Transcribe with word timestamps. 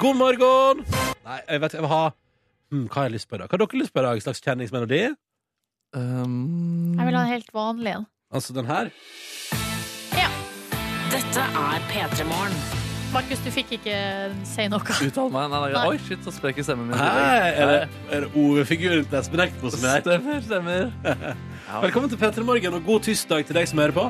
God 0.00 0.16
morgen! 0.18 0.82
Nei, 1.22 1.38
jeg 1.46 1.60
vet 1.62 1.74
jeg 1.76 1.82
vil 1.84 1.90
ha 1.92 2.00
hmm, 2.72 2.86
Hva 2.90 2.96
har 2.98 3.06
jeg 3.08 3.14
lyst 3.14 3.28
på 3.30 3.36
i 3.36 3.40
dag? 3.42 3.48
Hva 3.48 3.56
har 3.56 3.62
dere 3.62 3.80
lyst 3.80 3.94
på 3.94 4.02
i 4.02 4.04
dag? 4.06 4.18
En 4.18 4.24
slags 4.24 4.42
kjenningsmelodi? 4.44 5.00
Um, 5.96 6.94
Jeg 6.98 7.06
vil 7.08 7.18
ha 7.18 7.22
en 7.26 7.30
helt 7.32 7.50
vanlig 7.54 7.92
en. 7.98 8.06
Altså 8.32 8.54
den 8.56 8.68
her? 8.68 8.88
Ja. 10.16 10.28
Dette 11.12 11.44
er 11.62 11.84
P3 11.92 12.26
Morgen. 12.28 12.56
Markus, 13.12 13.42
du 13.44 13.50
fikk 13.52 13.74
ikke 13.76 13.96
si 14.48 14.64
noe. 14.72 14.80
Uttal 15.04 15.28
meg. 15.34 15.50
Nei, 15.52 15.58
nei, 15.66 15.72
Nei. 15.74 15.84
oi, 15.92 15.98
shit, 16.00 16.22
så 16.24 16.32
sprekker 16.32 16.64
stemmen 16.64 16.88
min. 16.88 16.96
Hei, 16.96 17.50
er 17.60 17.68
det, 17.68 17.80
er 18.08 18.24
det 18.24 18.30
ordfiguren 18.40 19.04
til 19.04 19.18
Espen 19.20 19.42
Eckbo 19.44 19.72
som 19.74 19.84
er 19.84 19.98
her? 19.98 20.04
Stemmer, 20.06 20.38
stemmer. 20.48 21.36
Velkommen 21.84 22.08
til 22.12 22.20
P3 22.22 22.46
Morgen, 22.48 22.78
og 22.80 22.86
god 22.88 23.04
tirsdag 23.04 23.44
til 23.50 23.60
deg 23.60 23.68
som 23.68 23.84
hører 23.84 23.96
på. 23.98 24.06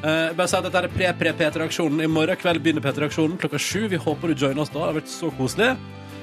Eh, 0.00 0.32
bare 0.32 0.48
si 0.48 0.56
at 0.56 0.64
Dette 0.64 0.80
er 0.80 0.92
pre-pre-P3-aksjonen. 0.94 2.00
I 2.00 2.08
morgen 2.08 2.38
kveld 2.40 2.62
begynner 2.64 2.84
P3-aksjonen 2.84 3.36
klokka 3.40 3.58
sju. 3.60 3.82
Vi 3.92 3.98
håper 4.00 4.30
du 4.30 4.34
joiner 4.46 4.62
oss 4.62 4.72
da. 4.72 4.78
Det 4.78 4.86
har 4.86 4.96
vært 4.96 5.12
så 5.12 5.28
koselig. 5.36 5.74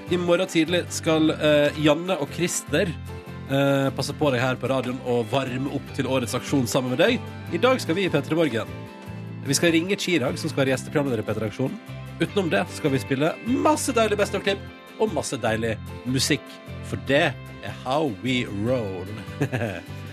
I 0.09 0.17
morgen 0.17 0.49
tidlig 0.49 0.81
skal 0.95 1.29
uh, 1.35 1.77
Janne 1.83 2.15
og 2.17 2.31
Christer 2.33 2.89
uh, 3.51 3.89
passe 3.93 4.15
på 4.17 4.31
deg 4.33 4.41
her 4.41 4.57
på 4.57 4.69
radioen 4.71 4.97
og 5.05 5.27
varme 5.29 5.69
opp 5.77 5.91
til 5.93 6.09
årets 6.09 6.33
aksjon 6.39 6.65
sammen 6.71 6.95
med 6.95 7.03
deg. 7.03 7.19
I 7.53 7.61
dag 7.61 7.77
skal 7.83 7.99
vi 7.99 8.07
i 8.07 8.13
P3 8.13 8.39
Morgen. 8.39 8.71
Vi 9.45 9.59
skal 9.59 9.75
ringe 9.75 9.99
Chirag, 9.99 10.39
som 10.39 10.49
skal 10.49 10.63
være 10.63 10.73
gjesteprogramleder 10.73 11.21
i 11.21 11.27
P3-aksjonen. 11.27 11.77
Utenom 12.17 12.49
det 12.49 12.63
skal 12.79 12.95
vi 12.95 13.03
spille 13.03 13.35
masse 13.45 13.93
deilig 13.93 14.17
Best 14.17 14.39
of-klipp 14.39 14.97
og 14.97 15.13
masse 15.13 15.37
deilig 15.37 15.75
musikk. 16.09 16.41
For 16.89 16.97
det 17.05 17.27
er 17.27 17.79
how 17.83 18.09
we 18.23 18.41
roll. 18.65 19.05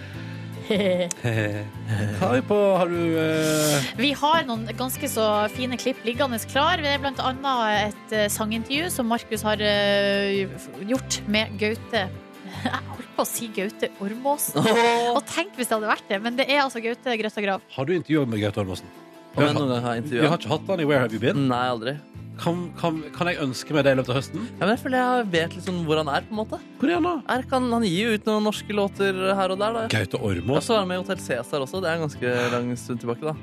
Hva 2.18 2.28
har 2.28 2.34
vi 2.38 2.42
på 2.48 2.56
Har 2.78 2.88
du 2.88 3.00
eh, 3.20 3.88
Vi 4.00 4.12
har 4.16 4.46
noen 4.48 4.64
ganske 4.78 5.08
så 5.12 5.26
fine 5.52 5.76
klipp 5.80 6.00
liggende 6.06 6.40
klar. 6.48 6.80
Det 6.80 6.94
er 6.94 7.02
blant 7.02 7.20
annet 7.20 7.90
et 7.92 8.14
eh, 8.16 8.30
sangintervju 8.32 8.88
som 8.92 9.10
Markus 9.10 9.44
har 9.44 9.60
eh, 9.60 10.46
gjort 10.88 11.20
med 11.28 11.54
Gaute. 11.60 12.06
Jeg 12.64 12.82
holdt 12.88 13.12
på 13.16 13.26
å 13.26 13.28
si 13.28 13.50
Gaute 13.54 13.92
Ormåsen. 14.04 14.64
Og 15.16 15.22
tenk 15.30 15.56
hvis 15.58 15.68
det 15.68 15.76
hadde 15.76 15.92
vært 15.92 16.10
det, 16.10 16.20
men 16.24 16.40
det 16.40 16.48
er 16.48 16.64
altså 16.64 16.82
Gaute 16.84 17.18
Grøtta 17.20 17.44
Grav. 17.44 17.64
Har 17.76 17.88
du 17.88 17.96
intervjua 17.96 18.24
med 18.28 18.44
Gaute 18.44 18.64
Ormåsen? 18.64 19.00
Gang 19.34 19.56
har 19.58 20.00
Vi 20.06 20.20
har 20.22 20.38
ikke 20.38 20.52
hatt 20.52 20.68
han 20.70 20.80
i 20.80 20.86
Where 20.86 21.02
Have 21.02 21.12
You 21.12 21.20
Been? 21.20 21.48
Nei, 21.50 21.64
aldri. 21.66 21.96
Kan, 22.40 22.64
kan, 22.80 22.96
kan 23.14 23.28
jeg 23.30 23.38
ønske 23.44 23.74
meg 23.76 23.84
det 23.86 23.92
i 23.94 23.98
løpet 24.00 24.10
av 24.10 24.16
høsten? 24.18 24.48
Ja, 24.56 24.64
men 24.64 24.72
jeg 24.74 24.80
føler 24.82 24.98
jeg 24.98 25.28
vet 25.30 25.54
sånn 25.62 25.84
hvor 25.86 26.00
han 26.02 26.10
er, 26.10 26.26
på 26.26 26.34
en 26.34 26.40
måte. 26.40 26.58
Hvor 26.80 26.90
er 26.90 26.98
han 26.98 27.06
da? 27.06 27.14
Er, 27.36 27.46
kan, 27.50 27.68
han 27.70 27.86
gir 27.86 28.10
jo 28.10 28.18
ut 28.18 28.26
noen 28.26 28.48
norske 28.50 28.74
låter 28.74 29.22
her 29.38 29.54
og 29.54 29.62
der, 29.62 29.78
da. 29.78 29.86
Gaute 29.94 30.18
Og 30.18 30.32
Ormåsen? 30.32 30.66
så 30.66 30.74
var 30.74 30.82
han 30.82 30.90
med 30.90 30.98
i 30.98 31.04
Hotell 31.04 31.22
Cæsar 31.22 31.62
også. 31.68 31.80
Det 31.84 31.92
er 31.92 32.00
en 32.00 32.06
ganske 32.08 32.34
lang 32.56 32.74
stund 32.80 33.04
tilbake, 33.04 33.30
da. 33.30 33.36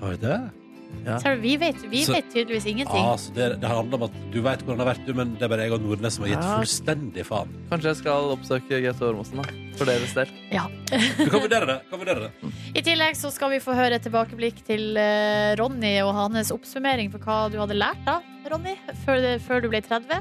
Har 0.00 0.61
Så 1.22 1.32
vi 1.40 1.56
vet, 1.58 1.76
vi 1.90 2.04
Så- 2.04 2.12
vet 2.14 2.28
tydeligvis 2.32 2.66
ingenting. 2.66 3.04
Ah, 3.04 3.16
så 3.16 3.32
det, 3.34 3.60
det 3.60 3.68
handler 3.68 3.94
om 3.98 4.02
at 4.08 4.12
du 4.32 4.40
vet 4.42 4.60
hvordan 4.62 4.78
det 4.78 4.86
har 4.86 4.94
vært, 4.94 5.06
du, 5.06 5.12
men 5.14 5.34
det 5.34 5.42
er 5.42 5.48
bare 5.48 5.66
jeg 5.66 5.72
og 5.72 5.80
Nordnes 5.82 6.14
som 6.14 6.24
har 6.24 6.30
gitt 6.34 6.42
Ja. 6.44 6.58
fullstendig 6.60 7.24
faen. 7.26 7.48
Kanskje 7.70 7.90
jeg 7.92 7.96
skal 8.02 8.30
oppsøke 8.36 8.82
Gaute 8.82 9.08
Ormåsen, 9.08 9.42
da. 9.42 9.76
For 9.78 9.84
deres 9.88 10.12
del. 10.14 10.28
Du 11.16 11.30
kan 11.30 11.40
vurdere 11.40 11.66
det. 11.66 11.78
Kan 11.90 11.98
vurdere 11.98 12.28
det. 12.28 12.52
I 12.76 12.82
tillegg 12.82 13.16
så 13.16 13.30
skal 13.32 13.50
vi 13.50 13.58
få 13.58 13.74
høre 13.74 13.94
et 13.96 14.02
tilbakeblikk 14.04 14.62
til 14.66 14.96
eh, 14.96 15.54
Ronny 15.56 16.00
og 16.04 16.14
hans 16.14 16.52
oppsummering 16.52 17.10
for 17.10 17.18
hva 17.18 17.50
du 17.50 17.58
hadde 17.58 17.74
lært 17.78 18.04
da, 18.04 18.20
Ronny, 18.50 18.76
før, 19.06 19.38
før 19.40 19.62
du 19.62 19.68
ble 19.72 19.80
30. 19.80 20.20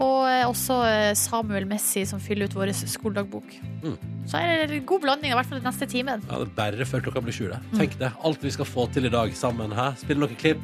Og 0.00 0.22
eh, 0.30 0.44
også 0.48 0.78
eh, 0.88 1.10
Samuel 1.18 1.66
Messi 1.68 2.04
som 2.08 2.20
fyller 2.22 2.48
ut 2.48 2.54
vår 2.56 2.70
skoledagbok. 2.72 3.44
Mm. 3.84 3.96
Så 4.30 4.38
er 4.40 4.66
det 4.70 4.78
en 4.78 4.86
god 4.88 5.02
blanding, 5.04 5.32
i 5.32 5.36
hvert 5.36 5.48
fall 5.50 5.60
den 5.60 5.68
neste 5.68 5.86
timen. 5.90 6.22
Ja, 6.30 6.38
det 6.40 6.46
er 6.48 6.54
bare 6.56 6.86
før 6.88 7.02
klokka 7.04 7.20
blir 7.26 7.34
sju. 7.36 7.48
det. 7.52 7.58
Tenk 7.76 7.98
det. 8.00 8.12
Alt 8.24 8.42
vi 8.46 8.50
skal 8.54 8.64
få 8.68 8.86
til 8.94 9.04
i 9.04 9.12
dag 9.12 9.34
sammen. 9.36 9.74
Hæ? 9.76 9.90
Spille 10.00 10.24
noen 10.24 10.38
klipp 10.40 10.62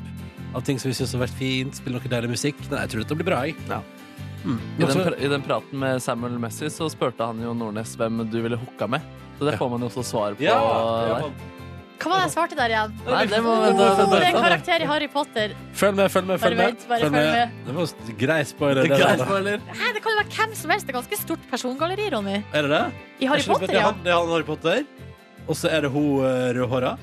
av 0.57 0.63
ting 0.65 0.79
som 0.81 0.89
vi 0.89 0.97
syns 0.97 1.13
har 1.13 1.27
vært 1.27 1.37
fint. 1.37 1.77
Spille 1.77 1.99
noe 1.99 2.09
deilig 2.15 2.31
musikk. 2.33 2.57
Nei, 2.71 2.81
jeg 2.87 2.95
tror 2.95 3.05
dette 3.05 3.19
blir 3.21 3.29
bra. 3.29 3.43
Jeg. 3.45 3.57
Ja. 3.69 3.83
Mm. 4.47 4.59
I 4.79 4.87
den, 4.87 5.15
I 5.19 5.29
den 5.35 5.43
praten 5.45 5.81
med 5.83 6.01
Samuel 6.01 6.39
Messi 6.41 6.71
så 6.73 6.87
spurte 6.89 7.27
han 7.27 7.43
jo 7.43 7.53
Nordnes 7.59 7.97
hvem 7.99 8.23
du 8.31 8.39
ville 8.41 8.57
hooka 8.57 8.87
med. 8.89 9.05
Så 9.39 9.45
det 9.45 9.53
Ja. 9.55 9.59
får 9.61 9.71
man 9.71 9.81
jo 9.85 9.91
også 9.91 10.03
svar 10.07 10.35
på 10.39 10.43
ja, 10.47 10.57
ja. 10.57 11.31
Hva 11.99 12.11
var 12.13 12.21
det 12.21 12.25
jeg 12.29 12.33
svarte 12.37 12.57
der 12.59 12.71
igjen? 12.75 12.93
Nei, 13.09 13.23
det 13.27 13.39
må 13.43 13.53
Hvor- 13.55 13.65
vente, 13.67 13.83
er 13.83 13.97
vente, 13.99 14.19
vente. 14.23 14.43
karakter 14.45 14.83
i 14.85 14.87
Harry 14.87 15.09
Potter? 15.11 15.55
Følg 15.75 15.95
med, 15.99 16.11
følg 16.15 16.27
med. 16.29 16.39
Følg 16.41 16.57
med. 16.57 16.67
vent, 16.67 16.85
bare 16.89 17.01
Følg 17.01 17.13
med. 17.13 17.27
med. 17.33 17.51
Det 17.67 17.75
var 17.75 17.83
en 17.83 18.17
grei 18.23 18.39
spoiler. 18.45 18.83
Det 18.83 18.91
grei 18.91 19.11
er 19.13 19.25
spoiler. 19.25 19.59
Hæ, 19.81 19.93
det 19.95 20.03
kan 20.05 20.13
jo 20.13 20.19
være 20.21 20.31
hvem 20.37 20.55
som 20.55 20.71
helst. 20.71 20.87
Det 20.87 20.95
er 20.95 20.99
ganske 21.01 21.19
stort 21.25 21.49
persongalleri, 21.51 22.07
Ronny. 22.15 22.37
Er 22.55 22.63
det 22.63 22.71
det? 22.71 22.85
I 23.21 23.27
Harry 23.27 23.43
Er 23.43 23.49
Potter, 23.53 23.69
er 23.75 23.81
ja. 23.81 23.91
det 24.05 24.13
er 24.13 24.19
han 24.21 24.29
Harry 24.29 24.47
Potter. 24.47 24.85
Og 25.49 25.57
så 25.57 25.69
er 25.73 25.81
det 25.81 25.91
hun 25.91 26.21
uh, 26.23 26.53
rødhåra. 26.55 26.99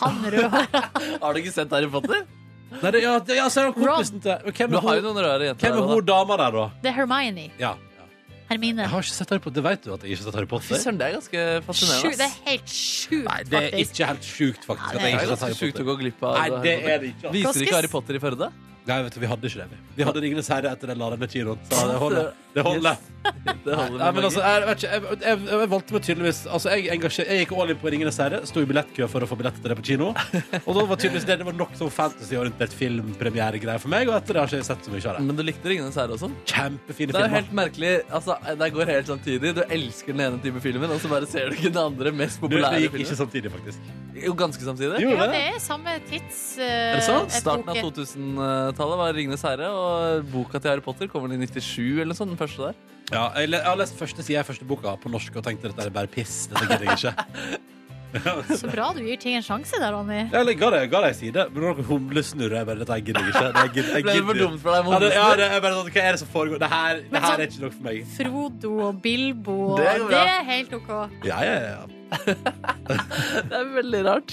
Han 0.00 0.14
rødhåra. 0.24 0.82
Har 1.22 1.32
du 1.34 1.38
ikke 1.42 1.52
sett 1.52 1.70
Harry 1.70 1.90
Potter? 1.90 2.24
Nei, 2.82 2.90
det, 2.92 3.02
ja, 3.02 3.18
det, 3.18 3.36
ja, 3.36 3.48
så 3.48 3.60
er 3.62 3.70
det 3.70 3.74
kompisen 3.80 4.20
til 4.20 4.52
Hvem 4.52 4.74
er 4.76 4.80
hun 5.88 6.04
dama 6.04 6.36
der, 6.36 6.50
da? 6.52 6.64
Det 6.82 6.90
er 6.90 6.96
Hermione. 7.00 7.50
Ja. 7.58 7.74
Hermine. 8.48 8.80
Jeg 8.82 8.88
har 8.90 9.02
ikke 9.04 9.16
sett 9.18 9.30
Harry 9.30 9.42
Potter. 9.44 9.60
Det 9.60 9.64
vet 9.68 9.82
du 9.84 9.92
at 9.92 10.02
jeg 10.02 10.10
ikke 10.12 10.22
har 10.22 10.30
sett 10.30 10.38
Harry 10.38 10.46
Potter? 10.52 10.76
søren, 10.80 10.98
det 10.98 11.06
er 11.08 11.12
ganske 11.18 11.38
Sju, 11.38 11.66
fascinerende. 11.66 12.16
det 12.16 12.24
ass. 12.24 12.36
er 12.38 12.50
helt 12.50 12.68
sjukt, 12.72 13.24
Nei, 13.28 13.42
det 13.44 13.52
er 13.58 13.66
faktisk. 13.68 13.92
ikke 13.92 14.06
helt 14.12 14.24
sjukt, 14.24 14.62
faktisk. 14.68 14.88
Ja, 14.88 14.88
at 14.88 14.94
det 14.94 15.02
jeg 15.02 15.04
Det 15.04 15.12
ikke 15.12 15.18
er 15.18 15.28
har 15.28 15.28
sett 15.28 15.28
ganske 15.28 15.44
Harry 15.48 15.58
sjukt 15.58 15.74
å 15.74 15.78
Potter. 15.78 15.88
gå 15.88 15.96
glipp 16.02 16.22
av 16.22 16.32
Nei, 16.38 16.48
det 16.64 16.74
er 16.84 16.98
det 16.98 17.08
ikke. 17.12 17.32
Viser 17.36 17.60
ikke 17.66 17.76
Harry 17.78 17.88
Potter 17.92 18.14
i 18.14 18.18
Førde? 18.24 18.48
Nei, 18.86 19.02
vet 19.04 19.14
du, 19.14 19.20
vi 19.20 19.28
hadde 19.28 19.48
ikke 19.50 19.64
det. 19.64 19.68
Vi 19.70 19.98
Vi 19.98 20.04
hadde 20.06 20.20
Ringenes 20.24 20.48
herre 20.48 20.70
etter 20.72 20.88
den 20.92 20.98
ladende 21.00 21.26
kinoen. 21.28 21.58
Så 21.70 21.86
det 21.90 21.98
holder. 21.98 22.32
Det 22.58 22.64
holder. 22.64 22.96
Nei, 24.00 24.08
men 24.16 24.24
altså, 24.24 24.40
jeg, 24.40 24.62
ikke, 24.72 24.88
jeg, 24.88 25.18
jeg, 25.20 25.40
jeg 25.50 25.68
valgte 25.70 25.94
meg 25.94 26.04
tydeligvis 26.06 26.38
Altså, 26.48 26.70
jeg, 26.72 26.86
engasjer, 26.94 27.26
jeg 27.28 27.42
gikk 27.42 27.52
all 27.60 27.72
in 27.74 27.78
på 27.82 27.90
Ringenes 27.92 28.18
herre, 28.22 28.38
sto 28.48 28.62
i 28.64 28.68
billettkø 28.70 29.08
for 29.12 29.24
å 29.24 29.28
få 29.28 29.36
billett 29.38 29.58
til 29.60 29.68
det 29.68 29.76
på 29.78 29.84
kino. 29.84 30.08
Og 30.64 30.70
da 30.78 30.84
var 30.88 31.00
tydeligvis 31.02 31.26
det, 31.28 31.36
det 31.42 31.46
var 31.46 31.56
nok 31.58 31.74
sånn 31.78 31.92
fantasy-orientert 31.92 32.74
filmpremieregreier 32.78 33.82
for 33.82 33.92
meg, 33.92 34.08
og 34.08 34.16
etter 34.16 34.38
det 34.38 34.42
har 34.42 34.50
ikke 34.50 34.60
jeg 34.62 34.68
sett 34.70 34.88
så 34.88 34.94
mye 34.94 35.04
av 35.04 35.18
det. 35.18 35.26
Men 35.28 35.38
du 35.38 35.44
likte 35.44 35.70
Ringenes 35.70 35.98
herre 36.00 36.16
også? 36.16 36.30
Kjempefine 36.48 37.14
Det 37.14 37.20
er 37.20 37.28
jo 37.28 37.34
helt 37.36 37.54
merkelig. 37.60 37.92
altså, 38.20 38.38
Det 38.64 38.70
går 38.78 38.92
helt 38.94 39.12
samtidig. 39.12 39.54
Du 39.58 39.62
elsker 39.68 40.16
den 40.16 40.24
ene 40.26 40.42
type 40.46 40.64
filmen, 40.64 40.96
og 40.96 41.02
så 41.04 41.12
bare 41.12 41.30
ser 41.30 41.52
du 41.52 41.58
ikke 41.58 41.74
den 41.74 41.82
andre 41.84 42.14
mest 42.22 42.40
populære 42.40 42.80
filmen 42.80 42.88
det 42.88 42.88
populære 42.88 43.04
gikk 43.04 43.06
ikke 43.06 43.20
samtidig, 43.22 43.54
faktisk. 43.58 43.92
Jo, 44.18 44.34
ganske 44.38 44.64
samtidig. 44.66 45.04
Gjorde 45.04 45.20
Ja, 45.20 45.30
det 45.34 45.44
er 45.52 45.60
samme 45.62 45.98
tids... 46.08 46.40
Er 46.58 46.96
det 46.98 47.04
sant? 47.06 47.28
Eh, 47.28 47.42
Starten 47.42 47.68
av 47.70 47.82
2000-tallet. 47.84 48.77
80-tallet 48.78 48.98
var 48.98 49.12
'Ringenes 49.12 49.42
herre', 49.42 49.68
og 49.74 50.28
boka 50.30 50.58
til 50.58 50.70
Harry 50.70 50.84
Potter 50.84 51.08
kommer 51.10 51.32
i 51.34 51.38
97 51.46 51.98
eller 51.98 52.12
noe 52.12 52.18
sånt. 52.18 52.30
den 52.30 52.38
første 52.38 52.62
der. 52.62 52.74
Ja, 53.10 53.30
jeg, 53.40 53.50
jeg 53.50 53.64
har 53.64 53.76
lest 53.76 53.98
første 53.98 54.22
side 54.22 54.38
i 54.38 54.46
første 54.46 54.64
boka 54.64 54.94
på 55.02 55.10
norsk 55.10 55.34
og 55.36 55.42
tenkte 55.42 55.66
at 55.66 55.74
dette 55.74 55.88
er 55.88 55.90
bare 55.90 56.06
piss. 56.06 56.46
Dette 56.46 56.66
gidder 56.68 56.86
jeg 56.86 56.98
ikke. 56.98 57.58
Så 58.60 58.70
bra 58.70 58.86
du 58.96 59.02
gir 59.04 59.18
ting 59.20 59.34
en 59.36 59.44
sjanse 59.44 59.76
der, 59.76 59.92
Ronny. 59.92 60.22
Ja, 60.30 60.40
eller 60.40 60.54
ga 60.56 60.70
det, 60.72 60.86
ga 60.92 61.02
det 61.04 61.10
en 61.12 61.18
side. 61.18 61.44
Men 61.52 61.66
noen 61.66 61.84
humlesnurrer 61.90 62.60
jeg 62.60 62.68
bare 62.70 62.84
Dette 62.84 63.00
gidder 63.04 63.26
jeg 63.26 63.34
ikke. 63.34 63.44
Det 63.44 63.64
er, 63.64 63.74
gidder, 63.74 63.90
jeg 63.98 64.06
Ble 64.06 64.16
for 64.30 64.40
dumt 64.44 64.62
for 64.62 64.76
deg 64.76 64.86
med 64.86 64.94
Ja, 64.94 65.02
det, 65.02 65.12
ja, 65.18 65.28
det 65.36 65.50
er 65.50 65.66
bare 65.66 65.76
sånn, 65.80 65.92
Hva 65.92 66.06
er 66.06 66.16
det 66.16 66.22
som 66.22 66.32
foregår? 66.32 66.62
Det 66.62 66.72
her, 66.72 67.02
det 67.02 67.22
her 67.26 67.28
sånn 67.28 67.44
er 67.44 67.50
ikke 67.50 67.64
nok 67.66 67.76
for 67.76 67.90
meg. 67.90 68.00
Frodo 68.16 68.74
og 68.88 69.04
Bilbo, 69.04 69.60
det, 69.82 69.94
det 70.14 70.24
er 70.24 70.50
helt 70.54 70.76
OK. 70.78 70.92
Ja, 71.28 71.42
ja, 71.44 71.56
ja. 71.66 71.97
Det 72.08 73.56
er 73.58 73.68
veldig 73.74 74.00
rart. 74.06 74.32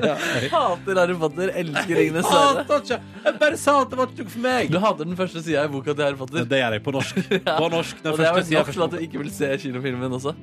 ja 0.00 0.14
jeg, 0.16 0.50
Hater 0.52 0.98
Harry 1.00 1.16
Potter, 1.20 1.52
elsker 1.62 1.98
Ringenes 1.98 2.28
herre. 2.30 2.64
jeg 3.24 3.34
bare 3.40 3.58
sa 3.60 3.76
at 3.84 3.92
det 3.92 3.98
var 4.00 4.10
ikke 4.10 4.26
noe 4.26 4.34
for 4.34 4.44
meg. 4.44 4.70
Du 4.72 4.78
hater 4.82 5.08
den 5.08 5.18
første 5.18 5.42
sida 5.44 5.64
i 5.66 5.72
boka 5.72 5.94
til 5.94 6.06
Harry 6.06 6.18
Potter. 6.20 6.46
Det 6.50 6.62
gjør 6.62 6.76
jeg 6.78 6.84
på 6.86 6.94
norsk. 6.96 7.20
På 7.60 7.68
norsk 7.72 8.02
den 8.02 8.12
Og 8.12 8.20
det 8.20 8.28
er 8.28 8.38
vel 8.38 8.48
nok 8.58 8.72
til 8.74 8.86
at 8.86 8.96
du 8.96 9.02
ikke 9.06 9.22
vil 9.22 9.30
se 9.34 9.50
kinofilmen 9.64 10.16
også. 10.20 10.34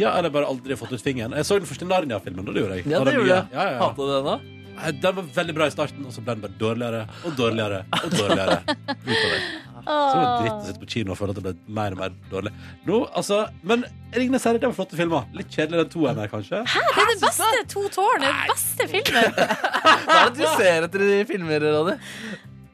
Ja, 0.00 0.14
eller 0.18 0.32
bare 0.34 0.50
aldri 0.50 0.76
fått 0.78 0.92
ut 0.94 1.04
fingeren. 1.04 1.36
Jeg 1.38 1.48
så 1.48 1.60
den 1.60 1.68
første 1.70 1.88
Narnia-filmen. 1.88 2.44
og 2.48 2.52
Det 2.54 2.64
gjorde 2.64 2.80
jeg. 2.80 2.90
Ja, 2.90 3.04
det 3.06 3.16
gjorde 3.16 3.32
jeg. 3.32 3.48
Ja, 3.54 3.64
ja, 3.64 3.78
ja. 3.78 3.80
Hater 3.84 4.10
du 4.10 4.14
den 4.18 4.28
da? 4.32 4.53
Nei, 4.74 4.90
Den 5.02 5.14
var 5.16 5.26
veldig 5.36 5.54
bra 5.56 5.66
i 5.70 5.74
starten, 5.74 6.04
og 6.08 6.12
så 6.14 6.22
ble 6.24 6.34
den 6.36 6.42
bare 6.44 6.58
dårligere 6.60 7.04
og 7.24 7.36
dårligere. 7.38 7.84
og 8.00 8.10
dårligere 8.14 8.56
utover. 9.10 9.44
Så 9.84 9.92
var 9.92 10.22
det 10.24 10.36
dritt 10.40 10.54
å 10.54 10.64
sitte 10.66 10.80
på 10.80 10.86
kino 10.94 11.12
og 11.12 11.18
føle 11.18 11.34
at 11.34 11.38
det 11.38 11.44
ble 11.44 11.74
mer 11.76 11.92
og 11.92 11.98
mer 12.00 12.14
dårlig. 12.30 12.52
Nå, 12.88 13.02
altså, 13.20 13.42
Men 13.68 13.82
Ringenes 14.14 14.46
herre, 14.48 14.60
det 14.62 14.70
var 14.70 14.76
flotte 14.78 14.96
filmer. 14.96 15.26
Litt 15.36 15.50
kjedelig 15.52 15.82
den 15.82 15.90
toeren 15.92 16.20
her, 16.22 16.30
kanskje. 16.32 16.62
Hæ, 16.64 16.80
Det 16.88 17.02
er 17.04 17.10
den 17.12 17.20
beste 17.26 17.50
To 17.74 17.82
tårn, 17.98 18.24
den 18.24 18.40
beste 18.48 18.88
filmen. 18.88 19.38
Hva 20.08 20.18
er 20.22 20.32
det 20.32 20.40
du 20.40 20.46
ser 20.56 20.88
etter 20.88 21.04
i 21.04 21.20
filmer, 21.28 21.66
Ronny? 21.74 21.98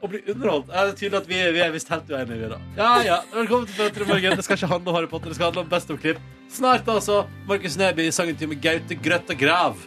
Å 0.01 0.07
bli 0.09 0.21
underholdt. 0.33 0.71
Er 0.71 0.87
Det 0.87 0.93
er 0.95 0.99
tydelig 1.03 1.19
at 1.19 1.27
vi, 1.29 1.39
vi 1.57 1.61
er 1.61 1.73
visst 1.75 1.91
helt 1.93 2.07
uenige. 2.09 2.37
vi 2.39 2.47
da. 2.55 2.59
Ja, 2.79 2.91
ja. 3.05 3.17
Velkommen 3.35 3.67
til 3.69 3.75
Petter 3.77 4.05
i 4.07 4.07
morgen. 4.09 4.37
Det 4.39 4.45
skal 4.47 4.57
ikke 4.57 4.71
handle 4.71 4.89
om 4.93 4.97
Harry 4.97 5.09
Potter, 5.11 5.29
det 5.29 5.37
skal 5.37 5.51
handle 5.51 5.65
om 5.67 5.69
Best 5.75 5.91
of-klipp. 5.93 6.21
Snart 6.51 6.87
altså 6.89 7.25
Markus 7.47 7.75
Neby 7.77 8.07
i 8.07 8.15
sangen 8.15 8.39
til 8.39 8.49
med 8.49 8.63
Gaute 8.63 8.97
Grøtta 9.03 9.35
Grav. 9.37 9.77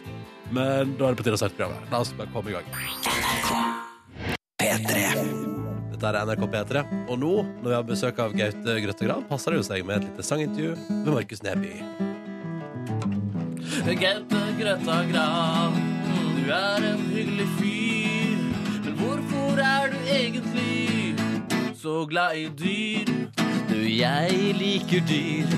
Men 0.53 0.95
da 0.99 1.07
er 1.07 1.15
det 1.15 1.19
på 1.19 1.25
tide 1.25 1.37
å 1.37 1.41
starte 1.41 1.57
programmet. 1.57 1.89
La 1.91 2.01
oss 2.03 2.13
bare 2.17 2.29
komme 2.33 2.51
i 2.51 2.55
gang. 2.55 2.67
Dette 5.95 6.09
er 6.11 6.17
NRK 6.27 6.43
P3. 6.53 6.83
Og 7.09 7.19
nå, 7.21 7.33
når 7.63 7.69
vi 7.69 7.75
har 7.75 7.85
besøk 7.87 8.19
av 8.21 8.35
Gaute 8.37 8.77
Grøtte 8.83 9.07
Grav, 9.07 9.23
passer 9.29 9.53
det 9.53 9.61
jo 9.61 9.67
seg 9.69 9.85
med 9.87 10.01
et 10.01 10.09
lite 10.09 10.25
sangintervju 10.27 10.75
med 10.91 11.11
Markus 11.15 11.43
Neby. 11.45 11.73
Gaute 14.01 14.41
Grøtta 14.59 14.97
Grav, 15.11 15.79
du 16.35 16.51
er 16.51 16.89
en 16.91 17.05
hyggelig 17.13 17.47
fyr. 17.59 18.43
Men 18.85 18.99
hvorfor 18.99 19.61
er 19.63 19.93
du 19.93 19.97
egentlig 20.17 21.15
så 21.79 22.03
glad 22.09 22.37
i 22.37 22.47
dyr? 22.59 23.15
Du, 23.69 23.79
jeg 23.89 24.53
liker 24.59 25.01
dyr. 25.09 25.57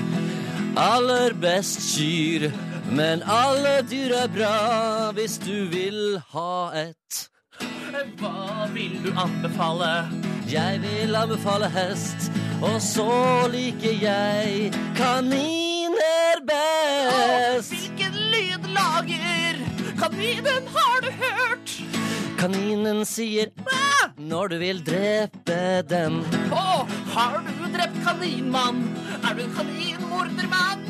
Aller 0.78 1.34
best 1.42 1.82
kyr. 1.92 2.50
Men 2.90 3.22
alle 3.22 3.82
dyr 3.84 4.14
er 4.16 4.30
bra 4.32 4.52
hvis 5.16 5.36
du 5.42 5.68
vil 5.68 6.16
ha 6.32 6.70
et. 6.72 7.18
hva 8.20 8.66
vil 8.72 8.96
du 9.04 9.10
anbefale? 9.12 10.08
Jeg 10.48 10.80
vil 10.80 11.16
anbefale 11.16 11.68
hest, 11.68 12.30
og 12.64 12.80
så 12.80 13.10
liker 13.52 13.92
jeg 14.00 14.72
kaniner 14.96 16.40
best. 16.48 17.74
Hvilken 17.74 18.16
lyd 18.32 18.70
lager 18.72 19.60
kaninen, 20.00 20.72
har 20.72 21.04
du 21.04 21.10
hørt? 21.20 21.76
Kaninen 22.38 23.04
sier 23.04 23.52
«Bæ!» 23.66 23.88
når 24.18 24.48
du 24.48 24.58
vil 24.58 24.80
drepe 24.86 25.60
den. 25.90 26.22
Å, 26.54 26.86
har 27.14 27.40
du 27.44 27.66
drept 27.74 27.98
kaninmann? 28.06 28.84
Er 29.22 29.34
du 29.36 29.44
en 29.44 29.56
kaninmordermann? 29.58 30.86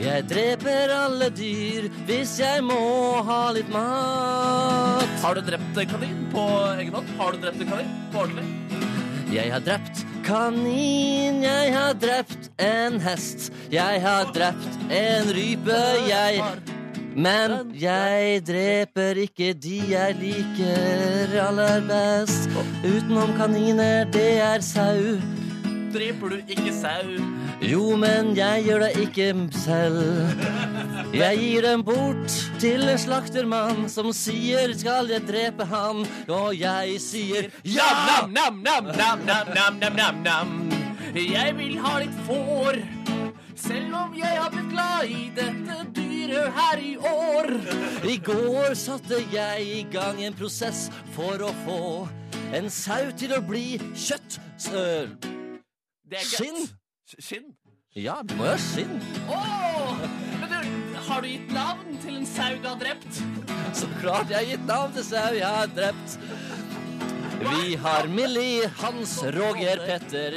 Jeg 0.00 0.24
dreper 0.26 0.90
alle 0.90 1.28
dyr 1.30 1.86
hvis 2.08 2.34
jeg 2.40 2.64
må 2.66 2.78
ha 3.26 3.52
litt 3.54 3.68
mat. 3.70 5.10
Har 5.22 5.38
du 5.38 5.44
drept 5.46 5.78
en 5.78 5.90
kanin 5.92 6.24
på 6.32 6.46
egen 6.80 6.96
hånd? 6.98 7.12
Har 7.20 7.34
du 7.34 7.44
drept 7.44 7.62
en 7.62 7.70
kanin 7.70 7.92
på 8.10 8.24
ordentlig? 8.24 8.46
Jeg 9.34 9.52
har 9.54 9.62
drept 9.66 10.02
kanin, 10.26 11.42
jeg 11.42 11.72
har 11.74 11.94
drept 11.98 12.50
en 12.62 13.00
hest, 13.02 13.48
jeg 13.72 14.02
har 14.02 14.30
drept 14.34 14.78
en 14.90 15.30
rype, 15.34 15.80
jeg 16.08 16.42
Men 17.14 17.70
jeg 17.78 18.42
dreper 18.46 19.20
ikke 19.22 19.52
de 19.54 19.78
jeg 19.92 20.16
liker 20.18 21.34
aller 21.38 21.86
best. 21.86 22.50
Utenom 22.82 23.36
kaniner, 23.38 24.10
det 24.10 24.40
er 24.42 24.60
sau 24.60 25.43
dreper 25.94 26.28
du 26.28 26.36
ikke 26.50 26.72
sau. 26.74 27.14
Jo, 27.62 27.96
men 27.96 28.36
jeg 28.36 28.64
gjør 28.66 28.78
det 28.84 28.96
ikke 29.04 29.34
selv. 29.54 30.28
Jeg 31.14 31.38
gir 31.38 31.62
dem 31.62 31.82
bort 31.86 32.50
til 32.58 32.88
en 32.90 32.98
slaktermann 32.98 33.88
som 33.88 34.12
sier 34.12 34.74
'skal 34.74 35.08
jeg 35.08 35.28
drepe 35.28 35.64
han', 35.64 36.06
og 36.28 36.58
jeg 36.58 37.00
sier 37.00 37.50
ja! 37.64 38.26
Nam-nam-nam-nam-nam-nam-nam. 38.28 40.70
Jeg 41.14 41.58
vil 41.58 41.78
ha 41.78 41.98
litt 41.98 42.14
får, 42.26 42.76
selv 43.54 43.94
om 43.94 44.14
jeg 44.18 44.40
har 44.40 44.50
blitt 44.50 44.70
glad 44.72 45.04
i 45.06 45.30
dette 45.36 45.86
dyret 45.94 46.52
her 46.58 46.78
i 46.82 46.96
år. 46.96 47.46
I 48.04 48.16
går 48.16 48.74
satte 48.74 49.24
jeg 49.32 49.62
i 49.62 49.86
gang 49.92 50.24
en 50.24 50.34
prosess 50.34 50.90
for 51.14 51.38
å 51.38 51.54
få 51.64 52.08
en 52.52 52.70
sau 52.70 53.12
til 53.16 53.32
å 53.38 53.40
bli 53.46 53.78
kjøtt... 53.94 54.40
Det 56.04 56.18
er 56.20 56.26
Skinn? 56.28 56.66
Skinn? 57.18 57.44
ja, 57.96 58.18
det 58.28 58.36
må 58.36 58.44
jo 58.44 58.50
være 58.50 58.60
skinn. 58.60 58.96
Åh! 59.32 60.02
Men 60.40 60.50
du, 60.50 60.98
har 61.06 61.22
du 61.22 61.28
gitt 61.30 61.52
navn 61.54 61.98
til 62.02 62.18
en 62.18 62.26
sau 62.28 62.58
du 62.60 62.66
har 62.68 62.76
drept? 62.80 63.20
Så 63.72 63.88
klart 64.02 64.32
jeg 64.32 64.36
har 64.36 64.48
gitt 64.50 64.66
navn 64.68 64.92
til 64.96 65.06
sau 65.06 65.30
jeg 65.32 65.48
har 65.48 65.70
drept. 65.72 66.18
Vi 67.44 67.74
har 67.80 68.08
Millie, 68.08 68.68
Hans, 68.82 69.16
Roger, 69.36 69.80
Petter, 69.86 70.36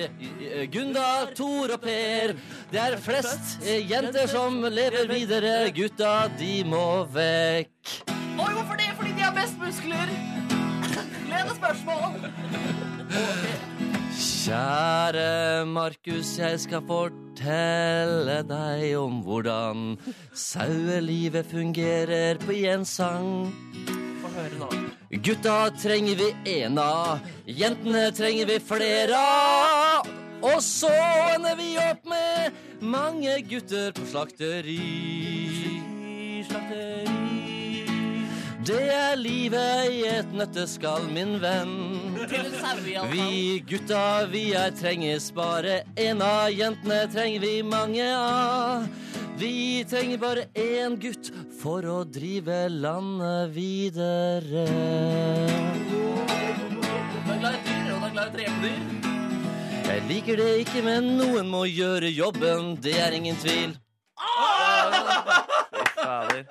Gunda, 0.71 1.09
Tor 1.35 1.75
og 1.75 1.83
Per. 1.83 2.35
Det 2.71 2.81
er 2.83 2.97
flest 3.03 3.59
eh, 3.63 3.83
jenter 3.91 4.27
som 4.31 4.61
lever 4.63 5.07
videre. 5.11 5.55
Gutta, 5.75 6.29
de 6.39 6.61
må 6.67 7.05
vekk. 7.15 7.97
Oi, 8.07 8.51
hvorfor 8.53 8.79
det? 8.79 8.91
Fordi 8.99 9.15
de 9.17 9.25
har 9.27 9.35
best 9.35 9.59
muskler. 9.59 10.13
Lene 11.27 11.57
spørsmål. 11.59 12.21
Kjære 14.47 15.65
Markus, 15.67 16.29
jeg 16.39 16.55
skal 16.63 16.79
fortelle 16.87 18.37
deg 18.47 18.93
om 18.95 19.17
hvordan 19.25 19.97
sauelivet 20.31 21.49
fungerer 21.51 22.39
på 22.39 22.55
en 22.55 22.85
sang. 22.87 23.51
Få 24.21 24.31
høre 24.37 24.61
nå. 24.61 24.69
Gutta 25.19 25.57
trenger 25.75 26.15
vi 26.21 26.29
en 26.61 26.79
av, 26.79 27.27
jentene 27.43 28.05
trenger 28.15 28.47
vi 28.53 28.57
flere 28.63 29.19
av. 29.19 30.07
Og 30.39 30.63
så 30.63 30.95
ender 31.35 31.59
vi 31.59 31.73
opp 31.83 32.07
med 32.07 32.55
mange 32.79 33.41
gutter 33.51 33.91
på 33.99 34.07
slakteri. 34.13 34.79
Slakteri. 36.47 37.83
Det 38.63 38.85
er 38.95 39.19
livet 39.19 39.91
i 39.91 40.05
et 40.07 40.31
nøtteskall, 40.39 41.11
min 41.11 41.35
venn. 41.43 42.06
Til 42.25 42.45
en 42.47 42.55
sau, 42.57 42.77
i 42.81 42.95
alle 42.97 43.09
fall. 43.09 43.11
Vi 43.13 43.63
gutta, 43.69 44.03
vi 44.31 44.43
er 44.57 44.71
trenges 44.75 45.29
bare 45.35 45.81
en 46.01 46.21
av. 46.25 46.47
Jentene 46.49 47.03
trenger 47.13 47.43
vi 47.43 47.53
mange 47.61 48.07
av. 48.17 48.87
Vi 49.37 49.85
trenger 49.89 50.17
bare 50.17 50.47
én 50.57 50.97
gutt 50.97 51.29
for 51.61 51.85
å 51.85 51.99
drive 52.09 52.67
landet 52.73 53.53
videre. 53.53 54.65
Du 55.87 57.33
er 57.33 57.39
glad 57.39 57.53
i 57.53 57.61
dyr, 57.67 57.91
og 57.93 57.99
du 58.01 58.07
er 58.07 58.15
glad 58.15 58.39
i 58.41 58.47
å. 58.49 58.73
Jeg 59.87 60.05
liker 60.09 60.41
det 60.41 60.49
ikke, 60.65 60.81
men 60.83 61.13
noen 61.19 61.47
må 61.53 61.67
gjøre 61.69 62.09
jobben. 62.11 62.73
Det 62.81 62.97
er 62.99 63.13
ingen 63.15 63.37
tvil. 63.39 63.77
Fader. 66.01 66.43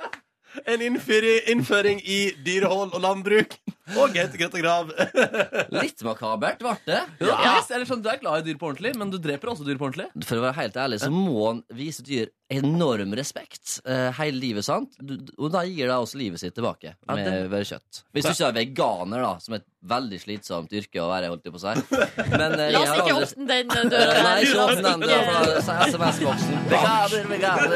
En 0.67 0.81
innføring 0.83 2.01
i 2.01 2.21
dyrehold 2.47 2.95
og 2.95 3.03
landbruk. 3.03 3.59
Og 3.95 4.11
Gaute 4.17 4.39
Grøtta 4.41 4.59
Grav. 4.59 4.89
Litt 5.83 6.03
makabert 6.07 6.59
ble 6.59 6.73
det. 6.89 7.03
Ja. 7.23 7.61
Eller 7.71 7.87
sånn, 7.87 8.03
Du 8.03 8.09
er 8.11 8.19
glad 8.19 8.43
i 8.43 8.49
dyr 8.51 8.59
på 8.59 8.73
ordentlig, 8.73 8.97
men 8.99 9.13
du 9.13 9.19
dreper 9.23 9.53
også 9.53 9.67
dyr 9.69 9.79
på 9.79 9.87
ordentlig. 9.91 10.09
For 10.27 10.41
å 10.41 10.47
være 10.49 10.59
helt 10.65 10.81
ærlig 10.83 10.99
så 11.05 11.11
må 11.15 11.37
han 11.53 11.63
vise 11.79 12.03
dyr 12.07 12.33
enorm 12.51 13.11
respekt 13.19 13.81
uh, 13.89 14.11
hele 14.21 14.39
livet. 14.39 14.63
sant? 14.67 14.93
Du, 15.03 15.17
og 15.43 15.51
da 15.55 15.65
gir 15.67 15.89
det 15.91 15.95
også 15.97 16.19
livet 16.21 16.39
sitt 16.39 16.55
tilbake 16.55 16.93
Ja, 16.95 17.15
med 17.15 17.27
det- 17.27 17.49
bare 17.51 17.67
kjøtt. 17.67 18.03
Hvis 18.15 18.27
du 18.29 18.33
ikke 18.35 18.51
er 18.51 18.59
veganer, 18.61 19.23
da, 19.27 19.33
som 19.43 19.57
er 19.57 19.63
et 19.65 19.67
veldig 19.87 20.19
slitsomt 20.23 20.71
yrke 20.75 21.03
å 21.03 21.09
være, 21.11 21.31
holdt 21.31 21.47
jeg 21.47 21.55
på 21.55 21.59
å 21.59 21.65
si. 21.65 21.75
Men 22.39 22.55
eh, 22.59 22.71
La 22.75 22.83
oss 22.85 22.93
ikke 22.95 23.17
aldri- 23.17 23.31
åpne 23.31 23.47
den 23.51 23.75
Eh, 23.77 23.91
døra. 23.97 24.23
Nei, 24.27 24.37
ikke 24.47 24.63
åpne 24.63 24.85
den 24.87 25.07
døra, 25.07 25.35
er 25.43 25.59
SMS-boksen. 25.91 26.63
Veganer, 26.71 27.27
veganer. 27.35 27.75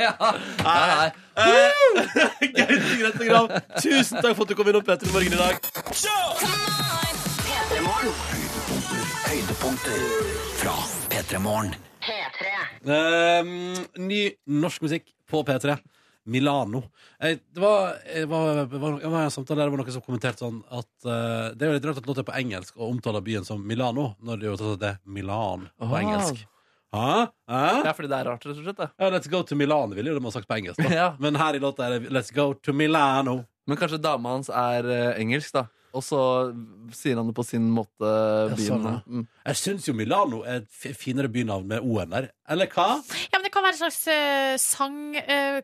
ja. 0.00 0.14
Nei, 0.64 0.80
nei. 0.94 1.10
Gaute 2.54 2.96
Grøtta 3.00 3.26
Grav, 3.28 3.48
tusen 3.82 4.20
takk 4.22 4.34
for 4.36 4.44
at 4.46 4.52
du 4.52 4.56
kom 4.58 4.68
innom 4.70 4.84
Petter 4.86 5.10
Morgen 5.14 5.32
i 5.32 5.36
dag. 5.36 5.54
Høydepunkter 9.24 10.00
fra 10.58 10.72
P3 11.12 11.38
Morgen. 11.42 11.74
Ehm, 12.84 13.76
ny 14.02 14.20
norsk 14.50 14.82
musikk 14.84 15.06
på 15.30 15.42
P3. 15.46 15.76
Milano. 16.24 16.80
Eh, 17.20 17.36
det 17.52 17.60
var, 17.60 17.94
det 18.08 18.24
var, 18.30 18.64
det 18.64 18.78
var, 18.80 18.98
det 19.00 19.10
var 19.12 19.26
en 19.26 19.30
samtale 19.30 19.60
der 19.60 19.68
det 19.68 19.74
var 19.74 19.82
noen 19.82 19.92
som 19.92 20.04
kommenterte 20.06 20.40
sånn 20.40 20.62
at 20.72 21.04
eh, 21.04 21.50
det 21.52 21.66
er 21.66 21.70
jo 21.70 21.76
litt 21.76 21.88
rart 21.90 22.00
at 22.00 22.06
låta 22.08 22.22
er 22.24 22.28
på 22.30 22.36
engelsk 22.38 22.78
og 22.80 22.94
omtaler 22.94 23.24
byen 23.26 23.44
som 23.44 23.60
Milano, 23.60 24.14
når 24.24 24.40
det 24.40 24.48
jo 24.48 24.54
tatt 24.56 24.72
at 24.78 24.80
det 24.82 24.92
er 24.94 25.00
Milan 25.04 25.66
på 25.76 25.90
Ah. 25.90 25.98
engelsk. 26.00 26.46
Hæ? 26.94 27.08
Hæ? 27.50 27.64
Ja, 27.84 27.92
fordi 27.92 28.08
det 28.08 28.18
er 28.22 28.30
rart, 28.30 28.46
rett 28.46 28.56
og 28.56 28.64
slett. 28.64 28.80
det. 28.80 28.88
Ja, 28.98 29.10
let's 29.12 29.28
go 29.30 29.42
to 29.42 29.54
Milan, 29.58 29.92
ville 29.94 30.14
jo 30.14 30.18
de 30.18 30.24
ha 30.24 30.32
sagt 30.32 30.48
på 30.48 30.56
engelsk. 30.56 30.80
Da. 30.80 30.94
Ja. 31.02 31.08
Men 31.20 31.36
her 31.36 31.54
i 31.58 31.60
låta 31.60 31.86
er 31.90 31.98
det 31.98 32.14
let's 32.14 32.32
go 32.34 32.54
to 32.54 32.72
Milano. 32.72 33.44
Men 33.66 33.76
kanskje 33.80 34.00
dama 34.02 34.34
hans 34.36 34.48
er 34.52 34.84
eh, 34.90 35.20
engelsk, 35.22 35.52
da. 35.56 35.66
Og 35.94 36.02
så 36.02 36.18
sier 36.90 37.14
han 37.20 37.28
det 37.30 37.36
på 37.36 37.44
sin 37.46 37.68
måte. 37.70 38.08
byen. 38.50 38.58
sånn, 38.66 38.86
ja. 38.88 38.96
mm. 39.06 39.26
Jeg 39.46 39.58
syns 39.60 39.84
jo 39.86 39.92
Milano 39.94 40.40
er 40.42 40.56
et 40.64 40.66
fi- 40.74 40.90
finere 40.98 41.28
bynavn 41.30 41.68
med 41.70 41.84
O-en 41.86 42.10
der. 42.10 42.26
Eller 42.50 42.66
hva? 42.66 42.96
Ja, 43.30 43.38
men 43.38 43.44
Det 43.46 43.52
kan 43.54 43.62
være 43.62 43.76
et 43.76 43.78
slags 43.78 44.00
eh, 44.10 44.56
sang, 44.58 45.14
eh, 45.16 45.60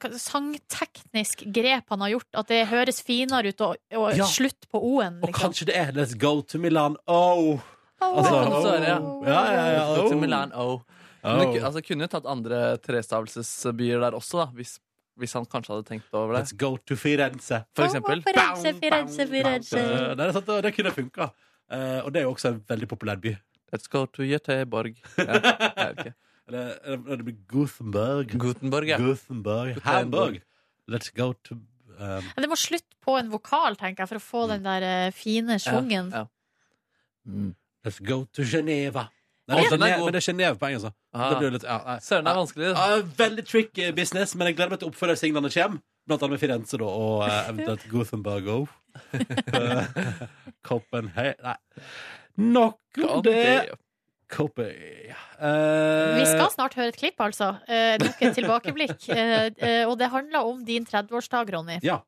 sangteknisk 0.54 1.42
grep 1.52 1.90
han 1.90 2.00
har 2.06 2.12
gjort. 2.14 2.28
At 2.44 2.46
det 2.52 2.60
høres 2.70 3.02
finere 3.02 3.50
ut 3.50 3.60
og, 3.66 3.76
og 3.98 4.14
Ja. 4.16 4.24
slutt 4.30 4.68
på 4.70 4.78
O-en. 4.78 5.18
Og 5.20 5.28
Liksom. 5.32 5.40
kanskje 5.50 5.66
det 5.66 5.76
er 5.76 5.92
let's 5.98 6.14
go 6.16 6.40
to 6.42 6.58
Milan. 6.62 6.96
Oh. 7.08 7.58
Oh, 8.00 8.16
Altså, 8.16 8.30
kan 8.30 8.50
det 8.50 8.56
oh. 8.56 8.64
være, 8.64 8.86
ja. 8.86 8.98
Ja, 9.26 9.42
ja, 9.52 9.66
ja. 9.74 9.94
Til 10.08 10.14
Oh. 10.16 10.20
Milan, 10.20 10.52
oh. 10.54 10.80
Men 11.24 11.38
det, 11.42 11.48
ku- 11.60 11.66
altså, 11.66 11.82
kunne 11.84 12.06
jo 12.06 12.08
tatt 12.14 12.24
andre 12.30 12.78
trestavelsesbyer 12.78 14.00
der 14.00 14.14
også, 14.16 14.38
da, 14.44 14.46
hvis, 14.56 14.78
hvis 15.18 15.32
han 15.36 15.46
kanskje 15.50 15.74
hadde 15.74 15.88
tenkt 15.88 16.14
over 16.14 16.34
det. 16.34 16.42
Let's 16.42 16.56
go 16.56 16.76
to 16.76 16.96
Firenze. 16.96 17.62
For 17.76 17.86
eksempel. 17.88 18.22
Firenze, 18.24 18.74
Firenze, 18.78 19.26
Firenze. 19.28 19.78
Eh, 19.78 20.16
Det, 20.16 20.26
er 20.26 20.32
sant, 20.32 20.50
det 20.64 20.74
kunne 20.76 20.92
funka. 20.96 21.30
Uh, 21.70 22.00
og 22.04 22.12
det 22.12 22.20
er 22.22 22.26
jo 22.26 22.32
også 22.34 22.48
en 22.54 22.64
veldig 22.68 22.88
populær 22.90 23.20
by. 23.22 23.36
Let's 23.70 23.90
go 23.90 24.06
to 24.06 24.22
Göteborg. 24.22 24.96
Ja. 26.50 26.58
Eller, 26.82 27.16
det 27.16 27.24
blir 27.24 27.36
Gothenburg. 27.46 28.32
Gutenberg, 28.34 28.88
ja. 28.88 28.96
Gothenburg. 28.98 29.76
Hamburg. 29.84 30.40
Let's 30.90 31.12
go 31.14 31.32
to 31.46 31.54
um, 31.54 32.24
Det 32.34 32.48
må 32.50 32.56
slutte 32.58 32.98
på 33.04 33.14
en 33.20 33.30
vokal, 33.30 33.76
tenker 33.78 34.02
jeg, 34.02 34.10
for 34.10 34.18
å 34.18 34.24
få 34.24 34.40
den 34.50 34.66
der 34.66 35.14
fine 35.14 35.60
fine 35.62 36.00
Ja, 36.10 36.24
ja. 36.24 36.24
Mm. 37.22 37.54
Let's 37.86 38.00
go 38.02 38.24
to 38.34 38.42
Geneva. 38.42 39.06
Nei, 39.50 39.64
den 39.70 39.82
er 39.86 39.98
men 40.04 40.14
det 40.14 40.20
er 40.22 40.26
Genève 40.32 40.58
på 40.60 40.68
engelsk. 40.70 40.92
Ah. 41.12 41.28
Det 41.30 41.38
blir 41.40 41.48
jo 41.48 41.54
litt, 41.58 41.66
ja, 41.66 41.78
nei. 41.86 41.96
Søren, 42.06 42.24
det 42.26 42.32
er 42.32 42.38
vanskelig. 42.40 42.70
Ja, 42.70 43.00
veldig 43.20 43.44
tricky 43.50 43.90
business, 43.96 44.34
men 44.38 44.50
jeg 44.50 44.56
gleder 44.58 44.74
meg 44.76 44.82
til 44.82 44.90
oppfølgersignalene 44.92 45.52
kommer. 45.54 45.82
Blant 46.08 46.22
annet 46.24 46.34
med 46.36 46.40
Firenze 46.42 46.78
da, 46.80 46.88
og 46.88 47.24
eh, 47.26 47.50
eventuelt 47.52 47.84
Gothenburg 47.92 48.50
òg. 48.54 48.66
Copenhagen 50.66 51.34
Nei. 51.46 51.56
Nok 52.40 53.00
om 53.04 53.22
det. 53.26 53.76
Copenhagen. 54.30 55.16
Eh, 55.40 56.18
Vi 56.20 56.26
skal 56.30 56.50
snart 56.54 56.76
høre 56.78 56.92
et 56.92 56.98
klipp, 57.00 57.18
altså. 57.20 57.52
Eh, 57.68 57.96
nok 58.00 58.22
et 58.22 58.34
tilbakeblikk. 58.38 59.08
Eh, 59.10 59.50
eh, 59.58 59.82
og 59.90 59.96
det 60.00 60.08
handler 60.12 60.46
om 60.52 60.62
din 60.64 60.86
30-årsdag, 60.88 61.50
Ronny. 61.56 61.80
Ja. 61.84 61.98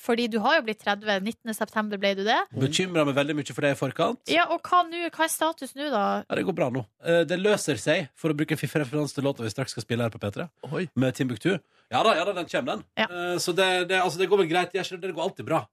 Fordi 0.00 0.26
du 0.32 0.38
har 0.44 0.58
jo 0.58 0.64
blitt 0.66 0.80
30. 0.82 1.20
19. 1.24 1.54
september 1.56 2.00
ble 2.00 2.14
du 2.18 2.22
det. 2.26 2.38
Bekymra 2.54 3.04
meg 3.08 3.16
veldig 3.18 3.36
mye 3.38 3.54
for 3.56 3.66
det 3.66 3.74
i 3.74 3.78
forkant. 3.78 4.22
Ja, 4.32 4.48
og 4.54 4.64
hva 4.66 4.82
nu, 4.88 4.98
Hva 5.08 5.26
er 5.26 5.32
status 5.32 5.74
nå, 5.76 5.90
da? 5.92 6.04
Ja, 6.24 6.38
det 6.38 6.46
går 6.48 6.56
bra 6.56 6.70
nå. 6.74 6.84
Eh, 7.04 7.22
Det 7.28 7.38
løser 7.40 7.80
seg, 7.80 8.08
for 8.18 8.32
å 8.32 8.38
bruke 8.38 8.56
en 8.56 8.60
fiffig 8.60 8.82
referanse 8.82 9.14
til 9.16 9.26
låta 9.26 9.44
vi 9.44 9.52
straks 9.52 9.76
skal 9.76 9.86
spille 9.86 10.06
her 10.06 10.14
på 10.14 10.20
P3, 10.22 10.48
Oi. 10.72 10.88
med 10.96 11.14
Timbuktu. 11.14 11.54
Ja 11.92 12.02
da, 12.02 12.14
ja 12.16 12.24
da, 12.24 12.32
den 12.32 12.48
kommer, 12.50 12.76
den. 12.76 12.84
Ja. 12.98 13.08
Eh, 13.10 13.38
Så 13.38 13.52
det, 13.54 13.88
det, 13.88 14.00
altså, 14.00 14.18
det 14.18 14.28
går 14.28 14.44
vel 14.44 14.50
greit. 14.50 14.74
Jeg 14.74 14.84
skjønner, 14.84 15.08
Det 15.08 15.14
går 15.14 15.28
alltid 15.28 15.46
bra. 15.46 15.64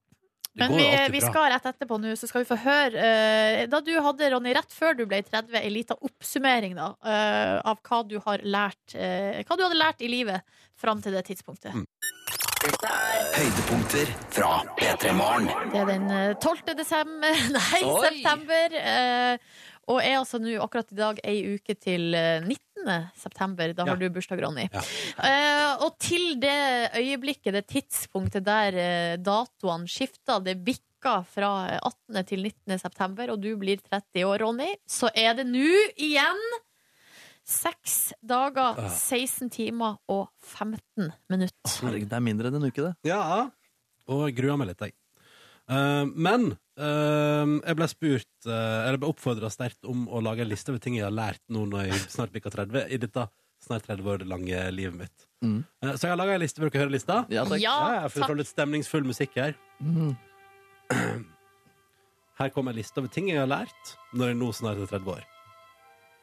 Det 0.53 0.67
Men 0.67 0.73
vi, 0.75 0.87
vi 1.13 1.21
skal 1.23 1.47
rett 1.53 1.67
etterpå 1.69 1.95
nå, 2.01 2.11
så 2.19 2.27
skal 2.27 2.43
vi 2.43 2.49
få 2.49 2.57
høre 2.59 2.99
uh, 2.99 3.59
Da 3.71 3.79
du 3.79 3.93
hadde, 4.03 4.31
Ronny, 4.33 4.51
rett 4.57 4.73
før 4.75 4.97
du 4.99 5.05
ble 5.07 5.21
30, 5.23 5.55
en 5.55 5.71
liten 5.71 6.01
oppsummering 6.03 6.75
da, 6.75 6.89
uh, 7.07 7.71
av 7.71 7.79
hva 7.87 8.01
du 8.03 8.17
har 8.25 8.43
lært 8.43 8.97
uh, 8.97 9.39
Hva 9.47 9.55
du 9.55 9.63
hadde 9.63 9.79
lært 9.79 10.03
i 10.03 10.09
livet 10.11 10.43
fram 10.81 10.99
til 10.99 11.13
det 11.15 11.21
tidspunktet. 11.29 11.71
Mm. 11.77 11.85
Høydepunkter 12.61 14.09
fra 14.29 14.49
P3 14.77 15.11
Morgen. 15.17 15.47
Det 15.71 15.79
er 15.81 15.87
den 15.89 16.03
eh, 16.13 16.33
12. 16.37 16.75
desember 16.77 17.39
Nei, 17.55 17.79
Oi. 17.89 18.03
september. 18.05 18.75
eh, 18.77 19.63
og 19.89 19.97
er 20.05 20.19
altså 20.19 20.37
nå 20.39 20.53
akkurat 20.61 20.91
i 20.93 20.97
dag 20.99 21.21
ei 21.25 21.39
uke 21.55 21.73
til 21.81 22.13
eh, 22.13 22.37
19. 22.45 23.09
september. 23.17 23.73
Da 23.73 23.87
Ja. 23.87 23.95
har 23.95 23.97
du 24.03 24.05
bursdag, 24.13 24.43
Ronny. 24.45 24.67
Ja. 24.69 24.83
Eh, 25.25 25.81
og 25.87 25.97
til 26.05 26.35
det 26.43 26.53
øyeblikket, 27.01 27.49
det 27.57 27.65
tidspunktet 27.73 28.45
der 28.45 28.77
eh, 28.77 29.17
datoene 29.17 29.89
skifta, 29.89 30.37
det 30.45 30.59
bikka 30.61 31.17
fra 31.33 31.49
18. 31.81 32.21
til 32.29 32.45
19. 32.45 32.77
september, 32.77 33.33
og 33.33 33.41
du 33.41 33.55
blir 33.57 33.81
30 33.89 34.21
år, 34.29 34.45
Ronny, 34.45 34.75
så 34.85 35.09
er 35.17 35.33
det 35.41 35.49
nå 35.49 35.65
igjen 35.97 36.45
seks 37.51 38.13
dager, 38.23 38.79
Ah. 38.79 38.89
16 38.95 39.49
timer 39.51 39.97
og 40.09 40.29
15 40.39 41.11
minutter. 41.29 41.75
Herregud, 41.83 42.09
det 42.09 42.17
er 42.17 42.23
mindre 42.25 42.47
enn 42.51 42.57
en 42.61 42.67
uke, 42.71 42.81
det. 42.87 42.93
Ja, 43.11 43.21
og 44.07 44.23
jeg 44.29 44.37
gruer 44.39 44.57
meg 44.61 44.71
litt, 44.71 44.79
jeg. 44.87 44.95
Eh, 45.71 46.05
men 46.15 46.47
eh, 46.75 47.51
jeg 47.67 47.77
ble 47.77 47.85
spurt 47.87 48.47
eh, 48.49 48.79
Eller 48.87 48.97
ble 48.99 49.11
oppfordra 49.13 49.47
sterkt 49.53 49.85
om 49.87 50.07
å 50.09 50.19
lage 50.25 50.41
en 50.43 50.49
liste 50.49 50.73
over 50.73 50.81
ting 50.83 50.97
jeg 50.97 51.05
har 51.05 51.13
lært 51.13 51.39
nå 51.53 51.61
når 51.69 51.85
jeg 51.91 51.99
snart 52.11 52.33
bikker 52.33 52.51
30, 52.51 52.87
i 52.91 52.97
dette 52.99 53.27
snart 53.61 53.85
30 53.85 54.09
år 54.09 54.25
lange 54.27 54.57
livet 54.73 54.97
mitt. 55.03 55.27
Mm. 55.45 55.59
Eh, 55.85 55.93
så 55.93 56.07
jeg 56.09 56.11
har 56.15 56.17
laga 56.19 56.33
en 56.35 56.41
liste. 56.43 56.59
Vil 56.63 56.71
dere 56.73 56.81
høre 56.87 56.95
lista? 56.97 57.19
Ja, 57.29 57.45
takk. 57.45 57.61
Ja, 57.61 57.75
Ja, 57.77 58.01
jeg 58.01 58.11
får 58.17 58.25
takk. 58.25 58.37
litt 58.41 58.49
stemningsfull 58.51 59.05
musikk 59.07 59.37
her. 59.37 59.53
Mm. 59.79 60.15
Her 62.41 62.49
kommer 62.49 62.73
en 62.73 62.77
liste 62.81 62.97
over 62.97 63.11
ting 63.13 63.27
jeg 63.29 63.37
har 63.37 63.47
lært 63.49 63.91
når 64.17 64.31
jeg 64.31 64.37
nå 64.41 64.49
snart 64.57 64.81
er 64.81 64.89
30 64.89 65.11
år. 65.13 65.25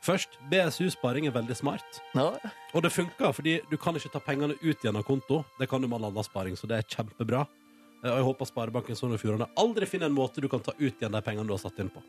Først, 0.05 0.37
BSU-sparing 0.50 1.26
er 1.26 1.35
veldig 1.35 1.57
smart. 1.59 1.99
Ja. 2.14 2.28
Og 2.73 2.83
det 2.85 2.93
funker, 2.95 3.33
fordi 3.35 3.57
du 3.71 3.76
kan 3.81 3.97
ikke 3.99 4.12
ta 4.14 4.21
pengene 4.23 4.55
ut 4.62 4.78
igjen 4.85 4.97
av 4.97 5.02
konto. 5.09 5.40
Det 5.59 5.69
kan 5.69 5.83
du 5.83 5.88
med 5.88 5.99
all 5.99 6.11
annen 6.12 6.25
sparing, 6.26 6.55
så 6.57 6.69
det 6.71 6.78
er 6.78 6.87
kjempebra. 6.87 7.43
Eh, 8.05 8.11
Og 8.12 8.17
jeg 8.21 8.26
håper 8.28 8.47
Sparebanken 8.47 8.97
Sogn 8.97 9.17
og 9.17 9.21
Fjordane 9.21 9.49
aldri 9.59 9.87
finner 9.90 10.07
en 10.07 10.14
måte 10.14 10.40
du 10.40 10.49
kan 10.49 10.62
ta 10.62 10.73
ut 10.78 10.95
igjen 10.95 11.12
de 11.12 11.23
pengene 11.26 11.47
du 11.49 11.55
har 11.57 11.59
satt 11.62 11.78
inn 11.83 11.90
på. 11.90 12.02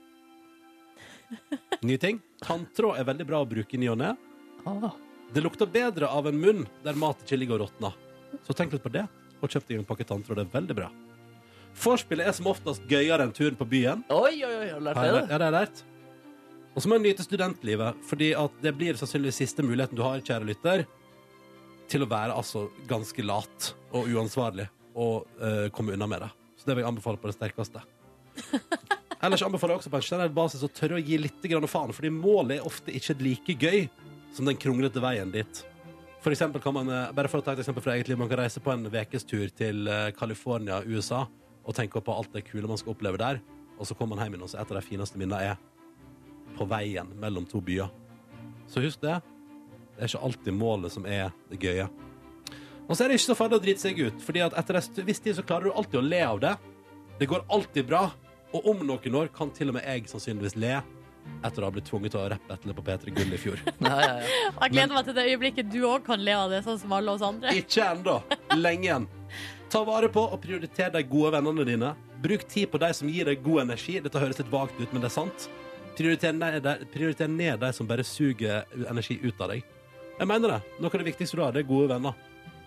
Ny 1.86 1.98
ting. 1.98 2.20
Tanntråd 2.46 3.00
er 3.00 3.08
veldig 3.10 3.26
bra 3.30 3.42
å 3.42 3.50
bruke 3.50 3.74
i 3.78 3.82
ny 3.82 3.90
og 3.90 3.98
ne. 4.02 4.14
Ah. 4.70 4.92
Det 5.34 5.42
lukter 5.46 5.70
bedre 5.70 6.10
av 6.10 6.28
en 6.30 6.40
munn 6.42 6.64
der 6.86 6.98
mat 6.98 7.22
ikke 7.26 7.38
ligger 7.42 7.60
og 7.60 7.68
råtner. 7.68 7.98
Så 8.46 8.54
tenk 8.58 8.74
litt 8.74 8.84
på 8.86 8.92
det, 8.94 9.06
og 9.42 9.50
kjøp 9.50 9.66
deg 9.70 9.80
en 9.82 9.88
pakke 9.90 10.06
tanntråd. 10.10 10.38
Det 10.42 10.46
er 10.48 10.54
veldig 10.58 10.78
bra. 10.78 10.90
Vorspielet 11.80 12.28
er 12.28 12.36
som 12.36 12.50
oftest 12.50 12.86
gøyere 12.90 13.24
enn 13.26 13.34
turen 13.34 13.58
på 13.58 13.66
byen. 13.70 14.02
Oi, 14.14 14.42
oi, 14.44 14.54
oi, 14.62 14.68
har 14.74 14.82
du 14.82 14.86
lært 14.90 15.00
det? 15.00 15.06
Ja, 15.10 15.22
det 15.26 15.38
har 15.38 15.46
jeg 15.48 15.56
lært. 15.58 15.84
Og 16.80 16.84
så 16.86 16.88
må 16.88 16.96
en 16.96 17.04
nyte 17.04 17.26
studentlivet, 17.26 17.98
fordi 18.08 18.30
at 18.40 18.54
det 18.64 18.72
blir 18.80 18.96
sannsynligvis 18.96 19.42
siste 19.42 19.64
muligheten 19.68 19.98
du 20.00 20.04
har, 20.06 20.22
kjære 20.24 20.46
lytter, 20.48 20.86
til 21.92 22.06
å 22.06 22.08
være 22.08 22.38
altså 22.40 22.70
ganske 22.88 23.26
lat 23.26 23.74
og 23.92 24.06
uansvarlig 24.08 24.70
og 24.96 25.26
eh, 25.44 25.66
komme 25.76 25.98
unna 25.98 26.08
med 26.08 26.24
det. 26.24 26.30
Så 26.56 26.70
det 26.70 26.78
vil 26.78 26.86
jeg 26.86 26.88
anbefale 26.94 27.20
på 27.20 27.28
det 27.28 27.36
sterkeste. 27.36 27.82
Ellers 29.26 29.44
anbefaler 29.44 29.76
jeg 29.76 29.82
også 29.82 29.92
på 29.92 30.00
en 30.00 30.06
generell 30.08 30.32
basis 30.38 30.64
å 30.64 30.70
tørre 30.72 31.02
å 31.02 31.04
gi 31.04 31.18
litt 31.20 31.50
grann 31.52 31.68
faen, 31.68 31.92
fordi 31.98 32.14
målet 32.16 32.62
er 32.62 32.70
ofte 32.70 32.96
ikke 32.96 33.18
like 33.26 33.56
gøy 33.60 33.84
som 34.38 34.48
den 34.48 34.60
kronglete 34.62 35.04
veien 35.04 35.34
dit. 35.36 35.60
For 36.24 36.32
eksempel 36.32 36.64
kan 36.64 36.78
man, 36.78 36.88
eh, 36.96 37.12
bare 37.18 37.28
for 37.28 37.42
å 37.42 37.44
ta 37.44 37.58
et 37.58 37.64
eksempel 37.66 37.84
fra 37.84 37.98
eget 37.98 38.08
liv, 38.08 38.22
man 38.24 38.32
kan 38.32 38.40
reise 38.46 38.64
på 38.64 38.72
en 38.72 38.88
vekestur 38.88 39.52
til 39.52 39.84
eh, 39.84 40.14
California, 40.16 40.80
USA, 40.88 41.26
og 41.60 41.76
tenke 41.76 42.00
på 42.00 42.16
alt 42.16 42.32
det 42.32 42.46
kule 42.48 42.72
man 42.72 42.80
skal 42.80 42.96
oppleve 42.96 43.20
der, 43.20 43.44
og 43.76 43.84
så 43.84 44.00
kommer 44.00 44.16
man 44.16 44.30
hjem 44.30 44.40
igjen, 44.40 44.48
og 44.48 44.54
så 44.56 44.62
et 44.64 44.72
av 44.72 44.80
de 44.80 44.88
fineste 44.88 45.20
minnene 45.20 45.44
er 45.52 45.60
på 46.58 46.68
veien 46.70 47.10
mellom 47.20 47.46
to 47.50 47.62
byer. 47.62 47.90
Så 48.70 48.84
husk 48.84 49.02
det. 49.02 49.20
Det 49.96 50.06
er 50.06 50.12
ikke 50.12 50.26
alltid 50.30 50.56
målet 50.56 50.94
som 50.94 51.06
er 51.10 51.34
det 51.50 51.60
gøye. 51.60 51.90
Og 52.90 52.96
så 52.96 53.04
er 53.04 53.12
det 53.12 53.20
ikke 53.20 53.30
så 53.30 53.38
farlig 53.38 53.60
å 53.60 53.64
drite 53.64 53.84
seg 53.84 54.00
ut, 54.02 54.22
Fordi 54.26 54.42
at 54.42 54.56
etter 54.58 54.80
en 54.80 55.06
viss 55.06 55.20
tid 55.22 55.36
så 55.38 55.46
klarer 55.46 55.70
du 55.70 55.78
alltid 55.78 56.00
å 56.00 56.06
le 56.06 56.22
av 56.26 56.40
det. 56.42 56.56
Det 57.20 57.28
går 57.30 57.46
alltid 57.50 57.86
bra. 57.86 58.08
Og 58.56 58.66
om 58.72 58.80
noen 58.88 59.16
år 59.20 59.30
kan 59.36 59.52
til 59.54 59.70
og 59.70 59.78
med 59.78 59.86
jeg 59.86 60.08
sannsynligvis 60.10 60.58
le 60.58 60.80
etter 61.46 61.62
å 61.62 61.68
ha 61.68 61.74
blitt 61.76 61.86
tvunget 61.86 62.16
til 62.16 62.24
å 62.24 62.30
rappe 62.32 62.56
etter 62.56 62.72
det 62.72 62.76
på 62.78 62.84
P3 62.88 63.14
Gull 63.14 63.36
i 63.36 63.40
fjor. 63.40 63.62
Ja, 63.86 63.94
ja, 64.02 64.14
ja. 64.24 64.42
Jeg 64.64 64.74
gleder 64.74 64.96
meg 64.96 65.06
til 65.06 65.18
det 65.20 65.26
øyeblikket 65.30 65.70
du 65.70 65.80
òg 65.86 66.08
kan 66.08 66.24
le 66.26 66.34
av 66.34 66.50
det, 66.50 66.64
sånn 66.66 66.80
som 66.82 66.96
alle 66.98 67.14
oss 67.14 67.26
andre. 67.26 67.54
Ikke 67.60 67.86
ennå. 67.86 68.16
Lenge 68.58 68.88
igjen. 68.88 69.08
Ta 69.70 69.84
vare 69.86 70.10
på 70.10 70.24
og 70.26 70.40
prioriter 70.42 70.90
de 70.96 71.04
gode 71.06 71.36
vennene 71.36 71.68
dine. 71.68 71.94
Bruk 72.24 72.48
tid 72.50 72.72
på 72.72 72.82
de 72.82 72.90
som 72.98 73.12
gir 73.12 73.30
deg 73.30 73.44
god 73.46 73.68
energi. 73.68 74.00
Dette 74.02 74.24
høres 74.24 74.42
litt 74.42 74.50
vagt 74.52 74.80
ut, 74.82 74.90
men 74.90 75.04
det 75.04 75.12
er 75.12 75.18
sant. 75.20 75.50
Prioriter 75.98 76.34
ned, 76.34 76.62
de, 76.64 76.74
prioriter 76.94 77.28
ned 77.28 77.60
de 77.60 77.72
som 77.76 77.88
bare 77.88 78.04
suger 78.08 78.66
energi 78.90 79.20
ut 79.24 79.42
av 79.42 79.50
deg. 79.52 79.64
Jeg 80.20 80.28
mener 80.28 80.54
det. 80.56 80.60
Noe 80.80 80.92
av 80.92 81.00
det 81.02 81.08
viktigste 81.12 81.38
du 81.40 81.44
har, 81.44 81.52
det 81.56 81.64
er 81.64 81.70
gode 81.70 81.90
venner. 81.92 82.14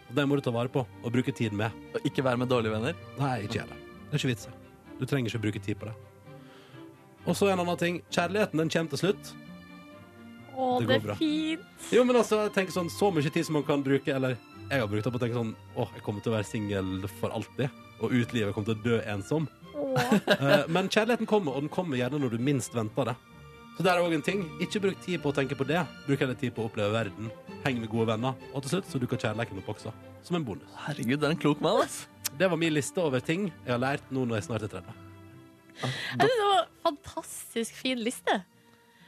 Og 0.09 0.15
Det 0.17 0.25
må 0.29 0.37
du 0.37 0.43
ta 0.45 0.53
vare 0.53 0.69
på 0.73 0.83
og 0.85 1.13
bruke 1.13 1.33
tid 1.33 1.53
med. 1.57 1.73
Og 1.95 2.05
ikke 2.09 2.25
være 2.25 2.41
med 2.41 2.49
dårlige 2.53 2.73
venner. 2.75 2.97
Nei, 3.19 3.43
ikke 3.47 3.61
gjør 3.61 3.71
det. 3.73 3.79
Det 4.11 4.13
er 4.13 4.21
ikke 4.21 4.33
vits 4.33 4.49
i. 4.49 4.53
Du 5.01 5.07
trenger 5.09 5.31
ikke 5.33 5.41
å 5.41 5.45
bruke 5.47 5.63
tid 5.65 5.79
på 5.81 5.89
det. 5.89 5.95
Og 7.27 7.37
så 7.39 7.49
en 7.53 7.61
annen 7.63 7.79
ting. 7.81 8.01
Kjærligheten 8.13 8.59
den 8.61 8.73
kommer 8.73 8.93
til 8.93 9.03
slutt. 9.07 9.33
Å, 10.53 10.67
Det 10.81 10.87
det 10.89 10.97
er 10.99 11.05
bra. 11.07 11.15
fint. 11.17 11.87
Jo, 11.95 12.05
men 12.05 12.17
altså, 12.21 12.43
jeg 12.45 12.53
tenker 12.53 12.75
sånn, 12.75 12.91
Så 12.93 13.09
mye 13.11 13.31
tid 13.33 13.47
som 13.47 13.55
man 13.57 13.63
kan 13.65 13.81
bruke 13.83 14.13
Eller 14.13 14.35
jeg 14.69 14.81
har 14.83 14.87
brukt 14.91 15.05
det 15.07 15.13
på 15.15 15.17
å 15.17 15.23
tenke 15.23 15.39
sånn 15.39 15.55
Åh, 15.81 15.89
jeg 15.97 16.03
kommer 16.05 16.21
til 16.21 16.33
å 16.33 16.35
være 16.37 16.45
singel 16.45 17.07
for 17.21 17.33
alltid 17.33 17.71
Og 18.05 18.13
ut 18.13 18.35
livet, 18.37 18.53
kommer 18.53 18.69
til 18.69 18.77
å 18.77 18.83
dø 18.85 18.99
ensom 19.09 19.49
Men 20.73 20.89
kjærligheten 20.93 21.27
kommer, 21.31 21.57
og 21.57 21.63
den 21.67 21.73
kommer 21.73 21.97
gjerne 22.01 22.19
når 22.23 22.35
du 22.37 22.39
minst 22.43 22.75
venter 22.77 23.11
det 23.13 23.15
Så 23.79 23.83
det 23.87 23.93
er 23.93 24.01
også 24.03 24.15
en 24.19 24.25
ting 24.27 24.43
Ikke 24.65 24.81
bruk 24.85 25.01
tid 25.05 25.21
på 25.23 25.33
å 25.33 25.37
tenke 25.37 25.57
på 25.59 25.65
det 25.69 25.81
Bruk 26.07 26.21
heller 26.21 26.39
tid 26.39 26.55
på 26.57 26.65
å 26.65 26.69
oppleve 26.71 26.93
verden 26.93 27.31
Heng 27.65 27.81
med 27.81 27.91
gode 27.93 28.09
venner 28.13 28.35
Og 28.53 28.63
til 28.65 28.77
slutt 28.77 28.91
så 28.93 29.01
dukker 29.03 29.21
kjærligheten 29.23 29.63
opp 29.63 29.73
også 29.75 29.93
Som 30.27 30.37
en 30.41 30.45
bonus 30.47 30.77
Herregud, 30.87 31.19
det 31.23 31.29
er 31.31 31.37
en 31.37 31.43
klok 31.43 31.61
mann, 31.65 31.83
ass. 31.87 32.03
Det 32.39 32.49
var 32.53 32.57
min 32.61 32.73
liste 32.77 33.01
over 33.03 33.21
ting 33.25 33.51
jeg 33.65 33.73
har 33.75 33.81
lært 33.83 34.13
nå 34.13 34.25
når 34.29 34.41
jeg 34.41 34.49
snart 34.51 34.63
er 34.69 34.73
30 34.79 34.95
Det 36.21 36.29
var 36.29 36.39
så 36.39 36.51
fantastisk 36.85 37.75
fin 37.81 38.01
liste. 38.05 38.35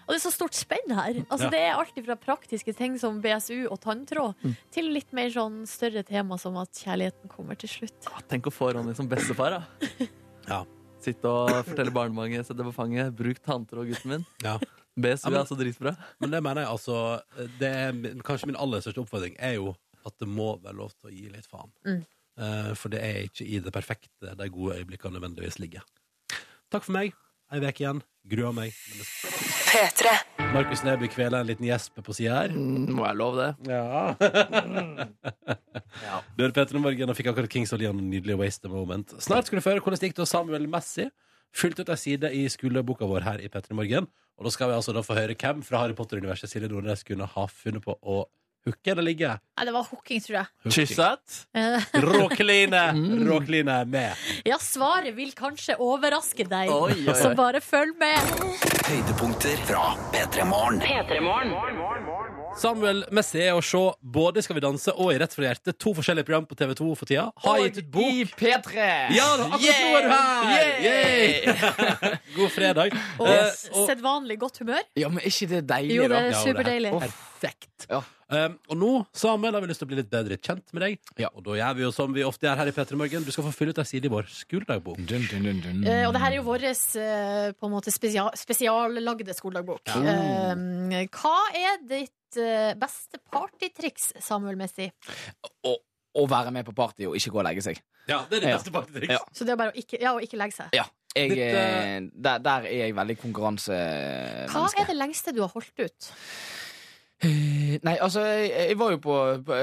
Og 0.04 0.10
det 0.12 0.16
er 0.18 0.22
så 0.24 0.30
stort 0.34 0.56
spenn 0.56 0.90
her. 0.92 1.20
Altså, 1.32 1.46
Ja. 1.46 1.50
Det 1.52 1.60
er 1.60 1.76
alt 1.78 1.98
fra 2.06 2.16
praktiske 2.20 2.74
ting 2.76 2.96
som 3.00 3.20
BSU 3.24 3.66
og 3.70 3.78
tanntråd, 3.80 4.34
Mm. 4.44 4.56
til 4.72 4.90
litt 4.92 5.12
mer 5.16 5.28
sånn 5.32 5.62
større 5.68 6.02
tema 6.04 6.36
som 6.40 6.56
at 6.60 6.68
kjærligheten 6.72 7.28
kommer 7.32 7.56
til 7.56 7.68
slutt. 7.72 8.08
Ah, 8.12 8.20
Tenk 8.28 8.44
å 8.48 8.52
få 8.52 8.72
Ronny 8.74 8.94
som 8.94 9.08
bestefar, 9.08 9.50
da. 9.60 9.62
Ja. 10.48 10.62
Sitte 11.04 11.28
og 11.28 11.50
fortelle 11.66 11.92
barnemange, 11.92 12.40
sette 12.46 12.64
på 12.64 12.72
fanget. 12.72 13.12
Bruk 13.16 13.42
tanter 13.44 13.82
og 13.82 13.92
gutten 13.92 14.16
min. 14.16 14.26
Ja 14.44 14.58
BSU 14.94 15.30
er 15.30 15.40
altså 15.40 15.56
dritbra. 15.58 15.94
Men 16.22 16.34
det 16.34 16.40
mener 16.44 16.64
jeg 16.64 16.70
altså 16.70 16.98
det 17.58 17.70
er, 17.70 18.20
Kanskje 18.26 18.50
min 18.50 18.60
aller 18.60 18.82
største 18.84 19.02
oppfordring 19.02 19.36
er 19.42 19.56
jo 19.58 19.74
at 20.04 20.14
det 20.20 20.28
må 20.28 20.54
være 20.62 20.76
lov 20.76 20.92
til 20.92 21.10
å 21.10 21.14
gi 21.14 21.30
litt 21.32 21.48
faen. 21.48 21.72
Mm. 21.86 22.02
Eh, 22.44 22.70
for 22.76 22.92
det 22.92 23.00
er 23.00 23.22
ikke 23.24 23.46
i 23.48 23.60
det 23.64 23.72
perfekte 23.72 24.34
de 24.36 24.50
gode 24.52 24.78
øyeblikkene 24.82 25.16
nødvendigvis 25.16 25.58
ligger. 25.62 25.86
Takk 26.72 26.84
for 26.84 26.96
meg. 26.96 27.16
Ei 27.52 27.62
uke 27.62 27.86
igjen. 27.86 28.04
Gruer 28.28 28.54
meg. 28.56 28.76
Men 28.90 29.02
det... 29.02 30.14
Markus 30.54 30.84
Neby 30.86 31.08
kveler 31.10 31.42
en 31.42 31.48
liten 31.48 31.66
gjesp 31.66 31.96
på 32.06 32.14
sida 32.14 32.36
her. 32.44 32.52
Mm, 32.54 32.92
må 32.94 33.02
jeg 33.08 33.18
love 33.18 33.42
det? 33.42 33.72
Ja. 33.74 34.14
Du 36.34 36.42
hører 36.42 36.54
Petter 36.54 36.78
morgen 36.82 37.10
og 37.10 37.16
fikk 37.18 37.28
akkurat 37.30 37.50
Kings 37.50 37.72
of 37.74 37.78
Leon, 37.78 37.98
nydelig 38.10 38.36
Waste 38.38 38.66
a 38.66 38.70
Moment. 38.70 39.12
Snart 39.22 39.46
skal 39.46 39.58
du 39.58 39.66
høre 39.66 39.82
hvordan 39.82 39.98
det 39.98 40.08
gikk 40.10 40.16
til 40.18 40.28
Samuel 40.30 40.66
Messi. 40.70 41.08
Fylt 41.54 41.78
ut 41.78 41.90
ei 41.90 41.98
side 41.98 42.30
i 42.34 42.44
skoleboka 42.50 43.06
vår 43.06 43.26
her 43.26 43.42
i 43.42 43.50
Petter 43.50 43.74
morgen. 43.78 44.06
Og 44.38 44.46
da 44.46 44.54
skal 44.54 44.70
vi 44.70 44.76
altså 44.78 44.94
da 44.94 45.02
få 45.06 45.14
høre 45.18 45.36
hvem 45.38 45.62
fra 45.66 45.82
Harry 45.82 45.94
Potter-universet 45.98 46.50
Silje 46.50 46.70
Nordnes 46.70 47.02
kunne 47.06 47.28
ha 47.30 47.46
funnet 47.50 47.82
på 47.84 47.94
å 47.98 48.24
hooke 48.64 48.90
eller 48.92 49.04
ligge. 49.06 49.30
Nei, 49.54 49.64
det 49.68 49.72
var 49.74 49.84
hooking, 49.90 50.20
tror 50.24 50.36
jeg. 50.40 50.72
Kysset. 50.74 51.36
Råkline! 52.06 52.80
Råkline 53.30 53.76
er 53.84 53.90
med. 53.90 54.24
Ja, 54.48 54.58
svaret 54.62 55.14
vil 55.16 55.34
kanskje 55.36 55.76
overraske 55.82 56.46
deg, 56.48 56.72
Oi, 56.72 56.94
oi, 56.96 57.04
oi. 57.08 57.16
så 57.20 57.34
bare 57.38 57.60
følg 57.64 57.94
med. 58.00 58.34
Høydepunkter 58.88 59.60
fra 59.68 59.84
P3 60.12 60.44
Morgen. 60.48 61.54
Samuel 62.58 63.02
Messi 63.14 63.40
er 63.42 63.56
å 63.56 63.62
se 63.64 63.80
både 64.14 64.42
Skal 64.44 64.54
vi 64.58 64.62
danse 64.62 64.92
og 64.94 65.08
I 65.10 65.16
Rett 65.18 65.32
fra 65.34 65.48
hjertet. 65.48 65.78
To 65.82 65.90
forskjellige 65.96 66.28
program 66.28 66.44
på 66.46 66.54
TV2 66.58 66.90
for 66.98 67.10
tida. 67.10 67.24
Har 67.42 67.62
gitt 67.64 67.80
ut 67.82 67.88
bok. 67.96 68.34
P3! 68.38 68.84
Ja, 69.16 69.26
akkurat 69.48 69.80
nå 69.82 69.94
er 69.98 70.06
du 70.06 70.12
her! 70.14 70.74
Yay! 70.84 71.54
God 72.36 72.52
fredag. 72.54 72.94
Og 73.18 73.26
uh, 73.30 73.48
og 73.74 73.88
sedvanlig 73.90 74.38
godt 74.42 74.60
humør. 74.62 74.84
Ja, 74.98 75.10
men 75.10 75.22
er 75.24 75.30
ikke 75.32 75.50
det 75.56 75.64
deilig, 75.70 75.96
Jo, 75.98 76.06
det 76.06 76.12
da? 76.14 76.20
Jo, 76.20 76.24
Ja, 76.24 76.30
det 76.30 76.36
er 76.36 76.44
superdeilig. 76.46 76.94
Perfekt. 77.02 77.88
Ja. 77.90 78.02
Um, 78.32 78.56
og 78.72 78.78
nå, 78.80 78.90
Samuel, 79.16 79.56
har 79.56 79.64
vi 79.64 79.68
lyst 79.68 79.82
til 79.82 79.88
å 79.88 79.90
bli 79.90 79.98
litt 79.98 80.10
bedre 80.12 80.38
kjent 80.40 80.72
med 80.72 80.84
deg. 80.86 81.12
Ja. 81.20 81.30
Og 81.36 81.44
da 81.46 81.56
gjør 81.58 81.76
vi 81.76 81.84
jo 81.84 81.90
som 81.94 82.14
vi 82.16 82.24
ofte 82.26 82.48
gjør 82.48 82.60
her 82.62 82.70
i 82.70 82.74
P3 82.76 82.98
Morgen. 83.00 83.26
Du 83.26 83.32
skal 83.34 83.46
få 83.46 83.52
fylle 83.54 83.74
ut 83.74 83.80
ei 83.82 83.86
side 83.88 84.08
i 84.08 84.12
vår 84.12 84.28
skoledagbok. 84.32 85.00
Dun, 85.04 85.26
dun, 85.30 85.44
dun, 85.46 85.62
dun. 85.64 85.84
Eh, 85.90 86.04
og 86.08 86.14
det 86.16 86.22
her 86.24 86.32
er 86.32 86.40
jo 86.40 86.46
vår 86.48 86.66
uh, 86.70 87.52
på 87.58 87.68
en 87.68 87.74
måte 87.74 87.94
spesial, 87.94 88.32
spesiallagde 88.38 89.36
skoledagbok. 89.36 89.92
Uh, 89.92 91.00
hva 91.14 91.36
er 91.58 91.80
ditt 91.84 92.40
eh, 92.40 92.72
beste 92.80 93.20
partytriks, 93.32 94.14
Samuel 94.24 94.58
Messi? 94.58 94.88
Å, 94.88 95.76
å 96.14 96.26
være 96.30 96.52
med 96.54 96.66
på 96.66 96.74
party 96.76 97.08
og 97.10 97.18
ikke 97.18 97.34
gå 97.34 97.42
og 97.42 97.48
legge 97.50 97.64
seg. 97.66 97.80
Ja, 98.08 98.24
det 98.28 98.40
er 98.40 98.44
ditt 98.44 98.50
Ja. 98.50 98.58
beste 98.58 98.74
partytriks. 98.74 99.16
Ja. 99.16 99.22
Så 99.32 99.46
det 99.46 99.54
er 99.54 99.60
bare 99.60 99.74
å 99.74 99.80
ikke, 99.80 100.00
ja, 100.00 100.16
å 100.16 100.22
ikke 100.24 100.40
legge 100.40 100.62
seg. 100.62 100.76
Ja. 100.76 100.88
Jeg, 101.14 101.30
Ditt, 101.30 102.14
der, 102.26 102.40
der 102.42 102.64
er 102.66 102.80
jeg 102.88 102.94
veldig 102.96 103.14
Hva 103.22 103.50
er 103.54 104.88
det 104.88 104.96
lengste 104.98 105.30
du 105.30 105.44
har 105.44 105.52
holdt 105.52 105.78
ut? 105.78 106.08
Eh, 107.22 107.78
Nei, 107.86 107.94
altså, 108.02 108.20
jeg, 108.26 108.50
jeg 108.70 108.78
var 108.78 108.90
jo 108.90 108.98
på, 109.02 109.14
på 109.46 109.58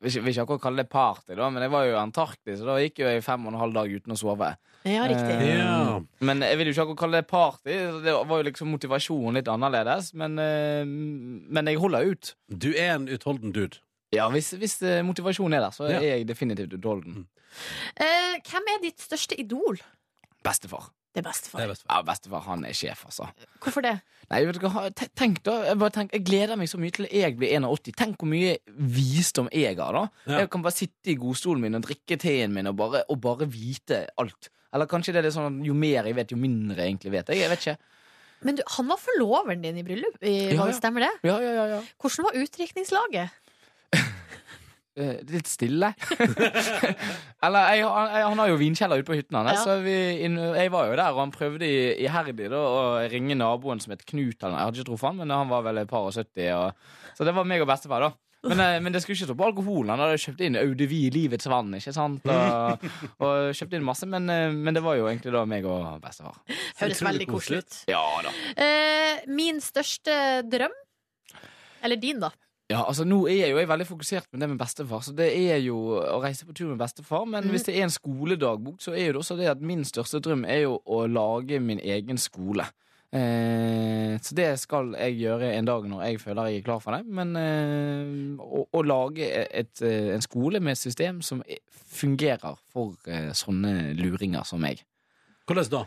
Vil 0.00 0.10
ikke, 0.10 0.20
vil 0.24 0.32
ikke 0.34 0.42
akkurat 0.44 0.62
kalle 0.62 0.82
det 0.84 0.90
party, 0.92 1.34
da, 1.36 1.48
men 1.52 1.62
jeg 1.64 1.70
var 1.72 1.84
jo 1.84 1.92
i 1.94 2.00
Antarktis, 2.00 2.60
og 2.62 2.68
da 2.70 2.76
gikk 2.80 3.00
jo 3.02 3.08
jeg 3.10 3.24
fem 3.24 3.42
og 3.46 3.52
en 3.52 3.58
halv 3.60 3.74
dag 3.76 3.90
uten 3.92 4.14
å 4.14 4.16
sove. 4.16 4.48
Ja, 4.88 5.02
riktig. 5.10 5.34
Eh, 5.36 5.58
Ja. 5.60 5.98
Men 6.24 6.40
jeg 6.40 6.56
vil 6.56 6.70
jo 6.70 6.72
ikke 6.72 6.84
akkurat 6.86 7.00
kalle 7.02 7.20
det 7.20 7.28
party. 7.28 7.74
Det 8.06 8.14
var 8.14 8.40
jo 8.40 8.46
liksom 8.48 8.70
motivasjonen 8.72 9.36
litt 9.36 9.50
annerledes. 9.52 10.14
Men, 10.16 10.38
eh, 10.40 10.84
men 10.88 11.68
jeg 11.68 11.76
holder 11.82 12.08
ut. 12.14 12.30
Du 12.48 12.70
er 12.72 12.94
en 12.94 13.08
utholden 13.12 13.52
dude. 13.52 13.82
Ja, 14.16 14.30
hvis, 14.32 14.54
hvis 14.56 14.78
eh, 14.82 15.02
motivasjonen 15.04 15.58
er 15.58 15.66
der, 15.66 15.76
så 15.76 15.90
Ja. 15.90 15.98
er 16.00 16.16
jeg 16.16 16.28
definitivt 16.32 16.72
utholden. 16.78 17.26
Eh, 18.00 18.40
hvem 18.48 18.72
er 18.72 18.80
ditt 18.86 19.04
største 19.04 19.36
idol? 19.38 19.76
Bestefar. 20.42 20.88
Det 21.10 21.22
er 21.24 21.26
bestefar. 21.26 21.58
Det 21.58 21.64
er 21.66 21.72
bestefar. 21.72 21.90
Ja, 21.96 22.02
bestefar 22.06 22.44
han 22.46 22.64
er 22.68 22.76
sjef, 22.76 23.04
altså. 23.08 23.26
Hvorfor 23.64 23.82
det? 23.82 23.96
Nei, 24.30 24.44
vet 24.46 24.60
du 24.60 24.66
hva, 24.70 24.84
tenk 25.18 25.40
da 25.42 25.56
jeg, 25.66 25.78
bare 25.80 25.90
tenk, 25.96 26.12
jeg 26.14 26.22
gleder 26.28 26.58
meg 26.60 26.70
så 26.70 26.78
mye 26.78 26.94
til 26.94 27.08
jeg 27.10 27.34
blir 27.40 27.50
81. 27.58 27.96
Tenk 27.98 28.20
hvor 28.20 28.30
mye 28.30 28.52
visdom 28.78 29.48
jeg 29.50 29.74
har, 29.80 29.96
da. 29.96 30.04
Ja. 30.30 30.44
Jeg 30.44 30.52
kan 30.54 30.62
bare 30.62 30.76
sitte 30.76 31.10
i 31.10 31.16
godstolen 31.18 31.64
min 31.64 31.74
og 31.80 31.82
drikke 31.88 32.18
teen 32.22 32.54
min 32.54 32.70
og 32.70 32.76
bare, 32.78 33.02
og 33.10 33.18
bare 33.24 33.48
vite 33.50 34.04
alt. 34.22 34.52
Eller 34.70 34.86
kanskje 34.86 35.16
det 35.16 35.24
er 35.26 35.34
sånn 35.34 35.58
at 35.58 35.66
jo 35.66 35.74
mer 35.74 36.06
jeg 36.06 36.14
vet, 36.20 36.30
jo 36.30 36.38
mindre 36.38 36.78
jeg 36.84 36.92
egentlig 36.94 37.16
vet. 37.16 37.32
Jeg, 37.34 37.42
jeg 37.42 37.50
vet 37.50 37.64
ikke. 37.66 37.96
Men 38.46 38.56
du, 38.56 38.62
han 38.76 38.86
var 38.88 39.00
forloveren 39.02 39.60
din 39.66 39.82
i 39.82 39.84
bryllup, 39.84 40.14
i, 40.22 40.36
Ja, 40.54 40.62
ja. 40.62 40.72
stemmer 40.78 41.04
det? 41.04 41.10
Ja, 41.26 41.34
ja, 41.42 41.50
ja, 41.58 41.64
ja. 41.74 41.80
Hvordan 42.00 42.28
var 42.30 42.38
utdrikningslaget? 42.40 43.34
Eh, 44.98 45.20
litt 45.30 45.46
stille. 45.46 45.92
Eller 47.46 47.68
jeg, 47.74 47.84
han, 47.86 48.08
jeg, 48.12 48.24
han 48.26 48.40
har 48.42 48.50
jo 48.50 48.56
vinkjeller 48.60 49.00
ute 49.00 49.08
på 49.10 49.16
hytten 49.20 49.38
hans. 49.38 49.52
Ja. 49.54 49.60
Så 49.64 49.76
vi, 49.84 49.94
jeg 50.20 50.72
var 50.74 50.88
jo 50.90 50.96
der, 50.98 51.12
og 51.14 51.20
han 51.22 51.34
prøvde 51.34 51.66
i- 51.68 51.94
iherdig 52.04 52.48
da, 52.50 52.58
å 52.60 52.80
ringe 53.12 53.36
naboen 53.38 53.80
som 53.82 53.94
het 53.94 54.02
Knut. 54.08 54.34
Eller, 54.42 54.56
jeg 54.58 54.66
hadde 54.66 54.80
ikke 54.82 54.88
truffet 54.90 55.08
han, 55.12 55.20
men 55.22 55.30
han 55.34 55.48
var 55.52 55.62
vel 55.68 55.78
et 55.84 55.88
par 55.90 56.08
og 56.08 56.12
70. 56.16 56.50
Og, 56.58 56.90
så 57.16 57.28
det 57.28 57.36
var 57.38 57.46
meg 57.48 57.62
og 57.64 57.70
bestefar, 57.70 58.08
da. 58.08 58.12
Men, 58.50 58.60
eh, 58.64 58.78
men 58.80 58.92
det 58.94 59.02
skulle 59.04 59.18
ikke 59.18 59.28
stå 59.28 59.36
på 59.36 59.46
alkoholen. 59.50 59.90
Han 59.92 60.00
hadde 60.00 60.20
kjøpt 60.22 60.42
inn 60.46 60.56
Eudevie 60.56 61.10
Livets 61.12 61.48
vann. 61.52 61.74
ikke 61.76 61.92
sant? 61.92 62.24
Og, 62.32 62.86
og 63.24 63.50
kjøpt 63.56 63.74
inn 63.76 63.84
masse, 63.84 64.08
men, 64.08 64.28
eh, 64.32 64.46
men 64.52 64.76
det 64.76 64.82
var 64.84 64.96
jo 64.96 65.08
egentlig 65.10 65.34
da 65.36 65.42
meg 65.48 65.68
og 65.68 65.98
bestefar. 66.02 66.38
Høres 66.80 67.02
veldig 67.04 67.26
koselig 67.30 67.62
ut. 67.64 67.80
Ja 67.92 68.04
da. 68.24 68.32
Eh, 68.56 69.26
min 69.28 69.60
største 69.64 70.14
drøm? 70.48 70.72
Eller 71.84 71.96
din, 72.00 72.20
da? 72.20 72.32
Ja, 72.70 72.84
altså 72.86 73.02
Nå 73.08 73.24
er 73.26 73.40
jeg 73.40 73.50
jo 73.50 73.58
jeg 73.58 73.66
er 73.66 73.72
veldig 73.72 73.86
fokusert 73.88 74.28
med 74.30 74.44
det 74.44 74.48
med 74.52 74.60
bestefar, 74.60 75.00
så 75.02 75.14
det 75.16 75.26
er 75.34 75.58
jo 75.64 75.78
å 75.98 76.20
reise 76.22 76.46
på 76.46 76.54
tur 76.54 76.68
med 76.70 76.78
bestefar. 76.78 77.24
Men 77.26 77.48
mm. 77.48 77.54
hvis 77.54 77.66
det 77.66 77.74
er 77.76 77.88
en 77.88 77.94
skoledagbok, 77.94 78.78
så 78.82 78.94
er 78.94 79.08
jo 79.08 79.16
det 79.16 79.22
også 79.24 79.38
det 79.40 79.48
at 79.50 79.64
min 79.72 79.82
største 79.88 80.20
drøm 80.22 80.44
er 80.46 80.62
jo 80.68 80.76
å 80.86 81.02
lage 81.10 81.58
min 81.62 81.82
egen 81.82 82.20
skole. 82.20 82.68
Eh, 83.10 84.14
så 84.22 84.36
det 84.38 84.52
skal 84.62 84.92
jeg 84.94 85.16
gjøre 85.18 85.48
en 85.56 85.66
dag 85.66 85.86
når 85.90 86.04
jeg 86.04 86.20
føler 86.22 86.52
jeg 86.52 86.60
er 86.60 86.66
klar 86.68 86.82
for 86.84 86.94
det. 86.94 87.02
Men 87.10 87.34
eh, 87.40 88.14
å, 88.38 88.62
å 88.70 88.84
lage 88.86 89.26
et, 89.42 89.74
eh, 89.82 90.12
en 90.14 90.22
skole 90.22 90.62
med 90.62 90.78
et 90.78 90.82
system 90.84 91.18
som 91.26 91.42
er- 91.48 91.62
fungerer 91.90 92.54
for 92.70 92.94
eh, 93.10 93.32
sånne 93.34 93.96
luringer 93.98 94.46
som 94.46 94.62
meg. 94.62 94.84
Hvordan 95.50 95.70
da? 95.72 95.82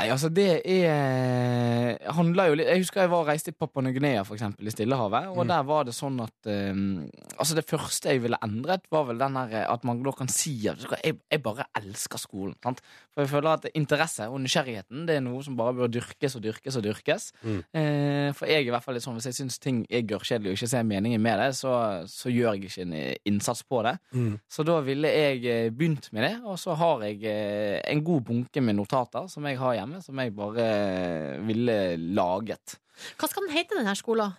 Nei, 0.00 0.10
altså 0.14 0.30
det 0.32 0.48
er 0.64 1.98
handler 2.14 2.50
jo 2.50 2.58
litt 2.58 2.70
Jeg 2.70 2.82
husker 2.84 3.04
jeg 3.04 3.10
var 3.12 3.24
og 3.24 3.28
reiste 3.30 3.52
i 3.52 3.56
Papua 3.56 3.84
Ny-Guinea, 3.84 4.22
for 4.26 4.36
eksempel, 4.36 4.68
i 4.68 4.72
Stillehavet. 4.74 5.30
Og 5.34 5.48
der 5.48 5.64
var 5.68 5.86
det 5.88 5.94
sånn 5.96 6.18
at 6.24 6.50
um, 6.50 7.04
Altså 7.36 7.56
Det 7.58 7.66
første 7.68 8.14
jeg 8.14 8.22
ville 8.24 8.38
endret, 8.44 8.86
var 8.92 9.06
vel 9.08 9.20
den 9.20 9.36
der 9.38 9.68
at 9.70 9.84
man 9.86 10.02
da 10.04 10.14
kan 10.16 10.30
si 10.32 10.54
at 10.70 10.82
jeg, 11.04 11.18
jeg 11.30 11.42
bare 11.44 11.66
elsker 11.78 12.20
skolen. 12.20 12.56
Sant? 12.64 12.82
For 13.12 13.24
jeg 13.24 13.32
føler 13.32 13.50
at 13.52 13.66
interesse 13.74 14.26
og 14.30 14.40
nysgjerrigheten 14.44 15.06
Det 15.08 15.18
er 15.18 15.24
noe 15.24 15.42
som 15.44 15.56
bare 15.58 15.74
bør 15.76 15.90
dyrkes 15.92 16.36
og 16.38 16.44
dyrkes 16.44 16.78
og 16.78 16.86
dyrkes. 16.86 17.30
Mm. 17.42 17.60
Eh, 17.76 18.28
for 18.36 18.50
jeg 18.50 18.62
er 18.62 18.68
i 18.68 18.74
hvert 18.74 18.86
fall 18.86 18.96
litt 18.96 19.06
sånn 19.06 19.18
hvis 19.18 19.30
jeg 19.30 19.38
syns 19.40 19.58
ting 19.62 19.82
er 19.90 20.06
gørrkjedelig 20.08 20.52
og 20.52 20.58
ikke 20.58 20.70
ser 20.70 20.86
meningen 20.86 21.22
med 21.22 21.40
det, 21.42 21.50
så, 21.58 21.72
så 22.10 22.32
gjør 22.32 22.56
jeg 22.56 22.70
ikke 22.70 22.86
en 22.86 22.94
eh, 22.96 23.18
innsats 23.28 23.64
på 23.66 23.82
det. 23.86 23.96
Mm. 24.14 24.36
Så 24.50 24.64
da 24.66 24.78
ville 24.86 25.10
jeg 25.10 25.42
eh, 25.50 25.72
begynt 25.74 26.10
med 26.16 26.26
det, 26.26 26.34
og 26.46 26.58
så 26.62 26.76
har 26.78 27.04
jeg 27.08 27.24
eh, 27.28 27.80
en 27.90 28.04
god 28.06 28.24
bunke 28.30 28.62
med 28.64 28.78
notater 28.78 29.26
som 29.32 29.46
jeg 29.48 29.58
har 29.60 29.76
hjemme, 29.80 29.89
som 30.00 30.18
jeg 30.22 30.32
bare 30.36 30.64
eh, 30.64 31.38
ville 31.46 31.96
laget. 32.14 32.76
Hva 33.18 33.28
skal 33.30 33.46
den 33.48 33.54
hete, 33.56 33.76
denne 33.78 33.94
skolen? 33.98 34.32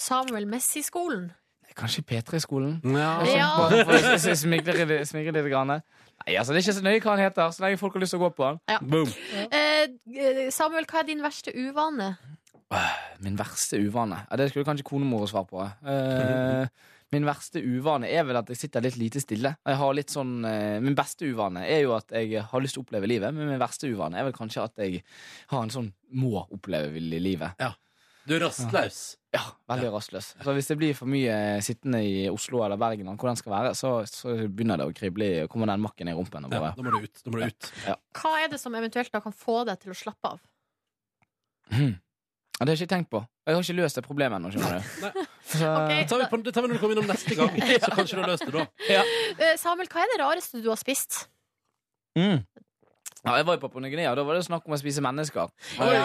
Samuel 0.00 0.46
Messi-skolen? 0.50 1.30
Kanskje 1.76 2.02
P3-skolen? 2.04 2.80
Ja. 2.84 3.20
Altså, 3.20 3.36
Ja. 3.36 3.50
Bare 3.56 3.84
for 3.86 3.92
å 3.94 4.14
s- 4.18 4.26
s- 4.26 4.42
smigre 4.44 4.74
litt- 4.84 5.12
litt. 5.14 5.50
Grann. 5.52 5.68
Nei, 5.68 6.34
altså, 6.36 6.52
det 6.52 6.58
er 6.60 6.64
ikke 6.66 6.78
så 6.80 6.82
nøye 6.84 7.00
hva 7.00 7.10
han 7.16 7.22
heter, 7.24 7.52
så 7.54 7.62
lenge 7.64 7.78
folk 7.78 7.94
har 7.94 8.00
lyst 8.02 8.12
til 8.12 8.20
å 8.20 8.24
gå 8.28 8.34
på 8.36 8.44
han. 8.44 8.58
Boom. 8.82 9.08
Eh, 9.50 9.86
eh, 10.16 10.50
Samuel, 10.50 10.84
hva 10.84 10.98
er 11.00 11.06
din 11.08 11.22
verste 11.22 11.54
uvane? 11.54 12.16
Min 13.20 13.36
verste 13.38 13.78
uvane? 13.80 14.26
Ja, 14.30 14.36
det 14.36 14.50
skulle 14.50 14.64
kanskje 14.64 14.84
konemor 14.86 15.26
svare 15.30 15.46
på. 15.48 15.62
Eh, 15.86 16.66
min 17.12 17.26
verste 17.26 17.58
uvane 17.58 18.08
er 18.10 18.24
vel 18.28 18.38
at 18.38 18.50
jeg 18.52 18.60
sitter 18.60 18.84
litt 18.84 18.98
lite 19.00 19.22
stille. 19.22 19.54
Jeg 19.66 19.78
har 19.80 19.94
litt 19.96 20.12
sånn, 20.14 20.44
eh, 20.46 20.78
min 20.82 20.94
beste 20.98 21.26
uvane 21.26 21.64
er 21.66 21.82
jo 21.84 21.94
at 21.96 22.14
jeg 22.14 22.44
har 22.46 22.62
lyst 22.62 22.76
til 22.78 22.84
å 22.84 22.86
oppleve 22.86 23.10
livet, 23.10 23.34
men 23.34 23.50
min 23.50 23.60
verste 23.62 23.90
uvane 23.90 24.20
er 24.20 24.28
vel 24.28 24.36
kanskje 24.36 24.64
at 24.64 24.82
jeg 24.82 25.02
har 25.50 25.64
en 25.64 25.72
sånn 25.74 25.92
må 26.14 26.46
oppleve 26.46 27.00
livet. 27.00 27.58
Ja. 27.58 27.72
Du 28.28 28.34
er 28.36 28.42
rastløs. 28.44 28.98
Ja, 29.34 29.40
veldig 29.70 29.88
rastløs. 29.94 30.34
Så 30.44 30.52
hvis 30.54 30.68
det 30.70 30.76
blir 30.78 30.94
for 30.94 31.10
mye 31.10 31.34
sittende 31.64 32.02
i 32.04 32.28
Oslo 32.30 32.60
eller 32.62 32.78
Bergen, 32.78 33.08
hvor 33.16 33.30
den 33.30 33.38
skal 33.40 33.54
være, 33.54 33.72
så, 33.78 33.92
så 34.06 34.34
begynner 34.44 34.78
det 34.78 34.86
å 34.90 34.94
krible, 34.94 35.26
i 35.26 35.48
kommer 35.50 35.70
den 35.72 35.82
makken 35.82 36.10
i 36.12 36.14
rumpen. 36.14 36.46
Og 36.46 36.54
Ja, 36.54 36.70
da 36.76 36.84
må 36.84 36.92
du 36.94 37.06
ut. 37.08 37.22
Da 37.24 37.32
må 37.32 37.40
du 37.40 37.48
ut. 37.48 37.70
Hva 38.20 38.34
er 38.42 38.52
det 38.52 38.60
som 38.62 38.76
eventuelt 38.78 39.10
da 39.14 39.22
kan 39.24 39.34
få 39.34 39.62
deg 39.66 39.80
til 39.82 39.94
å 39.94 39.98
slappe 39.98 40.34
av? 40.36 40.38
Hmm. 41.72 41.96
Ja, 42.60 42.66
det 42.66 42.74
har 42.74 42.76
jeg 42.76 42.84
ikke 42.84 42.94
tenkt 42.94 43.10
på. 43.14 43.22
Jeg 43.48 43.56
har 43.56 43.64
ikke 43.64 43.78
løst 43.78 43.96
det 43.96 44.04
problemet 44.04 44.36
ennå. 44.36 45.12
Skjønner 45.52 45.76
Så, 45.76 45.84
Ok. 45.84 45.92
Det 45.96 46.08
tar 46.12 46.22
vi, 46.22 46.30
på, 46.30 46.42
det 46.46 46.54
tar 46.54 46.64
vi 46.64 46.70
når 46.70 46.78
du 46.78 46.82
kommer 46.84 46.96
innom 46.98 47.10
neste 47.10 47.36
gang. 47.38 47.60
Så 47.84 47.92
kanskje 47.96 48.16
du 48.16 48.22
har 48.22 48.32
løst 48.32 48.46
det 48.46 48.56
da. 48.56 48.66
Ja. 48.96 49.04
Samuel, 49.60 49.90
hva 49.90 50.04
er 50.04 50.14
det 50.14 50.20
rareste 50.22 50.62
du 50.64 50.70
har 50.72 50.80
spist? 50.80 51.24
Mm. 52.18 52.40
Ja, 53.20 53.34
jeg 53.36 53.44
var 53.44 53.56
jo 53.56 53.60
på 53.60 53.68
Papua 53.68 53.82
Ny-Guinea, 53.84 54.14
da 54.16 54.22
var 54.24 54.38
det 54.38 54.46
snakk 54.46 54.64
om 54.64 54.72
å 54.72 54.78
spise 54.80 55.02
mennesker. 55.04 55.50
Ja, 55.76 55.88
det 55.90 55.98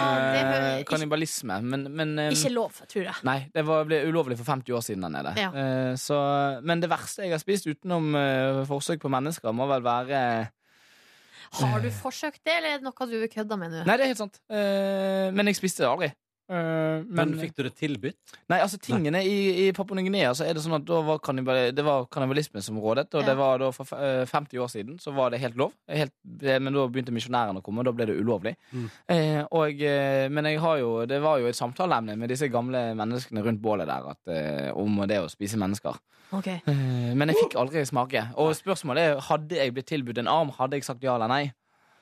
Eh, 0.76 0.82
Kannibalisme. 0.84 1.56
Men, 1.64 1.86
men 1.96 2.12
eh, 2.20 2.34
Ikke 2.34 2.52
lov, 2.52 2.82
tror 2.90 3.06
jeg. 3.06 3.16
Nei, 3.24 3.38
det 3.54 3.64
var, 3.64 3.86
ble 3.88 4.02
ulovlig 4.10 4.36
for 4.36 4.48
50 4.50 4.76
år 4.76 4.84
siden 4.84 5.06
der 5.06 5.14
nede. 5.14 5.32
Ja. 5.40 5.48
Eh, 5.56 5.94
så, 6.00 6.18
men 6.66 6.82
det 6.82 6.90
verste 6.92 7.24
jeg 7.24 7.32
har 7.32 7.40
spist 7.40 7.68
utenom 7.70 8.12
eh, 8.20 8.60
forsøk 8.68 9.00
på 9.00 9.12
mennesker, 9.12 9.54
må 9.56 9.68
vel 9.70 9.84
være 9.86 10.20
Har 11.56 11.80
du 11.80 11.88
forsøkt 11.94 12.42
det, 12.44 12.58
eller 12.58 12.76
er 12.76 12.82
det 12.82 12.88
noe 12.88 13.08
du 13.08 13.16
kødder 13.32 13.60
med 13.64 13.72
nå? 13.72 13.86
Nei, 13.88 13.96
det 13.96 14.04
er 14.04 14.12
helt 14.12 14.20
sant. 14.20 14.40
Eh, 14.52 15.32
men 15.32 15.48
jeg 15.48 15.56
spiste 15.62 15.86
det 15.86 15.90
aldri. 15.94 16.12
Eh, 16.48 17.02
Men 17.18 17.32
fikk 17.40 17.56
du 17.56 17.62
det 17.66 17.72
tilbudt? 17.74 18.34
Nei, 18.52 18.58
altså 18.62 18.78
tingene 18.78 19.18
i, 19.26 19.66
i 19.66 19.72
Papua 19.74 19.96
Ny-Guinea 19.98 20.30
så 20.38 20.44
er 20.46 20.54
det 20.54 20.62
sånn 20.62 20.76
at 20.78 20.84
da 20.86 21.00
var 21.02 21.18
kannibal, 21.24 21.72
det 21.74 21.84
var 21.84 22.06
kannibalisme 22.12 22.62
som 22.62 22.78
rådet. 22.78 23.08
Og 23.14 23.22
Ja. 23.24 23.26
det 23.32 23.36
var 23.40 23.58
da 23.58 23.70
for 23.74 23.86
eh, 23.98 24.24
50 24.30 24.60
år 24.62 24.70
siden 24.70 25.00
så 25.02 25.14
var 25.16 25.30
det 25.34 25.40
helt 25.42 25.56
lov. 25.58 25.72
Helt, 25.90 26.12
men 26.42 26.70
da 26.72 26.86
begynte 26.86 27.14
misjonærene 27.14 27.58
å 27.58 27.64
komme, 27.66 27.82
og 27.82 27.88
da 27.90 27.92
ble 27.98 28.06
det 28.06 28.18
ulovlig. 28.20 28.54
Mm. 28.72 28.86
Eh, 29.08 29.42
og, 29.50 29.82
eh, 29.82 30.28
men 30.28 30.44
jeg 30.52 30.60
har 30.62 30.78
jo, 30.78 30.92
det 31.06 31.20
var 31.22 31.40
jo 31.42 31.50
et 31.50 31.58
samtaleemne 31.58 32.16
med 32.16 32.30
disse 32.30 32.48
gamle 32.52 32.94
menneskene 32.94 33.42
rundt 33.42 33.60
bålet 33.62 33.86
der 33.90 34.06
at, 34.14 34.22
eh, 34.30 34.70
om 34.76 35.02
det 35.06 35.18
å 35.24 35.28
spise 35.30 35.58
mennesker. 35.58 35.98
Okay. 36.32 36.60
Eh, 36.66 37.12
men 37.14 37.28
jeg 37.28 37.36
fikk 37.42 37.58
aldri 37.58 37.82
smake. 37.86 38.22
Og 38.36 38.54
spørsmålet 38.54 38.98
er 39.16 39.20
hadde 39.28 39.56
jeg 39.58 39.74
blitt 39.74 39.86
tilbudt 39.90 40.18
en 40.18 40.28
arm, 40.30 40.50
hadde 40.56 40.78
jeg 40.78 40.84
sagt 40.86 41.02
ja 41.02 41.14
eller 41.18 41.28
nei. 41.30 41.52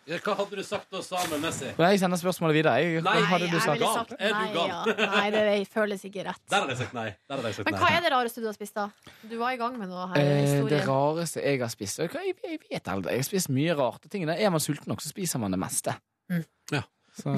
Ja, 0.04 0.18
hva 0.20 0.34
hadde 0.36 0.58
du 0.58 0.62
sagt 0.66 0.90
da, 0.92 1.00
Samuel 1.04 1.40
Messi? 1.40 1.70
Og 1.72 1.82
jeg 1.86 2.00
sender 2.02 2.18
spørsmålet 2.20 2.56
videre. 2.58 2.74
Jeg, 2.82 3.02
Nei, 3.06 3.14
hva 3.22 3.30
hadde 3.30 3.46
du 3.48 3.54
jeg 3.56 3.62
sagt? 3.64 3.80
ville 3.80 3.92
sagt 3.94 4.10
sagt 4.10 4.20
Er 4.20 4.34
du 4.34 4.38
nei, 4.38 4.50
gal? 4.52 4.68
ja. 4.68 5.08
Nei, 5.14 5.24
det 5.32 5.54
føles 5.72 6.04
ikke 6.08 6.24
rett. 6.26 6.42
Der 6.52 6.60
hadde 6.64 6.74
jeg 6.74 6.80
sagt 6.82 6.96
nei. 6.98 7.06
Der 7.14 7.36
hadde 7.38 7.48
jeg 7.52 7.56
sagt 7.58 7.68
Men 7.70 7.76
nei. 7.78 7.80
hva 7.84 7.90
er 7.96 8.04
det 8.04 8.12
rareste 8.12 8.44
du 8.44 8.48
har 8.50 8.56
spist, 8.58 8.76
da? 8.76 8.84
Du 9.30 9.36
var 9.40 9.54
i 9.56 9.60
gang 9.62 9.78
med 9.80 9.88
noe 9.88 10.08
her. 10.12 10.20
Eh, 10.20 10.58
det 10.68 10.82
rareste 10.88 11.40
jeg 11.44 11.62
har 11.64 11.72
spist 11.72 12.02
Jeg, 12.04 12.12
Jeg, 12.14 12.36
jeg 12.44 12.60
vet 12.68 12.92
aldri. 12.92 13.14
Jeg 13.16 13.24
har 13.24 13.28
spist 13.30 13.52
mye 13.56 13.78
rarte 13.80 14.12
ting. 14.12 14.28
Er 14.28 14.52
man 14.52 14.60
sulten 14.60 14.92
nok, 14.92 15.00
så 15.00 15.08
spiser 15.14 15.40
man 15.40 15.56
det 15.56 15.62
meste. 15.64 15.96
Mm. 16.32 16.44
Ja. 16.76 16.82
Så, 17.16 17.32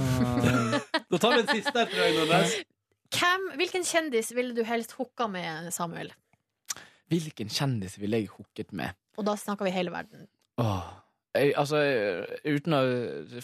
Da 1.13 1.19
tar 1.23 1.37
vi 1.37 1.41
en 1.45 1.51
siste 1.55 1.77
her, 1.77 1.87
tror 1.93 2.03
jeg. 2.03 2.19
Nordnes. 2.19 2.59
Hvem, 3.17 3.49
hvilken 3.63 3.85
kjendis 3.87 4.33
ville 4.35 4.57
du 4.57 4.65
helst 4.67 4.97
hooka 4.99 5.29
med, 5.31 5.71
Samuel? 5.75 6.11
hvilken 7.07 7.47
kjendis 7.47 8.01
ville 8.03 8.19
jeg 8.19 8.33
hooket 8.35 8.73
med? 8.75 8.97
Og 9.15 9.23
da 9.29 9.37
snakker 9.39 9.69
vi 9.69 9.71
hele 9.71 9.93
verden. 9.95 10.27
Åh. 10.59 10.89
Jeg, 11.37 11.53
altså, 11.61 11.81
uten 12.45 12.77
å 12.77 12.83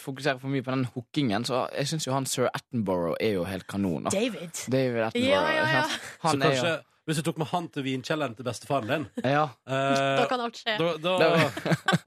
fokusere 0.00 0.40
for 0.42 0.52
mye 0.52 0.64
på 0.64 0.74
den 0.74 0.86
hookingen, 0.94 1.44
så 1.48 1.66
jeg 1.76 1.92
syns 1.92 2.06
jo 2.08 2.14
han 2.16 2.28
sir 2.28 2.48
Attenborough 2.52 3.16
er 3.20 3.36
jo 3.36 3.44
helt 3.48 3.66
kanon. 3.70 4.08
Da. 4.08 4.14
David. 4.14 4.64
David 4.72 5.08
Attenborough. 5.08 5.52
Ja, 5.52 5.60
ja, 5.60 5.68
ja. 5.80 5.84
Han 6.26 6.36
Så 6.36 6.38
er 6.38 6.48
kanskje 6.48 6.74
hvis 7.06 7.18
du 7.18 7.22
tok 7.26 7.38
med 7.42 7.48
han 7.50 7.64
til 7.74 7.82
vinkjelleren 7.82 8.36
til 8.38 8.44
bestefaren 8.46 8.86
din 8.90 9.06
Ja, 9.24 9.48
eh, 9.66 10.16
Da 10.20 10.26
kan 10.30 10.40
alt 10.44 10.54
skje. 10.60 10.76
da, 10.78 10.92
da, 11.02 11.16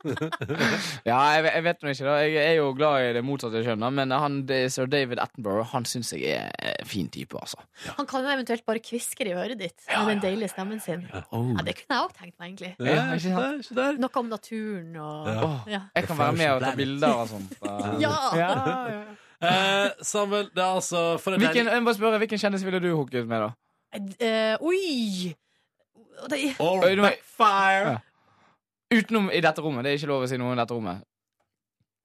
ja 1.10 1.18
jeg, 1.36 1.44
vet- 1.46 1.54
jeg 1.58 1.64
vet 1.66 1.82
nå 1.84 1.92
ikke, 1.94 2.06
da. 2.08 2.16
Jeg 2.24 2.46
er 2.52 2.56
jo 2.60 2.68
glad 2.78 3.08
i 3.10 3.14
det 3.18 3.24
motsatte 3.26 3.62
kjønnet, 3.66 3.94
men 3.98 4.14
han, 4.16 4.38
det, 4.50 4.60
sir 4.74 4.88
David 4.92 5.20
Attenborough 5.24 5.68
Han 5.74 5.86
syns 5.90 6.14
jeg 6.16 6.38
er 6.38 6.52
en 6.80 6.88
fin 6.90 7.10
type, 7.14 7.36
altså. 7.40 7.60
Han 7.98 8.08
kan 8.10 8.24
jo 8.26 8.32
eventuelt 8.36 8.66
bare 8.68 8.80
kviskre 8.84 9.28
i 9.32 9.36
øret 9.36 9.60
ditt 9.60 9.86
med 9.92 10.14
den 10.16 10.24
deilige 10.24 10.52
stemmen 10.54 10.80
sin. 10.84 11.06
Oh. 11.32 11.52
Ja, 11.56 11.66
Det 11.68 11.76
kunne 11.82 11.98
jeg 12.00 12.06
òg 12.08 12.16
tenkt 12.20 12.40
meg, 12.40 12.48
egentlig. 12.54 12.72
Ja, 12.80 13.06
ikke 13.18 13.36
der, 13.36 13.60
ikke 13.66 13.78
der. 13.82 14.00
Noe 14.06 14.22
om 14.24 14.32
naturen 14.32 14.96
og 14.96 15.28
Ja. 15.28 15.36
Åh, 15.46 15.60
Ja. 15.76 15.82
jeg 15.96 16.08
kan 16.08 16.18
være 16.18 16.34
med 16.40 16.50
og 16.56 16.62
ta 16.64 16.72
bilder 16.76 17.14
og 17.20 17.28
sånt. 17.30 17.56
da. 17.62 17.78
Ja! 18.00 18.16
Ja, 18.46 18.50
ja. 18.90 19.04
Eh, 19.46 19.90
Samuel, 20.02 20.48
det 20.56 20.62
er 20.64 20.72
altså 20.80 21.00
for 21.20 21.34
en 21.36 21.40
Hvilken, 21.42 21.66
deilig- 21.68 21.74
jeg 21.76 21.82
må 21.84 21.90
bare 21.92 21.98
spørre, 22.00 22.18
hvilken 22.24 22.40
kjendis 22.40 22.64
ville 22.66 22.80
du 22.80 22.88
hooket 22.96 23.28
med, 23.28 23.44
da? 23.44 23.50
Eh, 23.96 24.58
oi! 24.60 25.36
Det, 26.30 26.56
All 26.60 27.02
backfire. 27.02 27.96
Ja. 27.96 28.00
Utenom 28.96 29.32
i 29.32 29.42
dette 29.44 29.62
rommet. 29.64 29.84
Det 29.86 29.92
er 29.94 30.00
ikke 30.00 30.12
lov 30.12 30.26
å 30.26 30.30
si 30.30 30.40
noe 30.40 30.56
i 30.56 30.60
dette 30.60 30.76
rommet. 30.76 31.04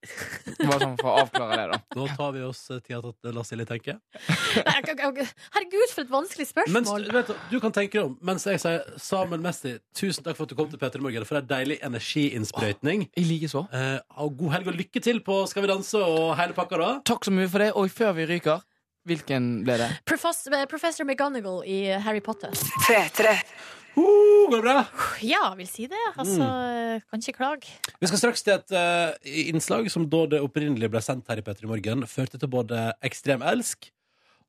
Bare 0.01 0.79
sånn 0.81 0.95
for 0.97 1.11
å 1.11 1.17
avklare 1.21 1.57
det, 1.59 1.65
da. 1.75 1.79
Nå 1.99 2.07
tar 2.17 2.31
vi 2.33 2.43
oss 2.47 2.63
eh, 2.73 2.79
tida 2.81 3.03
til 3.03 3.11
at 3.13 3.35
la 3.37 3.43
Silje 3.45 3.67
tenke. 3.69 3.97
Herregud, 4.57 5.91
for 5.93 6.03
et 6.07 6.13
vanskelig 6.13 6.47
Mens, 6.47 6.55
spørsmål! 6.55 7.05
vet 7.13 7.29
du, 7.29 7.35
du 7.51 7.57
kan 7.61 7.75
tenke 7.77 7.99
deg 7.99 8.07
om 8.07 8.15
Mens 8.25 8.47
jeg 8.49 8.63
sier 8.63 8.81
Samuel 9.01 9.45
Messi, 9.45 9.75
tusen 9.97 10.25
takk 10.25 10.39
for 10.39 10.49
at 10.49 10.55
du 10.55 10.57
kom 10.57 10.71
til 10.73 10.81
Peter 10.81 11.05
Morgen 11.05 11.27
for 11.29 11.43
en 11.43 11.51
deilig 11.51 11.81
energiinnsprøytning. 11.87 13.07
I 13.13 13.27
likeså. 13.29 13.67
Eh, 13.77 13.99
og 14.25 14.39
god 14.41 14.57
helg 14.57 14.73
og 14.73 14.81
lykke 14.81 15.05
til 15.05 15.21
på 15.27 15.43
Skal 15.53 15.67
vi 15.67 15.73
danse 15.75 16.01
og 16.01 16.33
hele 16.41 16.57
pakka, 16.57 16.81
da. 16.81 16.91
Takk 17.13 17.29
så 17.29 17.35
mye 17.37 17.51
for 17.53 17.67
det. 17.67 17.71
Og 17.77 17.93
før 17.93 18.17
vi 18.17 18.29
ryker, 18.33 18.65
hvilken 19.09 19.51
ble 19.67 19.77
det? 19.81 19.91
Professor, 20.09 20.55
eh, 20.57 20.67
Professor 20.71 21.05
McGonagall 21.09 21.63
i 21.67 21.81
Harry 22.05 22.21
Potter. 22.21 22.51
Uh, 22.51 24.49
går 24.51 24.57
det 24.57 24.63
bra? 24.65 24.85
Ja, 25.27 25.55
vil 25.59 25.67
si 25.69 25.87
det. 25.91 25.99
Altså, 26.17 26.41
Mm. 26.41 27.01
kan 27.11 27.21
ikke 27.21 27.37
klage. 27.39 27.73
Vi 28.01 28.07
skal 28.07 28.19
straks 28.19 28.43
til 28.43 28.55
et 28.55 28.73
uh, 28.73 29.13
innslag 29.25 29.91
som 29.91 30.09
da 30.09 30.25
det 30.27 30.41
opprinnelig 30.45 30.91
ble 30.91 31.01
sendt 31.03 31.29
her 31.29 31.39
i 31.39 31.43
Peter 31.47 31.67
Morgen, 31.67 32.07
førte 32.07 32.39
til 32.39 32.49
både 32.49 32.93
ekstrem 33.03 33.43
elsk 33.43 33.91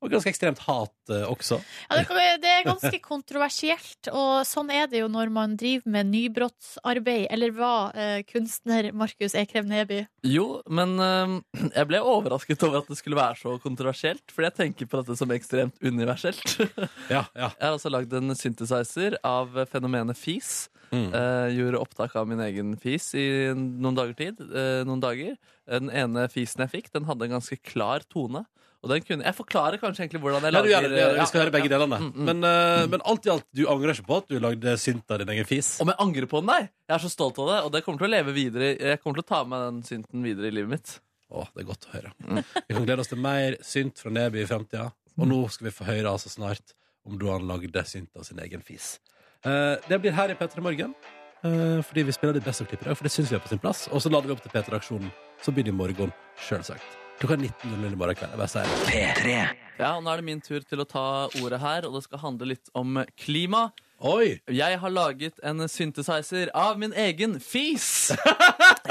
og 0.02 0.10
ganske 0.10 0.32
ekstremt 0.32 0.58
hat 0.66 1.12
eh, 1.14 1.22
også. 1.30 1.60
Ja, 1.88 1.96
det, 2.00 2.06
kan- 2.08 2.40
det 2.42 2.50
er 2.50 2.64
ganske 2.66 2.98
kontroversielt, 3.04 4.08
og 4.10 4.42
sånn 4.48 4.70
er 4.74 4.88
det 4.90 4.98
jo 5.04 5.08
når 5.12 5.30
man 5.30 5.54
driver 5.60 5.88
med 5.94 6.10
nybrottsarbeid. 6.10 7.28
Eller 7.30 7.54
hva, 7.56 7.70
eh, 7.94 8.22
kunstner 8.28 8.90
Markus 8.92 9.34
Ekrem 9.38 9.68
Neby? 9.70 10.02
Jo, 10.26 10.60
men 10.68 10.96
eh, 10.98 11.36
jeg 11.76 11.88
ble 11.90 12.02
overrasket 12.02 12.66
over 12.66 12.82
at 12.82 12.90
det 12.90 12.98
skulle 12.98 13.18
være 13.20 13.38
så 13.40 13.56
kontroversielt. 13.62 14.24
Fordi 14.34 14.50
jeg 14.50 14.58
tenker 14.58 14.90
på 14.90 15.00
dette 15.02 15.16
som 15.18 15.30
ekstremt 15.34 15.78
universelt. 15.82 16.44
Ja, 17.12 17.24
ja. 17.36 17.48
Jeg 17.58 17.66
har 17.66 17.74
altså 17.76 17.90
lagd 17.92 18.12
en 18.16 18.32
synthesizer 18.38 19.16
av 19.26 19.54
fenomenet 19.70 20.16
fis. 20.18 20.68
Mm. 20.92 21.08
Eh, 21.16 21.48
gjorde 21.56 21.80
opptak 21.80 22.14
av 22.20 22.26
min 22.28 22.40
egen 22.44 22.74
fis 22.80 23.10
i 23.18 23.24
noen 23.56 23.96
dager 23.96 24.16
tid. 24.18 24.40
Eh, 24.50 24.82
noen 24.88 25.00
dager. 25.02 25.36
Den 25.68 25.88
ene 25.94 26.26
fisen 26.32 26.64
jeg 26.64 26.72
fikk, 26.72 26.90
den 26.94 27.06
hadde 27.08 27.26
en 27.28 27.36
ganske 27.38 27.58
klar 27.64 28.04
tone. 28.12 28.44
Og 28.82 28.90
den 28.90 29.04
kunne, 29.06 29.22
Jeg 29.22 29.38
forklarer 29.38 29.78
kanskje 29.78 30.02
egentlig 30.02 30.20
hvordan 30.24 30.42
jeg 30.42 30.54
lager 30.56 30.72
ja, 30.72 30.80
det. 30.82 31.02
Vi 31.20 31.26
skal 31.30 31.44
høre 31.44 31.54
begge 31.54 31.70
delene. 31.70 32.00
Mm, 32.02 32.08
mm. 32.10 32.24
Men, 32.28 32.46
eh, 32.48 32.86
men 32.90 33.04
alt 33.06 33.28
i 33.28 33.30
alt, 33.30 33.46
du 33.54 33.62
angrer 33.70 33.94
ikke 33.94 34.08
på 34.08 34.18
at 34.18 34.32
du 34.32 34.40
lagde 34.42 34.74
synt 34.82 35.14
av 35.14 35.22
din 35.22 35.30
egen 35.36 35.46
fis? 35.46 35.76
Om 35.84 35.92
jeg 35.92 36.00
angrer 36.02 36.26
på 36.30 36.42
den? 36.42 36.50
Nei. 36.50 36.64
Jeg 36.90 36.96
er 36.96 37.04
så 37.04 37.12
stolt 37.12 37.38
av 37.44 37.52
det, 37.52 37.60
og 37.62 37.70
det 37.76 37.84
kommer 37.86 38.02
til 38.02 38.10
å 38.10 38.12
leve 38.16 38.34
videre. 38.34 38.72
Jeg 38.74 38.98
kommer 39.02 39.20
til 39.20 39.26
å 39.26 39.30
ta 39.30 39.40
med 39.46 39.62
den 39.68 39.80
synten 39.86 40.26
videre 40.26 40.50
i 40.50 40.56
livet 40.58 40.74
mitt. 40.74 40.96
Å, 41.30 41.46
det 41.54 41.62
er 41.62 41.68
godt 41.70 41.86
å 41.88 41.94
høre. 41.94 42.12
Vi 42.66 42.74
kan 42.74 42.88
glede 42.88 43.04
oss 43.04 43.12
til 43.12 43.22
mer 43.22 43.56
synt 43.64 44.02
fra 44.02 44.12
Neby 44.12 44.42
i 44.42 44.48
framtida. 44.50 44.90
Og 45.20 45.28
nå 45.28 45.40
skal 45.52 45.68
vi 45.68 45.74
få 45.76 45.86
høre 45.86 46.10
altså 46.10 46.32
snart 46.32 46.74
om 47.06 47.18
da 47.20 47.36
han 47.36 47.46
lagde 47.48 47.84
synt 47.86 48.10
av 48.18 48.26
sin 48.26 48.40
egen 48.42 48.64
fis. 48.66 48.96
Uh, 49.46 49.78
det 49.88 49.98
blir 50.02 50.14
her 50.14 50.34
i 50.34 50.38
P3 50.38 50.62
Morgen. 50.62 50.94
uh, 51.46 51.82
fordi 51.86 52.06
vi 52.06 52.14
spiller 52.14 52.34
de 52.34 52.44
beste 52.44 52.66
of-klipp 52.66 52.82
i 52.82 52.90
dag, 52.90 52.98
for 52.98 53.06
det 53.06 53.14
syns 53.14 53.30
vi 53.30 53.38
er 53.38 53.44
på 53.44 53.50
sin 53.50 53.62
plass. 53.62 53.86
Og 53.90 54.02
så 54.02 54.12
lader 54.12 54.30
vi 54.30 54.36
opp 54.36 54.42
til 54.42 54.54
P3-aksjonen, 54.54 55.14
som 55.42 55.54
begynner 55.54 55.74
i 55.74 55.80
morgen, 55.82 56.18
sjølsagt. 56.48 57.01
Klokka 57.22 57.36
19.00 57.36 57.92
i 57.92 57.94
morgen 57.94 58.16
kveld. 58.18 58.32
Jeg 58.32 58.38
bare 58.40 58.50
sier 58.50 58.66
det. 58.66 58.78
P3. 58.90 59.34
Ja, 59.78 59.92
og 59.94 60.00
Nå 60.02 60.10
er 60.10 60.18
det 60.18 60.26
min 60.26 60.40
tur 60.42 60.64
til 60.66 60.80
å 60.82 60.86
ta 60.90 61.02
ordet 61.38 61.60
her, 61.62 61.84
og 61.86 61.94
det 61.94 62.00
skal 62.08 62.18
handle 62.18 62.48
litt 62.50 62.72
om 62.74 62.98
klima. 63.14 63.68
Oi! 64.02 64.40
Jeg 64.50 64.80
har 64.82 64.90
laget 64.90 65.38
en 65.46 65.62
synthesizer 65.70 66.50
av 66.58 66.80
min 66.82 66.90
egen 66.98 67.38
fis! 67.38 68.10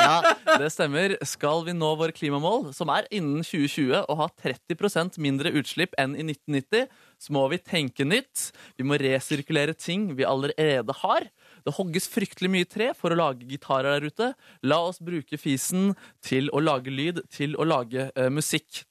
Ja, 0.02 0.32
det 0.58 0.72
stemmer. 0.74 1.14
Skal 1.28 1.66
vi 1.68 1.76
nå 1.76 1.90
våre 2.00 2.16
klimamål, 2.16 2.72
som 2.74 2.90
er 2.90 3.06
innen 3.14 3.44
2020, 3.44 4.00
og 4.00 4.18
ha 4.18 4.30
30% 4.42 5.20
mindre 5.22 5.52
utslipp 5.60 5.94
enn 6.00 6.16
i 6.16 6.24
1990, 6.24 6.88
så 7.22 7.36
må 7.36 7.44
vi 7.52 7.60
tenke 7.60 8.08
nytt. 8.08 8.48
Vi 8.80 8.88
må 8.88 8.98
resirkulere 8.98 9.76
ting 9.78 10.08
vi 10.18 10.26
allerede 10.26 10.96
har. 11.04 11.28
Det 11.66 11.76
hogges 11.78 12.10
fryktelig 12.12 12.52
mye 12.54 12.70
tre 12.70 12.92
for 12.98 13.14
å 13.14 13.20
lage 13.20 13.48
gitarer 13.50 13.98
der 14.00 14.12
ute. 14.12 14.30
La 14.66 14.82
oss 14.88 15.02
bruke 15.04 15.40
fisen 15.42 15.94
til 16.26 16.50
å 16.54 16.62
lage 16.64 16.94
lyd, 16.94 17.24
til 17.34 17.58
å 17.60 17.68
lage 17.68 18.10
uh, 18.16 18.30
musikk. 18.34 18.84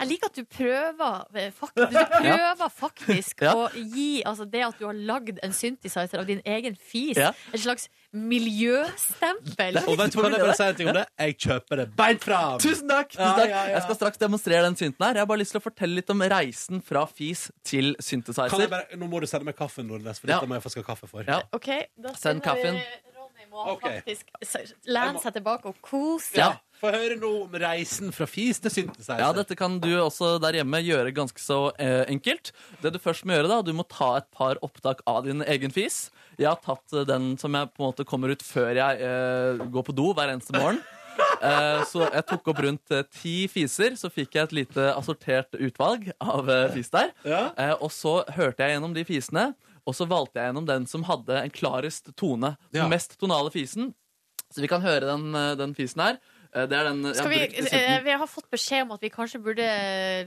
Jeg 0.00 0.08
liker 0.08 0.26
at 0.26 0.34
du 0.34 0.44
prøver, 0.44 1.24
eh, 1.36 1.50
du 1.76 1.98
prøver 2.16 2.70
faktisk 2.72 3.42
Ja. 3.42 3.52
å 3.54 3.68
gi 3.74 4.22
altså 4.24 4.44
det 4.50 4.62
at 4.64 4.78
du 4.78 4.86
har 4.86 4.94
lagd 4.94 5.38
en 5.42 5.52
synthesizer 5.52 6.18
av 6.18 6.26
din 6.26 6.40
egen 6.44 6.74
fis, 6.76 7.16
Ja. 7.16 7.32
et 7.52 7.60
slags 7.60 7.88
miljøstempel. 8.14 9.76
Og 9.86 9.98
vet 9.98 10.12
du 10.12 10.18
hva, 10.18 10.24
kan 10.24 10.32
jeg 10.32 10.40
bare 10.40 10.56
si 10.56 10.64
en 10.64 10.74
ting 10.78 10.88
om 10.88 10.94
det? 10.94 11.06
Jeg 11.18 11.36
kjøper 11.38 11.76
det 11.82 11.86
beint 11.96 12.24
fram! 12.24 12.58
Tusen 12.62 12.88
takk! 12.90 13.10
Tusen 13.14 13.36
takk. 13.36 13.48
ja, 13.48 13.64
ja. 13.66 13.74
Jeg 13.76 13.82
skal 13.86 13.94
straks 14.00 14.18
demonstrere 14.22 14.62
den 14.66 14.76
synten 14.80 15.04
her. 15.06 15.14
Jeg 15.14 15.24
har 15.24 15.26
bare 15.30 15.42
lyst 15.42 15.52
til 15.56 15.60
å 15.60 15.64
fortelle 15.64 15.94
litt 16.00 16.10
om 16.10 16.20
reisen 16.20 16.82
fra 16.84 17.04
fis 17.06 17.50
til 17.64 17.94
Kan 17.94 18.02
synthesizer. 18.08 18.58
jeg 18.64 18.70
bare, 18.70 18.86
nå 18.96 19.08
må 19.10 19.20
du 19.20 19.26
sende 19.30 19.44
meg 19.44 19.56
kaffen, 19.56 19.86
Nordnes, 19.90 20.18
for 20.20 20.28
Ja. 20.28 20.38
dette 20.40 20.48
må 20.48 20.54
jeg 20.58 20.62
få 20.64 20.70
skal 20.70 20.82
kaffe 20.84 21.08
for. 21.08 21.24
Ja. 21.26 21.42
Ok, 21.52 21.68
da 22.00 22.12
Send 22.14 22.42
kaffen. 22.42 22.74
vi- 22.74 23.00
Ronny 23.16 23.46
må 23.50 23.66
okay. 23.76 24.00
faktisk 24.00 24.26
lene 24.86 25.20
seg 25.20 25.34
tilbake 25.34 25.66
og 25.66 25.76
kose 25.82 26.36
Ja. 26.36 26.52
Få 26.80 26.90
høre 26.94 27.16
noe 27.20 27.42
om 27.44 27.56
reisen 27.60 28.12
fra 28.16 28.24
fis 28.30 28.60
til 28.64 28.72
synthesizer. 28.72 29.20
Ja, 29.20 29.30
dette 29.36 29.56
kan 29.58 29.74
du 29.82 29.90
også 30.00 30.38
der 30.40 30.56
hjemme 30.60 30.80
gjøre 30.80 31.12
ganske 31.16 31.42
så 31.42 31.58
eh, 31.76 32.06
enkelt. 32.08 32.52
Det 32.80 32.94
du 32.94 32.98
først 33.02 33.26
må 33.28 33.36
gjøre, 33.36 33.50
da, 33.52 33.58
du 33.66 33.74
må 33.76 33.84
ta 33.90 34.14
et 34.22 34.28
par 34.32 34.56
opptak 34.64 35.02
av 35.10 35.26
din 35.28 35.44
egen 35.44 35.74
fis. 35.76 36.06
Jeg 36.40 36.48
har 36.48 36.60
tatt 36.64 36.94
eh, 36.96 37.04
den 37.08 37.34
som 37.40 37.52
jeg 37.58 37.68
på 37.74 37.84
en 37.84 37.90
måte 37.90 38.06
kommer 38.08 38.32
ut 38.32 38.40
før 38.46 38.72
jeg 38.80 39.04
eh, 39.04 39.60
går 39.74 39.86
på 39.90 39.96
do 39.98 40.12
hver 40.16 40.32
eneste 40.36 40.56
morgen. 40.56 40.80
Eh, 41.40 41.82
så 41.88 42.04
jeg 42.06 42.24
tok 42.28 42.48
opp 42.52 42.58
rundt 42.64 42.92
eh, 42.94 43.02
ti 43.16 43.32
fiser, 43.50 43.94
så 43.98 44.08
fikk 44.12 44.36
jeg 44.36 44.46
et 44.46 44.52
lite 44.56 44.84
assortert 44.92 45.56
utvalg 45.56 46.06
av 46.20 46.48
eh, 46.52 46.66
fis 46.74 46.88
der. 46.92 47.10
Ja. 47.28 47.40
Eh, 47.60 47.72
og 47.82 47.88
så 47.92 48.12
hørte 48.36 48.64
jeg 48.64 48.74
gjennom 48.76 48.92
de 48.96 49.04
fisene, 49.08 49.46
og 49.88 49.96
så 49.96 50.06
valgte 50.08 50.40
jeg 50.40 50.50
gjennom 50.50 50.68
den 50.68 50.86
som 50.88 51.04
hadde 51.08 51.38
en 51.42 51.52
klarest 51.52 52.12
tone. 52.20 52.54
Den 52.72 52.84
Ja. 52.84 52.88
mest 52.92 53.16
tonale 53.20 53.52
fisen. 53.52 53.90
Så 54.52 54.60
vi 54.64 54.68
kan 54.70 54.84
høre 54.84 55.08
den, 55.10 55.26
eh, 55.36 55.54
den 55.60 55.74
fisen 55.76 56.04
her. 56.04 56.20
Eh, 56.52 56.66
Det 56.66 56.76
er 56.78 56.84
den 56.90 57.02
jeg 57.04 57.16
har 57.22 57.28
vi, 57.30 57.38
brukt 57.46 57.72
eh, 57.78 58.00
vi 58.02 58.10
har 58.18 58.26
fått 58.26 58.48
beskjed 58.50 58.82
om 58.82 58.92
at 58.96 59.00
vi 59.04 59.10
kanskje 59.14 59.38
burde 59.42 59.66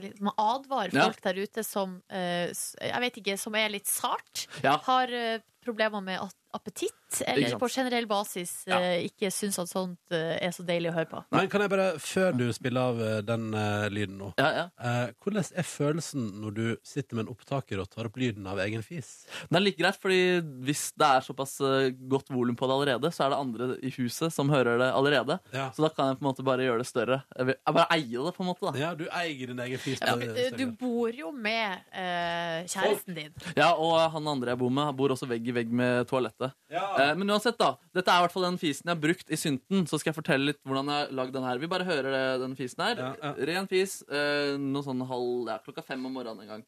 liksom 0.04 0.30
advare 0.38 0.92
Ja. 0.94 1.04
folk 1.08 1.20
der 1.22 1.34
ute 1.44 1.64
som 1.64 1.98
eh, 2.10 2.48
s- 2.50 2.74
Jeg 2.80 3.00
vet 3.00 3.16
ikke, 3.20 3.38
som 3.38 3.54
er 3.54 3.68
litt 3.68 3.86
sart. 3.86 4.46
Ja. 4.62 4.78
Har 4.86 5.08
eh, 5.12 5.38
problemer 5.64 6.00
med 6.02 6.20
at- 6.20 6.34
appetitt, 6.54 7.03
eller 7.22 7.54
sant. 7.54 7.62
på 7.62 7.70
generell 7.72 8.06
basis 8.10 8.52
ja. 8.68 8.80
ikke 9.04 9.30
syns 9.34 9.58
at 9.62 9.70
sånt 9.70 10.14
eh, 10.14 10.36
er 10.42 10.54
så 10.54 10.64
deilig 10.66 10.90
å 10.92 10.96
høre 10.98 11.10
på. 11.10 11.22
Men 11.34 11.50
kan 11.52 11.64
jeg 11.64 11.72
bare, 11.72 11.88
før 12.02 12.36
du 12.36 12.46
spiller 12.56 12.90
av 12.90 13.02
eh, 13.04 13.20
den 13.26 13.50
uh, 13.54 13.86
lyden 13.92 14.18
nå 14.20 14.32
Ja, 14.40 14.50
ja. 14.56 14.66
Uh, 14.78 15.12
Hvordan 15.22 15.46
er 15.54 15.68
følelsen 15.68 16.26
når 16.42 16.56
du 16.56 16.64
sitter 16.86 17.18
med 17.18 17.26
en 17.26 17.34
opptaker 17.34 17.80
og 17.82 17.90
tar 17.92 18.08
opp 18.08 18.18
lyden 18.20 18.46
av 18.50 18.60
egen 18.64 18.84
fis? 18.84 19.12
Det 19.48 19.58
er 19.58 19.64
like 19.64 19.80
greit, 19.80 19.98
fordi 20.00 20.20
hvis 20.64 20.88
det 20.98 21.06
er 21.06 21.24
såpass 21.24 21.56
eh, 21.64 21.90
godt 22.10 22.30
volum 22.32 22.56
på 22.56 22.68
det 22.68 22.76
allerede, 22.76 23.10
så 23.14 23.26
er 23.26 23.32
det 23.32 23.40
andre 23.40 23.68
i 23.84 23.92
huset 23.98 24.32
som 24.34 24.50
hører 24.52 24.78
det 24.80 24.90
allerede. 24.94 25.38
Ja. 25.54 25.68
Så 25.74 25.84
da 25.84 25.90
kan 25.92 26.12
jeg 26.12 26.20
på 26.20 26.24
en 26.24 26.30
måte 26.30 26.46
bare 26.46 26.66
gjøre 26.66 26.82
det 26.82 26.88
større. 26.88 27.20
Jeg, 27.36 27.48
vil, 27.50 27.58
jeg 27.58 27.76
bare 27.78 27.98
eier 27.98 28.28
det, 28.28 28.34
på 28.36 28.44
en 28.44 28.50
måte. 28.50 28.66
da 28.66 28.82
Ja, 28.82 28.92
du 28.98 29.04
eier 29.08 29.52
din 29.52 29.62
egen 29.66 29.82
fis. 29.82 30.02
Eh, 30.02 30.50
du 30.56 30.66
bor 30.78 31.12
jo 31.14 31.32
med 31.32 31.84
uh, 31.90 32.64
kjæresten 32.70 33.18
din. 33.18 33.32
Ja, 33.56 33.72
Og 33.74 33.96
han 34.14 34.32
andre 34.34 34.54
jeg 34.54 34.62
bor 34.62 34.72
med, 34.74 34.92
bor 34.98 35.14
også 35.14 35.28
vegg 35.30 35.48
i 35.50 35.56
vegg 35.56 35.72
med 35.74 36.08
toalettet. 36.10 36.54
Ja. 36.72 36.86
Eh, 37.04 37.14
men 37.20 37.34
uansett, 37.34 37.58
da. 37.60 37.74
Dette 37.96 38.12
er 38.12 38.22
i 38.22 38.26
hvert 38.26 38.34
fall 38.34 38.48
den 38.48 38.60
fisen 38.60 38.88
jeg 38.88 38.96
har 38.96 39.02
brukt 39.02 39.32
i 39.32 39.40
synten. 39.40 39.86
Så 39.90 40.00
skal 40.00 40.12
jeg 40.12 40.20
fortelle 40.20 40.52
litt 40.52 40.62
hvordan 40.66 40.92
jeg 40.92 41.06
har 41.06 41.16
lagd 41.20 41.36
den 41.36 41.48
her. 41.48 41.62
Vi 41.62 41.70
bare 41.70 41.88
hører 41.88 42.10
det, 42.16 42.24
den 42.44 42.56
fisen 42.58 42.84
her. 42.84 43.02
Ren 43.50 43.70
fis. 43.70 44.00
Eh, 44.08 44.54
noe 44.60 44.86
sånn 44.86 45.04
halv 45.08 45.52
ja, 45.52 45.60
klokka 45.64 45.84
fem 45.86 46.04
om 46.04 46.16
morgenen 46.16 46.46
en 46.46 46.56
gang. 46.56 46.66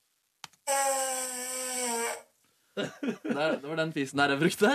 Der, 2.77 3.57
det 3.57 3.65
var 3.65 3.79
den 3.79 3.93
fisen 3.95 4.21
der 4.21 4.35
jeg 4.35 4.41
brukte. 4.43 4.73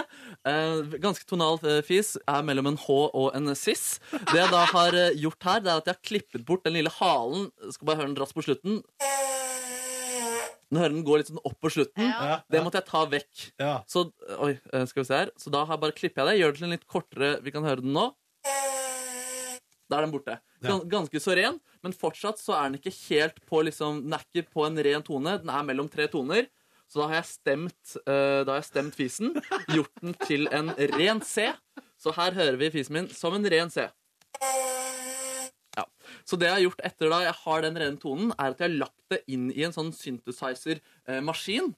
Eh, 0.48 0.96
ganske 1.04 1.28
tonal 1.30 1.60
eh, 1.62 1.82
fis. 1.86 2.16
Er 2.26 2.46
mellom 2.46 2.72
en 2.72 2.80
H 2.82 2.90
og 2.90 3.30
en 3.38 3.54
sis. 3.58 4.00
Det 4.12 4.40
jeg 4.40 4.50
da 4.54 4.64
har 4.74 4.98
eh, 4.98 5.18
gjort 5.22 5.50
her, 5.50 5.62
det 5.62 5.72
er 5.72 5.84
at 5.84 5.92
jeg 5.92 5.98
har 6.00 6.08
klippet 6.10 6.46
bort 6.48 6.66
den 6.66 6.78
lille 6.80 6.94
halen. 6.98 7.52
Skal 7.70 7.92
bare 7.92 8.02
høre 8.02 8.12
den 8.12 8.18
raskt 8.22 8.38
på 8.38 8.46
slutten. 8.48 8.82
Nå 10.72 10.80
hører 10.80 10.96
den 10.96 11.04
gå 11.04 11.18
litt 11.20 11.28
sånn 11.28 11.42
opp 11.44 11.58
på 11.60 11.72
slutten. 11.74 12.08
Ja. 12.08 12.40
Det 12.48 12.62
måtte 12.64 12.80
jeg 12.80 12.88
ta 12.88 13.04
vekk. 13.12 13.44
Ja. 13.60 13.74
Så, 13.92 14.06
oi, 14.40 14.54
eh, 14.72 14.86
skal 14.88 15.04
vi 15.04 15.08
se 15.10 15.20
her. 15.20 15.34
Så 15.40 15.52
da 15.52 15.66
har 15.66 15.76
jeg 15.76 15.84
bare 15.84 15.98
klipper 15.98 16.24
jeg 16.24 16.30
det. 16.32 16.40
Gjør 16.40 16.54
det 16.54 16.62
til 16.62 16.68
en 16.70 16.76
litt 16.78 16.88
kortere 16.88 17.32
Vi 17.44 17.52
kan 17.52 17.68
høre 17.68 17.84
den 17.84 17.92
nå. 17.96 18.08
Da 19.92 20.00
er 20.00 20.08
den 20.08 20.14
borte. 20.14 20.38
Ganske 20.88 21.20
så 21.20 21.36
ren, 21.36 21.58
men 21.84 21.96
fortsatt 21.98 22.40
så 22.40 22.56
er 22.56 22.70
den 22.70 22.80
ikke 22.80 22.94
helt 23.10 23.42
på 23.50 23.60
liksom, 23.68 24.06
Den 24.06 24.16
er 24.16 24.24
ikke 24.24 24.48
på 24.56 24.64
en 24.64 24.80
ren 24.80 25.04
tone. 25.04 25.36
Den 25.44 25.52
er 25.52 25.66
mellom 25.68 25.92
tre 25.92 26.08
toner. 26.12 26.48
Så 26.88 27.02
da 27.02 27.08
har 27.08 27.22
jeg 27.22 27.30
stemt, 27.30 27.96
uh, 28.04 28.44
da 28.44 28.56
har 28.56 28.60
jeg 28.60 28.68
stemt 28.68 28.96
fisen, 28.96 29.36
gjort 29.76 30.04
den 30.04 30.16
til 30.28 30.48
en 30.52 30.74
ren 30.96 31.22
C. 31.24 31.48
Så 32.00 32.16
her 32.18 32.36
hører 32.36 32.60
vi 32.60 32.72
fisen 32.74 32.98
min 32.98 33.12
som 33.16 33.36
en 33.38 33.48
ren 33.52 33.72
C. 33.72 33.88
Ja. 36.22 36.26
Så 36.30 36.40
det 36.40 36.50
jeg 36.50 36.58
har 36.58 36.66
gjort 36.68 36.84
etter 36.92 37.12
da 37.12 37.22
jeg 37.26 37.38
har 37.44 37.64
den 37.66 37.80
rene 37.82 38.02
tonen, 38.02 38.34
er 38.38 38.54
at 38.54 38.62
jeg 38.62 38.70
har 38.70 38.80
lagt 38.86 39.14
det 39.14 39.22
inn 39.32 39.50
i 39.54 39.66
en 39.68 39.76
sånn 39.76 39.92
synthesizer-maskin. 39.96 41.72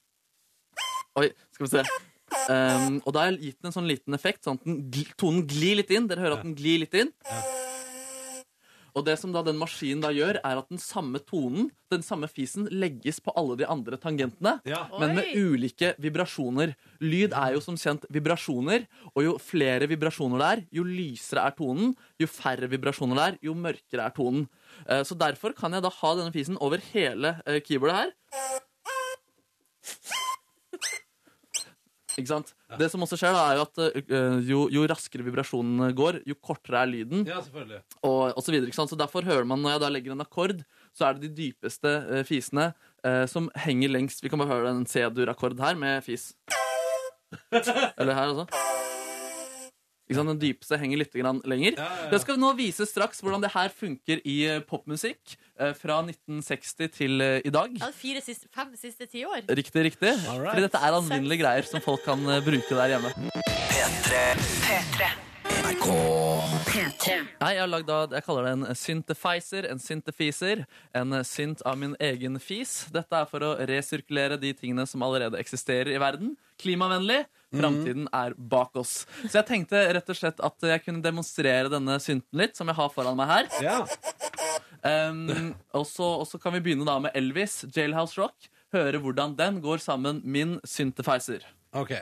Oi, 1.21 1.29
skal 1.53 1.65
vi 1.65 1.71
se. 1.71 1.84
Um, 2.49 2.97
og 3.06 3.13
da 3.13 3.23
har 3.23 3.34
jeg 3.34 3.51
gitt 3.51 3.60
den 3.62 3.69
en 3.69 3.75
sånn 3.75 3.89
liten 3.89 4.17
effekt, 4.17 4.43
sånn 4.45 4.58
at 4.60 4.65
gl 4.65 5.12
tonen 5.19 5.43
glir 5.49 5.77
litt 5.79 5.91
inn. 5.93 6.08
Dere 6.10 6.25
hører 6.25 6.39
at 6.39 6.47
den 6.47 6.56
glir 6.58 6.82
litt 6.82 6.95
inn. 6.97 7.13
Og 8.95 9.06
det 9.08 9.15
som 9.17 9.32
da 9.34 9.41
den 9.41 9.58
maskinen 9.58 10.01
da 10.03 10.12
gjør, 10.13 10.38
er 10.45 10.60
at 10.62 10.67
den 10.69 10.77
samme 10.77 11.17
tonen, 11.25 11.71
den 11.89 12.03
samme 12.06 12.27
fisen, 12.29 12.67
legges 12.69 13.19
på 13.25 13.34
alle 13.36 13.56
de 13.58 13.65
andre 13.65 13.97
tangentene, 13.97 14.60
Ja. 14.69 14.84
men 14.99 15.15
med 15.15 15.32
ulike 15.36 15.95
vibrasjoner. 15.99 16.75
Lyd 17.01 17.34
er 17.34 17.53
jo 17.56 17.60
som 17.65 17.75
kjent 17.75 18.06
vibrasjoner, 18.13 18.86
og 19.15 19.23
jo 19.23 19.38
flere 19.41 19.88
vibrasjoner 19.89 20.38
det 20.43 20.49
er, 20.51 20.65
jo 20.77 20.84
lysere 20.84 21.47
er 21.47 21.56
tonen. 21.58 21.95
Jo 22.21 22.27
færre 22.27 22.69
vibrasjoner 22.69 23.15
det 23.17 23.25
er, 23.34 23.39
jo 23.49 23.53
mørkere 23.56 24.06
er 24.06 24.13
tonen. 24.13 24.47
Eh, 24.88 25.01
Så 25.03 25.17
derfor 25.17 25.53
kan 25.58 25.73
jeg 25.73 25.82
da 25.82 25.89
ha 25.89 26.15
denne 26.15 26.32
fisen 26.34 26.58
over 26.62 26.77
hele 26.93 27.41
eh, 27.47 27.60
keyboardet 27.62 27.97
her. 27.97 28.13
Ikke 32.19 32.30
sant? 32.30 32.54
Det 32.80 32.89
som 32.91 33.04
også 33.06 33.17
skjer, 33.19 33.36
da 33.36 33.43
er 33.49 33.60
jo 33.60 33.65
at 33.65 33.82
uh, 34.13 34.38
jo, 34.45 34.62
jo 34.73 34.86
raskere 34.89 35.26
vibrasjonene 35.26 35.91
går, 35.97 36.21
jo 36.30 36.38
kortere 36.41 36.84
er 36.84 36.91
lyden 36.91 37.23
ja, 37.30 37.39
selvfølgelig. 37.45 37.82
og, 38.02 38.21
og 38.32 38.41
så 38.45 38.54
videre, 38.54 38.69
ikke 38.69 38.80
sant? 38.82 38.93
Så 38.93 38.99
derfor 38.99 39.26
hører 39.28 39.47
man 39.49 39.63
når 39.63 39.76
jeg 39.76 39.84
da 39.86 39.91
legger 39.93 40.15
en 40.15 40.26
akkord, 40.26 40.62
så 40.93 41.10
er 41.10 41.17
det 41.17 41.30
de 41.30 41.47
dypeste 41.47 41.95
uh, 42.10 42.21
fisene 42.28 42.71
uh, 43.06 43.23
som 43.30 43.49
henger 43.65 43.93
lengst. 43.93 44.23
Vi 44.23 44.34
kan 44.34 44.41
bare 44.41 44.54
høre 44.54 44.76
en 44.76 44.86
C-dur-akkord 44.89 45.58
her 45.63 45.80
med 45.80 46.06
fis. 46.06 46.32
Eller 47.97 48.13
her 48.13 48.34
også. 48.34 48.72
Ikke 50.13 50.21
sant? 50.21 50.34
Den 50.34 50.41
dypeste 50.41 50.80
henger 50.82 51.02
litt 51.02 51.17
grann 51.17 51.41
lenger. 51.49 51.78
Ja, 51.78 51.88
ja, 51.88 52.06
ja. 52.06 52.12
Jeg 52.13 52.23
skal 52.26 52.39
nå 52.41 52.54
vise 52.60 52.88
straks 52.89 53.23
hvordan 53.23 53.43
det 53.43 53.52
her 53.56 53.73
funker 53.73 54.21
i 54.21 54.38
eh, 54.52 54.62
popmusikk 54.69 55.36
eh, 55.58 55.73
fra 55.78 55.99
1960 56.06 56.93
til 56.93 57.26
eh, 57.26 57.41
i 57.45 57.54
dag. 57.54 57.73
Ja, 57.82 57.89
fire 57.95 58.21
siste, 58.23 58.49
fem 58.54 58.73
siste 58.80 59.10
ti 59.10 59.26
år. 59.28 59.43
Riktig, 59.49 59.88
riktig. 59.89 60.13
All 60.30 60.43
right. 60.43 60.54
Fordi 60.54 60.67
dette 60.67 60.82
er 60.82 60.97
alminnelige 61.02 61.43
greier 61.43 61.67
som 61.67 61.84
folk 61.84 62.06
kan 62.06 62.21
bruke 62.45 62.80
der 62.80 62.95
hjemme. 62.95 63.13
P3. 64.63 65.13
NRK 65.63 65.88
P3. 66.67 67.15
Nei, 67.41 67.49
jeg 67.56 67.62
har 67.63 67.69
lagd 67.69 67.88
da, 67.89 67.97
jeg 68.15 68.26
kaller 68.26 68.47
det 68.47 68.54
en 68.56 68.78
syntefiser, 68.78 69.67
en 69.71 69.82
syntefiser, 69.82 70.63
en 70.95 71.17
synt 71.28 71.63
av 71.67 71.78
min 71.82 71.95
egen 72.04 72.39
fis. 72.41 72.84
Dette 72.93 73.19
er 73.19 73.28
for 73.30 73.43
å 73.43 73.54
resirkulere 73.67 74.39
de 74.41 74.54
tingene 74.58 74.86
som 74.89 75.04
allerede 75.06 75.39
eksisterer 75.41 75.91
i 75.93 75.99
verden. 76.02 76.36
Klimavennlig. 76.62 77.23
Framtiden 77.53 78.07
er 78.13 78.35
bak 78.37 78.75
oss. 78.79 79.03
Så 79.25 79.39
jeg 79.39 79.47
tenkte 79.49 79.83
rett 79.97 80.09
og 80.09 80.17
slett 80.17 80.41
at 80.43 80.67
jeg 80.73 80.83
kunne 80.85 81.03
demonstrere 81.05 81.71
denne 81.71 81.99
synten 82.03 82.41
litt, 82.43 82.57
som 82.57 82.69
jeg 82.71 82.79
har 82.79 82.91
foran 82.93 83.17
meg 83.19 83.31
her. 83.31 83.51
Ja. 83.63 83.79
Um, 84.83 85.53
og, 85.71 85.85
så, 85.87 86.09
og 86.23 86.27
så 86.27 86.41
kan 86.41 86.55
vi 86.57 86.63
begynne 86.65 86.87
da 86.87 86.97
med 87.05 87.15
Elvis, 87.17 87.61
Jailhouse 87.71 88.19
Rock. 88.19 88.49
Høre 88.73 88.99
hvordan 88.99 89.37
den 89.37 89.61
går 89.63 89.83
sammen 89.83 90.21
min 90.25 90.57
syntefizer. 90.65 91.45
OK. 91.77 91.93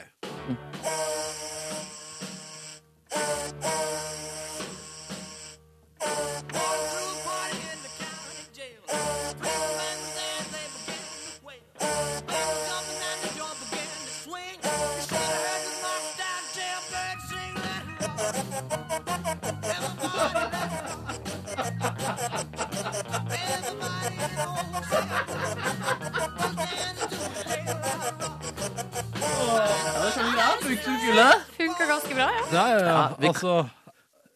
Ja, 29.21 30.55
det. 30.61 30.77
Funker. 30.77 31.33
Funka 31.57 31.85
ganske 31.85 32.15
bra, 32.15 32.29
ja. 32.31 32.45
Ja, 32.53 32.69
ja, 32.69 32.79
ja. 32.79 32.85
Ja, 32.87 33.15
vi- 33.19 33.27
Altså 33.27 33.69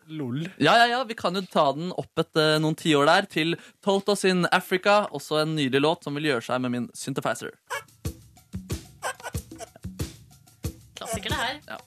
Lol. 0.08 0.50
Ja, 0.58 0.78
ja, 0.78 0.86
ja, 0.86 1.04
vi 1.04 1.14
kan 1.16 1.34
jo 1.36 1.42
ta 1.42 1.72
den 1.74 1.92
opp 1.98 2.20
etter 2.22 2.56
eh, 2.56 2.60
noen 2.62 2.76
tiår 2.78 3.06
der 3.10 3.26
til 3.26 3.56
Toto 3.84 4.14
sin 4.16 4.46
Africa, 4.54 5.08
også 5.12 5.40
en 5.42 5.56
nydelig 5.56 5.82
låt 5.82 6.04
som 6.06 6.14
vil 6.14 6.24
gjøre 6.30 6.44
seg 6.46 6.62
med 6.62 6.72
min 6.72 6.86
synthesizer. 6.94 7.52
Klassiker, 10.96 11.30
det 11.30 11.40
her. 11.42 11.60
Ja. 11.66 11.78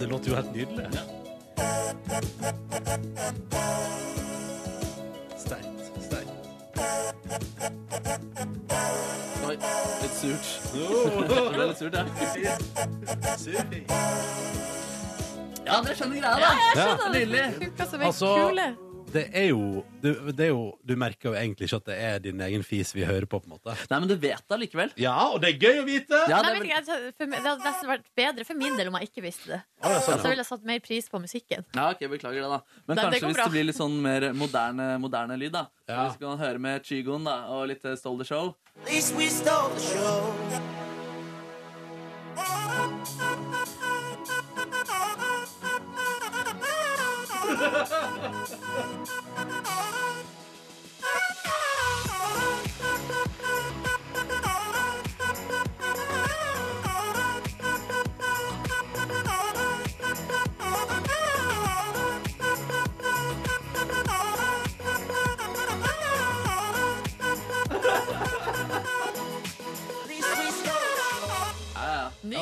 Det 0.00 0.06
låter 0.08 0.30
jo 0.30 0.34
helt 0.40 0.54
nydelig. 0.54 1.19
Sterkt. 5.36 5.66
Sterkt. 6.06 6.32
Oi, 9.46 9.56
litt 10.02 10.14
surt. 10.20 10.46
Det 11.30 11.42
ble 11.54 11.64
litt 11.70 11.78
surt, 11.80 11.94
ja. 11.94 12.04
Ja, 15.70 15.76
dere 15.84 15.94
skjønner 15.94 16.16
greia, 16.18 16.36
da. 16.42 16.50
Ja. 16.74 16.86
Nydelig. 17.14 17.44
Funka 17.60 17.84
som 17.92 18.00
ei 18.02 18.06
Altså, 18.10 18.30
kule. 18.48 18.66
Det 19.10 19.24
er 19.34 19.48
jo 19.50 19.82
du, 20.02 20.08
det 20.30 20.44
er 20.44 20.50
jo 20.52 20.60
Du 20.86 20.92
merker 20.98 21.30
jo 21.30 21.34
egentlig 21.34 21.66
ikke 21.66 21.78
at 21.80 21.86
det 21.88 21.96
er 21.98 22.20
din 22.22 22.40
egen 22.46 22.62
fis 22.66 22.92
vi 22.94 23.02
hører 23.06 23.26
på, 23.26 23.40
på 23.42 23.48
en 23.48 23.54
måte. 23.56 23.74
Nei, 23.90 23.98
men 24.02 24.08
du 24.10 24.14
vet 24.22 24.44
det 24.46 24.58
likevel. 24.62 24.92
Ja, 25.00 25.16
og 25.32 25.40
det 25.42 25.48
er 25.54 25.58
gøy 25.64 25.80
å 25.82 25.86
vite! 25.88 26.20
Ja, 26.30 26.38
det, 26.44 26.46
Nei, 26.46 26.52
vel- 26.60 26.70
ikke, 26.70 26.98
for, 27.18 27.26
det 27.34 27.40
hadde 27.48 27.66
nesten 27.66 27.90
vært 27.90 28.06
bedre 28.20 28.46
for 28.46 28.60
min 28.60 28.78
del 28.78 28.90
om 28.92 28.98
jeg 29.00 29.10
ikke 29.10 29.24
visste 29.26 29.54
det. 29.56 29.60
Å, 29.82 29.92
ja, 29.94 30.00
sånn, 30.06 30.22
Så 30.22 30.30
ville 30.32 30.44
jeg 30.44 30.50
satt 30.52 30.66
mer 30.70 30.82
pris 30.84 31.10
på 31.10 31.22
musikken. 31.22 31.66
ja, 31.74 31.88
ok, 31.90 32.04
beklager 32.14 32.44
det, 32.44 32.50
da. 32.54 32.60
Men 32.86 33.00
Nei, 33.00 33.04
kanskje 33.04 33.20
det 33.20 33.26
hvis 33.34 33.42
det 33.42 33.54
blir 33.56 33.68
litt 33.70 33.80
sånn 33.80 33.96
mer 34.04 34.28
moderne, 34.36 34.90
moderne 35.02 35.38
lyd, 35.40 35.54
da. 35.58 35.66
Ja. 35.90 36.04
Hvis 36.06 36.20
vi 36.20 36.26
kan 36.28 36.38
høre 36.44 36.62
med 36.62 36.86
Chigoen 36.86 37.26
da, 37.26 37.36
og 37.54 37.66
litt 37.72 37.84
eh, 37.84 37.98
Stole 37.98 38.22
the 38.22 38.28
Show. 38.30 38.54
Ja, 47.60 48.39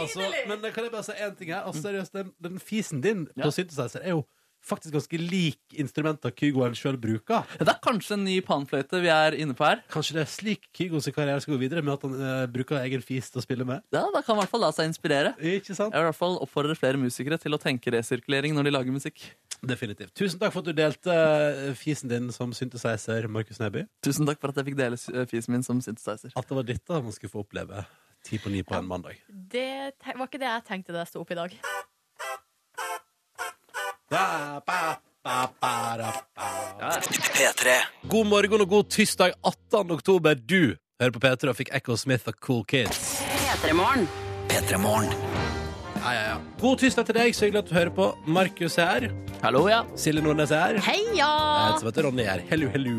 Altså, 0.05 0.33
men 0.49 0.67
kan 0.73 0.85
jeg 0.89 0.93
bare 0.95 1.07
si 1.09 1.13
én 1.19 1.37
ting 1.39 1.53
her? 1.55 1.63
Altså, 1.69 1.83
seriøst, 1.89 2.13
den, 2.17 2.33
den 2.43 2.59
fisen 2.63 3.01
din 3.05 3.27
Ja. 3.37 3.45
på 3.49 3.55
synthesizer 3.55 4.03
er 4.05 4.17
jo 4.17 4.25
faktisk 4.69 4.93
ganske 4.93 5.19
lik 5.23 5.77
instrumenter 5.79 6.33
Kygoen 6.35 6.75
sjøl 6.77 6.97
bruker. 7.01 7.45
Det 7.61 7.69
er 7.71 7.79
kanskje 7.83 8.17
en 8.19 8.25
ny 8.27 8.41
panfløyte 8.45 8.99
vi 9.01 9.09
er 9.13 9.37
inne 9.39 9.55
på 9.57 9.65
her. 9.65 9.85
Kanskje 9.89 10.17
det 10.19 10.23
er 10.25 10.31
slik 10.33 10.67
Kygos 10.75 11.07
karriere 11.15 11.41
skal 11.41 11.55
gå 11.55 11.61
videre, 11.63 11.81
med 11.87 11.95
at 11.95 12.03
han 12.05 12.17
uh, 12.19 12.47
bruker 12.51 12.81
egen 12.83 13.05
fis 13.07 13.31
til 13.31 13.39
å 13.41 13.45
spille 13.45 13.65
med? 13.69 13.85
Ja, 13.95 14.03
Da 14.13 14.21
kan 14.27 14.35
i 14.37 14.43
hvert 14.43 14.51
fall 14.51 14.65
la 14.67 14.73
seg 14.75 14.91
inspirere. 14.91 15.35
Ikke 15.39 15.77
sant? 15.79 15.95
Jeg 15.95 16.03
vil 16.03 16.09
i 16.09 16.11
hvert 16.11 16.19
fall 16.19 16.37
oppfordre 16.43 16.77
flere 16.79 17.01
musikere 17.01 17.39
til 17.41 17.55
å 17.55 17.61
tenke 17.63 17.95
resirkulering 17.95 18.59
når 18.59 18.69
de 18.69 18.75
lager 18.75 18.93
musikk. 18.99 19.23
Definitivt. 19.63 20.13
Tusen 20.19 20.43
takk 20.43 20.53
for 20.55 20.63
at 20.67 20.69
du 20.69 20.77
delte 20.83 21.15
eh, 21.15 21.73
fisen 21.79 22.11
din 22.11 22.29
som 22.35 22.53
synthesizer, 22.55 23.31
Markus 23.31 23.63
Neby. 23.63 23.87
Tusen 24.07 24.27
takk 24.29 24.43
for 24.43 24.53
at 24.53 24.61
jeg 24.61 24.69
fikk 24.73 24.79
dele 24.83 24.99
eh, 25.15 25.25
fisen 25.31 25.55
min 25.55 25.65
som 25.67 25.81
synthesizer. 25.83 26.35
At 26.39 26.51
det 26.51 26.59
var 26.61 26.67
dette 26.69 27.01
man 27.03 27.15
skulle 27.15 27.33
få 27.33 27.47
oppleve 27.47 27.87
ti 28.29 28.39
på 28.39 28.53
ni 28.53 28.63
på 28.63 28.77
en 28.77 28.89
mandag. 28.89 29.21
Det 29.29 29.93
var 30.15 30.27
ikke 30.29 30.41
det 30.41 30.49
jeg 30.51 30.65
tenkte 30.69 30.95
da 30.95 31.05
jeg 31.05 31.13
sto 31.13 31.25
opp 31.25 31.33
i 31.33 31.39
dag. 31.39 31.55
Da, 34.09 34.25
ba, 34.65 34.81
ba, 35.25 35.39
ba, 35.61 35.73
da, 36.01 36.13
ba. 36.37 36.51
P3. 37.37 37.77
God 38.09 38.27
morgen 38.27 38.65
og 38.65 38.69
god 38.69 38.91
tirsdag 38.95 39.35
18. 39.45 39.91
oktober. 39.99 40.35
Du 40.35 40.77
hører 41.01 41.13
på 41.13 41.23
P3 41.25 41.53
og 41.53 41.59
fikk 41.61 41.75
Echo 41.77 41.97
Smith 41.97 42.29
og 42.29 42.41
Cool 42.41 42.65
Kids. 42.65 43.21
P3morgen. 43.45 44.09
P3 44.49 44.81
Morgen. 44.81 45.58
Ja, 45.99 46.13
ja, 46.15 46.21
ja. 46.31 46.37
God 46.61 46.79
tirsdag 46.79 47.09
til 47.09 47.17
deg. 47.19 47.35
Så 47.35 47.47
hyggelig 47.47 47.65
at 47.65 47.71
du 47.71 47.75
hører 47.75 47.91
på. 47.95 48.05
Markus 48.31 48.77
er 48.79 48.89
her. 48.89 49.07
Hallo, 49.43 49.65
ja. 49.71 49.81
Silje 49.99 50.23
Nordnes 50.23 50.53
er 50.55 50.79
her. 50.79 50.83
Heia! 50.87 51.29
Jeg 51.75 51.89
heter 51.89 52.07
Ronny 52.07 52.27
er. 52.27 52.43
Hello, 52.51 52.69
hello. 52.75 52.95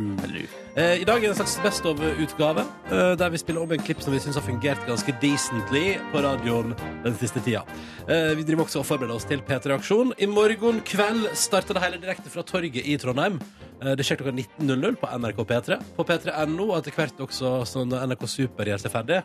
Eh, 0.75 1.01
I 1.01 1.07
dag 1.07 1.17
er 1.19 1.29
det 1.29 1.31
en 1.33 1.37
slags 1.39 1.57
Best 1.63 1.87
of-utgave, 1.87 2.63
eh, 2.91 3.13
der 3.19 3.31
vi 3.33 3.39
spiller 3.41 3.63
om 3.63 3.71
en 3.75 3.83
klipp 3.83 4.03
som 4.03 4.13
vi 4.13 4.21
syns 4.23 4.37
har 4.39 4.45
fungert 4.45 4.83
ganske 4.87 5.15
decently 5.21 5.97
på 6.13 6.23
radioen 6.23 6.75
den 7.03 7.17
siste 7.19 7.43
tida. 7.43 7.63
Eh, 8.07 8.35
vi 8.39 8.45
driver 8.47 8.67
også 8.67 8.83
og 8.83 8.87
forbereder 8.87 9.15
oss 9.15 9.27
til 9.27 9.43
P3 9.47 9.75
Aksjon. 9.79 10.13
I 10.19 10.29
morgen 10.31 10.81
kveld 10.87 11.27
starter 11.39 11.75
det 11.75 11.83
hele 11.83 12.01
direkte 12.03 12.31
fra 12.31 12.43
torget 12.47 12.83
i 12.83 12.97
Trondheim. 13.01 13.39
Eh, 13.81 13.95
det 13.95 14.07
skjer 14.07 14.21
klokka 14.21 14.35
19.00 14.35 14.99
på 14.99 15.11
NRK 15.19 15.45
P3. 15.51 15.79
På 15.95 16.07
p3.no, 16.07 16.69
og 16.71 16.77
etter 16.81 16.95
hvert 16.99 17.23
også 17.27 17.59
sånn 17.67 17.95
NRK 17.95 18.27
Super 18.27 18.71
gjør 18.71 18.85
seg 18.85 18.95
ferdig. 18.95 19.23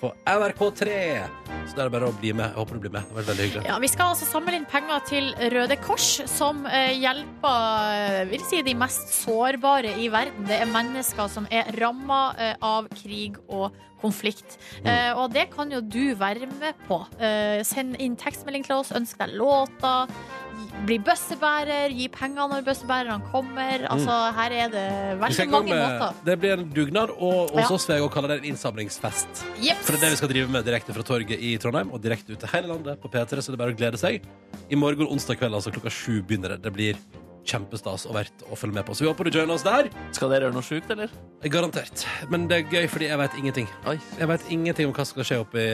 På 0.00 0.12
NRK3. 0.28 0.90
Så 1.66 1.76
det 1.76 1.84
er 1.86 1.90
bare 1.92 2.10
å 2.10 2.14
bli 2.20 2.32
med. 2.36 2.50
Jeg 2.50 2.58
håper 2.60 2.76
du 2.76 2.82
blir 2.84 2.92
med. 2.92 3.08
Det 3.08 3.16
var 3.16 3.28
veldig 3.30 3.46
hyggelig. 3.46 3.64
Ja, 3.70 3.78
vi 3.80 3.88
skal 3.90 4.12
altså 4.12 4.28
samle 4.28 4.54
inn 4.58 4.66
penger 4.68 5.00
til 5.08 5.30
Røde 5.54 5.78
Kors, 5.80 6.08
som 6.30 6.66
eh, 6.68 6.92
hjelper 7.00 7.96
eh, 7.96 8.20
vil 8.30 8.44
si, 8.44 8.60
de 8.66 8.76
mest 8.76 9.14
sårbare 9.22 9.96
i 10.02 10.10
verden. 10.12 10.44
Det 10.48 10.60
er 10.60 10.70
mennesker 10.70 11.32
som 11.32 11.48
er 11.50 11.72
ramma 11.80 12.20
eh, 12.36 12.54
av 12.60 12.90
krig 12.92 13.40
og 13.48 13.72
konflikt. 14.02 14.58
Eh, 14.84 15.12
og 15.16 15.32
det 15.34 15.48
kan 15.54 15.72
jo 15.72 15.80
du 15.80 16.14
være 16.18 16.48
med 16.58 16.76
på. 16.86 17.00
Eh, 17.16 17.62
send 17.66 17.96
inn 18.02 18.18
tekstmelding 18.20 18.66
til 18.68 18.82
oss, 18.82 18.92
ønsk 18.96 19.18
deg 19.24 19.38
låter. 19.40 20.12
Bli 20.86 20.98
bøssebærer, 21.02 21.90
gi 21.96 22.06
penger 22.08 22.48
når 22.48 22.62
bøssebærerne 22.66 23.30
kommer. 23.32 23.86
Altså, 23.90 24.16
her 24.36 24.50
er 24.52 24.68
det 24.70 25.20
veldig 25.20 25.48
mange 25.50 25.70
med- 25.74 26.00
måter. 26.00 26.14
Det 26.24 26.38
blir 26.40 26.52
en 26.58 26.68
dugnad, 26.70 27.10
og 27.18 27.50
hos 27.50 27.70
Ja. 27.70 27.74
oss 27.74 27.86
vil 27.88 27.96
jeg 27.96 28.04
også 28.04 28.14
kalle 28.14 28.28
det 28.28 28.38
en 28.44 28.50
innsamlingsfest. 28.54 29.44
Yep. 29.62 29.76
For 29.82 29.92
det 29.92 30.02
er 30.02 30.04
det 30.06 30.10
vi 30.10 30.16
skal 30.16 30.28
drive 30.28 30.48
med 30.48 30.64
direkte 30.64 30.92
fra 30.94 31.02
torget 31.02 31.38
i 31.40 31.56
Trondheim 31.58 31.90
og 31.92 32.00
direkte 32.02 32.32
ut 32.32 32.38
til 32.38 32.48
hele 32.48 32.68
landet 32.68 33.00
på 33.00 33.08
P3, 33.10 33.40
så 33.42 33.46
det 33.50 33.54
er 33.60 33.64
bare 33.64 33.74
å 33.74 33.76
glede 33.76 33.98
seg. 33.98 34.22
I 34.70 34.74
morgen 34.76 35.06
onsdag 35.08 35.38
kveld, 35.38 35.54
altså 35.54 35.72
klokka 35.72 35.90
sju, 35.90 36.22
begynner 36.22 36.48
det. 36.54 36.62
Det 36.62 36.72
blir 36.72 36.94
kjempestas 37.46 38.04
og 38.10 38.16
verdt 38.18 38.42
å 38.50 38.56
følge 38.58 38.74
med 38.74 38.86
på. 38.88 38.94
Så 38.96 39.04
vi 39.06 39.10
håper 39.10 39.28
du 39.30 39.38
joiner 39.38 39.54
oss 39.54 39.64
der. 39.66 39.88
Skal 40.16 40.32
dere 40.32 40.48
gjøre 40.48 40.56
noe 40.56 40.66
sjukt, 40.66 40.90
eller? 40.90 41.10
Garantert. 41.46 42.02
Men 42.32 42.48
det 42.50 42.56
er 42.58 42.72
gøy, 42.72 42.88
fordi 42.90 43.06
jeg 43.10 43.18
vet 43.20 43.36
ingenting. 43.38 43.68
Oi. 43.86 43.96
Jeg 44.18 44.28
vet 44.32 44.46
ingenting 44.50 44.88
om 44.88 44.94
hva 44.96 45.04
som 45.06 45.14
skal 45.14 45.28
skje 45.28 45.38
oppe 45.44 45.62
i, 45.62 45.68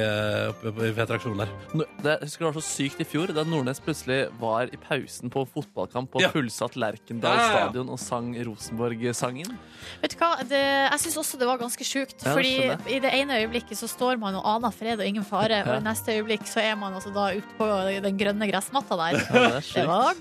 oppe 0.52 0.72
i 0.88 0.92
P3-aksjonen 0.96 1.42
der. 1.44 1.52
Nå- 1.78 1.88
Det, 2.02 2.16
jeg 2.18 2.26
husker 2.28 2.44
det 2.44 2.48
var 2.50 2.56
så 2.60 2.64
sykt 2.66 3.00
i 3.00 3.04
fjor, 3.06 3.32
da 3.32 3.44
Nordnes 3.46 3.80
plutselig 3.80 4.18
var 4.40 4.68
i 4.74 4.76
pausen 4.82 5.30
på 5.32 5.44
fotballkamp 5.54 6.10
på 6.12 6.20
Ja. 6.24 6.28
fullsatt 6.34 6.74
Lerkendal 6.76 7.30
Ja, 7.36 7.40
ja, 7.40 7.46
ja. 7.52 7.64
stadion 7.70 7.88
og 7.94 7.98
sang 8.02 8.34
Rosenborg-sangen. 8.44 9.54
Vet 10.02 10.10
du 10.14 10.18
hva, 10.20 10.32
det, 10.42 10.60
jeg 10.90 11.00
syns 11.06 11.16
også 11.22 11.38
det 11.40 11.46
var 11.48 11.58
ganske 11.62 11.84
sjukt. 11.86 12.18
Ja, 12.26 12.34
fordi 12.34 12.54
i 12.96 12.98
det 13.02 13.12
ene 13.14 13.38
øyeblikket 13.42 13.78
så 13.78 13.88
står 13.88 14.18
man 14.20 14.34
og 14.40 14.44
aner 14.56 14.74
fred 14.74 14.98
og 15.00 15.06
ingen 15.06 15.24
fare, 15.24 15.62
og 15.66 15.76
i 15.78 15.84
neste 15.86 16.16
øyeblikk 16.18 16.44
så 16.50 16.60
er 16.62 16.76
man 16.76 16.92
altså 16.98 17.12
da 17.14 17.30
ute 17.36 17.56
på 17.58 17.70
den 18.02 18.18
grønne 18.18 18.50
gressmatta 18.50 18.98
der. 18.98 19.22
Ja, 19.32 19.48
det 19.60 19.76
er 19.82 19.86
var 19.86 20.14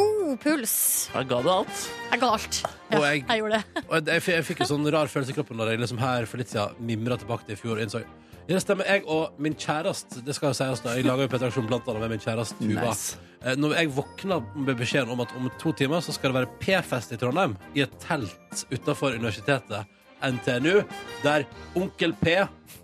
god 0.00 0.38
puls. 0.44 0.74
Jeg 1.14 1.28
ga 1.30 1.40
det 1.44 1.52
alt. 1.52 1.82
Jeg 2.12 2.20
ga 2.22 2.30
alt. 2.36 2.60
Ja, 2.90 2.96
Og 2.98 3.04
jeg- 3.04 3.24
jeg 3.28 3.40
gjorde 3.42 3.58
det. 3.60 3.84
Og 3.88 3.94
jeg, 4.06 4.22
jeg, 4.26 4.44
fikk 4.48 4.60
en 4.64 4.70
sånn 4.72 4.90
rar 4.92 5.06
følelse 5.12 5.30
i 5.34 5.38
kroppen 5.38 5.56
når 5.60 5.70
jeg 5.74 5.80
liksom 5.84 5.98
her 6.02 6.26
for 6.26 6.38
litt 6.42 6.48
siden 6.52 6.74
mimra 6.90 7.18
tilbake 7.20 7.46
til 7.46 7.56
i 7.56 7.60
fjor 7.60 7.78
og 7.78 7.84
innså 7.86 8.02
ja, 8.48 8.56
det 8.56 8.62
stemmer. 8.64 8.86
Jeg 8.88 9.04
og 9.06 9.36
min 9.38 9.54
kjæreste 9.54 10.24
Det 10.26 10.34
skal 10.34 10.48
jo 10.50 10.56
sies 10.58 10.80
da 10.82 10.94
Jeg 10.96 11.04
lager 11.06 11.22
jo 11.22 11.30
P3-aksjon 11.30 11.68
blant 11.68 11.86
annet 11.86 12.00
med 12.02 12.10
min 12.16 12.22
kjæreste 12.24 12.56
Tuva. 12.58 12.88
Nice. 12.88 13.18
Eh, 13.44 13.54
Når 13.54 13.74
jeg 13.76 13.90
våkna 13.94 14.40
med 14.56 14.76
beskjeden 14.80 15.10
om 15.12 15.20
at 15.20 15.28
om 15.36 15.50
to 15.60 15.70
timer 15.72 16.00
så 16.02 16.12
skal 16.16 16.32
det 16.32 16.40
være 16.40 16.58
P-fest 16.58 17.12
i 17.14 17.16
Trondheim, 17.20 17.54
i 17.76 17.84
et 17.84 17.94
telt 18.02 18.64
utafor 18.72 19.14
universitetet 19.14 19.86
NTNU, 20.20 20.82
der 21.22 21.46
Onkel 21.76 22.12
P, 22.18 22.34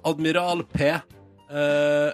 Admiral 0.05 0.63
P 0.71 0.81
eh, 0.87 2.13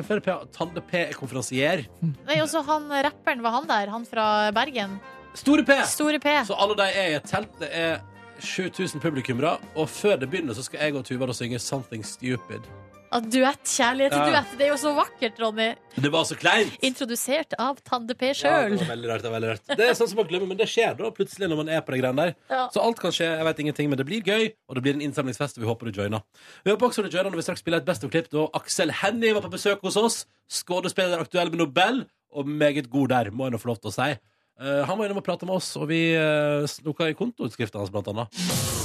Hvem 0.00 0.08
flere 0.08 0.20
P? 0.24 0.52
Tande 0.56 0.80
P 0.80 0.94
er 0.96 1.10
konferansier. 1.12 1.82
Nei, 2.00 2.38
også 2.40 2.62
han 2.64 2.86
rapperen, 3.04 3.42
var 3.44 3.58
han 3.58 3.66
der? 3.68 3.90
Han 3.92 4.06
fra 4.08 4.26
Bergen? 4.56 4.96
Store 5.36 5.64
P! 5.66 5.76
Store 5.86 6.18
P. 6.22 6.32
Så 6.48 6.56
alle 6.56 6.76
de 6.78 6.86
er 6.88 7.10
i 7.10 7.18
et 7.18 7.28
telt. 7.28 7.52
Det 7.60 7.68
er 7.68 7.98
7000 8.40 9.02
publikummere. 9.04 9.58
Og 9.76 9.90
før 9.92 10.16
det 10.16 10.30
begynner, 10.30 10.56
så 10.56 10.64
skal 10.64 10.80
jeg 10.80 10.96
og 10.96 11.04
Tuva 11.04 11.28
da 11.28 11.36
synge 11.36 11.60
'Something 11.60 12.00
Stupid'. 12.00 12.64
Ah, 13.12 13.18
duett. 13.20 13.64
Kjærlighet 13.66 14.12
til 14.14 14.20
Ja. 14.20 14.26
duett. 14.30 14.50
Det 14.58 14.66
er 14.66 14.70
jo 14.70 14.76
så 14.78 14.92
vakkert, 14.94 15.38
Ronny. 15.42 15.74
Det 15.98 16.10
var 16.12 16.22
så 16.24 16.36
kleint! 16.38 16.76
Introdusert 16.86 17.54
av 17.58 17.80
Tande 17.82 18.14
P 18.14 18.28
Ja, 18.28 18.32
sjøl. 18.38 18.76
det 18.78 18.86
var 18.86 18.94
veldig 18.96 19.08
rart, 19.10 19.22
det 19.22 19.30
var 19.32 19.40
veldig 19.40 19.50
rart. 19.50 19.66
Det 19.66 19.80
er 19.88 19.94
sånn 19.98 20.08
som 20.08 20.16
man 20.20 20.28
glemmer, 20.28 20.46
men 20.46 20.56
det 20.56 20.68
skjer 20.70 20.94
da 20.96 21.10
plutselig 21.10 21.48
når 21.50 21.56
man 21.56 21.68
er 21.74 21.80
på 21.82 21.90
de 21.90 21.98
greiene 21.98 22.16
der. 22.22 22.34
Ja. 22.48 22.68
Så 22.70 22.80
alt 22.80 23.00
kan 23.02 23.10
skje, 23.10 23.26
jeg 23.36 23.44
vet 23.44 23.58
ingenting, 23.64 23.88
men 23.90 23.98
det 23.98 24.06
blir 24.06 24.22
gøy, 24.22 24.52
og 24.68 24.74
det 24.76 24.82
blir 24.84 24.94
en 24.94 25.02
innsamlingsfest, 25.02 25.58
og 25.58 25.64
vi 25.64 25.66
håper 25.66 25.90
du 25.90 25.98
joiner. 26.00 26.22
Vi 26.64 26.70
håper 26.70 26.86
også 26.86 27.02
du 27.02 27.10
joiner 27.10 27.30
når 27.30 27.42
vi 27.42 27.46
straks 27.48 27.60
spiller 27.66 27.78
et 27.82 27.84
Best 27.84 28.04
of-klipp, 28.04 28.30
da 28.30 28.46
Aksel 28.54 28.90
Hennie 29.02 29.34
var 29.34 29.42
på 29.42 29.50
besøk 29.50 29.80
hos 29.82 29.96
oss. 29.96 30.26
Skuespiller 30.48 31.18
aktuell 31.18 31.50
med 31.50 31.58
Nobel, 31.58 32.04
og 32.32 32.46
meget 32.46 32.88
god 32.88 33.08
der, 33.08 33.30
må 33.32 33.46
jeg 33.50 33.52
nå 33.52 33.58
få 33.58 33.74
lov 33.74 33.80
til 33.82 33.90
å 33.90 33.96
si. 33.98 34.18
Uh, 34.60 34.84
han 34.84 34.98
var 34.98 35.06
innom 35.06 35.18
og 35.18 35.24
prata 35.24 35.46
med 35.46 35.56
oss, 35.56 35.74
og 35.76 35.88
vi 35.88 36.14
uh, 36.14 36.62
snukka 36.68 37.08
i 37.10 37.14
kontoutskriften 37.18 37.80
hans, 37.80 37.90
blant 37.90 38.06
annet. 38.06 38.79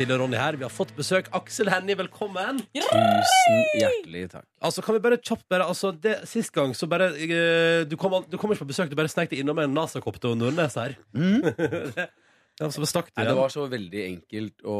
Silje 0.00 0.14
og 0.16 0.22
Ronny 0.22 0.38
her. 0.40 0.56
Vi 0.56 0.64
har 0.64 0.72
fått 0.72 0.94
besøk. 0.96 1.26
Aksel 1.36 1.68
Hennie, 1.68 1.96
velkommen. 1.98 2.62
Tusen 2.72 3.58
hjertelig 3.76 4.22
takk. 4.32 4.46
Altså, 4.64 4.80
kan 4.86 4.96
vi 4.96 5.02
bare 5.04 5.18
kjapt 5.20 5.44
bare 5.52 5.66
altså, 5.68 5.90
det, 5.92 6.14
Sist 6.30 6.54
gang 6.56 6.72
så 6.76 6.88
bare 6.88 7.10
eh, 7.20 7.82
Du 7.88 7.98
kom, 8.00 8.14
al- 8.16 8.24
du 8.30 8.38
kom 8.40 8.54
ikke 8.54 8.64
på 8.64 8.70
besøk, 8.72 8.88
du 8.88 8.96
bare 8.96 9.12
snek 9.12 9.28
deg 9.32 9.42
innom 9.42 9.58
med 9.60 9.68
en 9.68 9.76
NASA-kopp 9.76 10.16
til 10.22 10.38
Nordnes 10.40 10.78
her. 10.80 10.94
det, 11.12 12.06
ja, 12.62 12.70
så 12.72 12.88
stakk 12.88 13.10
du 13.10 13.12
Nei, 13.18 13.26
igjen. 13.26 13.30
det 13.34 13.36
var 13.42 13.52
så 13.52 13.66
veldig 13.72 14.02
enkelt 14.06 14.64
å 14.64 14.78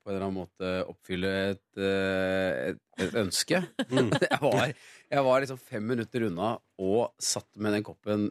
på 0.00 0.08
en 0.08 0.14
eller 0.14 0.24
annen 0.30 0.38
måte 0.40 0.72
oppfylle 0.88 1.34
et, 1.52 1.64
eh, 1.76 2.72
et, 2.72 2.80
et 3.04 3.18
ønske. 3.26 3.60
Mm. 3.92 4.08
Jeg, 4.32 4.40
var, 4.46 4.72
jeg 5.12 5.26
var 5.28 5.44
liksom 5.44 5.60
fem 5.60 5.84
minutter 5.92 6.24
unna 6.30 6.54
og 6.80 7.12
satt 7.20 7.50
med 7.60 7.76
den 7.76 7.84
koppen 7.84 8.30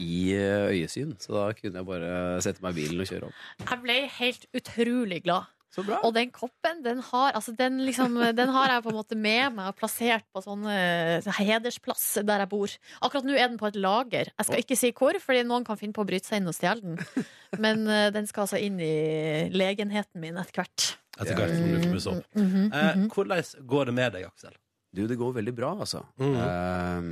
i 0.00 0.34
eh, 0.34 0.66
øyesyn. 0.74 1.14
Så 1.20 1.36
da 1.36 1.46
kunne 1.56 1.82
jeg 1.82 1.88
bare 1.88 2.42
sette 2.44 2.64
meg 2.64 2.76
i 2.76 2.82
bilen 2.82 3.04
og 3.04 3.10
kjøre 3.10 3.30
opp. 3.30 3.40
Jeg 3.64 3.82
ble 3.84 4.02
helt 4.18 4.46
utrolig 4.56 5.24
glad. 5.26 5.50
Så 5.70 5.84
bra. 5.86 6.00
Og 6.02 6.10
den 6.16 6.32
koppen, 6.34 6.80
den 6.82 6.98
har, 7.12 7.36
altså 7.38 7.52
den 7.54 7.76
liksom, 7.86 8.16
den 8.34 8.50
har 8.50 8.72
jeg 8.72 8.82
på 8.82 8.90
en 8.90 8.96
måte 8.98 9.14
med 9.14 9.54
meg 9.54 9.68
og 9.70 9.76
plassert 9.78 10.24
på 10.34 10.42
sånn 10.42 10.64
eh, 10.66 11.28
hedersplass 11.38 12.06
der 12.26 12.42
jeg 12.42 12.50
bor. 12.50 12.74
Akkurat 13.06 13.28
nå 13.28 13.36
er 13.36 13.52
den 13.52 13.60
på 13.60 13.68
et 13.70 13.78
lager. 13.78 14.32
Jeg 14.34 14.48
skal 14.48 14.64
ikke 14.64 14.78
si 14.80 14.90
hvor, 14.98 15.18
fordi 15.22 15.44
noen 15.46 15.66
kan 15.66 15.78
finne 15.78 15.94
på 15.94 16.02
å 16.02 16.08
bryte 16.08 16.26
seg 16.26 16.42
inn 16.42 16.50
og 16.50 16.56
stjele 16.58 16.82
den. 16.82 17.28
Men 17.62 17.86
eh, 17.86 18.08
den 18.14 18.26
skal 18.26 18.48
altså 18.48 18.58
inn 18.58 18.82
i 18.82 19.46
legenheten 19.54 20.22
min 20.22 20.42
etter 20.42 20.58
hvert. 20.58 20.88
Etter 21.20 21.38
hvert 21.38 21.54
som 21.54 21.70
du 21.70 21.78
får 21.78 21.94
pusse 21.94 22.16
opp. 22.16 22.26
Eh, 22.34 22.50
mhm. 22.50 23.06
hvordan 23.14 23.54
går 23.70 23.90
det 23.92 23.96
med 24.00 24.18
deg, 24.18 24.26
Aksel? 24.26 24.58
Du, 24.90 25.04
det 25.06 25.20
går 25.20 25.36
veldig 25.38 25.54
bra, 25.54 25.76
altså. 25.86 26.02
Mm. 26.18 26.34
Eh, 26.34 27.10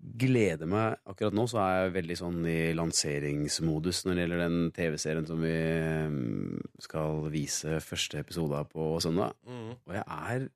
gleder 0.00 0.68
meg 0.70 0.96
Akkurat 1.10 1.34
nå 1.36 1.44
så 1.50 1.58
er 1.60 1.74
jeg 1.84 1.94
veldig 1.98 2.16
sånn 2.16 2.38
i 2.48 2.58
lanseringsmodus 2.76 4.04
når 4.06 4.16
det 4.16 4.22
gjelder 4.24 4.42
den 4.46 4.58
TV-serien 4.76 5.26
som 5.28 5.42
vi 5.44 5.54
mm, 6.14 6.60
skal 6.86 7.26
vise 7.32 7.80
første 7.84 8.22
episode 8.22 8.56
av 8.56 8.70
på 8.72 8.86
søndag. 9.04 9.34
Mm. 9.44 9.74
Og 9.76 9.96
jeg 9.98 10.04
er 10.06 10.46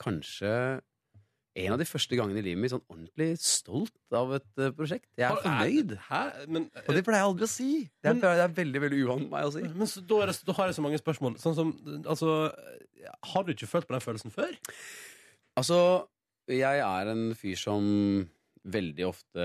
kanskje 0.00 0.52
en 1.58 1.74
av 1.74 1.80
de 1.80 1.86
første 1.88 2.14
gangene 2.14 2.38
i 2.38 2.44
livet 2.46 2.60
mitt 2.62 2.70
sånn 2.70 2.84
ordentlig 2.86 3.32
stolt 3.42 4.14
av 4.14 4.30
et 4.36 4.60
eh, 4.62 4.70
prosjekt. 4.76 5.08
Jeg 5.18 5.26
er 5.26 5.40
fornøyd. 5.42 5.94
Hæ? 6.06 6.20
Men, 6.54 6.68
Og 6.84 6.92
det 6.94 7.02
pleier 7.06 7.18
jeg 7.24 7.30
aldri 7.32 7.48
å 7.48 7.50
si. 7.50 7.70
Det 7.98 8.12
er, 8.12 8.14
Men- 8.14 8.22
det 8.22 8.44
er 8.44 8.54
veldig 8.60 8.82
veldig 8.84 9.00
uvant 9.08 9.30
meg 9.32 9.48
å 9.48 9.52
si. 9.56 9.64
men 9.66 9.90
så, 9.90 10.04
da, 10.06 10.20
er 10.22 10.30
det, 10.30 10.36
da 10.46 10.54
har 10.54 10.70
jeg 10.70 10.78
så 10.78 10.84
mange 10.86 11.00
spørsmål. 11.02 11.36
Sånn 11.42 11.56
som, 11.58 11.74
altså 12.06 12.52
Har 13.32 13.42
du 13.44 13.52
ikke 13.52 13.66
følt 13.70 13.88
på 13.88 13.96
den 13.96 14.04
følelsen 14.04 14.30
før? 14.34 14.54
Altså, 15.58 16.06
jeg 16.46 16.78
er 16.84 17.10
en 17.10 17.34
fyr 17.34 17.58
som 17.58 18.28
veldig 18.72 19.08
ofte 19.08 19.44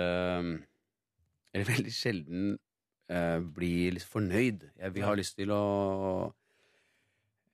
Eller 1.53 1.67
veldig 1.73 1.93
sjelden 1.93 2.53
eh, 3.11 3.39
blir 3.55 3.97
litt 3.97 4.07
fornøyd. 4.07 4.69
Jeg 4.79 4.95
vil 4.95 5.05
ha 5.07 5.13
lyst 5.17 5.37
til 5.39 5.53
å 5.53 5.63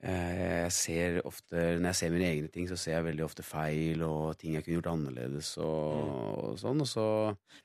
eh, 0.03 0.63
Jeg 0.65 0.73
ser 0.75 1.21
ofte 1.25 1.77
Når 1.79 1.91
jeg 1.91 1.99
ser 2.01 2.15
mine 2.15 2.32
egne 2.32 2.51
ting, 2.53 2.67
så 2.69 2.79
ser 2.79 2.97
jeg 2.97 3.08
veldig 3.12 3.27
ofte 3.27 3.45
feil 3.45 4.03
og 4.08 4.38
ting 4.39 4.55
jeg 4.58 4.65
kunne 4.65 4.79
gjort 4.79 4.91
annerledes 4.95 5.55
og, 5.63 6.51
og 6.51 6.60
sånn. 6.62 6.86
Og 6.86 6.89
så 6.89 7.08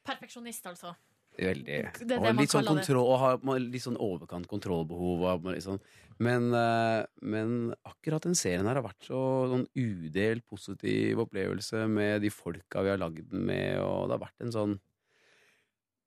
Perfeksjonist, 0.06 0.66
altså. 0.72 0.94
Veldig. 1.34 1.78
Det 1.98 2.06
det 2.08 2.18
og 2.20 2.38
litt 2.38 2.52
sånn 2.52 2.68
kontroll, 2.68 3.08
og 3.10 3.18
har 3.18 3.60
litt 3.60 3.82
sånn 3.82 3.98
overkant 3.98 4.46
kontrollbehov. 4.50 5.24
Og 5.26 5.48
litt 5.50 5.66
sånn. 5.66 5.80
men, 6.22 6.52
eh, 6.54 7.04
men 7.22 7.74
akkurat 7.84 8.22
den 8.22 8.36
serien 8.38 8.66
her 8.66 8.78
har 8.78 8.86
vært 8.86 9.08
så 9.08 9.20
sånn 9.50 9.66
udelt 9.74 10.46
positiv 10.46 11.18
opplevelse 11.24 11.88
med 11.90 12.22
de 12.22 12.30
folka 12.30 12.84
vi 12.86 12.92
har 12.92 13.02
lagd 13.02 13.28
den 13.30 13.46
med, 13.46 13.80
og 13.82 14.06
det 14.06 14.14
har 14.14 14.26
vært 14.28 14.46
en 14.46 14.54
sånn 14.54 14.80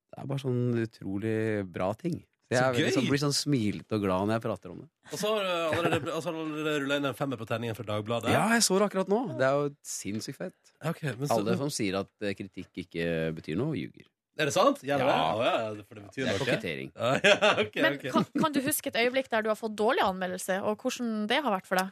Det 0.07 0.23
er 0.23 0.27
bare 0.31 0.39
sånn 0.39 0.79
utrolig 0.79 1.67
bra 1.69 1.91
ting. 1.93 2.23
Så 2.47 2.55
jeg 2.55 2.57
Så 2.57 2.63
er 2.63 2.77
gøy! 2.77 2.85
Liksom, 2.87 3.07
blir 3.11 3.19
sånn 3.19 3.35
smilete 3.35 3.97
og 3.97 4.03
glad 4.05 4.29
når 4.29 4.37
jeg 4.37 4.43
prater 4.45 4.71
om 4.71 4.77
det. 4.79 4.87
Og 5.11 5.19
så 5.19 5.31
har 5.35 5.43
du 5.43 5.77
allerede, 5.77 6.13
altså, 6.15 6.31
rulla 6.31 6.97
inn 6.97 7.07
en 7.09 7.17
femmer 7.17 7.37
på 7.37 7.45
tenningen 7.45 7.75
fra 7.75 7.83
Dagbladet. 7.89 8.31
Ja, 8.31 8.45
jeg 8.55 8.63
så 8.63 8.79
det 8.79 8.87
akkurat 8.87 9.11
nå. 9.11 9.19
Det 9.37 9.45
er 9.45 9.57
jo 9.59 9.73
sinnssykt 9.83 10.39
fett. 10.39 10.71
Okay, 10.79 11.11
men 11.19 11.27
så, 11.27 11.41
Alle 11.41 11.57
som 11.59 11.69
sier 11.75 11.99
at 11.99 12.09
eh, 12.23 12.33
kritikk 12.39 12.85
ikke 12.85 13.35
betyr 13.35 13.59
noe, 13.59 13.75
ljuger. 13.75 14.07
Er 14.37 14.45
det 14.49 14.53
sant? 14.53 14.81
Gjelder 14.85 15.07
Ja. 15.09 15.19
ja, 15.41 15.83
for 15.87 15.95
det 15.97 16.03
betyr 16.07 16.23
Det 16.23 16.27
er 16.27 16.33
noe. 16.37 16.41
kokettering. 16.45 16.91
Ja, 16.95 17.13
ja, 17.23 17.51
ok, 17.63 17.75
Men 17.81 17.95
ok. 17.97 18.05
kan, 18.13 18.25
kan 18.37 18.53
du 18.53 18.59
huske 18.61 18.91
et 18.91 18.99
øyeblikk 19.01 19.29
der 19.33 19.41
du 19.45 19.49
har 19.49 19.57
fått 19.57 19.75
dårlig 19.79 20.03
anmeldelse, 20.05 20.59
og 20.61 20.77
hvordan 20.83 21.27
det 21.31 21.39
har 21.43 21.51
vært 21.55 21.65
for 21.69 21.81
deg? 21.81 21.89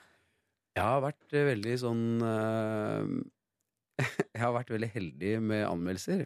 Jeg 0.75 0.83
har 0.83 1.01
vært 1.01 1.33
eh, 1.33 1.45
veldig 1.49 1.75
sånn 1.81 2.03
eh, 2.27 4.03
Jeg 4.35 4.41
har 4.43 4.53
vært 4.57 4.69
veldig 4.75 4.89
heldig 4.93 5.33
med 5.41 5.65
anmeldelser. 5.69 6.25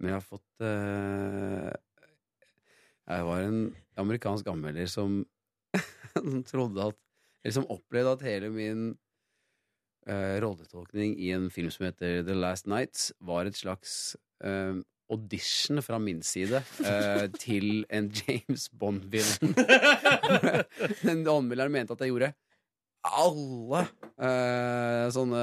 Men 0.00 0.08
jeg 0.12 0.16
har 0.16 0.24
fått 0.26 0.64
eh, 0.64 1.72
Jeg 3.12 3.26
var 3.28 3.42
en 3.48 3.60
amerikansk 4.00 4.46
anmelder 4.48 4.88
som, 4.90 5.20
som 6.14 6.40
trodde 6.48 6.88
at 6.92 6.98
Eller 7.42 7.56
som 7.58 7.66
opplevde 7.74 8.12
at 8.16 8.22
hele 8.26 8.48
min 8.54 8.84
eh, 10.06 10.38
rolletolkning 10.42 11.16
i 11.20 11.32
en 11.34 11.50
film 11.50 11.70
som 11.74 11.84
heter 11.88 12.22
The 12.26 12.34
Last 12.38 12.66
Nights, 12.70 13.10
var 13.20 13.46
et 13.50 13.58
slags 13.58 14.14
eh, 14.46 14.78
audition 15.12 15.82
fra 15.84 15.98
min 16.02 16.22
side 16.26 16.62
eh, 16.84 17.26
til 17.44 17.84
en 17.92 18.08
James 18.22 18.68
Bond-film. 18.72 19.52
Den 21.06 21.26
anmelderen 21.28 21.74
mente 21.74 21.96
at 21.96 22.04
jeg 22.04 22.14
gjorde 22.14 22.32
alle 23.02 23.80
eh, 24.22 25.06
sånne 25.10 25.40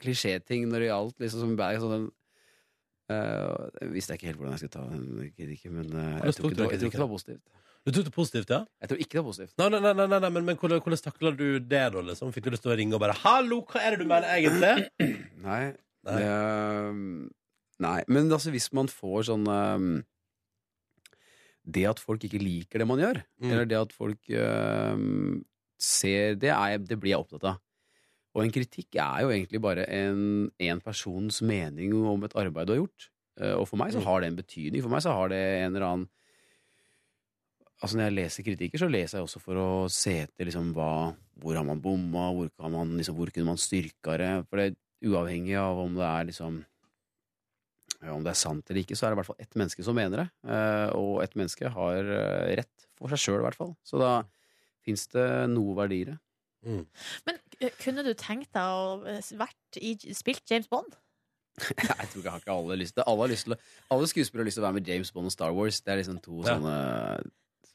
klisjéting 0.00 0.68
når 0.70 0.84
det 0.84 0.88
gjaldt 0.88 1.18
liksom 1.24 1.42
som 1.42 1.58
bag. 1.58 1.80
sånn, 1.82 2.06
eh, 3.12 3.68
Jeg 3.82 3.92
visste 3.92 4.16
ikke 4.16 4.30
helt 4.30 4.40
hvordan 4.40 4.56
jeg 4.56 4.64
skulle 4.64 4.76
ta 4.78 4.86
den 4.88 5.34
kritikken, 5.36 5.76
men 5.76 5.92
eh, 5.92 6.24
jeg, 6.24 6.38
tror 6.38 6.50
ikke 6.50 6.56
det 6.56 6.64
var, 6.64 6.72
jeg 6.72 6.80
tror 6.80 6.92
ikke 6.92 7.00
det 7.02 7.06
var 7.06 7.14
positivt. 7.18 7.44
Du 7.84 7.92
tok 7.92 8.06
det 8.06 8.14
positivt, 8.16 8.48
ja? 8.48 8.62
Jeg 8.80 8.88
tror 8.90 9.00
ikke 9.04 9.12
det 9.12 9.20
var 9.20 9.28
positivt. 9.28 9.56
Nei, 9.60 9.68
nei, 9.74 9.80
nei, 9.84 9.92
nei, 9.92 10.06
nei, 10.08 10.20
nei 10.24 10.28
men, 10.32 10.44
men 10.48 10.56
hvordan, 10.56 10.80
hvordan 10.80 11.04
takla 11.04 11.34
du 11.36 11.48
det, 11.60 11.82
da? 11.92 12.04
Liksom? 12.08 12.32
Fikk 12.32 12.46
du 12.46 12.54
lyst 12.54 12.64
til 12.64 12.72
å 12.72 12.78
ringe 12.80 12.96
og 12.96 13.02
bare 13.04 13.16
'Hallo, 13.20 13.60
hva 13.68 13.82
er 13.84 13.92
det 13.92 14.00
du 14.00 14.08
mener 14.08 14.30
egentlig?' 14.32 14.88
Nei. 15.46 15.64
Nei. 16.08 16.20
Det, 16.20 17.34
nei. 17.80 18.02
Men 18.08 18.30
altså, 18.32 18.50
hvis 18.54 18.68
man 18.72 18.86
får 18.88 19.26
sånn 19.30 19.46
um, 19.48 20.04
Det 21.64 21.86
at 21.88 21.98
folk 22.02 22.24
ikke 22.26 22.42
liker 22.42 22.78
det 22.82 22.86
man 22.86 23.00
gjør, 23.00 23.22
Mm. 23.40 23.50
eller 23.50 23.64
det 23.66 23.78
at 23.80 23.92
folk 23.92 24.20
um, 24.36 25.44
ser 25.80 26.34
det, 26.36 26.50
er, 26.52 26.78
det 26.78 26.98
blir 27.00 27.14
jeg 27.14 27.20
opptatt 27.24 27.44
av. 27.54 27.60
Og 28.34 28.42
en 28.44 28.50
kritikk 28.52 28.96
er 29.00 29.22
jo 29.24 29.30
egentlig 29.30 29.60
bare 29.62 29.84
en, 29.88 30.50
en 30.58 30.80
persons 30.80 31.40
mening 31.42 31.94
om 31.94 32.24
et 32.26 32.34
arbeid 32.36 32.66
du 32.66 32.72
har 32.74 32.80
gjort. 32.82 33.08
Eh, 33.40 33.54
Og 33.54 33.66
for 33.68 33.76
meg 33.78 33.92
så 33.94 34.00
Mm. 34.00 34.04
har 34.06 34.20
det 34.20 34.26
en 34.28 34.36
betydning. 34.36 34.82
For 34.82 34.90
meg 34.90 35.02
så 35.02 35.12
har 35.14 35.28
det 35.28 35.40
en 35.62 35.74
eller 35.76 35.86
annen 35.86 36.08
Altså 37.82 37.96
Når 37.98 38.04
jeg 38.06 38.14
leser 38.14 38.44
kritikker, 38.46 38.78
så 38.80 38.88
leser 38.88 39.18
jeg 39.18 39.26
også 39.26 39.40
for 39.42 39.54
å 39.60 39.88
se 39.90 40.12
etter 40.22 40.46
liksom 40.46 40.72
hva 40.76 41.14
Hvor 41.42 41.56
har 41.58 41.64
man 41.66 41.80
bomma, 41.82 42.30
hvor, 42.32 42.48
kan 42.58 42.70
man, 42.72 42.96
liksom, 42.96 43.16
hvor 43.18 43.30
kunne 43.34 43.46
man 43.50 43.56
styrka 43.60 44.16
det? 44.16 44.46
For 44.48 44.56
det 44.56 44.66
er 44.70 45.10
uavhengig 45.10 45.56
av 45.58 45.78
om 45.82 45.94
det 45.98 46.04
er 46.06 46.24
liksom 46.30 46.60
Om 48.12 48.24
det 48.26 48.32
er 48.34 48.38
sant 48.40 48.68
eller 48.70 48.82
ikke, 48.82 48.96
så 48.98 49.06
er 49.06 49.12
det 49.12 49.16
i 49.16 49.20
hvert 49.22 49.30
fall 49.30 49.42
ett 49.44 49.54
menneske 49.56 49.84
som 49.86 49.96
mener 49.96 50.24
det. 50.24 50.28
Eh, 50.50 50.88
og 50.98 51.22
ett 51.24 51.34
menneske 51.38 51.70
har 51.72 52.10
eh, 52.18 52.56
rett 52.60 52.88
for 52.98 53.08
seg 53.12 53.22
sjøl, 53.22 53.40
i 53.40 53.46
hvert 53.48 53.58
fall. 53.58 53.72
Så 53.86 54.00
da 54.02 54.10
fins 54.84 55.06
det 55.14 55.24
noe 55.52 55.76
verdi 55.78 56.02
i 56.02 56.08
det. 56.10 56.18
Men 56.64 57.38
eh, 57.60 57.72
kunne 57.80 58.04
du 58.06 58.12
tenkt 58.16 58.50
deg 58.56 58.64
å 58.64 59.00
eh, 59.08 59.20
vært 59.40 59.80
i, 59.80 59.94
spilt 60.16 60.44
James 60.50 60.68
Bond? 60.72 60.96
Jeg 61.60 61.86
tror 61.86 62.18
ikke, 62.18 62.24
jeg 62.24 62.32
har 62.32 62.40
ikke 62.42 62.54
alle 62.56 62.76
lyst 62.80 62.96
til 62.96 63.04
Alle, 63.06 63.28
lyst 63.30 63.46
til 63.46 63.54
alle 63.94 64.06
skuespillere 64.10 64.42
har 64.42 64.48
lyst 64.48 64.56
til 64.58 64.64
å 64.64 64.66
være 64.66 64.78
med 64.80 64.88
James 64.90 65.12
Bond 65.14 65.28
og 65.30 65.34
Star 65.36 65.52
Wars. 65.54 65.76
Det 65.84 65.92
er 65.92 66.00
liksom 66.00 66.16
to 66.24 66.40
Ja. 66.42 66.56
sånne 66.56 66.78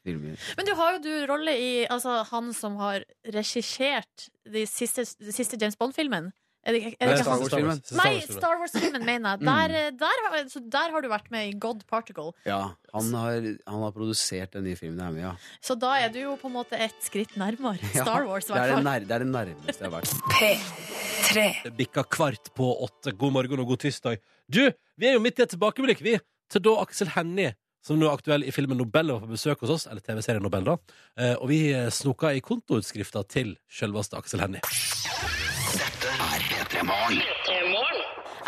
filmer. 0.04 0.36
Men 0.58 0.66
du 0.68 0.72
har 0.76 0.92
jo 0.96 1.00
du 1.06 1.12
rolle 1.30 1.54
i 1.56 1.70
altså, 1.88 2.18
han 2.28 2.52
som 2.56 2.76
har 2.80 3.06
regissert 3.32 4.28
de 4.44 4.66
siste, 4.68 5.06
de 5.24 5.32
siste 5.32 5.56
James 5.60 5.76
Bond-filmen. 5.80 6.28
Er 6.60 6.74
det, 6.76 6.80
er 7.00 7.08
det 7.08 7.08
Nei, 7.08 7.14
ikke 7.14 7.24
Star? 7.24 7.38
Wars-filmen. 7.40 7.78
Nei, 7.96 8.10
Star 8.20 8.58
Wars-filmen, 8.60 9.04
mener 9.06 9.30
jeg. 9.30 9.40
Der, 9.40 9.68
Mm. 9.72 9.74
eh, 9.80 9.90
der, 9.96 10.18
har- 10.28 10.48
så 10.52 10.60
der 10.70 10.90
har 10.92 11.00
du 11.00 11.08
vært 11.08 11.30
med 11.32 11.48
i 11.48 11.58
God 11.58 11.86
Particle. 11.88 12.32
Ja, 12.44 12.74
han 12.92 13.14
har, 13.14 13.40
han 13.66 13.80
har 13.86 13.92
produsert 13.96 14.52
den 14.52 14.64
nye 14.64 14.76
filmen 14.76 14.98
der, 14.98 15.06
er 15.06 15.10
med 15.16 15.22
ja. 15.24 15.32
Så 15.64 15.78
da 15.80 15.94
er 16.04 16.10
du 16.12 16.18
jo 16.20 16.36
på 16.36 16.50
en 16.50 16.52
måte 16.58 16.76
et 16.76 16.92
skritt 17.00 17.32
nærmere 17.40 17.80
Ja, 17.94 18.04
Star 18.04 18.26
Wars, 18.28 18.44
i 18.44 18.52
det, 18.52 18.56
er 18.56 18.60
hvert 18.60 18.68
det, 18.68 18.74
fall. 18.76 18.84
nær, 18.84 19.00
det 19.00 19.10
er 19.10 19.24
det 19.24 19.30
nærmeste 19.32 19.80
jeg 19.80 19.90
har 19.90 20.00
vært. 20.00 20.12
P3. 20.36 21.46
Det 21.64 21.72
bikka 21.80 22.04
kvart 22.12 22.52
på 22.54 22.68
åtte. 22.84 23.16
God 23.16 23.32
morgen 23.32 23.60
og 23.64 23.66
god 23.72 23.78
tirsdag. 23.86 24.20
Du, 24.50 24.62
vi 24.98 25.06
er 25.08 25.14
jo 25.16 25.20
midt 25.24 25.38
i 25.40 25.42
et 25.48 25.54
tilbakeblikk, 25.56 26.00
vi. 26.04 26.18
Til 26.50 26.60
da 26.60 26.76
Aksel 26.82 27.08
Hennie, 27.16 27.54
som 27.82 27.96
nå 27.98 28.04
er 28.10 28.18
aktuell 28.18 28.44
i 28.44 28.50
filmen 28.52 28.76
Nobel, 28.76 29.14
var 29.14 29.20
på 29.24 29.32
besøk 29.32 29.60
hos 29.64 29.70
oss. 29.70 29.86
Eller 29.88 30.00
TV-serien 30.04 30.42
Nobel, 30.44 30.64
da. 30.68 30.76
Eh, 31.16 31.34
og 31.40 31.48
vi 31.48 31.72
eh, 31.72 31.88
snoka 31.88 32.34
i 32.36 32.40
kontoutskrifta 32.44 33.24
til 33.32 33.56
sjølveste 33.70 34.18
Aksel 34.20 34.40
Hennie. 34.44 34.60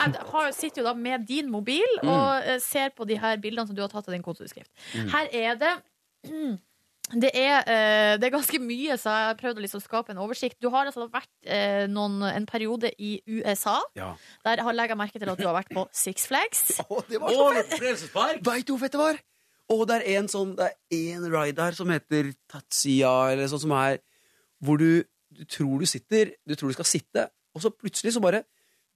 Jeg 0.03 0.27
har, 0.33 0.51
sitter 0.57 0.83
jo 0.83 0.89
da 0.89 0.95
med 0.97 1.27
din 1.29 1.51
mobil 1.53 1.99
og 2.03 2.49
eh, 2.49 2.59
ser 2.63 2.93
på 2.97 3.07
de 3.09 3.19
her 3.21 3.39
bildene 3.43 3.69
som 3.69 3.77
du 3.77 3.83
har 3.85 3.93
tatt 3.93 4.09
av 4.09 4.15
din 4.15 4.25
kontoutskrift. 4.25 4.71
Mm. 4.97 5.09
Her 5.13 5.33
er 5.43 5.59
det 5.61 5.73
det 7.23 7.31
er, 7.37 7.59
eh, 7.69 8.15
det 8.21 8.29
er 8.29 8.33
ganske 8.33 8.59
mye, 8.63 8.97
så 9.01 9.13
jeg 9.13 9.29
har 9.29 9.39
prøvd 9.41 9.61
å 9.61 9.65
liksom 9.65 9.83
skape 9.85 10.15
en 10.15 10.23
oversikt. 10.23 10.57
Du 10.63 10.71
har 10.73 10.89
altså 10.89 11.09
vært 11.13 11.31
eh, 11.45 11.85
noen, 11.91 12.23
en 12.29 12.47
periode 12.49 12.93
i 12.97 13.19
USA. 13.29 13.77
Ja. 13.99 14.15
Der 14.47 14.63
har 14.65 14.77
legger 14.77 14.97
jeg 14.97 15.03
merke 15.03 15.21
til 15.21 15.33
at 15.33 15.41
du 15.41 15.45
har 15.49 15.59
vært 15.59 15.73
på 15.75 15.85
Six 15.93 16.27
Flags. 16.31 16.65
det 17.11 17.21
var 17.21 17.37
så 17.37 17.51
fett! 17.53 18.41
Veit 18.47 18.67
du 18.67 18.75
hvor 18.75 18.85
fett 18.87 18.97
det 18.97 19.03
var? 19.03 19.21
Og 19.73 19.85
det 19.89 20.01
er 20.01 20.19
en 20.19 20.27
sånn 20.29 20.57
Det 20.59 20.67
er 20.69 21.13
en 21.15 21.29
ride 21.31 21.55
der 21.57 21.77
som 21.77 21.91
heter 21.93 22.33
Tatsia, 22.51 23.13
eller 23.33 23.47
sånn 23.49 23.63
som 23.63 23.73
er 23.79 24.01
Hvor 24.61 24.81
du, 24.81 25.05
du 25.33 25.45
tror 25.49 25.81
du 25.81 25.87
sitter 25.89 26.35
Du 26.45 26.57
tror 26.59 26.73
du 26.73 26.77
skal 26.77 26.89
sitte, 26.91 27.29
og 27.53 27.65
så 27.65 27.73
plutselig 27.75 28.15
så 28.15 28.23
bare 28.25 28.45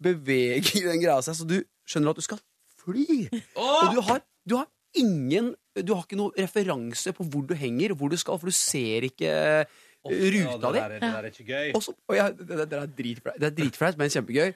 beveger 0.03 0.89
den 0.91 1.03
greia 1.03 1.21
seg, 1.25 1.37
så 1.39 1.47
du 1.49 1.59
skjønner 1.89 2.13
at 2.13 2.21
du 2.21 2.25
skal 2.25 2.41
fly. 2.83 3.27
Og 3.57 3.95
du 3.95 4.01
har, 4.09 4.25
du 4.49 4.59
har 4.61 4.69
ingen 4.97 5.55
Du 5.77 5.93
har 5.93 6.07
ikke 6.07 6.17
noen 6.17 6.33
referanse 6.41 7.13
på 7.13 7.25
hvor 7.29 7.43
du 7.45 7.53
henger, 7.59 7.93
hvor 7.93 8.09
du 8.09 8.17
skal, 8.17 8.39
for 8.41 8.49
du 8.49 8.57
ser 8.57 9.05
ikke 9.11 9.33
ruta 10.09 10.71
di. 10.73 10.81
det 10.81 11.01
der 11.03 11.19
er 11.19 11.27
ikke 11.29 11.45
gøy. 11.45 11.73
Og 11.77 11.83
så, 11.85 11.93
og 12.09 12.17
jeg, 12.17 12.39
det, 12.39 12.49
det, 12.49 12.69
det 12.71 13.49
er 13.51 13.57
dritflaut, 13.59 13.99
men 14.01 14.13
kjempegøy. 14.15 14.55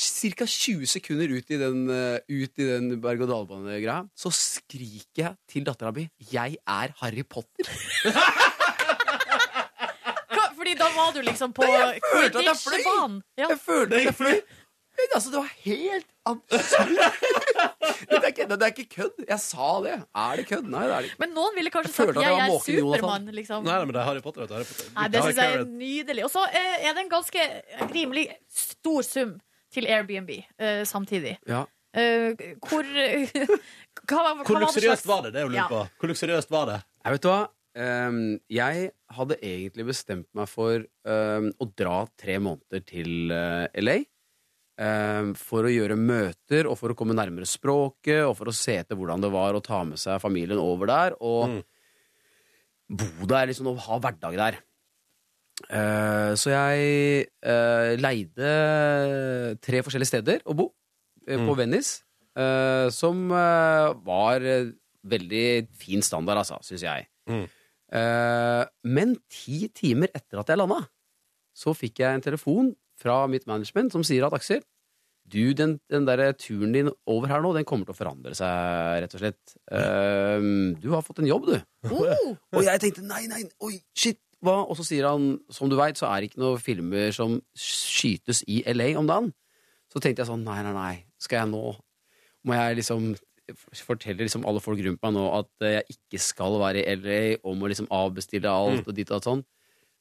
Cirka 0.00 0.46
20 0.48 0.88
sekunder 0.88 1.34
ut 1.36 1.52
i 1.52 1.58
den, 1.60 1.82
eh, 1.92 2.22
ut 2.30 2.62
i 2.62 2.68
den 2.70 2.94
berg-og-dal-bane-greia, 3.02 4.06
så 4.16 4.32
skriker 4.32 5.24
jeg 5.26 5.34
til 5.50 5.66
dattera 5.66 5.92
mi 5.92 6.08
'Jeg 6.32 6.56
er 6.64 6.94
Harry 7.02 7.26
Potter'. 7.28 8.48
Fordi 10.70 10.78
da 10.78 10.88
var 10.96 11.12
du 11.12 11.20
liksom 11.26 11.52
på 11.52 11.66
jeg 11.66 11.78
jeg. 11.80 12.00
Quidditch-banen. 12.06 13.22
Ja. 13.36 13.48
Jeg 13.48 13.58
følte 13.64 13.96
at 13.96 14.04
jeg 14.10 14.14
fløy. 14.14 14.40
Men 15.00 15.14
Altså, 15.14 15.30
det 15.30 15.38
var 15.38 15.52
helt 15.64 16.06
absurd. 16.26 16.98
Det 18.10 18.16
er, 18.16 18.26
ikke, 18.26 18.44
det 18.48 18.62
er 18.62 18.72
ikke 18.72 18.84
kødd. 18.94 19.24
Jeg 19.28 19.40
sa 19.40 19.66
det. 19.84 19.92
Er 20.16 20.36
det 20.36 20.44
kødd? 20.48 20.66
Nei, 20.72 20.82
det 20.86 20.92
er 20.94 21.02
det 21.04 21.08
ikke. 21.10 21.18
Men 21.20 21.32
noen 21.36 21.54
ville 21.56 21.70
kanskje 21.70 21.92
sagt 21.92 22.10
at 22.10 22.16
jeg 22.16 22.32
'jeg 22.32 22.48
er. 22.48 22.62
Supermann'. 22.66 23.30
Liksom. 23.36 23.64
Nei, 23.64 23.78
men 23.84 23.92
det 23.94 24.00
er 24.00 24.04
Harry 24.08 24.20
Potter. 24.20 24.40
Det, 24.46 24.50
er 24.50 24.54
Harry 24.54 24.68
Potter. 24.70 24.90
Nei, 24.96 25.08
det 25.08 25.22
syns 25.24 25.36
jeg 25.36 25.54
er 25.54 25.64
nydelig. 25.64 26.24
Og 26.24 26.30
så 26.30 26.44
eh, 26.48 26.88
er 26.88 26.94
det 26.96 27.02
en 27.04 27.10
ganske 27.10 27.44
rimelig 27.94 28.24
stor 28.50 29.02
sum 29.02 29.34
til 29.72 29.86
Airbnb 29.86 30.30
eh, 30.30 30.82
samtidig. 30.84 31.38
Ja. 31.48 31.64
Eh, 31.94 32.34
hvor 32.68 32.86
hva, 34.08 34.20
hva, 34.22 34.44
Hvor 34.44 34.60
luksuriøst 34.64 35.06
var 35.06 35.22
det? 35.26 35.32
Det 35.34 35.42
er 35.42 35.46
jo 35.46 35.52
Ja. 35.52 35.66
lurer 35.66 35.68
på. 35.68 35.80
Hvor 36.00 36.12
luksuriøst 36.14 36.50
var 36.50 36.66
det? 36.66 36.78
Jeg 37.04 37.12
vet 37.12 37.22
du 37.22 37.28
hva? 37.28 37.40
Ehm, 37.78 38.40
jeg 38.50 38.88
hadde 39.14 39.36
egentlig 39.46 39.86
bestemt 39.92 40.26
meg 40.34 40.48
for 40.50 40.82
um, 41.06 41.50
å 41.54 41.68
dra 41.78 42.00
tre 42.18 42.38
måneder 42.42 42.82
til 42.86 43.30
uh, 43.34 43.66
LA. 43.78 44.00
Um, 44.80 45.34
for 45.36 45.68
å 45.68 45.70
gjøre 45.70 45.98
møter 46.00 46.64
og 46.70 46.78
for 46.80 46.92
å 46.92 46.96
komme 46.96 47.12
nærmere 47.12 47.44
språket 47.44 48.22
og 48.24 48.32
for 48.38 48.48
å 48.48 48.54
se 48.56 48.78
etter 48.80 48.96
hvordan 48.96 49.20
det 49.20 49.28
var 49.34 49.52
å 49.52 49.60
ta 49.60 49.82
med 49.84 50.00
seg 50.00 50.22
familien 50.22 50.56
over 50.56 50.88
der 50.88 51.16
og 51.20 51.58
bo 52.88 53.28
der 53.28 53.50
liksom, 53.50 53.68
og 53.68 53.82
ha 53.84 54.00
hverdag 54.00 54.38
der. 54.40 54.60
Uh, 55.68 56.32
så 56.40 56.54
jeg 56.54 57.28
uh, 57.44 57.92
leide 58.00 58.54
tre 59.60 59.84
forskjellige 59.84 60.14
steder 60.14 60.46
å 60.48 60.56
bo 60.56 60.70
mm. 61.38 61.46
på 61.46 61.56
Venice, 61.58 62.02
eh, 62.38 62.88
som 62.94 63.30
eh, 63.32 63.94
var 64.06 64.46
eh, 64.46 64.72
veldig 65.10 65.46
fin 65.80 66.02
standard, 66.04 66.42
altså, 66.42 66.60
syns 66.66 66.84
jeg. 66.86 67.08
Eh, 67.28 67.46
men 67.90 69.16
ti 69.32 69.64
timer 69.74 70.12
etter 70.14 70.38
at 70.40 70.52
jeg 70.52 70.60
landa, 70.60 70.84
så 71.56 71.74
fikk 71.74 72.02
jeg 72.04 72.18
en 72.18 72.22
telefon 72.24 72.68
fra 73.00 73.24
mitt 73.30 73.48
management 73.50 73.94
som 73.94 74.04
sier 74.06 74.26
at 74.26 74.36
Aksel, 74.36 74.62
du, 75.30 75.52
den, 75.54 75.76
den 75.90 76.06
der 76.08 76.32
turen 76.38 76.72
din 76.74 76.90
over 77.06 77.30
her 77.30 77.42
nå, 77.42 77.52
den 77.54 77.66
kommer 77.68 77.86
til 77.86 77.94
å 77.94 77.98
forandre 77.98 78.34
seg, 78.34 79.02
rett 79.04 79.14
og 79.14 79.22
slett. 79.22 79.54
Eh, 79.70 80.46
du 80.80 80.88
har 80.94 81.04
fått 81.06 81.22
en 81.22 81.28
jobb, 81.28 81.50
du. 81.52 81.56
Og 82.56 82.64
jeg 82.66 82.82
tenkte 82.82 83.04
nei, 83.06 83.22
nei, 83.30 83.44
oi, 83.66 83.76
shit, 83.96 84.18
hva? 84.44 84.62
Og 84.64 84.78
så 84.78 84.86
sier 84.88 85.06
han, 85.06 85.34
som 85.52 85.70
du 85.70 85.76
veit, 85.78 86.00
så 86.00 86.08
er 86.08 86.20
det 86.20 86.30
ikke 86.30 86.42
noen 86.42 86.62
filmer 86.62 87.14
som 87.14 87.38
skytes 87.54 88.42
i 88.50 88.62
LA 88.72 88.94
om 88.98 89.10
dagen. 89.10 89.30
Så 89.92 90.02
tenkte 90.02 90.24
jeg 90.24 90.30
sånn, 90.30 90.46
nei, 90.46 90.60
nei, 90.66 90.74
nei, 90.74 90.96
skal 91.20 91.42
jeg 91.42 91.50
nå 91.50 91.64
Må 92.46 92.54
jeg 92.56 92.76
liksom 92.78 93.10
fortelle 93.86 94.24
liksom 94.24 94.44
alle 94.48 94.62
folk 94.64 94.80
rundt 94.84 95.02
meg 95.02 95.14
nå 95.16 95.24
at 95.38 95.64
eh, 95.66 95.78
jeg 95.78 95.96
ikke 95.96 96.22
skal 96.22 96.58
være 96.62 96.82
i 96.84 96.98
LA, 97.00 97.22
og 97.44 97.58
må 97.60 97.70
liksom 97.70 97.90
avbestille 97.94 98.50
alt 98.50 98.88
og 98.88 98.96
ditt 98.96 99.12
og 99.14 99.24
sånn. 99.26 99.44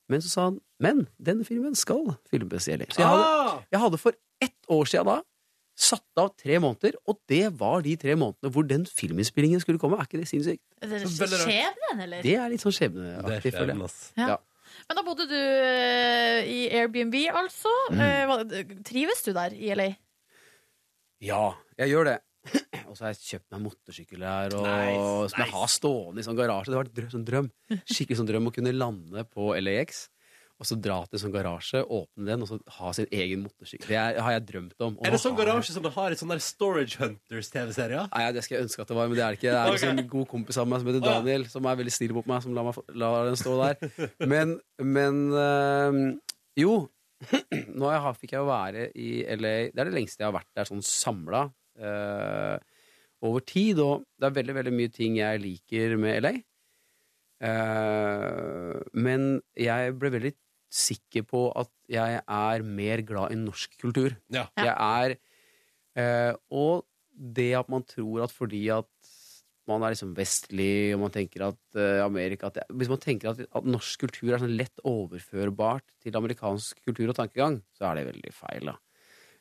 Men 0.09 0.23
så 0.25 0.31
sa 0.31 0.47
han 0.49 0.59
men 0.79 1.03
denne 1.19 1.43
filmen 1.45 1.75
skal 1.75 2.15
filmes 2.31 2.69
i 2.69 2.77
LA. 2.79 2.87
Så 2.89 3.03
jeg 3.03 3.09
hadde, 3.11 3.57
jeg 3.73 3.83
hadde 3.83 3.99
for 4.01 4.15
ett 4.41 4.71
år 4.71 4.89
siden 4.89 5.11
da 5.11 5.19
satt 5.79 6.19
av 6.19 6.33
tre 6.35 6.57
måneder, 6.59 6.97
og 7.07 7.19
det 7.31 7.45
var 7.59 7.83
de 7.85 7.95
tre 7.99 8.15
månedene 8.19 8.51
hvor 8.51 8.67
den 8.67 8.83
filminnspillingen 8.87 9.61
skulle 9.63 9.79
komme. 9.79 9.99
Er 9.99 10.09
ikke 10.09 10.19
det 10.19 10.27
sinnssykt? 10.27 10.63
Det 10.81 10.99
er. 10.99 11.35
Skjebnen, 11.39 12.03
eller? 12.03 12.23
Det 12.25 12.35
er 12.35 12.51
litt 12.51 12.63
sånn 12.63 12.75
skjebneaktig, 12.75 13.53
er 13.53 13.55
føler 13.55 13.75
jeg. 13.75 13.91
Ja. 14.19 14.27
Ja. 14.33 14.37
Men 14.89 14.99
da 14.99 15.03
bodde 15.07 15.25
du 15.29 15.37
eh, 15.39 16.49
i 16.51 16.59
Airbnb, 16.77 17.15
altså. 17.41 17.71
Mm. 17.95 18.03
Eh, 18.03 18.73
trives 18.87 19.23
du 19.25 19.31
der 19.35 19.55
i 19.55 19.71
LA? 19.75 19.87
Ja, 21.23 21.43
jeg 21.79 21.93
gjør 21.93 22.11
det. 22.11 22.17
Og 22.89 22.95
så 22.97 23.05
har 23.05 23.11
jeg 23.13 23.19
kjøpt 23.21 23.51
meg 23.53 23.61
motorsykkel 23.67 24.23
her, 24.25 24.53
og, 24.57 24.63
Nice, 24.65 25.33
som 25.33 25.41
jeg 25.43 25.49
nice. 25.49 25.57
har 25.59 25.67
stående 25.69 26.21
i 26.23 26.25
sånn 26.25 26.37
garasje. 26.39 26.71
Det 26.73 26.79
var 26.79 26.87
en 26.89 26.95
drøm, 26.99 27.09
sånn 27.13 27.25
drøm. 27.27 27.49
Skikkelig 27.85 28.17
sånn 28.21 28.29
drøm 28.31 28.47
å 28.49 28.53
kunne 28.55 28.71
lande 28.73 29.25
på 29.29 29.51
LAX, 29.61 30.07
og 30.59 30.67
så 30.67 30.75
dra 30.81 30.95
til 31.07 31.21
sånn 31.21 31.31
garasje, 31.31 31.83
åpne 31.85 32.25
den, 32.27 32.41
og 32.43 32.49
så 32.49 32.57
ha 32.79 32.89
sin 32.97 33.05
egen 33.15 33.43
motorsykkel. 33.45 33.87
Det 33.93 33.95
er, 33.99 34.17
har 34.25 34.33
jeg 34.35 34.43
drømt 34.49 34.83
om. 34.83 34.97
Er 35.05 35.13
det 35.15 35.21
sånn 35.21 35.37
garasje 35.37 35.71
som 35.77 35.85
det 35.85 35.93
har 35.95 36.11
i 36.11 36.17
sånne 36.19 36.39
Storage 36.43 36.97
Hunters-TV-serier? 36.99 38.09
Nei, 38.11 38.25
det 38.35 38.43
skal 38.43 38.57
jeg 38.57 38.65
ønske 38.67 38.83
at 38.83 38.89
det 38.91 38.97
var, 38.97 39.07
men 39.07 39.19
det 39.19 39.23
er 39.27 39.37
det 39.37 39.39
ikke. 39.39 39.53
Det 39.53 39.59
er 39.61 39.69
Ok. 39.69 39.77
liksom 39.77 39.93
en 40.01 40.09
god 40.17 40.27
kompis 40.33 40.57
av 40.59 40.67
meg 40.67 40.81
som 40.81 40.89
heter. 40.91 41.05
Daniel, 41.05 41.45
som 41.53 41.69
er 41.69 41.79
veldig 41.79 41.93
snill 41.95 42.15
mot 42.17 42.27
meg, 42.33 42.41
som 42.43 42.57
lar, 42.57 42.67
meg, 42.71 42.81
lar 43.05 43.29
den 43.29 43.39
stå 43.39 43.53
der. 43.61 44.09
Men, 44.33 44.57
men 44.81 45.21
øh, 45.31 46.01
jo, 46.59 46.73
nå 47.79 47.93
jeg, 47.93 48.15
fikk 48.19 48.33
jeg 48.33 48.39
jo 48.41 48.47
være 48.47 48.83
i 48.95 49.09
LA 49.35 49.49
Det 49.75 49.81
er 49.83 49.89
det 49.89 49.95
lengste 49.95 50.23
jeg 50.23 50.29
har 50.29 50.35
vært 50.37 50.47
der 50.55 50.67
sånn 50.69 50.79
samla 50.87 51.49
over 51.79 53.43
tid, 53.47 53.79
og 53.83 54.05
det 54.19 54.27
er 54.29 54.35
veldig, 54.35 54.55
veldig 54.59 54.73
mye 54.75 54.91
ting 54.95 55.17
jeg 55.19 55.41
liker 55.43 55.97
med 55.99 56.21
LA. 56.23 56.33
Eh, 57.39 58.75
men 58.99 59.29
jeg 59.57 59.95
ble 59.99 60.11
veldig 60.15 60.33
sikker 60.69 61.25
på 61.25 61.45
at 61.57 61.71
jeg 61.89 62.19
er 62.21 62.65
mer 62.67 63.01
glad 63.07 63.33
i 63.33 63.39
norsk 63.39 63.77
kultur. 63.81 64.13
Ja. 64.33 64.45
Jeg 64.59 64.75
er 64.75 65.15
eh, 65.97 66.33
Og 66.53 66.85
det 67.09 67.53
at 67.57 67.71
man 67.71 67.83
tror 67.87 68.27
at 68.27 68.35
fordi 68.35 68.67
at 68.75 68.89
man 69.69 69.83
er 69.85 69.93
liksom 69.93 70.15
vestlig, 70.17 70.95
og 70.95 71.03
man 71.03 71.13
tenker 71.13 71.43
at 71.47 71.77
eh, 71.77 72.01
Amerika 72.01 72.47
at 72.49 72.59
det, 72.59 72.63
Hvis 72.73 72.89
man 72.89 73.01
tenker 73.01 73.31
at, 73.31 73.41
at 73.45 73.65
norsk 73.69 74.05
kultur 74.05 74.33
er 74.33 74.41
sånn 74.41 74.55
lett 74.57 74.81
overførbart 74.87 75.85
til 76.01 76.15
amerikansk 76.17 76.79
kultur 76.85 77.11
og 77.11 77.17
tankegang, 77.19 77.59
så 77.77 77.89
er 77.89 77.99
det 77.99 78.07
veldig 78.13 78.33
feil, 78.33 78.71
da. 78.71 78.77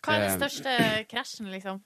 Hva 0.04 0.14
er 0.14 0.24
den 0.26 0.30
Eh, 0.30 0.36
største 0.38 0.74
krasjen, 1.10 1.48
liksom? 1.52 1.80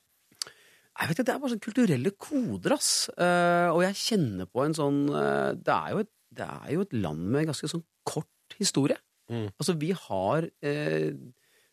Jeg 1.00 1.08
vet 1.08 1.16
ikke, 1.18 1.24
Det 1.26 1.32
er 1.34 1.38
bare 1.40 1.50
sånn 1.54 1.64
kulturelle 1.64 2.10
koder, 2.20 2.72
ass. 2.76 2.90
Uh, 3.16 3.68
og 3.72 3.80
jeg 3.86 3.96
kjenner 4.02 4.46
på 4.52 4.60
en 4.66 4.74
sånn 4.76 4.98
uh, 5.10 5.50
det, 5.56 5.72
er 5.72 5.88
jo 5.94 5.98
et, 6.04 6.10
det 6.36 6.44
er 6.46 6.68
jo 6.76 6.80
et 6.84 6.92
land 6.92 7.22
med 7.32 7.40
en 7.42 7.48
ganske 7.52 7.68
sånn 7.72 7.84
kort 8.04 8.28
historie. 8.58 8.98
Mm. 9.32 9.48
Altså, 9.56 9.72
vi 9.80 9.90
har 9.96 10.40
uh, 10.44 11.10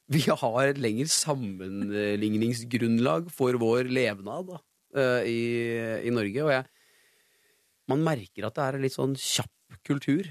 Vi 0.10 0.22
har 0.30 0.64
et 0.72 0.80
lengre 0.82 1.08
sammenligningsgrunnlag 1.12 3.28
for 3.36 3.52
vår 3.62 3.84
levnad 3.94 4.48
da, 4.50 4.58
i, 5.28 5.40
i 6.08 6.10
Norge. 6.16 6.42
Og 6.48 6.52
jeg, 6.56 6.64
man 7.92 8.02
merker 8.08 8.46
at 8.48 8.56
det 8.58 8.64
er 8.66 8.74
en 8.80 8.86
litt 8.88 8.96
sånn 8.96 9.14
kjapp 9.20 9.54
kultur. 9.86 10.24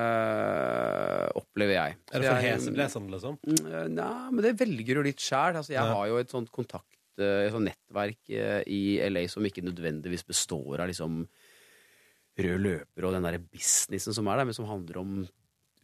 Uh, 0.00 1.26
opplever 1.38 1.74
jeg. 1.76 1.96
Er 2.10 2.18
det 2.22 2.28
for 2.30 2.40
jeg- 2.40 2.54
heseblesende, 2.54 3.10
liksom? 3.14 3.34
Mm, 3.46 3.94
Nei, 3.98 4.30
men 4.32 4.40
det 4.46 4.54
velger 4.60 4.94
du 4.94 5.02
litt 5.10 5.20
sjæl. 5.22 5.56
Altså, 5.60 5.72
jeg 5.74 5.82
Ja. 5.84 5.92
har 5.94 6.06
jo 6.08 6.16
et 6.18 6.30
sånt 6.32 6.50
kontakt, 6.50 6.96
et 7.24 7.52
sånt 7.54 7.68
nettverk 7.68 8.32
eh, 8.32 8.62
i 8.70 8.82
LA 9.10 9.26
som 9.30 9.46
ikke 9.46 9.64
nødvendigvis 9.66 10.26
består 10.28 10.82
av 10.82 10.90
liksom 10.90 11.24
rød 12.40 12.64
løper 12.64 13.06
og 13.06 13.14
den 13.16 13.26
derre 13.26 13.42
businessen 13.42 14.16
som 14.16 14.28
er 14.30 14.40
der, 14.40 14.48
men 14.48 14.56
som 14.56 14.68
handler 14.68 15.00
om 15.02 15.14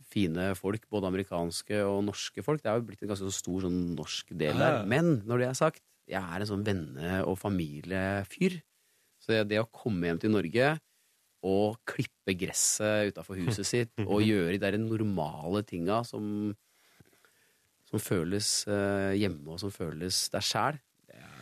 fine 0.06 0.52
folk, 0.56 0.86
både 0.92 1.10
amerikanske 1.10 1.82
og 1.84 2.04
norske 2.06 2.44
folk. 2.46 2.62
Det 2.62 2.70
er 2.70 2.78
jo 2.78 2.86
blitt 2.88 3.02
en 3.04 3.10
ganske 3.10 3.32
stor 3.34 3.66
sånn 3.66 3.80
norsk 3.98 4.30
del 4.38 4.56
der. 4.60 4.84
Men 4.88 5.18
når 5.26 5.42
det 5.42 5.48
er 5.50 5.58
sagt, 5.58 5.82
jeg 6.06 6.22
er 6.22 6.42
en 6.42 6.48
sånn 6.48 6.64
venne- 6.66 7.22
og 7.26 7.34
familiefyr. 7.40 8.60
Så 9.20 9.42
det, 9.42 9.58
å 9.58 9.66
komme 9.74 10.06
hjem 10.06 10.20
til 10.22 10.32
Norge 10.32 10.76
og 11.46 11.80
klippe 11.88 12.36
gresset 12.38 13.10
utafor 13.10 13.38
huset 13.42 13.66
sitt 13.66 13.92
og 14.06 14.22
gjøre 14.22 14.54
de 14.54 14.62
der 14.62 14.78
normale 14.80 15.64
tinga 15.66 16.00
som 16.06 16.54
som 17.86 18.02
føles 18.02 18.66
eh, 18.66 19.14
hjemme, 19.14 19.46
og 19.54 19.60
som 19.62 19.70
føles 19.70 20.24
deg 20.32 20.42
sjæl. 20.42 20.78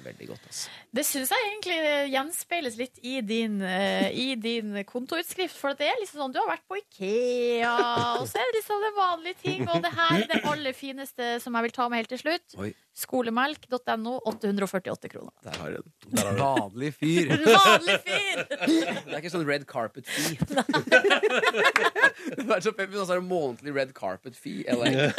Det 0.05 0.13
veldig 0.13 0.27
godt, 0.29 0.47
altså. 0.51 0.71
Det 0.95 1.05
syns 1.07 1.31
jeg 1.33 1.47
egentlig 1.49 1.77
gjenspeiles 2.13 2.77
litt 2.77 2.99
i 3.03 3.15
din, 3.25 3.61
eh, 3.65 4.11
i 4.13 4.35
din 4.37 4.85
kontoutskrift. 4.85 5.57
For 5.57 5.77
det 5.79 5.89
er 5.89 6.01
liksom 6.01 6.21
sånn, 6.21 6.35
du 6.35 6.41
har 6.43 6.49
vært 6.51 6.65
på 6.69 6.79
Ikea, 6.81 7.75
og 8.21 8.27
så 8.29 8.41
er 8.41 8.51
det 8.51 8.61
liksom 8.61 8.85
det 8.85 8.93
vanlige 8.99 9.39
ting. 9.43 9.65
Og 9.69 9.83
det 9.85 9.93
her 9.95 10.17
er 10.21 10.27
det 10.31 10.41
aller 10.51 10.77
fineste 10.77 11.41
som 11.43 11.57
jeg 11.57 11.69
vil 11.69 11.77
ta 11.77 11.89
med 11.89 12.03
helt 12.03 12.13
til 12.13 12.21
slutt. 12.21 12.57
Oi. 12.61 12.73
Skolemelk.no, 12.95 14.19
848 14.31 15.09
kroner. 15.11 15.33
Der 15.43 15.57
har 15.59 15.73
du 15.73 15.81
den. 15.83 16.39
Vanlig 16.39 16.93
fyr. 16.95 17.33
Vanlig 17.43 17.97
fyr! 18.05 18.45
Det 18.45 19.09
er 19.09 19.19
ikke 19.19 19.33
sånn 19.33 19.49
red 19.49 19.65
carpet 19.67 20.07
fee. 20.07 20.39
det 22.39 22.45
er 22.45 22.63
så 22.63 22.71
peppy, 22.71 22.95
og 22.95 23.09
så 23.09 23.17
er 23.17 23.19
det 23.19 23.27
månedlig 23.27 23.75
red 23.75 23.97
carpet 23.97 24.39
fee. 24.39 24.63
Eller? 24.71 25.11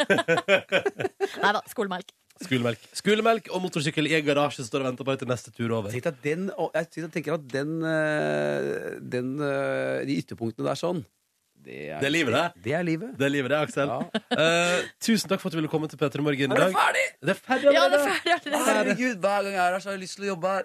Nei 1.42 1.52
da, 1.52 1.60
skolemelk. 1.68 2.14
Skolemelk. 2.44 2.78
Skolemelk 2.92 3.48
og 3.50 3.62
motorsykkel 3.64 4.06
i 4.10 4.14
en 4.18 4.24
garasje 4.26 4.64
står 4.66 4.82
og 4.84 4.90
venter 4.90 5.04
på 5.08 5.12
deg 5.14 5.18
til 5.24 5.28
neste 5.30 5.50
tur 5.56 5.72
over. 5.72 5.90
Tenk 5.90 6.06
at 6.10 6.18
den, 6.22 6.50
og 6.58 6.70
jeg 6.76 6.90
tenker- 6.90 7.12
tenker 7.16 7.34
at 7.34 7.46
den, 7.48 7.82
eh, 7.82 9.00
den 9.00 9.38
eh, 9.40 10.04
De 10.04 10.16
ytterpunktene 10.20 10.66
der 10.68 10.74
sånn 10.76 11.04
Det 11.66 11.88
er, 11.90 11.98
Det 11.98 12.06
er 12.06 12.10
livet, 12.14 12.32
det. 12.32 12.62
Det 12.62 12.72
er 12.78 12.82
livet. 12.84 13.16
Det 13.18 13.24
er 13.26 13.30
livet, 13.32 13.50
det, 13.50 13.58
Aksel. 13.58 13.88
Ja. 13.88 14.20
Eh, 14.36 14.82
tusen 15.02 15.28
takk 15.28 15.40
for 15.40 15.48
at 15.48 15.52
du 15.52 15.58
ville 15.58 15.68
komme 15.72 15.88
til 15.90 15.98
P3 15.98 16.20
Morgen 16.22 16.38
i 16.38 16.44
Er 16.44 16.48
dag. 16.54 16.70
det 16.70 16.76
ferdig? 16.76 17.06
Det 17.26 17.30
er 17.30 17.40
ferdig 17.48 17.64
Ja, 17.64 17.70
det 17.72 17.80
allerede. 17.80 18.06
er 18.06 18.20
ferdig 18.20 18.52
allerede. 18.52 18.76
Herregud, 18.76 19.16
hver 19.24 19.42
gang 19.42 19.52
jeg 19.56 19.64
er 19.66 19.72
her, 19.72 19.80
så 19.80 19.88
har 19.90 19.96
jeg 19.96 20.02
lyst 20.04 20.14
til 20.20 20.24
å 20.26 20.28
jobbe 20.36 20.46
her. 20.46 20.64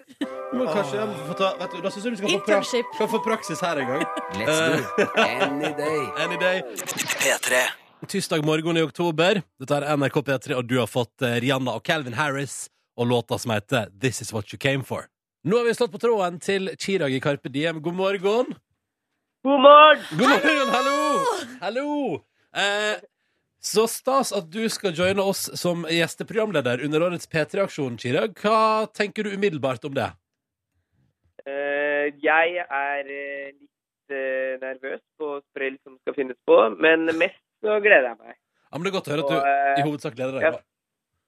Men 0.54 0.68
kanskje 0.68 0.96
jeg 1.00 1.08
må 1.08 1.16
få 1.32 1.38
ta, 1.40 1.50
vet 1.58 1.72
du, 1.72 1.82
Da 1.82 1.90
syns 1.90 2.04
jeg 2.04 2.12
vi 2.12 2.18
skal 2.18 2.30
få, 2.30 2.46
pra 2.46 2.58
Internship. 2.60 2.86
skal 2.94 3.08
få 3.08 3.24
praksis 3.26 3.60
her 3.66 3.76
en 3.82 3.88
gang. 3.88 4.06
Let's 4.38 4.60
do 4.62 4.74
it. 4.78 5.10
Any 5.18 5.74
day. 5.74 6.00
Any 6.28 6.38
day. 6.38 6.62
P3. 7.18 7.81
Tirsdag 8.08 8.46
morgen 8.46 8.78
i 8.78 8.82
oktober. 8.82 9.44
Dette 9.62 9.78
er 9.78 9.84
NRK 9.94 10.16
P3, 10.26 10.56
og 10.58 10.66
du 10.66 10.80
har 10.80 10.88
fått 10.90 11.22
eh, 11.22 11.36
Rihanna 11.44 11.76
og 11.78 11.84
Calvin 11.86 12.16
Harris 12.18 12.66
og 12.98 13.12
låta 13.12 13.38
som 13.38 13.54
heter 13.54 13.92
This 14.02 14.24
Is 14.24 14.32
What 14.34 14.50
You 14.50 14.58
Came 14.58 14.82
For. 14.84 15.06
Nå 15.46 15.60
har 15.60 15.68
vi 15.68 15.76
slått 15.78 15.94
på 15.94 16.02
tråden 16.02 16.40
til 16.42 16.72
Chirag 16.82 17.14
i 17.14 17.20
Carpe 17.22 17.52
Diem. 17.54 17.78
God 17.86 18.00
morgen. 18.00 18.50
God 19.46 19.62
morgen! 19.62 20.02
God 20.18 20.34
morgen, 20.34 20.72
hallo! 20.74 20.96
Hallo! 21.62 21.92
Eh, 22.58 23.04
så 23.62 23.86
stas 23.86 24.34
at 24.34 24.50
du 24.50 24.66
skal 24.74 24.98
joine 24.98 25.22
oss 25.22 25.46
som 25.62 25.86
gjesteprogramleder 25.86 26.82
under 26.88 27.06
årets 27.06 27.30
P3-aksjon, 27.30 28.02
Chirag. 28.02 28.34
Hva 28.42 28.90
tenker 28.98 29.30
du 29.30 29.38
umiddelbart 29.38 29.86
om 29.86 29.94
det? 29.94 30.10
Eh, 31.46 32.10
jeg 32.18 32.66
er 32.66 33.06
eh, 33.06 33.54
litt 33.54 34.18
eh, 34.18 34.58
nervøs 34.66 35.06
på 35.22 35.38
sprell 35.52 35.78
som 35.86 36.02
skal 36.02 36.18
finnes 36.18 36.42
på, 36.50 36.58
men 36.82 37.06
mest 37.14 37.46
så 37.62 37.78
gleder 37.84 38.12
jeg 38.12 38.20
meg. 38.20 38.36
Ja, 38.72 38.78
men 38.78 38.84
Det 38.86 38.92
er 38.92 38.98
godt 38.98 39.10
å 39.10 39.14
høre 39.16 39.24
at 39.26 39.32
Og, 39.32 39.40
du 39.40 39.48
i 39.48 39.82
eh, 39.82 39.88
hovedsak 39.88 40.16
gleder 40.18 40.38
deg. 40.38 40.46
ja. 40.50 40.54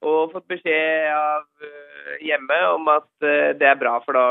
Og 0.04 0.34
fått 0.34 0.44
beskjed 0.52 1.06
av 1.16 1.44
eh, 1.64 2.16
hjemme 2.26 2.56
om 2.74 2.88
at 2.92 3.08
eh, 3.24 3.54
det 3.56 3.68
er 3.70 3.78
bra, 3.80 3.94
for 4.04 4.12
da 4.12 4.24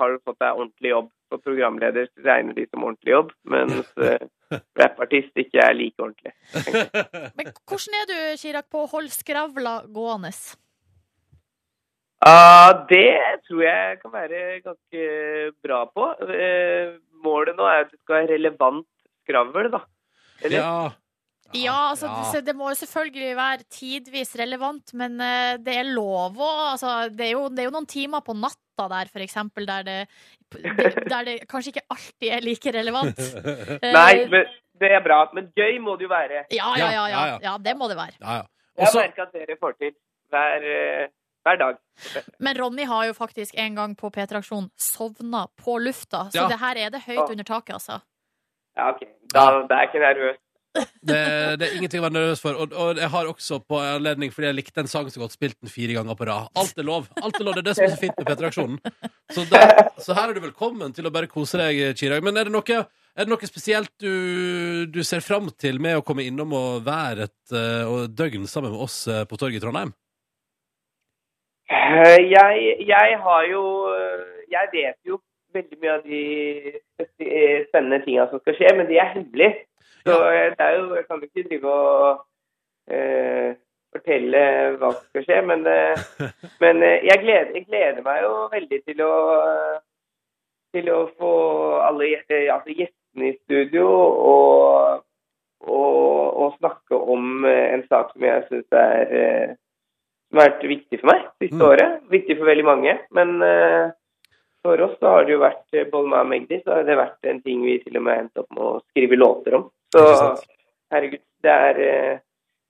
har 0.00 0.14
du 0.14 0.22
fått 0.24 0.38
deg 0.40 0.56
ordentlig 0.56 0.94
jobb. 0.94 1.10
For 1.30 1.42
programleder 1.44 2.08
regner 2.24 2.56
de 2.56 2.64
som 2.70 2.82
ordentlig 2.88 3.12
jobb, 3.12 3.28
mens 3.52 3.90
rappartist 4.80 5.36
ikke 5.38 5.60
er 5.62 5.76
like 5.76 6.00
ordentlig. 6.02 6.32
Men 7.38 7.52
hvordan 7.68 7.98
er 8.00 8.08
du, 8.08 8.16
Chirag, 8.40 8.66
på 8.72 8.82
å 8.82 8.88
holde 8.90 9.12
skravla 9.14 9.76
gående? 9.92 10.32
Ja, 12.20 12.72
det 12.90 13.04
tror 13.46 13.62
jeg 13.64 14.00
kan 14.02 14.12
være 14.12 14.40
ganske 14.64 15.04
bra 15.64 15.84
på. 15.88 16.08
Eh, 16.34 16.96
målet 17.24 17.56
nå 17.56 17.68
er 17.68 17.84
at 17.86 17.92
det 17.94 18.00
skal 18.02 18.18
være 18.22 18.34
relevant 18.34 18.88
skravl, 19.24 19.70
da. 19.72 19.84
Eller? 20.42 20.58
Ja. 20.58 20.90
Ja, 21.56 21.90
altså, 21.90 22.06
Ja. 22.06 22.30
Det, 22.32 22.44
det 22.46 22.54
må 22.56 22.68
jo 22.70 22.78
selvfølgelig 22.78 23.30
være 23.36 23.64
tidvis 23.70 24.36
relevant, 24.38 24.92
men 24.94 25.20
eh, 25.20 25.56
det 25.58 25.74
er 25.80 25.88
lov 25.90 26.38
å 26.38 26.50
altså, 26.72 27.08
det, 27.10 27.26
er 27.26 27.32
jo, 27.32 27.48
det 27.50 27.64
er 27.64 27.70
jo 27.70 27.74
noen 27.74 27.88
timer 27.90 28.22
på 28.26 28.36
natta 28.38 28.86
der, 28.92 29.10
for 29.12 29.24
eksempel, 29.24 29.66
der 29.66 29.82
det, 29.82 29.96
der 31.10 31.24
det 31.26 31.36
kanskje 31.50 31.74
ikke 31.74 31.86
alltid 31.90 32.28
er 32.36 32.46
like 32.46 32.72
relevant. 32.78 33.18
Eh, 33.82 33.92
Nei, 33.94 34.26
men 34.30 34.46
det 34.80 34.90
er 34.96 35.02
bra. 35.04 35.22
Men 35.36 35.50
gøy 35.56 35.78
må 35.82 35.96
det 35.98 36.06
jo 36.06 36.10
være. 36.12 36.44
ja, 36.54 36.70
ja, 36.78 36.90
ja, 36.94 37.06
ja, 37.12 37.22
Ja, 37.42 37.56
det 37.58 37.74
må 37.76 37.88
det 37.90 37.96
være. 37.98 38.16
Ja, 38.20 38.40
ja. 38.40 38.46
Jeg 38.78 38.86
Også, 38.88 39.00
merker 39.02 39.22
at 39.26 39.32
dere 39.36 39.56
får 39.60 39.74
til 39.80 39.92
hver, 40.32 40.64
eh, 40.64 41.08
hver 41.44 41.58
dag. 41.60 41.80
Men 42.40 42.56
Ronny 42.56 42.84
har 42.88 43.06
jo 43.10 43.16
faktisk 43.16 43.58
en 43.58 43.74
gang 43.76 43.96
på 43.98 44.08
P3-aksjonen 44.14 44.70
sovna 44.80 45.46
på 45.60 45.76
lufta, 45.82 46.28
så 46.30 46.44
Ja. 46.44 46.48
det 46.48 46.58
her 46.62 46.78
er 46.86 46.90
det 46.94 47.02
høyt 47.06 47.26
under 47.34 47.44
taket, 47.44 47.74
altså. 47.76 48.00
Ja, 48.76 48.90
ok. 48.94 49.02
Da, 49.34 49.44
da 49.68 49.74
er 49.74 49.80
jeg 49.84 49.88
ikke 49.90 50.04
nervøs. 50.06 50.38
Det, 50.76 51.16
det 51.58 51.66
er 51.66 51.72
ingenting 51.76 51.98
å 51.98 52.04
være 52.04 52.14
nervøs 52.14 52.42
for. 52.42 52.58
Og, 52.62 52.74
og 52.78 52.98
jeg 53.00 53.10
har 53.10 53.30
også 53.30 53.58
på 53.66 53.78
anledning, 53.82 54.30
fordi 54.34 54.50
jeg 54.50 54.58
likte 54.60 54.84
en 54.84 54.90
sang 54.90 55.08
så 55.10 55.22
godt, 55.22 55.34
spilt 55.34 55.58
den 55.58 55.72
fire 55.72 55.96
ganger 55.96 56.18
på 56.18 56.28
rad. 56.28 56.50
Alt 56.60 56.78
er 56.78 56.86
lov. 56.86 57.08
Alt 57.18 57.40
er 57.40 57.46
lov. 57.46 57.56
Det 57.56 57.64
er 57.64 57.68
det 57.70 57.76
som 57.78 57.86
er 57.86 57.94
så 57.94 58.00
fint 58.00 58.20
med 58.20 58.30
P3-aksjonen. 58.30 58.78
Så, 59.34 59.46
så 60.04 60.16
her 60.16 60.30
er 60.30 60.36
du 60.36 60.42
velkommen 60.44 60.94
til 60.94 61.08
å 61.08 61.12
bare 61.14 61.30
kose 61.30 61.58
deg, 61.58 61.80
Chirag. 61.98 62.22
Men 62.26 62.38
er 62.38 62.46
det 62.46 62.54
noe, 62.54 62.82
er 62.84 63.26
det 63.26 63.32
noe 63.32 63.50
spesielt 63.50 63.90
du, 64.02 64.86
du 64.92 65.00
ser 65.06 65.24
fram 65.26 65.50
til 65.58 65.80
med 65.82 65.98
å 65.98 66.04
komme 66.06 66.26
innom 66.28 66.54
og 66.56 66.84
være 66.86 67.26
et 67.26 67.56
eh, 67.56 67.90
og 67.90 68.14
døgn 68.14 68.46
sammen 68.50 68.74
med 68.74 68.84
oss 68.86 69.02
eh, 69.10 69.24
på 69.26 69.40
torget 69.40 69.58
i 69.58 69.64
Trondheim? 69.64 69.90
Eh, 71.70 72.20
Jeg, 72.30 72.78
jeg 72.86 73.18
har 73.24 73.50
jo 73.50 73.64
Jeg 74.50 74.70
vet 74.74 74.98
jo 75.06 75.18
veldig 75.54 75.76
mye 75.82 75.96
av 75.98 76.06
de 76.06 76.22
spennende 77.66 77.98
tinga 78.04 78.28
som 78.30 78.38
skal 78.42 78.54
skje, 78.54 78.70
men 78.78 78.86
de 78.86 78.98
er 79.02 79.12
hemmelige. 79.16 79.64
Så 80.06 80.16
jeg, 80.34 80.54
det 80.58 80.66
er 80.66 80.78
jo, 80.78 80.86
jeg 80.96 81.06
kan 81.06 81.20
jo 81.20 81.28
ikke 81.28 81.48
drive 81.48 81.74
og 81.74 82.24
eh, 82.90 83.50
fortelle 83.90 84.42
hva 84.78 84.90
som 84.94 85.04
skal 85.10 85.26
skje, 85.26 85.38
men, 85.50 85.66
eh, 85.66 86.02
men 86.62 86.82
eh, 86.86 87.06
jeg, 87.10 87.22
gleder, 87.24 87.54
jeg 87.58 87.66
gleder 87.68 88.02
meg 88.06 88.22
jo 88.24 88.34
veldig 88.54 88.82
til 88.86 89.06
å 89.06 89.14
til 90.74 90.90
å 90.94 91.00
få 91.18 91.32
alle 91.82 92.12
eh, 92.20 92.46
altså 92.54 92.74
gjestene 92.74 93.32
i 93.32 93.36
studio 93.42 93.86
og, 93.90 95.00
og, 95.66 96.20
og 96.44 96.58
snakke 96.60 97.00
om 97.00 97.46
eh, 97.48 97.72
en 97.74 97.82
sak 97.88 98.12
som 98.14 98.26
jeg 98.26 98.44
syns 98.50 98.78
er 98.78 99.16
eh, 99.22 99.56
som 100.30 100.38
har 100.38 100.52
vært 100.52 100.68
viktig 100.70 101.00
for 101.00 101.10
meg 101.10 101.24
siste 101.42 101.58
Mm. 101.58 101.66
året. 101.66 101.96
Viktig 102.10 102.36
for 102.38 102.46
veldig 102.46 102.64
mange. 102.64 102.92
Men 103.10 103.42
uh, 103.42 103.90
for 104.62 104.78
oss 104.84 104.92
så 105.00 105.16
har 105.16 105.24
det 105.26 105.34
jo 105.34 105.40
vært 105.42 105.90
Bolma 105.90 106.20
og 106.22 106.28
Magdi, 106.30 106.60
så 106.62 106.76
har 106.76 106.84
det 106.86 106.96
vært 107.00 107.26
en 107.26 107.40
ting 107.42 107.64
vi 107.66 107.80
til 107.82 107.98
og 107.98 108.04
med 108.06 108.18
endte 108.22 108.44
opp 108.44 108.54
med 108.54 108.62
å 108.62 108.80
skrive 108.92 109.18
låter 109.18 109.56
om. 109.58 109.64
Så 109.94 110.04
herregud, 110.94 111.22
det 111.44 111.54
er, 111.54 111.80
eh, 111.86 112.20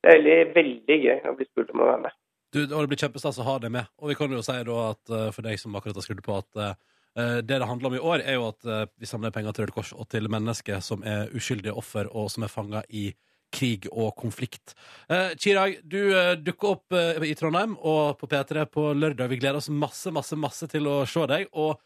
det 0.00 0.12
er 0.12 0.18
veldig, 0.18 0.38
veldig 0.56 0.98
gøy 1.04 1.30
å 1.30 1.36
bli 1.38 1.48
spurt 1.48 1.72
om 1.74 1.84
å 1.84 1.90
være 1.90 2.04
med. 2.06 2.18
Du, 2.50 2.60
og 2.64 2.78
det 2.80 2.90
blir 2.90 3.02
kjempestas 3.04 3.38
å 3.38 3.46
ha 3.46 3.58
deg 3.62 3.74
med. 3.74 3.90
Og 4.02 4.10
vi 4.10 4.16
kan 4.18 4.32
jo 4.34 4.42
si 4.42 4.56
da 4.66 4.78
at 4.88 5.12
eh, 5.14 5.28
for 5.34 5.46
deg 5.46 5.60
som 5.62 5.76
akkurat 5.78 6.00
har 6.00 6.06
skrudd 6.06 6.22
på, 6.26 6.38
at 6.42 6.62
eh, 6.64 6.76
det 7.44 7.58
det 7.58 7.66
handler 7.66 7.90
om 7.90 7.98
i 7.98 8.04
år, 8.12 8.22
er 8.22 8.38
jo 8.38 8.46
at 8.52 8.68
vi 8.94 9.08
samler 9.08 9.32
penger 9.34 9.52
til 9.52 9.66
Røde 9.66 9.74
Kors 9.74 9.90
og 9.92 10.06
til 10.08 10.28
mennesker 10.30 10.78
som 10.84 11.02
er 11.02 11.32
uskyldige 11.34 11.74
offer, 11.74 12.06
og 12.06 12.28
som 12.30 12.46
er 12.46 12.52
fanga 12.52 12.84
i 12.86 13.08
krig 13.54 13.88
og 13.90 14.14
konflikt. 14.18 14.74
Eh, 15.10 15.34
Chirag, 15.38 15.80
du 15.82 15.98
eh, 16.14 16.36
dukker 16.38 16.76
opp 16.76 16.96
eh, 16.96 17.20
i 17.26 17.34
Trondheim 17.38 17.76
og 17.76 18.18
på 18.20 18.28
P3 18.30 18.64
på 18.70 18.90
lørdag. 18.96 19.30
Vi 19.30 19.40
gleder 19.40 19.60
oss 19.60 19.70
masse, 19.72 20.12
masse, 20.14 20.38
masse 20.38 20.70
til 20.70 20.88
å 20.90 21.02
se 21.08 21.26
deg. 21.30 21.48
Og 21.52 21.78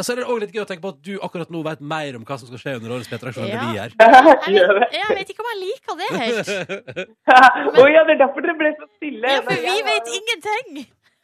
så 0.00 0.12
er 0.12 0.20
det 0.20 0.24
også 0.24 0.38
litt 0.44 0.54
gøy 0.56 0.62
å 0.62 0.68
tenke 0.68 0.84
på 0.84 0.92
at 0.94 1.02
du 1.04 1.12
akkurat 1.26 1.52
nå 1.52 1.60
vet 1.66 1.82
mer 1.92 2.16
om 2.18 2.24
hva 2.28 2.38
som 2.40 2.48
skal 2.48 2.62
skje 2.62 2.74
under 2.78 2.94
årets 2.96 3.10
P3-aksjon 3.10 3.44
enn 3.44 3.52
det 3.52 3.66
vi 3.66 3.76
gjør. 3.76 3.94
Jeg 4.52 4.78
vet, 4.78 4.96
jeg 4.96 5.16
vet 5.18 5.30
ikke 5.34 5.44
om 5.44 5.50
jeg 5.50 5.60
liker 5.60 5.98
det 6.00 6.08
helt. 6.22 6.50
Å 7.82 7.84
ja, 7.90 8.02
det 8.08 8.14
er 8.16 8.20
derfor 8.22 8.44
dere 8.44 8.56
ble 8.58 8.72
så 8.78 8.88
stille. 8.96 9.36
Ja, 9.36 9.44
for 9.46 9.64
vi 9.68 9.76
vet 9.88 10.10
ingenting! 10.18 10.82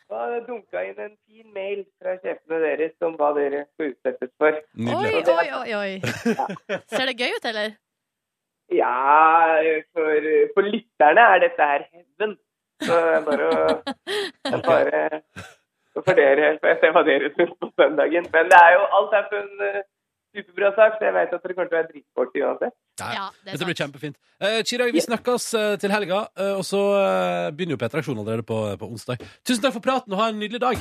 Da 0.09 0.23
har 0.23 0.45
dunka 0.47 0.83
inn 0.89 1.01
en 1.05 1.15
fin 1.29 1.49
mail 1.53 1.83
fra 2.01 2.15
sjefene 2.23 2.61
deres 2.63 2.95
om 3.05 3.17
hva 3.21 3.29
dere 3.37 3.67
skal 3.75 3.91
utsettes 3.91 4.31
for. 4.41 4.57
Oi, 4.81 5.11
oi, 5.21 5.49
oi, 5.59 5.75
oi, 5.77 5.91
Ja. 6.39 6.79
Ser 6.95 7.11
det 7.11 7.19
gøy 7.21 7.35
ut, 7.37 7.49
eller? 7.51 7.75
Ja, 8.73 8.95
for, 9.97 10.29
for 10.55 10.69
lytterne 10.69 11.27
er 11.35 11.45
dette 11.45 11.69
her 11.73 11.85
heaven. 11.91 12.37
Så 12.85 12.95
det 12.95 13.15
er 13.19 13.25
bare 13.27 13.51
å 14.55 14.61
bare 14.65 15.03
så 15.99 16.05
får 16.07 16.19
dere 16.19 16.51
får 16.63 16.71
jeg 16.71 16.79
se 16.83 16.91
hva 16.95 17.03
dere 17.07 17.31
syns 17.35 17.55
på 17.59 17.71
søndagen. 17.75 18.29
Men 18.35 18.51
det 18.53 18.59
er 18.63 18.75
jo 18.77 18.85
alt 18.99 19.17
er 19.19 19.25
på 19.33 19.41
en 19.43 19.65
eh, 19.67 19.81
superbra 20.39 20.71
sak, 20.77 20.99
så 20.99 21.09
jeg 21.09 21.15
vet 21.17 21.33
at 21.35 21.43
dere 21.43 21.57
kommer 21.57 21.71
til 21.73 21.77
å 21.77 21.81
være 21.81 21.91
dritsporty 21.91 22.43
uansett. 22.47 22.75
Ja, 23.01 23.09
Ja, 23.17 23.27
det 23.43 23.55
Dette 23.57 23.67
blir 23.69 23.79
kjempefint. 23.83 24.17
Eh, 24.39 24.59
Chirag, 24.69 24.93
vi 24.95 25.03
snakkes 25.03 25.49
eh, 25.59 25.75
til 25.83 25.95
helga, 25.95 26.21
eh, 26.39 26.55
og 26.59 26.65
så 26.69 26.83
begynner 27.57 27.75
jo 27.75 27.81
P3 27.83 28.03
Aksjon 28.03 28.19
allerede 28.23 28.47
på, 28.47 28.59
på 28.79 28.91
onsdag. 28.93 29.25
Tusen 29.43 29.65
takk 29.65 29.75
for 29.79 29.85
praten, 29.85 30.15
og 30.15 30.23
ha 30.23 30.29
en 30.31 30.39
nydelig 30.39 30.61
dag. 30.63 30.79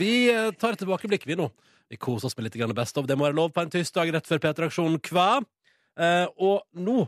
Vi 0.00 0.12
eh, 0.32 0.50
tar 0.60 0.76
et 0.76 0.82
tilbakeblikk, 0.84 1.28
vi 1.28 1.36
nå. 1.40 1.50
Vi 1.90 1.98
koser 1.98 2.30
oss 2.30 2.36
med 2.38 2.46
litt 2.46 2.58
grann 2.60 2.72
Best 2.76 2.96
of. 3.00 3.08
Det 3.10 3.16
må 3.18 3.26
være 3.26 3.36
lov 3.40 3.50
på 3.52 3.64
en 3.64 3.72
tirsdag 3.72 4.12
rett 4.14 4.28
før 4.30 4.40
P3 4.46 4.68
Aksjon 4.70 5.00
hva? 5.10 5.30
Eh, 5.98 6.26
og 6.38 6.62
nå, 6.78 7.02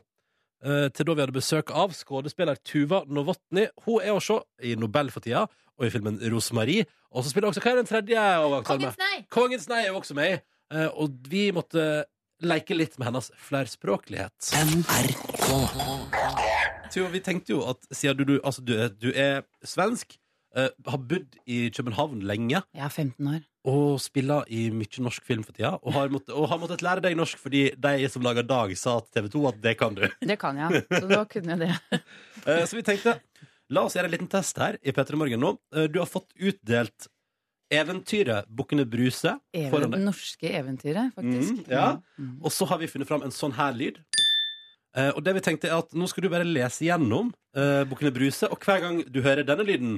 eh, 0.67 0.89
til 0.91 1.07
da 1.07 1.15
vi 1.15 1.23
hadde 1.23 1.37
besøk 1.37 1.71
av 1.71 1.95
skuespiller 1.95 2.59
Tuva 2.67 3.05
Novotny. 3.07 3.69
Hun 3.87 4.03
er 4.03 4.17
å 4.17 4.23
se 4.25 4.41
i 4.67 4.75
Nobel 4.75 5.13
for 5.15 5.23
tida, 5.23 5.45
og 5.83 5.89
i 5.91 5.93
filmen 5.93 6.19
Rosemarie. 6.33 6.87
Og 7.13 7.25
så 7.27 7.31
spiller 7.35 7.51
også 7.51 7.61
Hva 7.65 7.73
er 7.75 7.83
den 7.83 7.91
tredje? 7.91 8.23
overgangsarmen? 8.47 8.95
Kongens 8.95 8.99
nei. 9.03 9.27
Kongens 9.35 9.69
nei 9.69 9.83
er 9.85 9.91
jo 9.93 9.99
også 10.01 10.15
med. 10.17 10.43
eh, 10.73 10.89
Og 10.95 11.19
vi 11.29 11.51
måtte 11.53 12.05
leke 12.43 12.75
litt 12.75 12.97
med 12.99 13.07
hennes 13.11 13.31
flerspråklighet. 13.39 14.33
Tuva, 16.93 17.09
vi 17.13 17.21
tenkte 17.25 17.55
jo 17.55 17.63
at 17.71 17.87
siden 17.95 18.19
du, 18.19 18.25
du, 18.25 18.35
altså, 18.45 18.61
du, 18.65 18.75
er- 18.77 18.93
du 19.01 19.09
er 19.17 19.43
svensk, 19.65 20.17
eh, 20.57 20.69
har 20.87 20.99
bodd 21.09 21.39
i 21.49 21.71
København 21.73 22.21
lenge 22.29 22.61
Jeg 22.75 22.85
er 22.85 22.89
15 22.93 23.29
år. 23.35 23.41
og 23.65 24.01
spiller 24.03 24.45
i 24.53 24.67
mye 24.75 25.01
norsk 25.07 25.25
film 25.25 25.45
for 25.47 25.53
tida, 25.57 25.71
og 25.81 25.93
har, 25.95 26.09
måttet, 26.13 26.35
og 26.37 26.49
har 26.51 26.59
måttet 26.61 26.83
lære 26.85 27.01
deg 27.05 27.17
norsk 27.17 27.39
fordi 27.41 27.71
de 27.79 28.09
som 28.13 28.23
lager 28.27 28.43
Dag, 28.45 28.75
sa 28.77 28.99
til 29.01 29.23
TV 29.23 29.31
2 29.37 29.47
at 29.49 29.61
det 29.63 29.77
kan 29.81 29.95
du. 29.97 30.03
Det 30.21 30.39
kan 30.39 30.59
jeg. 30.59 30.83
Så 30.91 31.07
da 31.09 31.23
kunne 31.25 31.57
jeg 31.57 31.63
det. 31.65 32.01
Eh, 32.47 32.65
Så 32.67 32.77
vi 32.77 32.83
tenkte 32.83 33.17
La 33.73 33.87
oss 33.87 33.97
gjøre 33.97 34.11
en 34.11 34.13
liten 34.13 34.29
test 34.31 34.59
her 34.61 34.77
i 34.85 34.93
P3 34.93 35.17
Morgen 35.17 35.41
nå. 35.41 35.55
Eh, 35.75 35.89
Du 35.89 35.99
har 36.03 36.09
fått 36.11 36.33
utdelt 36.37 37.09
eventyret 37.73 38.49
Bukkene 38.53 38.85
Bruse 38.85 39.39
Even, 39.57 39.91
det 39.95 40.01
norske 40.03 40.51
eventyret, 40.53 41.15
faktisk. 41.17 41.63
Mm, 41.63 41.71
ja. 41.73 41.87
Mm. 42.19 42.35
Og 42.45 42.53
så 42.53 42.69
har 42.69 42.83
vi 42.83 42.91
funnet 42.91 43.09
fram 43.09 43.25
en 43.25 43.33
sånn 43.33 43.55
her 43.57 43.73
lyd. 43.73 44.03
Eh, 44.93 45.09
og 45.17 45.23
det 45.25 45.33
vi 45.39 45.45
tenkte 45.47 45.71
er 45.71 45.79
at 45.81 45.95
nå 45.97 46.09
skal 46.11 46.27
du 46.27 46.29
bare 46.29 46.45
lese 46.45 46.85
gjennom 46.85 47.31
uh, 47.57 47.81
Bukkene 47.89 48.13
Bruse, 48.13 48.45
og 48.53 48.61
hver 48.61 48.83
gang 48.85 49.01
du 49.09 49.23
hører 49.25 49.47
denne 49.49 49.65
lyden, 49.65 49.97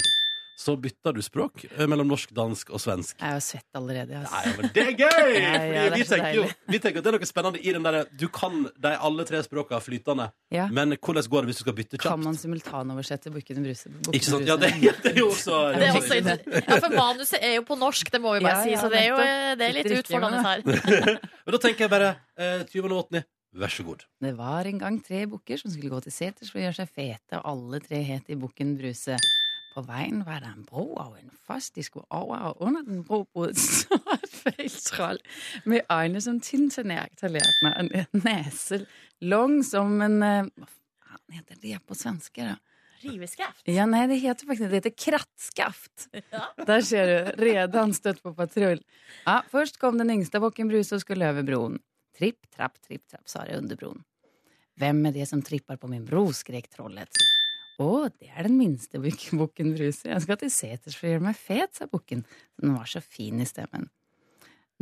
så 0.57 0.77
bytter 0.79 1.13
du 1.17 1.21
språk 1.23 1.65
eh, 1.67 1.87
mellom 1.91 2.07
norsk, 2.09 2.31
dansk 2.35 2.71
og 2.71 2.79
svensk. 2.83 3.17
Jeg 3.19 3.27
er 3.27 3.35
jo 3.41 3.43
svett 3.43 3.79
allerede. 3.81 4.21
Nei, 4.23 4.43
Altså. 4.45 4.53
men 4.61 4.71
det 4.75 4.85
er 4.85 4.93
gøy! 4.99 5.33
Ja, 5.45 5.51
ja, 5.51 5.59
Fordi 5.59 5.75
det 5.75 5.85
er 5.85 5.95
vi, 5.97 6.05
så 6.05 6.15
tenker 6.15 6.35
jo, 6.37 6.43
deilig. 6.45 6.57
vi 6.75 6.79
tenker 6.85 6.99
at 7.01 7.05
det 7.05 7.11
er 7.13 7.17
noe 7.19 7.29
spennende 7.29 7.61
i 7.65 7.73
den 7.75 7.85
derre 7.89 8.03
Du 8.21 8.27
kan 8.33 8.61
de 8.87 8.93
alle 9.09 9.27
tre 9.29 9.41
språka 9.47 9.81
flytende, 9.83 10.29
Ja. 10.55 10.67
men 10.71 10.95
hvordan 10.97 11.29
går 11.33 11.43
det 11.45 11.51
hvis 11.53 11.61
du 11.61 11.65
skal 11.67 11.77
bytte 11.81 11.99
Kan 11.99 12.13
kjapt? 12.15 12.25
man 12.25 12.39
simultanoversette 12.39 13.33
Bukken 13.35 13.63
Bruse? 13.67 13.91
Ikke 14.15 14.25
sant? 14.31 14.47
Ja, 14.47 14.57
Bruse? 14.57 14.79
det, 14.81 14.95
det 15.03 15.13
er 15.15 15.21
jo 15.21 15.29
også 15.33 15.59
Det 15.75 15.89
er 15.89 15.99
også, 15.99 16.21
ja, 16.23 16.79
for 16.81 16.95
manuset 16.95 17.39
er 17.43 17.55
jo 17.59 17.67
på 17.69 17.79
norsk, 17.81 18.11
det 18.15 18.21
må 18.23 18.37
vi 18.39 18.45
bare 18.47 18.55
Ja, 18.55 18.65
si, 18.65 18.75
ja, 18.77 18.81
så 18.85 18.91
det 18.93 19.01
er 19.03 19.09
jo 19.11 19.19
nettopp. 19.19 19.59
det 19.59 19.69
er 19.69 19.75
litt 19.75 19.85
Litt 19.85 19.93
riktig, 19.93 20.05
utfordrende 20.07 20.43
her. 20.47 20.59
Men 21.45 21.57
da 21.57 21.59
tenker 21.67 21.85
jeg 21.89 21.91
bare 21.93 22.11
uh, 22.39 22.63
Tyven 22.71 22.93
og 22.95 23.05
Åtni, 23.05 23.21
vær 23.55 23.71
så 23.75 23.85
god. 23.87 24.05
Det 24.25 24.33
var 24.39 24.67
en 24.71 24.79
gang 24.81 24.97
tre 25.05 25.25
bukker 25.31 25.61
som 25.61 25.71
skulle 25.75 25.91
gå 25.93 26.01
til 26.07 26.15
seters 26.15 26.51
for 26.51 26.59
å 26.59 26.65
gjøre 26.65 26.79
seg 26.81 26.89
fete, 26.95 27.39
og 27.41 27.51
alle 27.53 27.81
tre 27.85 28.01
het 28.07 28.31
i 28.33 28.39
Bukken 28.39 28.73
Bruse. 28.81 29.19
På 29.75 29.83
veien 29.83 30.21
var 30.23 30.45
det 30.45 30.53
en 30.53 30.67
bro 30.69 30.85
og 31.03 31.17
en 31.19 31.33
foss 31.49 31.73
de 31.75 31.83
skulle 31.83 32.07
over, 32.15 32.39
og 32.51 32.63
under 32.63 32.85
den 32.87 33.03
bro 33.07 33.25
bodde 33.35 33.51
et 33.55 33.59
stort 33.59 34.29
feiltroll 34.31 35.19
med 35.67 35.83
øyne 35.91 36.23
som 36.23 36.39
tinntallerkener, 36.41 37.51
en 37.75 37.91
nese 38.23 38.85
lang 39.25 39.59
som 39.67 39.99
en 40.05 40.21
Hva 40.23 40.69
faen 40.71 41.35
heter 41.41 41.59
det 41.63 41.81
på 41.89 41.99
svenske, 41.99 42.47
da? 42.53 42.55
Riveskaft? 43.05 43.67
Ja, 43.69 43.85
nei, 43.91 44.07
det 44.09 44.21
heter 44.23 44.49
faktisk 44.49 44.71
det 44.71 44.81
heter 44.83 44.97
krattskaft. 44.97 46.09
Ja. 46.35 46.47
Der 46.67 46.81
ser 46.87 47.11
du, 47.11 47.45
redan 47.45 47.93
støtt 47.95 48.23
på 48.23 48.33
patrull. 48.35 48.81
Ja, 49.27 49.41
først 49.51 49.79
kom 49.83 49.99
den 50.01 50.11
yngste 50.15 50.41
bukken 50.43 50.71
Bruse 50.71 50.97
og 50.97 51.03
skulle 51.05 51.29
over 51.31 51.47
broen. 51.47 51.79
Tripp, 52.19 52.47
trapp, 52.55 52.79
tripp, 52.83 53.05
trapp, 53.11 53.27
sa 53.31 53.45
det 53.47 53.59
under 53.59 53.79
broen. 53.79 54.03
Hvem 54.81 55.05
er 55.11 55.15
det 55.15 55.29
som 55.31 55.43
tripper 55.43 55.79
på 55.79 55.91
min 55.91 56.07
bro, 56.07 56.27
skrek 56.35 56.71
trollet. 56.73 57.23
Å, 57.83 58.07
det 58.07 58.31
er 58.31 58.47
den 58.47 58.55
minste 58.59 59.01
bukken 59.03 59.73
Bruse. 59.75 60.07
Jeg 60.07 60.23
skal 60.23 60.39
til 60.39 60.53
seters 60.55 60.95
for 60.95 61.09
å 61.09 61.15
gjøre 61.15 61.27
meg 61.27 61.39
fet, 61.39 61.75
sa 61.75 61.89
bukken. 61.91 62.23
Den 62.61 62.77
var 62.77 62.87
så 62.91 63.03
fin 63.03 63.43
i 63.43 63.49
stemmen. 63.49 63.89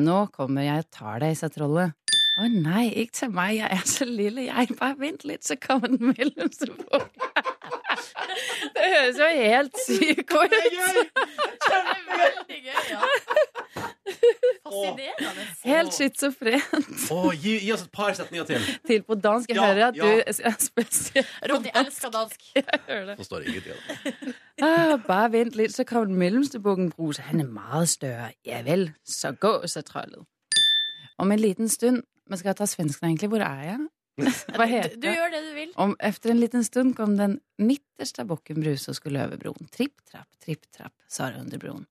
Nå 0.03 0.19
kommer 0.35 0.67
jeg 0.67 0.85
og 0.85 0.91
tar 0.93 1.23
deg, 1.25 1.37
sa 1.39 1.49
trollet. 1.53 1.97
Å 2.41 2.49
nei, 2.49 2.87
ikke 3.03 3.17
til 3.19 3.33
meg, 3.37 3.59
jeg 3.59 3.79
er 3.79 3.89
så 3.89 4.09
lille, 4.09 4.47
jeg. 4.49 4.77
Bare 4.81 4.97
vent 5.01 5.25
litt, 5.29 5.45
så 5.45 5.57
kommer 5.61 5.93
den 5.93 6.13
mellomste 6.13 6.69
bukken. 6.73 7.32
Det 8.83 8.89
høres 8.91 9.19
jo 9.21 9.27
helt 9.39 9.77
syk 9.87 10.33
ut. 10.35 10.51
Det 10.51 10.59
er 11.73 11.93
veldig 12.11 12.57
gøy, 12.65 12.81
ja. 12.91 13.03
Fascinerende. 14.63 15.45
Helt 15.65 15.95
schizofrent. 15.95 17.05
Å, 17.15 17.21
gi, 17.37 17.53
gi 17.63 17.71
oss 17.75 17.85
et 17.87 17.93
par 17.95 18.13
setninger 18.19 18.47
til. 18.49 18.67
til 18.89 19.05
på 19.07 19.17
dansk. 19.23 19.51
Jeg 19.53 19.59
Ja, 19.61 19.69
hører 19.71 19.87
at 19.93 19.97
ja. 20.01 20.03
du 20.03 20.23
er 20.27 20.57
spesiell. 20.67 21.29
Ronny 21.53 21.71
elsker 21.79 22.13
dansk. 22.15 22.43
Jeg 22.59 22.65
hører 22.89 23.07
det. 23.13 23.17
Forstår 23.21 23.47
ingenting 23.47 23.73
av 23.73 23.79
det. 24.03 24.35
Ah, 24.63 24.97
bare 25.07 25.31
vent 25.33 25.57
litt, 25.59 25.73
så 25.75 25.85
kommer 25.89 26.11
den 26.11 26.19
mellomste 26.21 26.61
bukken 26.63 26.91
Bruse. 26.93 27.23
Han 27.31 27.41
er 27.45 27.49
meget 27.51 27.89
større. 27.95 28.33
Ja 28.47 28.61
vel, 28.67 28.89
så 29.07 29.33
gå, 29.39 29.55
sa 29.71 29.83
trollet. 29.87 30.27
Om 31.23 31.33
en 31.33 31.39
liten 31.43 31.69
stund 31.71 32.03
Men 32.31 32.39
skal 32.39 32.49
jeg 32.53 32.57
ta 32.63 32.67
svensken, 32.71 33.09
egentlig? 33.11 33.29
Hvor 33.29 33.43
er 33.45 33.63
jeg? 33.67 33.81
Hva 34.21 34.67
heter 34.69 34.99
du 35.01 35.09
gjør 35.09 35.33
det 35.33 35.41
du 35.47 35.53
vil. 35.57 35.71
Om 35.81 35.95
efter 36.05 36.35
en 36.35 36.43
liten 36.43 36.67
stund 36.67 36.97
kom 36.99 37.17
den 37.17 37.39
midterste 37.63 38.27
bukken 38.29 38.61
Bruse 38.61 38.93
og 38.93 38.99
skulle 38.99 39.25
over 39.25 39.41
broen. 39.41 39.71
Tripp, 39.73 40.03
trapp, 40.11 40.29
tripp, 40.43 40.69
trapp, 40.75 40.95
sa 41.09 41.31
det 41.33 41.41
under 41.41 41.63
broen. 41.63 41.87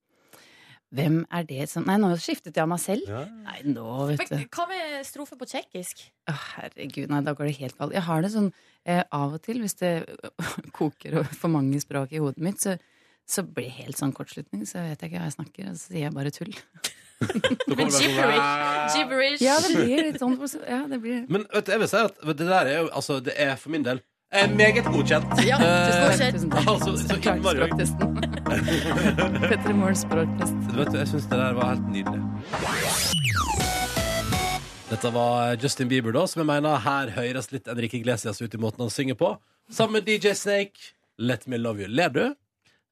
Hvem 0.92 1.22
er 1.32 1.46
det 1.48 1.66
som 1.72 1.86
Nei, 1.88 1.96
nå 2.04 2.10
skiftet 2.20 2.58
jeg 2.60 2.68
meg 2.68 2.82
selv. 2.84 3.08
Nei, 3.46 3.62
nå, 3.64 3.86
vet 4.10 4.26
du. 4.28 4.36
Men 4.36 4.50
Hva 4.52 4.66
med 4.68 5.06
strofe 5.08 5.38
på 5.40 5.48
tsjekkisk? 5.48 6.04
Å, 6.28 6.36
herregud, 6.58 7.08
nei, 7.14 7.22
da 7.24 7.34
går 7.38 7.48
det 7.48 7.60
helt 7.62 7.78
galt. 7.78 7.96
Jeg 7.96 8.04
har 8.10 8.26
det 8.26 8.34
sånn 8.34 8.50
eh, 8.84 9.00
av 9.16 9.38
og 9.38 9.44
til, 9.46 9.62
hvis 9.64 9.78
det 9.80 9.94
koker 10.78 11.22
for 11.32 11.54
mange 11.54 11.80
språk 11.82 12.12
i 12.12 12.20
hodet 12.20 12.44
mitt, 12.44 12.60
så, 12.60 12.76
så 13.24 13.46
blir 13.48 13.70
det 13.70 13.78
helt 13.86 14.02
sånn 14.04 14.12
kortslutning, 14.18 14.68
så 14.68 14.84
vet 14.84 15.00
jeg 15.00 15.14
ikke 15.14 15.22
hva 15.22 15.30
jeg 15.30 15.38
snakker, 15.38 15.72
og 15.72 15.80
så 15.80 15.94
sier 15.94 16.06
jeg 16.10 16.18
bare 16.18 16.36
tull. 16.36 16.52
Sånn, 17.22 18.02
Gibberish. 18.02 18.96
Gibberish. 18.96 19.42
Ja, 19.46 19.58
det 19.62 19.70
blir 19.76 20.04
litt 20.08 20.20
sånn. 20.22 20.38
Ja, 20.68 20.80
det 20.90 20.98
blir 21.04 21.26
Men 21.30 21.46
vet 21.54 21.68
du, 21.68 21.72
jeg 21.76 21.84
vil 21.84 21.92
si 21.92 22.00
at 22.02 22.18
det 22.26 22.48
der 22.48 22.66
er 22.66 22.80
jo 22.82 22.88
Altså, 22.90 23.20
det 23.24 23.36
er 23.38 23.56
for 23.62 23.70
min 23.74 23.86
del 23.86 24.02
er 24.32 24.48
meget 24.56 24.86
godkjent. 24.88 25.28
Ja, 25.44 25.58
Eh. 25.60 26.32
Tusen 26.34 26.50
takk. 26.54 26.68
Altså, 26.72 26.96
så 26.98 27.18
innmari. 27.20 27.68
Petter 29.52 29.74
Morgens 29.76 30.06
språktest. 30.06 30.56
Vet 30.78 30.92
du, 30.94 30.98
jeg 31.02 31.08
syns 31.12 31.28
det 31.28 31.40
der 31.42 31.58
var 31.58 31.74
helt 31.74 31.90
nydelig. 31.92 32.22
Dette 34.92 35.12
var 35.16 35.56
Justin 35.60 35.88
Bieber, 35.92 36.12
da, 36.16 36.26
som 36.28 36.42
jeg 36.42 36.48
mener 36.50 36.80
her 36.84 37.12
høres 37.16 37.52
litt 37.54 37.68
Enrique 37.72 38.00
Iglesias 38.00 38.42
ut 38.42 38.56
i 38.56 38.60
måten 38.60 38.84
han 38.84 38.92
synger 38.92 39.16
på. 39.20 39.34
Sammen 39.72 40.00
med 40.00 40.08
DJ 40.08 40.34
Snake. 40.36 40.94
Let 41.20 41.48
me 41.48 41.60
love 41.60 41.80
you. 41.84 41.88
Ler 41.92 42.10
du? 42.12 42.24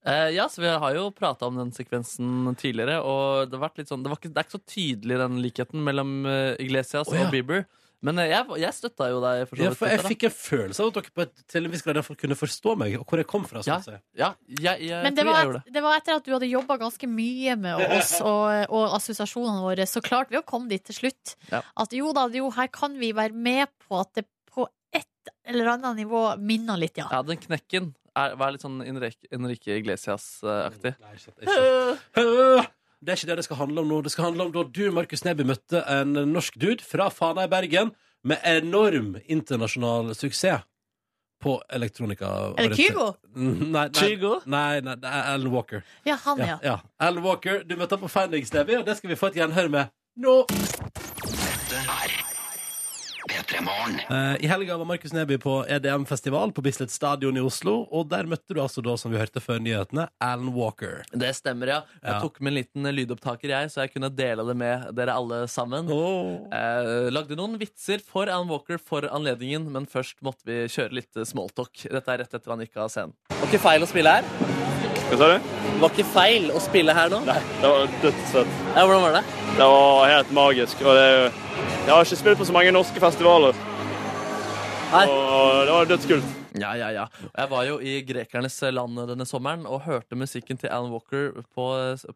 Eh, 0.05 0.29
ja, 0.35 0.47
så 0.49 0.61
Vi 0.61 0.69
har 0.69 0.95
jo 0.95 1.09
prata 1.11 1.49
om 1.49 1.57
den 1.59 1.73
sekvensen 1.75 2.55
tidligere, 2.55 3.01
og 3.03 3.49
det, 3.49 3.57
har 3.57 3.67
vært 3.67 3.81
litt 3.81 3.91
sånn, 3.91 4.05
det, 4.05 4.11
var 4.13 4.21
ikke, 4.21 4.31
det 4.31 4.41
er 4.41 4.47
ikke 4.47 4.59
så 4.59 4.71
tydelig 4.75 5.19
den 5.19 5.41
likheten 5.43 5.83
mellom 5.83 6.15
uh, 6.23 6.55
Iglesias 6.61 7.11
oh, 7.11 7.17
ja. 7.17 7.27
og 7.27 7.35
Bieber. 7.35 7.65
Men 8.05 8.19
eh, 8.21 8.29
jeg, 8.31 8.45
jeg 8.61 8.75
støtta 8.77 9.09
jo 9.11 9.19
deg. 9.23 9.41
for 9.49 9.59
så 9.59 9.65
Ja, 9.65 9.73
for 9.75 9.91
jeg 9.91 10.03
fikk 10.05 10.25
en 10.29 10.35
følelse 10.35 10.83
av 10.85 10.91
at 10.91 10.99
dere 10.99 11.15
på 11.17 11.23
et 11.25 11.41
til 11.51 11.67
en 11.67 11.73
viss 11.73 11.83
grad 11.83 11.99
kunne 12.21 12.37
forstå 12.39 12.75
meg, 12.79 12.95
og 13.01 13.11
hvor 13.11 13.19
jeg 13.19 13.27
kom 13.27 13.43
fra. 13.47 13.63
Ja, 13.67 13.79
ja 14.15 14.31
jeg, 14.47 14.87
jeg, 14.87 15.01
Men 15.03 15.17
det 15.17 15.25
var, 15.27 15.51
det. 15.57 15.75
det 15.75 15.83
var 15.83 15.99
etter 15.99 16.15
at 16.15 16.27
du 16.27 16.31
hadde 16.31 16.47
jobba 16.47 16.79
ganske 16.79 17.11
mye 17.11 17.57
med 17.59 17.83
oss 17.99 18.15
og, 18.31 18.71
og 18.71 18.95
assosiasjonene 19.01 19.65
våre. 19.65 19.87
Så 19.89 20.03
klarte 20.05 20.31
vi 20.31 20.39
å 20.39 20.47
komme 20.47 20.71
dit 20.71 20.85
til 20.87 21.01
slutt. 21.01 21.35
Ja. 21.51 21.59
At 21.83 21.95
jo 21.95 22.13
da, 22.15 22.29
jo, 22.31 22.47
her 22.55 22.71
kan 22.71 22.95
vi 23.01 23.11
være 23.17 23.35
med 23.35 23.67
på 23.83 23.99
at 23.99 24.15
det 24.15 24.29
på 24.47 24.69
et 24.95 25.33
eller 25.49 25.75
annet 25.75 25.99
nivå 25.99 26.23
minner 26.39 26.79
litt, 26.79 26.95
ja. 27.01 27.09
Ja, 27.11 27.19
den 27.25 27.41
knekken 27.41 27.91
er, 28.17 28.35
vær 28.39 28.51
litt 28.55 28.63
sånn 28.65 28.81
Enrique, 28.85 29.77
Iglesias-aktig. 29.79 30.95
Det 32.99 33.13
er 33.13 33.15
ikke 33.15 33.27
det 33.29 33.35
det 33.39 33.43
skal 33.45 33.55
handle 33.61 33.79
om 33.79 33.87
nå. 33.87 33.97
Det 34.03 34.11
skal 34.11 34.25
handle 34.25 34.43
om 34.43 34.49
da 34.51 34.63
du, 34.75 34.81
Markus 34.91 35.21
Neby, 35.23 35.45
møtte 35.47 35.79
en 35.87 36.17
norsk 36.33 36.57
dude 36.59 36.83
fra 36.83 37.05
Fana 37.15 37.45
i 37.47 37.51
Bergen 37.51 37.93
med 38.27 38.41
enorm 38.43 39.13
internasjonal 39.31 40.09
suksess 40.19 40.65
på 41.39 41.53
elektronika. 41.71 42.27
Er 42.59 42.73
det 42.73 42.75
Kygo? 42.75 43.05
Mm, 43.31 43.69
Nei, 43.71 43.85
nei, 43.87 43.87
Kygo? 43.95 44.33
nei, 44.51 44.81
nei, 44.83 44.97
det 44.99 45.07
er 45.15 45.29
Alan 45.31 45.53
Walker. 45.53 45.85
Ja, 46.03 46.17
han, 46.25 46.43
ja. 46.43 46.57
Ja, 46.57 46.57
ja. 46.73 46.77
Alan 47.07 47.23
Walker, 47.23 47.63
du 47.63 47.77
møtte 47.79 47.95
ham 47.95 48.03
på 48.03 48.11
Findings 48.11 48.51
Neby, 48.51 48.81
og 48.81 48.89
det 48.91 48.97
skal 48.99 49.13
vi 49.13 49.19
få 49.21 49.31
et 49.31 49.39
gjenhør 49.39 49.71
med 49.71 49.95
nå. 50.19 50.35
Eh, 53.53 54.35
I 54.45 54.47
helga 54.47 54.77
var 54.77 54.85
Markus 54.85 55.13
Neby 55.13 55.37
på 55.41 55.53
EDM-festival 55.69 56.51
på 56.53 56.61
Bislett 56.61 56.91
Stadion 56.93 57.37
i 57.37 57.41
Oslo, 57.41 57.87
og 57.91 58.05
der 58.11 58.27
møtte 58.29 58.53
du 58.53 58.59
altså 58.61 58.83
da, 58.85 58.93
som 58.99 59.09
vi 59.11 59.17
hørte 59.17 59.41
før 59.41 59.57
nyhetene, 59.63 60.05
Alan 60.21 60.51
Walker. 60.53 61.01
Det 61.11 61.31
stemmer, 61.37 61.67
ja. 61.73 61.79
Jeg 62.03 62.13
Ja. 62.13 62.19
tok 62.21 62.39
med 62.41 62.51
en 62.53 62.57
liten 62.59 62.83
lydopptaker, 62.95 63.49
jeg, 63.49 63.71
så 63.73 63.81
jeg 63.81 63.93
kunne 63.93 64.09
dele 64.13 64.45
det 64.45 64.55
med 64.57 64.93
dere 64.95 65.15
alle 65.17 65.47
sammen. 65.47 65.89
Eh, 65.89 67.09
lagde 67.09 67.35
noen 67.35 67.57
vitser 67.57 67.99
for 68.05 68.23
Alan 68.29 68.47
Walker 68.49 68.77
for 68.77 69.01
anledningen, 69.09 69.71
men 69.71 69.85
først 69.87 70.21
måtte 70.21 70.45
vi 70.45 70.67
kjøre 70.67 70.93
litt 70.93 71.17
eh, 71.17 71.23
smalltalk. 71.25 71.73
Dette 71.89 72.07
er 72.13 72.17
rett 72.19 72.33
etter 72.33 72.49
han 72.53 72.59
gikk 72.59 72.77
av 72.77 72.89
scenen. 72.89 73.13
Var 73.33 73.47
ikke 73.49 73.59
feil 73.65 73.81
å 73.81 73.89
spille 73.89 74.09
her? 74.19 74.23
Hva 75.09 75.17
sa 75.17 75.27
du? 75.31 75.53
Var 75.81 75.93
ikke 75.93 76.07
feil 76.13 76.49
å 76.53 76.59
spille 76.61 76.93
her 76.93 77.09
nå? 77.09 77.23
Nei, 77.25 77.39
det 77.61 77.69
var 77.71 77.93
dødsfett. 78.03 78.51
Ja, 78.75 78.83
hvordan 78.83 79.05
var 79.07 79.15
det? 79.17 79.23
Det 79.57 79.69
var 79.71 80.11
helt 80.11 80.33
magisk. 80.37 80.83
Og 80.85 80.99
det, 80.99 81.07
jeg 81.87 81.89
har 81.89 82.05
ikke 82.05 82.19
spilt 82.19 82.41
på 82.41 82.45
så 82.45 82.53
mange 82.53 82.73
norske 82.75 83.01
festivaler. 83.01 83.57
Nei. 84.93 85.05
Og 85.09 85.65
det 85.65 85.73
var 85.73 85.89
dødskult. 85.89 86.35
Ja, 86.59 86.75
ja, 86.77 86.91
ja. 86.93 87.07
Jeg 87.25 87.49
var 87.51 87.65
jo 87.65 87.79
i 87.81 87.99
grekernes 88.05 88.57
land 88.73 89.01
denne 89.09 89.25
sommeren 89.29 89.65
og 89.69 89.83
hørte 89.85 90.17
musikken 90.17 90.61
til 90.61 90.69
Alan 90.73 90.93
Walker 90.93 91.41
på, 91.57 91.65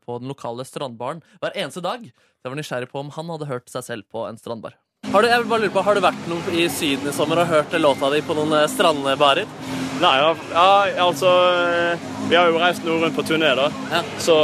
på 0.06 0.20
den 0.22 0.30
lokale 0.30 0.66
strandbaren 0.68 1.22
hver 1.42 1.58
eneste 1.58 1.84
dag. 1.86 2.06
Jeg 2.06 2.52
var 2.52 2.60
nysgjerrig 2.60 2.90
på 2.92 3.02
om 3.02 3.14
han 3.16 3.30
hadde 3.34 3.50
hørt 3.50 3.74
seg 3.74 3.86
selv 3.86 4.10
på 4.14 4.26
en 4.28 4.38
strandbar. 4.38 4.78
Har 5.14 5.22
du, 5.22 5.28
jeg 5.30 5.42
vil 5.44 5.50
bare 5.52 5.66
lure 5.66 5.74
på, 5.76 5.82
har 5.86 5.98
du 5.98 6.04
vært 6.04 6.28
noe 6.32 6.54
i 6.56 6.66
Syden 6.72 7.10
i 7.10 7.16
sommer 7.16 7.42
og 7.42 7.50
hørt 7.50 7.74
låta 7.78 8.10
di 8.14 8.22
på 8.26 8.38
noen 8.38 8.54
eh, 8.58 8.70
strandbarer? 8.72 9.50
Nei, 10.04 10.18
ja, 10.20 10.36
ja, 10.52 11.06
altså 11.06 11.30
eh, 11.64 12.00
Vi 12.28 12.36
har 12.36 12.50
jo 12.52 12.60
reist 12.60 12.84
noe 12.84 13.00
rundt 13.00 13.16
på 13.16 13.24
turné, 13.24 13.54
da. 13.56 13.70
Så 14.20 14.36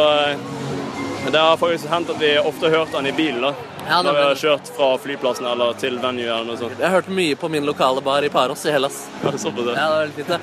eh, 1.29 1.33
det 1.37 1.39
har 1.45 1.57
faktisk 1.61 1.89
hendt 1.93 2.09
at 2.13 2.19
vi 2.21 2.33
ofte 2.41 2.67
har 2.69 2.79
hørt 2.81 2.95
han 2.97 3.05
i 3.07 3.13
bilen. 3.15 3.41
da. 3.45 3.53
Ja, 3.89 4.01
Når 4.05 4.13
vi 4.13 4.21
har 4.21 4.35
kjørt 4.37 4.67
fra 4.75 4.87
flyplassen 5.01 5.47
eller 5.49 5.73
til 5.81 5.95
venue 5.97 6.27
eller 6.29 6.45
noe 6.45 6.57
sånt. 6.59 6.75
Jeg 6.77 6.91
hørte 6.93 7.09
mye 7.15 7.37
på 7.39 7.47
min 7.49 7.65
lokale 7.65 8.03
bar 8.05 8.21
i 8.21 8.29
Paros 8.29 8.65
i 8.69 8.73
Hellas. 8.75 8.99
Ja, 9.23 9.31
det, 9.31 9.39
Ja, 9.49 9.69
ja. 9.73 9.85
det 9.89 9.89
var 9.89 10.03
veldig 10.03 10.17
fint, 10.19 10.27
det. 10.29 10.39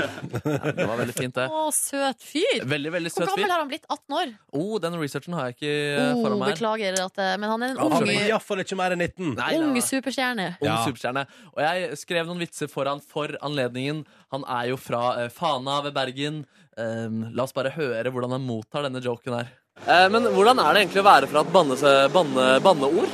Ja, 0.47 0.73
det 0.79 0.87
var 0.89 0.97
veldig 0.99 1.15
fint, 1.15 1.35
det. 1.37 1.45
Å, 1.53 1.61
søt 1.75 2.25
fyr! 2.27 2.65
Veldig, 2.67 2.93
veldig 2.97 3.13
Hvor 3.13 3.23
søt 3.27 3.31
gammel 3.37 3.53
har 3.55 3.63
han 3.63 3.71
blitt? 3.71 3.87
18 3.93 4.17
år? 4.19 4.33
Oh, 4.59 4.79
den 4.83 4.97
researchen 4.99 5.37
har 5.39 5.51
jeg 5.53 5.57
ikke 5.59 5.75
eh, 5.77 6.01
Oh, 6.17 6.23
foran 6.25 6.41
meg. 6.43 6.55
beklager, 6.57 6.99
at, 7.05 7.15
det- 7.21 7.29
men 7.43 7.51
han 7.53 7.63
er 7.67 7.75
en 7.75 7.79
Han 7.85 7.97
ung, 8.01 8.11
iallfall 8.17 8.63
ikke 8.65 8.79
mer 8.81 8.97
enn 8.97 9.05
19. 9.05 9.35
Nei, 9.39 9.51
ung 9.63 9.79
superstjerne. 9.83 10.49
Ung 10.63 10.79
superstjerne. 10.89 11.27
Og 11.55 11.63
jeg 11.67 12.01
skrev 12.03 12.27
noen 12.31 12.43
vitser 12.43 12.71
for 12.73 12.91
han 12.91 13.01
for 13.05 13.37
anledningen. 13.47 14.03
Han 14.35 14.45
er 14.59 14.73
jo 14.73 14.81
fra 14.81 15.05
eh, 15.23 15.31
Fana 15.33 15.79
ved 15.87 15.95
Bergen. 15.97 16.43
Um, 16.77 17.23
la 17.33 17.47
oss 17.47 17.55
bare 17.57 17.71
høre 17.73 18.11
hvordan 18.13 18.35
han 18.37 18.43
mottar 18.45 18.85
denne 18.89 19.01
joken 19.05 19.39
her. 19.39 19.55
Eh, 19.85 20.07
men 20.11 20.29
hvordan 20.35 20.59
er 20.63 20.73
det 20.73 20.81
egentlig 20.85 21.03
å 21.03 21.07
være 21.07 21.29
fra 21.31 21.43
et 21.45 21.51
banne, 21.55 21.77
banne, 22.15 22.47
banneord? 22.65 23.11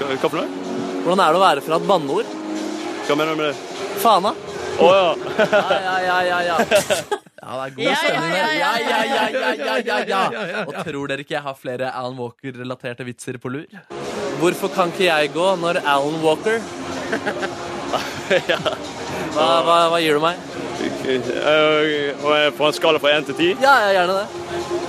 Hva 0.00 0.16
for 0.24 0.38
noe? 0.40 0.48
Hvordan 1.04 1.20
er 1.24 1.34
det 1.34 1.38
å 1.38 1.44
være 1.44 1.64
fra 1.66 1.78
et 1.78 1.88
banneord? 1.90 2.32
Hva 3.06 3.18
mener 3.18 3.34
du 3.36 3.42
med 3.42 3.50
det? 3.50 3.56
Fana. 4.02 4.32
Å 4.82 4.88
ja. 4.96 5.10
Ja, 5.42 5.58
ja, 5.84 5.96
ja, 6.06 6.18
ja, 6.30 6.38
ja. 6.48 6.56
Ja, 7.42 7.56
det 7.58 7.64
er 7.66 7.72
god 7.76 7.96
stemning 7.98 8.32
der. 8.32 8.36
ja, 8.38 8.48
Ja, 8.54 8.72
ja, 8.78 9.00
ja, 9.02 9.22
ja, 9.34 9.52
ja, 9.52 9.76
ja, 9.82 9.96
ja, 10.06 10.42
ja. 10.52 10.62
Og 10.64 10.76
tror 10.86 11.10
dere 11.10 11.24
ikke 11.26 11.34
jeg 11.36 11.44
har 11.44 11.56
flere 11.58 11.90
Alan 11.90 12.14
Walker-relaterte 12.18 13.04
vitser 13.06 13.38
på 13.42 13.50
lur? 13.52 13.66
Hvorfor 14.40 14.70
kan 14.74 14.92
ikke 14.94 15.08
jeg 15.08 15.32
gå 15.34 15.48
når 15.60 15.82
Alan 15.82 16.20
Walker 16.22 16.62
hva, 18.32 19.46
hva, 19.66 19.76
hva 19.92 19.98
gir 20.00 20.16
du 20.16 20.22
meg? 20.22 20.38
Eh, 21.02 22.14
og 22.22 22.30
jeg 22.36 22.52
På 22.56 22.66
en 22.68 22.74
skala 22.76 22.98
fra 23.02 23.10
én 23.16 23.24
til 23.26 23.34
ti? 23.34 23.48
Ja, 23.60 23.72
ja, 23.82 23.88
gjerne 23.98 24.14
det. 24.20 24.26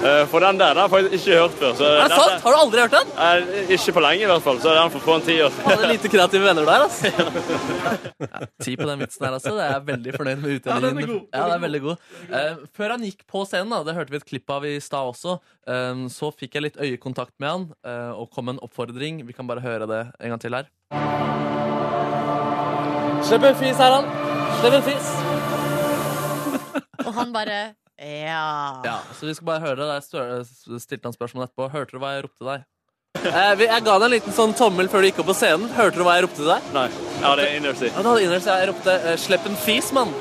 Eh, 0.04 0.26
For 0.30 0.44
den 0.44 0.58
der 0.60 0.74
den 0.76 0.82
har 0.84 0.88
jeg 0.88 0.92
faktisk 0.94 1.28
ikke 1.28 1.40
hørt 1.40 1.56
før. 1.62 1.72
Så 1.80 1.88
Er 1.90 2.08
det 2.12 2.18
sant? 2.20 2.42
Har 2.44 2.52
du 2.54 2.58
aldri 2.60 2.82
hørt 2.84 2.92
den? 2.94 3.08
Eh, 3.18 3.72
Ikke 3.74 3.94
på 3.96 4.04
lenge, 4.04 4.22
i 4.24 4.30
hvert 4.30 4.44
fall. 4.46 4.60
Så 4.62 4.74
den 4.76 4.92
får 4.94 5.04
få 5.08 5.16
en 5.16 5.26
tier. 5.26 5.50
Hadde 5.66 5.90
lite 5.90 6.12
kreative 6.14 6.44
venner 6.46 6.66
der, 6.70 6.86
altså. 6.86 7.08
Ja, 8.24 8.46
ti 8.64 8.76
på 8.80 8.88
den 8.88 9.00
vitsen 9.04 9.26
her, 9.26 9.34
altså. 9.40 9.56
Det 9.58 9.64
er 9.66 9.74
jeg 9.74 9.88
veldig 9.88 10.14
fornøyd 10.18 10.38
med 10.44 10.52
Ja, 10.54 10.60
den 10.60 10.70
er 10.70 10.92
utdelingen. 10.92 11.08
god. 11.08 11.26
Ja, 11.34 11.44
den 11.48 11.56
er 11.58 11.64
veldig 11.66 11.82
god. 11.88 11.98
Eh, 12.30 12.54
før 12.78 12.96
han 12.96 13.08
gikk 13.10 13.26
på 13.34 13.46
scenen, 13.50 13.74
da, 13.74 13.82
det 13.90 13.96
hørte 13.98 14.12
vi 14.14 14.22
et 14.22 14.28
klipp 14.30 14.50
av 14.54 14.66
i 14.70 14.76
stad 14.84 15.12
også, 15.16 15.38
eh, 15.68 16.06
så 16.14 16.32
fikk 16.36 16.56
jeg 16.60 16.68
litt 16.68 16.78
øyekontakt 16.78 17.34
med 17.40 17.50
han 17.50 17.68
eh, 17.86 18.12
og 18.14 18.30
kom 18.32 18.46
med 18.52 18.58
en 18.60 18.64
oppfordring. 18.68 19.24
Vi 19.26 19.34
kan 19.34 19.48
bare 19.50 19.64
høre 19.66 19.88
det 19.90 20.04
en 20.20 20.36
gang 20.36 20.40
til 20.46 20.54
her. 20.60 20.70
Slipp 23.24 23.44
en 23.50 23.56
fis, 23.56 23.78
han 23.80 24.10
Slipp 24.60 24.74
en 24.82 24.84
fis. 24.92 25.23
Og 27.06 27.14
han 27.18 27.34
bare 27.36 27.62
Ja. 28.00 28.82
Ja, 28.84 28.98
så 29.16 29.28
vi 29.30 29.34
skal 29.38 29.46
bare 29.52 29.64
høre 29.64 29.76
det. 29.78 29.88
Der 30.12 30.80
stilte 30.82 31.06
han 31.10 31.14
spørsmål 31.16 31.46
etterpå. 31.48 31.70
Hørte 31.72 31.96
du 31.96 32.00
hva 32.02 32.16
jeg 32.16 32.26
ropte 32.28 32.48
deg? 32.48 32.64
Eh, 33.24 33.62
jeg 33.62 33.84
ga 33.86 33.94
deg 34.02 34.08
en 34.08 34.12
liten 34.16 34.34
sånn 34.36 34.56
tommel 34.58 34.90
før 34.92 35.04
du 35.04 35.08
gikk 35.12 35.20
opp 35.22 35.30
på 35.30 35.36
scenen. 35.38 35.70
Hørte 35.78 36.02
du 36.02 36.04
hva 36.08 36.16
jeg 36.18 36.26
ropte 36.26 36.42
til 36.42 36.50
deg? 36.50 36.72
Nei. 36.76 36.88
Ja, 37.22 37.36
det 37.40 37.46
er 37.46 37.60
innerst 37.60 37.86
i. 37.86 37.92
Ja, 37.94 38.02
du 38.02 38.10
hadde 38.10 38.24
innerst, 38.26 38.50
jeg 38.50 38.70
ropte 38.72 38.96
eh, 38.98 39.18
'slipp 39.22 39.46
en 39.48 39.60
fis', 39.62 39.92
mann. 39.96 40.12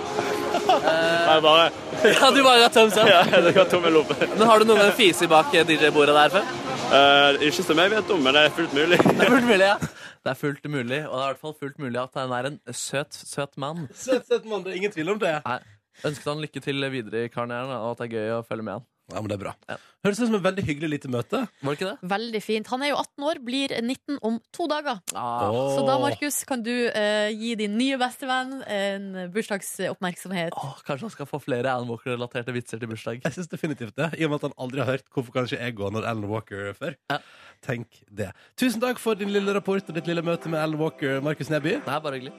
Nei, 1.28 1.38
bare 1.42 1.70
Ja, 2.04 2.28
du 2.30 2.42
bare 2.44 2.60
ga 2.60 2.68
thumbs 2.74 2.96
up. 3.00 3.08
Ja, 3.08 3.22
jeg 3.24 3.54
ga 3.56 3.64
tommel 3.72 3.96
opp. 4.02 4.12
Men 4.20 4.44
har 4.46 4.60
du 4.60 4.68
noen 4.68 4.84
gang 4.84 4.92
fise 4.98 5.26
bak 5.30 5.54
eh, 5.56 5.64
DJ-bordet 5.66 6.14
der 6.14 6.36
før? 6.36 6.52
Eh, 6.92 7.40
ikke 7.48 7.64
som 7.64 7.80
jeg 7.80 7.90
vet 7.96 8.10
om, 8.12 8.20
men 8.22 8.36
det 8.36 8.44
er 8.46 8.54
fullt 8.60 8.74
mulig. 8.76 8.98
Det 9.00 9.16
er 9.24 9.30
fullt 9.32 9.48
mulig, 9.48 9.64
ja. 9.64 9.76
Det 10.22 10.30
er 10.30 10.38
fullt 10.38 10.66
mulig, 10.70 10.98
og 11.08 11.14
det 11.16 11.22
er 11.22 11.24
i 11.24 11.32
hvert 11.32 11.40
fall 11.42 11.54
fullt 11.58 11.78
mulig 11.82 11.98
at 11.98 12.18
han 12.20 12.32
er 12.36 12.46
en 12.52 12.58
søt, 12.76 13.16
søt 13.16 13.56
mann. 13.58 13.88
Søt, 13.96 14.28
søt 14.28 14.44
mann, 14.46 14.62
det 14.62 14.74
er 14.74 14.76
ingen 14.82 14.92
tvil 14.94 15.14
om 15.16 15.18
det. 15.22 15.32
Nei. 15.48 15.58
Ønsket 16.06 16.30
han 16.32 16.42
lykke 16.42 16.64
til 16.64 16.88
videre 16.92 17.26
i 17.26 17.32
karrieren, 17.32 17.70
og 17.76 17.92
at 17.94 18.02
det 18.02 18.10
er 18.10 18.16
gøy 18.18 18.34
å 18.38 18.42
følge 18.46 18.66
med 18.66 18.80
han. 18.80 18.88
Ja, 19.10 19.20
men 19.20 19.28
det 19.28 19.34
er 19.36 19.40
bra. 19.42 19.52
Ja. 19.68 19.76
Høres 20.06 20.20
ut 20.20 20.28
som 20.28 20.36
et 20.38 20.44
veldig 20.44 20.62
hyggelig 20.64 20.88
lite 20.94 21.08
møte. 21.12 21.40
Var 21.60 21.74
det 21.74 21.78
ikke 21.78 21.88
det? 21.90 22.08
Veldig 22.12 22.40
fint. 22.42 22.68
Han 22.72 22.84
er 22.84 22.92
jo 22.92 22.98
18 23.00 23.26
år, 23.28 23.40
blir 23.44 23.74
19 23.82 24.18
om 24.24 24.38
to 24.54 24.66
dager. 24.70 25.02
Ah. 25.18 25.42
Så 25.74 25.82
da, 25.86 25.98
Markus, 26.00 26.38
kan 26.48 26.62
du 26.64 26.72
eh, 26.88 27.28
gi 27.34 27.52
din 27.58 27.74
nye 27.78 27.98
bestevenn 28.00 28.62
en 28.62 29.08
bursdagsoppmerksomhet. 29.34 30.56
Oh, 30.56 30.78
kanskje 30.86 31.08
han 31.08 31.14
skal 31.16 31.28
få 31.28 31.42
flere 31.42 31.74
Alan 31.74 31.90
Walker-relaterte 31.90 32.54
vitser 32.56 32.80
til 32.80 32.90
bursdag. 32.90 33.20
Jeg 33.26 33.36
synes 33.36 33.52
definitivt 33.52 33.98
det, 33.98 34.12
I 34.16 34.26
og 34.26 34.32
med 34.32 34.40
at 34.40 34.48
han 34.48 34.56
aldri 34.64 34.82
har 34.84 34.94
hørt 34.94 35.06
hvorfor 35.12 35.36
kanskje 35.36 35.60
jeg 35.60 35.76
går 35.78 35.92
når 35.98 36.08
Alan 36.08 36.30
Walker 36.30 36.72
før. 36.78 36.96
Ja. 37.12 37.20
Tenk 37.62 38.00
det. 38.08 38.32
Tusen 38.58 38.82
takk 38.82 39.02
for 39.02 39.18
din 39.18 39.34
lille 39.34 39.54
rapport 39.54 39.84
og 39.86 39.98
ditt 39.98 40.08
lille 40.08 40.24
møte 40.24 40.50
med 40.50 40.62
Alan 40.62 40.80
Walker, 40.80 41.20
Markus 41.22 41.52
Neby. 41.52 41.78
Det 41.84 41.94
er 41.98 42.02
bare 42.06 42.18
hyggelig. 42.18 42.34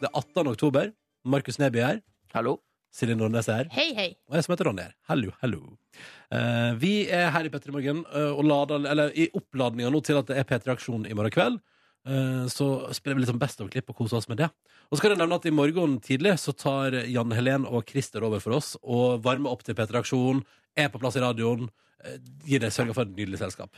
Det 0.00 0.10
er 0.10 0.12
18. 0.12 0.52
oktober. 0.56 0.92
Markus 1.24 1.58
Neby 1.58 1.80
er 1.80 1.86
her. 1.86 2.00
Hallo. 2.34 2.58
Silje 2.94 3.16
Nordnes 3.18 3.48
er 3.48 3.64
her. 3.64 3.70
Hei, 3.74 3.88
hei. 3.96 4.10
Og 4.28 4.36
jeg 4.36 4.46
som 4.46 4.52
heter 4.54 4.68
Ronny 4.68 4.84
her. 4.84 4.92
Hallo, 5.08 5.32
hallo. 5.40 5.62
Eh, 6.30 6.72
vi 6.78 6.92
er 7.10 7.32
her 7.34 7.48
i 7.48 7.50
P3 7.50 7.72
Morgen 7.74 8.02
eh, 8.04 8.30
og 8.30 8.44
lader, 8.46 8.84
eller 8.90 9.14
i 9.18 9.26
oppladninga 9.34 9.90
nå 9.90 10.02
til 10.04 10.20
at 10.20 10.28
det 10.30 10.36
er 10.38 10.46
P3 10.46 10.74
Aksjon 10.76 11.08
i 11.08 11.16
morgen 11.16 11.34
kveld. 11.34 11.56
Eh, 12.06 12.44
så 12.52 12.68
spiller 12.94 13.18
vi 13.18 13.24
litt 13.24 13.32
sånn 13.32 13.40
Best 13.40 13.64
of-klipp 13.64 13.88
og 13.90 13.98
koser 14.02 14.20
oss 14.20 14.28
med 14.30 14.42
det. 14.44 14.50
Og 14.90 14.98
så 14.98 15.06
kan 15.06 15.14
jeg 15.14 15.22
nevne 15.22 15.40
at 15.40 15.48
i 15.48 15.54
morgen 15.54 15.96
tidlig 16.04 16.36
så 16.42 16.54
tar 16.54 17.00
Jan 17.08 17.32
Helen 17.34 17.64
og 17.66 17.88
Christer 17.88 18.26
over 18.28 18.44
for 18.44 18.60
oss 18.60 18.74
og 18.82 19.24
varmer 19.24 19.56
opp 19.56 19.64
til 19.66 19.78
P3 19.78 20.04
Aksjon. 20.04 20.44
Er 20.76 20.92
på 20.92 21.00
plass 21.02 21.16
i 21.18 21.24
radioen. 21.24 21.70
Eh, 22.04 22.16
Gir 22.44 22.60
deg 22.60 22.72
sørger 22.74 22.96
for 22.96 23.06
et 23.06 23.14
nydelig 23.16 23.38
selskap. 23.40 23.70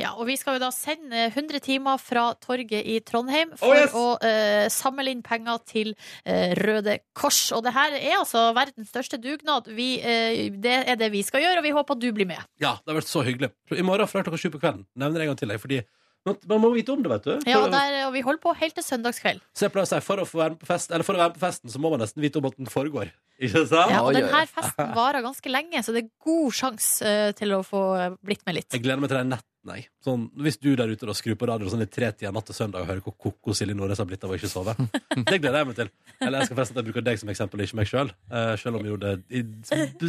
Ja, 0.00 0.12
og 0.14 0.26
vi 0.28 0.36
skal 0.40 0.56
jo 0.56 0.62
da 0.62 0.70
sende 0.74 1.26
100 1.30 1.60
timer 1.64 1.98
fra 2.00 2.30
torget 2.40 2.86
i 2.86 3.00
Trondheim 3.04 3.52
for 3.60 3.74
Oh, 3.74 3.80
yes! 3.80 3.92
å 3.96 4.04
uh, 4.22 4.68
samle 4.72 5.10
inn 5.12 5.20
penger 5.26 5.60
til 5.68 5.92
uh, 5.98 6.54
Røde 6.62 6.98
Kors. 7.16 7.42
Og 7.56 7.64
det 7.66 7.74
her 7.76 7.96
er 7.98 8.16
altså 8.20 8.46
verdens 8.56 8.88
største 8.94 9.20
dugnad. 9.20 9.68
Vi, 9.76 9.90
uh, 10.00 10.46
det 10.64 10.78
er 10.94 10.96
det 11.00 11.10
vi 11.12 11.24
skal 11.26 11.44
gjøre, 11.44 11.60
og 11.60 11.68
vi 11.68 11.74
håper 11.76 11.98
at 11.98 12.04
du 12.04 12.08
blir 12.16 12.30
med. 12.30 12.40
Ja, 12.62 12.76
det 12.80 12.94
har 12.94 13.00
vært 13.02 13.10
så 13.12 13.24
hyggelig. 13.26 13.52
I 13.74 13.84
morgen 13.84 14.08
fra 14.10 14.24
klokka 14.24 14.40
sju 14.40 14.50
på 14.54 14.62
kvelden 14.62 14.86
nevner 14.94 15.20
jeg 15.20 15.28
en 15.28 15.34
gang 15.34 15.42
til 15.44 15.52
deg, 15.54 15.60
fordi 15.62 15.82
Man 16.24 16.60
må 16.62 16.70
vite 16.72 16.88
om 16.88 17.02
det, 17.04 17.10
vet 17.12 17.26
du. 17.26 17.32
Ja, 17.50 17.58
For- 17.60 17.72
der, 17.74 18.06
og 18.06 18.14
vi 18.14 18.22
holder 18.24 18.40
på 18.40 18.54
helt 18.56 18.72
til 18.78 18.84
søndagskveld. 18.86 19.42
Så 19.52 19.66
jeg 19.66 19.72
pleier 19.74 19.84
å 19.84 19.90
si, 19.90 19.98
for 20.00 20.22
å, 20.22 20.24
få 20.24 20.38
være 20.40 20.54
med 20.54 20.62
på 20.62 20.68
fest, 20.70 20.88
eller 20.90 21.04
for 21.04 21.18
å 21.18 21.20
være 21.20 21.34
med 21.34 21.36
på 21.36 21.42
festen, 21.44 21.68
så 21.68 21.82
må 21.84 21.90
man 21.92 22.00
nesten 22.00 22.24
vite 22.24 22.40
om 22.40 22.48
at 22.48 22.56
den 22.56 22.70
foregår. 22.72 23.10
Ikke 23.42 23.64
sant? 23.66 23.90
Ja, 23.90 24.04
og 24.06 24.14
denne 24.14 24.44
festen 24.46 24.92
varer 24.94 25.24
ganske 25.24 25.50
lenge, 25.50 25.82
så 25.82 25.94
det 25.94 26.04
er 26.04 26.12
god 26.22 26.54
sjanse 26.54 27.08
eh, 27.08 27.32
til 27.34 27.56
å 27.56 27.64
få 27.66 27.82
blitt 28.22 28.44
med 28.46 28.60
litt. 28.60 28.70
Jeg 28.70 28.84
gleder 28.84 29.02
meg 29.02 29.10
til 29.10 29.18
den 29.18 29.34
netten, 29.34 29.72
jeg. 29.74 29.88
Sånn, 30.04 30.28
hvis 30.44 30.60
du 30.62 30.70
der 30.78 30.92
ute 30.92 31.08
da 31.08 31.16
skrur 31.16 31.38
på 31.40 31.48
radioen 31.50 31.72
sånn 31.72 31.82
i 31.82 31.90
tider 31.90 32.34
natt 32.34 32.46
til 32.50 32.56
søndag 32.56 32.84
og 32.84 32.92
hører 32.92 33.02
hvor 33.04 33.16
koko 33.26 33.56
Silje 33.56 33.74
Nordnes 33.74 34.02
har 34.02 34.08
blitt 34.08 34.24
av 34.26 34.34
å 34.34 34.38
ikke 34.38 34.50
sove. 34.52 34.76
Det 35.16 35.40
gleder 35.40 35.60
jeg 35.62 35.70
meg 35.70 35.78
til. 35.80 35.92
Eller 36.20 36.40
jeg 36.40 36.50
skal 36.50 36.58
forresten 36.60 36.78
at 36.78 36.82
jeg 36.82 36.90
bruker 36.90 37.06
deg 37.10 37.20
som 37.20 37.32
eksempel, 37.32 37.64
ikke 37.64 37.80
meg 37.80 37.90
sjøl. 37.90 38.14
Selv. 38.30 38.58
selv 38.60 38.80
om 38.80 38.86
jo 38.88 38.96
det 39.00 39.14
i 39.34 39.44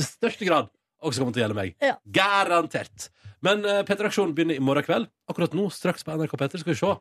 største 0.04 0.48
grad 0.48 0.70
også 1.06 1.22
kommer 1.22 1.36
til 1.36 1.42
å 1.42 1.46
gjelde 1.46 1.58
meg. 1.58 1.76
Ja. 1.84 1.98
Garantert. 2.18 3.10
Men 3.46 3.66
uh, 3.66 3.82
P3-aksjonen 3.86 4.34
begynner 4.36 4.58
i 4.58 4.64
morgen 4.64 4.86
kveld. 4.86 5.10
Akkurat 5.30 5.54
nå, 5.58 5.68
straks 5.74 6.06
på 6.06 6.16
NRK 6.16 6.34
P3. 6.40 6.62
Skal 6.62 6.74
vi 6.74 6.80
se. 6.80 6.94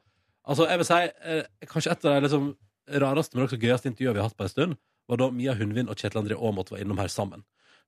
Altså, 0.45 0.66
jeg 0.68 0.81
vil 0.81 0.89
si 0.89 0.97
eh, 1.01 1.68
Kanskje 1.70 1.95
et 1.95 2.03
av 2.05 2.16
de 2.18 2.27
liksom, 2.27 2.51
rareste, 3.01 3.37
men 3.37 3.47
også 3.47 3.61
gøyeste 3.61 3.89
intervjuene 3.89 4.18
vi 4.18 4.20
har 4.20 4.29
hatt 4.29 4.37
på 4.37 4.45
en 4.45 4.53
stund, 4.53 4.75
var 5.09 5.21
da 5.21 5.31
Mia 5.35 5.55
Hundvin 5.59 5.91
og 5.91 5.99
Kjetil 6.01 6.23
André 6.23 6.39
Aamodt 6.39 6.73
var 6.73 6.83
innom 6.83 6.99
her 7.03 7.11
sammen. 7.13 7.45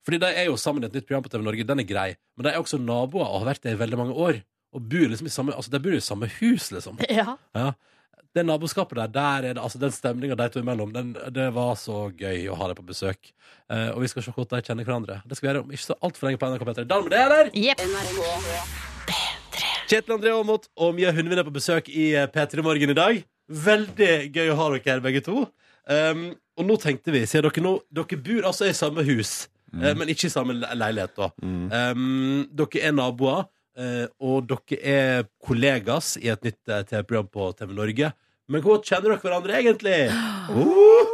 Fordi 0.07 0.21
de 0.23 0.29
er 0.39 0.47
jo 0.47 0.59
sammen 0.61 0.85
i 0.85 0.87
et 0.87 0.95
nytt 0.95 1.09
program 1.09 1.25
på 1.25 1.33
TV 1.33 1.43
Norge. 1.43 1.67
Den 1.67 1.83
er 1.83 1.89
grei. 1.89 2.11
Men 2.37 2.47
de 2.47 2.53
er 2.53 2.61
også 2.61 2.79
naboer 2.79 3.27
og 3.27 3.41
har 3.43 3.49
vært 3.55 3.65
det 3.67 3.75
i 3.75 3.81
veldig 3.81 3.99
mange 3.99 4.15
år. 4.15 4.39
Og 4.77 4.85
bor 4.91 5.09
liksom 5.11 5.27
i 5.27 5.33
samme, 5.33 5.55
altså 5.57 5.73
de 5.73 5.81
bor 5.83 5.97
i 5.97 6.03
samme 6.05 6.29
hus, 6.39 6.71
liksom. 6.75 7.01
Ja. 7.19 7.37
Ja. 7.57 7.73
Det 8.37 8.43
naboskapet 8.45 8.99
der, 8.99 9.09
der 9.09 9.47
er 9.49 9.55
det, 9.57 9.63
altså 9.65 9.79
den 9.81 9.93
stemninga 9.97 10.37
de 10.37 10.47
to 10.53 10.61
imellom, 10.61 10.91
den, 10.93 11.15
det 11.33 11.47
var 11.57 11.73
så 11.81 12.11
gøy 12.13 12.43
å 12.53 12.57
ha 12.61 12.67
dem 12.69 12.77
på 12.77 12.85
besøk. 12.91 13.31
Eh, 13.73 13.89
og 13.95 14.03
vi 14.05 14.11
skal 14.13 14.27
se 14.27 14.35
hvordan 14.37 14.61
de 14.61 14.67
kjenner 14.69 14.85
hverandre. 14.85 15.17
Det 15.25 15.39
skal 15.39 15.47
vi 15.47 15.51
gjøre 15.55 15.63
om 15.65 15.73
ikke 15.73 15.87
så 15.87 15.97
altfor 16.05 16.29
lenge 16.29 16.43
på 16.43 16.51
NRK 16.53 16.67
P3. 16.69 16.85
Dan 16.91 17.07
med 17.07 17.15
det, 17.17 17.23
eller? 17.25 17.49
Kjetil 19.89 20.17
André 20.19 20.35
Aamodt 20.37 20.69
og 20.77 20.93
Mia 20.99 21.15
Hundvin 21.17 21.41
er 21.41 21.49
på 21.49 21.55
besøk 21.57 21.89
i 21.89 22.11
eh, 22.13 22.29
P3 22.29 22.61
Morgen 22.67 22.93
i 22.93 22.99
dag. 22.99 23.23
Veldig 23.49 24.13
gøy 24.35 24.53
å 24.53 24.59
ha 24.61 24.69
dere 24.75 24.85
her, 24.91 25.01
begge 25.09 25.25
to. 25.25 25.47
Um, 25.87 26.25
og 26.59 26.67
nå 26.67 26.77
tenkte 26.83 27.13
vi, 27.15 27.21
siden 27.31 27.47
dere 27.47 27.63
nå 27.63 27.77
Dere 27.95 28.17
bor 28.19 28.49
altså 28.51 28.67
i 28.67 28.75
samme 28.75 29.05
hus, 29.07 29.49
eh, 29.77 29.93
men 29.95 30.09
ikke 30.11 30.27
i 30.27 30.33
samme 30.33 30.57
le- 30.57 30.75
leilighet, 30.75 31.15
da. 31.15 31.29
Um, 31.43 32.47
dere 32.59 32.83
er 32.89 32.93
naboer, 32.97 33.45
eh, 33.79 34.07
og 34.19 34.49
dere 34.51 34.79
er 34.83 35.27
kollegas 35.47 36.17
i 36.19 36.29
et 36.33 36.43
nytt 36.43 36.73
eh, 36.73 36.83
TV-program 36.91 37.29
på 37.31 37.51
TV 37.61 37.75
Norge. 37.77 38.13
Men 38.49 38.63
hvor 38.63 38.79
kjenner 38.83 39.11
dere 39.15 39.23
hverandre 39.23 39.57
egentlig? 39.59 39.97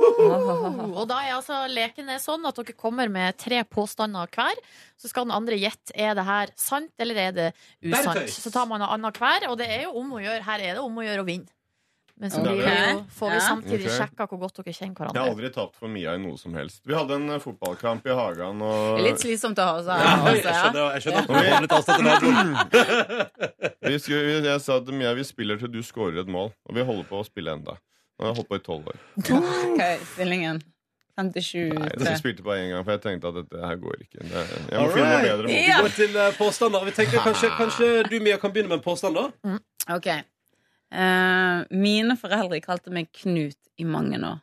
Og 0.93 1.07
da 1.09 1.19
er 1.25 1.35
altså 1.39 1.63
leken 1.73 2.11
er 2.13 2.21
sånn 2.21 2.45
at 2.49 2.59
dere 2.59 2.75
kommer 2.77 3.09
med 3.13 3.39
tre 3.41 3.63
påstander 3.65 4.29
hver. 4.35 4.59
Så 5.01 5.09
skal 5.09 5.25
den 5.27 5.35
andre 5.37 5.57
gjette 5.61 5.95
er 5.97 6.13
det 6.19 6.25
her 6.29 6.53
sant 6.61 6.93
eller 7.01 7.17
er 7.29 7.33
det 7.37 7.47
usant. 7.89 8.29
Så 8.29 8.53
tar 8.53 8.69
man 8.69 8.83
noe 8.85 8.93
annet 8.93 9.17
hver, 9.21 9.49
og 9.51 9.57
det 9.61 9.69
er 9.73 9.87
jo 9.87 9.95
om 10.03 10.13
å 10.19 10.21
gjøre. 10.23 10.45
Her 10.47 10.61
er 10.69 10.77
det 10.77 10.85
om 10.85 11.01
å 11.01 11.07
gjøre 11.07 11.25
å 11.25 11.29
vinne. 11.29 11.49
Men 12.23 12.31
så 12.31 12.41
blir 12.45 12.61
det 12.63 12.73
jo, 12.79 12.99
får 13.19 13.31
vi 13.33 13.39
samtidig 13.43 13.79
okay. 13.89 13.95
sjekka 13.99 14.27
hvor 14.31 14.39
godt 14.45 14.59
dere 14.61 14.73
kjenner 14.77 14.95
hverandre. 14.95 15.19
Jeg 15.19 15.27
har 15.27 15.33
aldri 15.35 15.49
tapt 15.57 15.79
for 15.81 15.91
Mia 15.91 16.13
i 16.15 16.21
noe 16.23 16.39
som 16.39 16.55
helst. 16.55 16.79
Vi 16.87 16.95
hadde 16.95 17.17
en 17.19 17.25
eh, 17.35 17.41
fotballkamp 17.43 18.07
i 18.07 18.15
hagen 18.15 18.63
og 18.63 19.01
litt 19.03 19.19
slitsomt 19.25 19.59
å 19.59 19.67
ha 19.67 19.73
oss 19.81 19.89
her. 19.91 20.05
Ja, 20.07 20.13
altså, 20.21 20.37
jeg 20.37 20.61
skjønner- 20.61 20.93
jeg 20.95 21.03
skjønner 21.03 21.19
at 21.19 21.33
Ja. 21.33 21.55
har 21.57 21.65
litt 21.67 21.75
avstand 21.79 21.99
til 21.99 22.07
naboen. 22.07 22.53
Vi 23.93 23.99
skulle, 23.99 24.23
vi- 24.29 24.49
jeg 24.53 24.61
sa 24.63 24.79
til 24.87 24.95
Mia 24.95 25.13
vi 25.19 25.25
spiller 25.27 25.59
til 25.59 25.73
du 25.75 25.81
scorer 25.83 26.21
et 26.23 26.31
mål, 26.31 26.53
og 26.69 26.77
vi 26.79 26.85
holder 26.87 27.09
på 27.11 27.19
å 27.19 27.27
spille 27.27 27.51
enda. 27.59 27.75
Nå 27.75 28.23
har 28.23 28.31
jeg 28.31 28.39
holdt 28.39 28.49
på 28.53 28.61
i 28.61 28.63
tolv 28.71 28.87
år. 28.93 29.01
Hva 29.27 29.89
er 29.89 29.99
stillingen? 30.15 30.63
57 31.19 31.75
Nei, 31.75 31.89
jeg 32.07 32.21
spilte 32.23 32.45
bare 32.47 32.63
én 32.63 32.71
gang, 32.73 32.85
for 32.87 32.95
jeg 32.95 33.03
tenkte 33.05 33.29
at 33.29 33.35
dette 33.43 33.67
her 33.67 33.77
går 33.83 33.99
ikke. 34.07 34.23
Det, 34.23 34.45
jeg 34.71 34.79
må 34.79 34.93
finne 34.95 35.09
noe 35.11 35.25
bedre. 35.27 35.51
Vi 35.51 35.75
går 35.83 35.97
til 35.99 36.17
eh, 36.17 36.31
påstander. 36.39 36.87
Vi 36.87 36.95
tenker 36.97 37.27
kanskje, 37.27 37.51
kanskje 37.61 37.91
du, 38.09 38.17
Mia, 38.25 38.39
kan 38.41 38.55
begynne 38.55 38.71
med 38.71 38.79
en 38.79 38.87
påstand, 38.87 39.19
da? 39.19 39.59
Ok. 39.93 40.09
Eh, 40.93 41.63
mine 41.73 42.17
foreldre 42.21 42.61
kalte 42.65 42.93
meg 42.93 43.09
Knut 43.17 43.59
i 43.81 43.87
mange 43.89 44.19
år. 44.21 44.43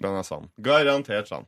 Den 0.00 0.16
er 0.16 0.24
sann. 0.26 0.48
Garantert 0.62 1.28
sann. 1.28 1.44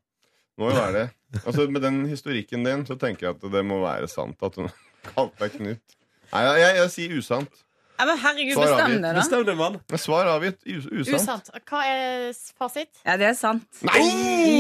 Må 0.59 0.73
jo 0.73 0.77
være 0.77 0.93
det. 0.97 1.07
Altså, 1.45 1.69
med 1.71 1.85
den 1.85 2.03
historikken 2.11 2.65
din 2.67 2.85
så 2.89 2.97
tenker 2.99 3.29
jeg 3.29 3.37
at 3.37 3.49
det 3.53 3.63
må 3.67 3.81
være 3.85 4.09
sant 4.11 4.41
at 4.45 4.57
hun 4.59 4.69
kalte 5.13 5.45
deg 5.45 5.57
Knut. 5.57 5.97
Nei, 6.33 6.43
jeg, 6.45 6.61
jeg, 6.61 6.77
jeg 6.83 6.93
sier 6.93 7.17
usant. 7.21 7.63
Ja, 7.99 8.05
men 8.07 8.19
herregud, 8.23 8.55
Svar 8.55 8.69
bestem 8.69 8.85
avgitt. 8.87 9.03
det, 9.03 9.09
da. 9.09 9.19
Bestem 9.19 9.45
det, 9.49 9.55
mann. 9.59 9.77
Men 9.91 9.99
Svar 9.99 10.29
avgitt. 10.31 10.61
Us 10.71 10.85
usant. 10.87 11.17
Usant. 11.19 11.49
Hva 11.67 11.81
er 11.91 12.29
fasit? 12.61 13.01
Ja, 13.03 13.17
det 13.19 13.27
er 13.33 13.35
sant. 13.35 13.67
Nei! 13.83 14.05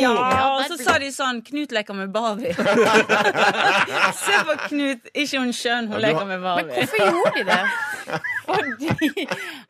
Ja, 0.02 0.10
Ja, 0.10 0.40
og 0.56 0.64
så 0.72 0.78
sa 0.82 0.96
de 0.98 1.10
sånn 1.14 1.38
Knut 1.46 1.70
leker 1.74 1.94
med 1.94 2.10
Barbie. 2.14 2.50
Se 4.18 4.40
på 4.48 4.56
Knut. 4.68 5.06
Ikke 5.14 5.42
hun 5.42 5.52
skjønn, 5.54 5.86
hun 5.90 5.96
Ja, 5.96 6.00
du 6.00 6.06
leker 6.08 6.26
med 6.32 6.42
Barbie. 6.42 6.66
Men 6.66 6.74
hvorfor 6.82 6.98
gjorde 7.06 7.32
de 7.36 7.44
det? 7.52 7.62
Fordi 8.48 9.26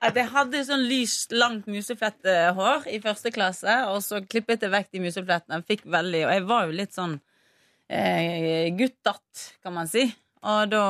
at 0.06 0.18
jeg 0.20 0.28
hadde 0.32 0.62
sånn 0.68 0.84
lyst, 0.88 1.32
langt 1.34 1.66
museflettehår 1.68 2.86
i 2.94 3.00
første 3.02 3.32
klasse, 3.34 3.74
og 3.90 4.00
så 4.06 4.20
klippet 4.24 4.62
jeg 4.64 4.72
vekk 4.72 4.92
de 4.94 5.02
museflettene. 5.08 5.60
Fikk 5.66 5.82
veldig, 5.90 6.22
og 6.28 6.32
jeg 6.36 6.44
var 6.48 6.68
jo 6.68 6.76
litt 6.78 6.94
sånn 6.94 7.16
eh, 7.90 8.68
guttatt, 8.78 9.48
kan 9.64 9.74
man 9.76 9.90
si. 9.90 10.06
Og 10.42 10.70
da 10.70 10.82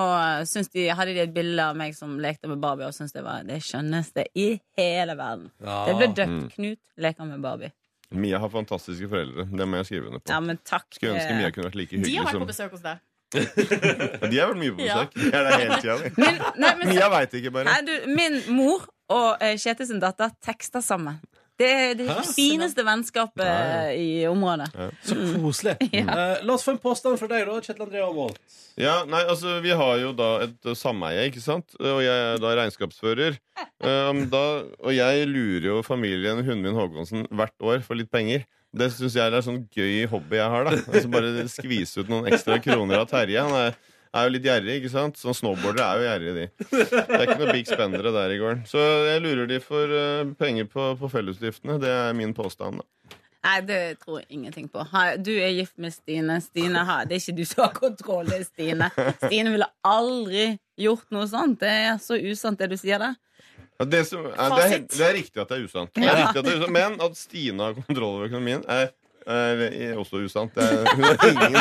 de, 0.45 0.85
hadde 0.93 1.15
de 1.17 1.23
et 1.25 1.35
bilde 1.35 1.65
av 1.65 1.77
meg 1.79 1.95
som 1.97 2.19
lekte 2.21 2.51
med 2.51 2.61
Barbie, 2.63 2.89
og 2.89 2.97
syntes 2.97 3.15
det 3.17 3.25
var 3.25 3.47
det 3.49 3.61
skjønneste 3.65 4.27
i 4.37 4.49
hele 4.79 5.17
verden. 5.19 5.51
Ja. 5.65 5.79
Det 5.89 5.97
ble 6.01 6.09
døpt. 6.13 6.35
Mm. 6.35 6.49
Knut 6.57 7.05
leker 7.07 7.29
med 7.31 7.45
Barbie. 7.45 7.73
Mia 8.11 8.39
har 8.41 8.49
fantastiske 8.49 9.09
foreldre. 9.09 9.45
Det 9.53 9.67
må 9.69 9.81
jeg 9.83 9.89
skrive 9.91 10.09
under 10.09 10.23
på. 10.23 10.33
Ja, 10.33 10.41
men 10.41 10.61
takk. 10.65 10.87
Skulle 10.97 11.19
ønske 11.19 11.37
Mia 11.37 11.51
kunne 11.53 11.69
vært 11.69 11.79
like 11.81 11.93
hyggelig 11.97 12.09
De 12.09 12.17
har 12.19 12.29
vært 12.31 12.45
på 12.45 12.51
besøk 12.53 12.77
hos 12.77 12.85
deg. 12.87 13.05
Ja, 13.29 14.29
De 14.33 14.39
har 14.41 14.49
vært 14.49 14.61
mye 14.63 14.73
på 14.77 14.87
Ja. 14.87 15.03
besøk. 15.05 15.35
Er 15.37 15.51
helt 15.61 15.83
tida. 15.85 15.97
Nei, 16.63 16.71
men 16.81 16.89
Mia 16.89 17.11
veit 17.13 17.35
ikke, 17.37 17.53
bare. 17.53 17.69
Nei, 17.69 17.83
du, 17.85 18.09
min 18.17 18.39
mor 18.57 18.87
og 19.13 19.43
uh, 19.43 19.53
Kjetil 19.61 19.91
sin 19.91 20.01
datter 20.01 20.33
tekster 20.45 20.85
sammen. 20.85 21.21
Det 21.59 21.69
er 21.69 21.95
det 21.99 22.07
Hæ? 22.07 22.23
fineste 22.37 22.85
vennskapet 22.87 23.45
Ja, 23.49 23.89
i 23.91 24.27
området. 24.31 24.69
Så 25.03 25.17
koselig. 25.43 25.77
Eh, 25.99 26.45
la 26.47 26.55
oss 26.55 26.63
få 26.67 26.77
en 26.77 26.81
påstand 26.83 27.19
fra 27.19 27.27
deg, 27.31 27.47
da, 27.49 27.57
Kjetil 27.65 27.85
André 27.87 28.03
Aamodt. 28.05 28.39
Ja, 28.79 29.01
nei, 29.11 29.25
altså 29.27 29.57
Vi 29.65 29.73
har 29.75 29.97
jo 29.99 30.13
da 30.17 30.29
et 30.47 30.69
uh, 30.71 30.75
sameie, 30.79 31.27
ikke 31.31 31.43
sant? 31.43 31.75
Og 31.81 31.99
jeg 32.05 32.15
er 32.15 32.39
da 32.43 32.53
regnskapsfører. 32.61 33.41
Um, 33.83 34.25
da, 34.31 34.45
og 34.79 34.95
jeg 34.95 35.27
lurer 35.31 35.67
jo 35.73 35.81
familien 35.87 36.45
Hundvin 36.47 36.79
Håkonsen 36.79 37.27
hvert 37.35 37.59
år 37.67 37.83
for 37.87 37.99
litt 37.99 38.11
penger. 38.15 38.47
Det 38.79 38.91
syns 38.95 39.17
jeg 39.17 39.33
er 39.33 39.43
sånn 39.43 39.63
gøy 39.75 40.05
hobby 40.13 40.39
jeg 40.39 40.53
har. 40.55 40.69
da 40.69 40.77
Altså 40.79 41.09
Bare 41.11 41.47
skvise 41.51 42.05
ut 42.05 42.11
noen 42.13 42.29
ekstra 42.31 42.59
kroner 42.63 43.01
av 43.03 43.09
Terje. 43.11 43.43
Han 43.43 43.57
er, 43.67 43.79
er 44.15 44.27
jo 44.27 44.35
litt 44.35 44.47
gjerrig, 44.49 44.77
ikke 44.81 44.93
sant? 44.93 45.19
Sånn 45.21 45.37
Snowboardere 45.37 45.87
er 45.87 46.01
jo 46.01 46.07
gjerrige, 46.09 46.35
de. 46.37 46.47
Det 46.73 47.19
er 47.19 47.25
ikke 47.27 47.41
noe 47.43 47.57
big 47.57 47.69
spendere 47.69 48.13
der 48.15 48.35
i 48.35 48.39
gården. 48.41 48.63
Så 48.69 48.83
jeg 49.09 49.25
lurer 49.25 49.51
de 49.51 49.59
for 49.65 49.95
uh, 49.95 50.31
penger 50.41 50.69
på, 50.73 50.93
på 51.01 51.11
fellesutgiftene. 51.13 51.79
Det 51.83 51.93
er 51.93 52.17
min 52.17 52.35
påstand. 52.37 52.81
da 52.83 53.17
Nei, 53.49 53.61
det 53.63 53.81
tror 54.03 54.19
jeg 54.19 54.27
ingenting 54.35 54.67
på. 54.69 54.83
Du 55.23 55.31
er 55.33 55.53
gift 55.55 55.79
med 55.79 55.95
Stine. 55.95 56.41
Stine 56.43 56.83
har, 56.85 57.07
Det 57.07 57.17
er 57.17 57.23
ikke 57.23 57.37
du 57.39 57.45
som 57.47 57.63
har 57.65 57.75
kontroll, 57.77 58.27
det 58.27 58.41
er 58.41 58.47
Stine. 58.49 58.91
Stine 59.23 59.55
ville 59.55 59.69
aldri 59.87 60.51
gjort 60.79 61.07
noe 61.15 61.29
sånt. 61.31 61.61
Det 61.63 61.71
er 61.71 62.01
så 62.03 62.19
usant, 62.19 62.59
det 62.59 62.73
du 62.73 62.77
sier 62.81 63.01
der. 63.03 63.15
Ja, 63.79 63.87
det, 63.87 64.03
som, 64.09 64.25
det, 64.27 64.65
er, 64.65 64.81
det 64.91 65.05
er 65.07 65.15
riktig 65.15 65.39
at 65.39 65.53
det 65.53 65.61
er 65.61 65.69
usant. 65.69 65.93
Det 65.95 66.03
er 66.03 66.19
riktig 66.19 66.41
at 66.41 66.49
det 66.49 66.55
er 66.57 66.65
usant. 66.65 66.75
Men 66.75 66.99
at 67.07 67.21
Stine 67.21 67.69
har 67.69 67.79
kontroll 67.79 68.17
over 68.17 68.27
økonomien, 68.27 68.65
er, 68.67 68.91
er, 69.29 69.63
er 69.69 69.99
også 70.01 70.21
usant. 70.25 70.55
Det 70.57 70.65
er, 70.65 70.89
hun, 70.95 71.05
har 71.05 71.25
ingen, 71.29 71.57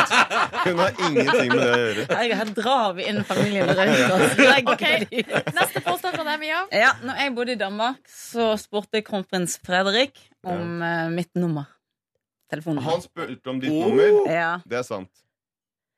hun 0.64 0.82
har 0.82 1.02
ingenting 1.08 1.52
med 1.52 1.62
det 1.62 1.68
å 1.68 1.80
gjøre. 1.82 2.06
Herregud, 2.12 2.36
Her 2.40 2.52
drar 2.56 2.94
vi 2.98 3.08
inn 3.10 3.20
familien 3.28 3.72
rundt 3.72 4.72
okay. 4.74 5.06
Neste 5.56 5.84
påstand 5.84 6.16
fra 6.16 6.24
deg, 6.24 6.40
Mia. 6.42 6.62
Ja, 6.74 6.94
når 7.04 7.22
jeg 7.22 7.34
bodde 7.36 7.56
i 7.56 7.60
Danmark, 7.60 8.02
så 8.12 8.52
spurte 8.60 9.02
kronprins 9.06 9.58
Fredrik 9.64 10.16
om 10.46 10.82
ja. 10.82 11.08
mitt 11.12 11.34
nummer. 11.38 11.68
Telefonen. 12.48 12.82
Han 12.86 13.02
spurte 13.04 13.52
om 13.52 13.60
ditt 13.60 13.74
nummer. 13.74 14.22
Ja. 14.32 14.52
Det 14.64 14.80
er 14.80 14.86
sant. 14.86 15.12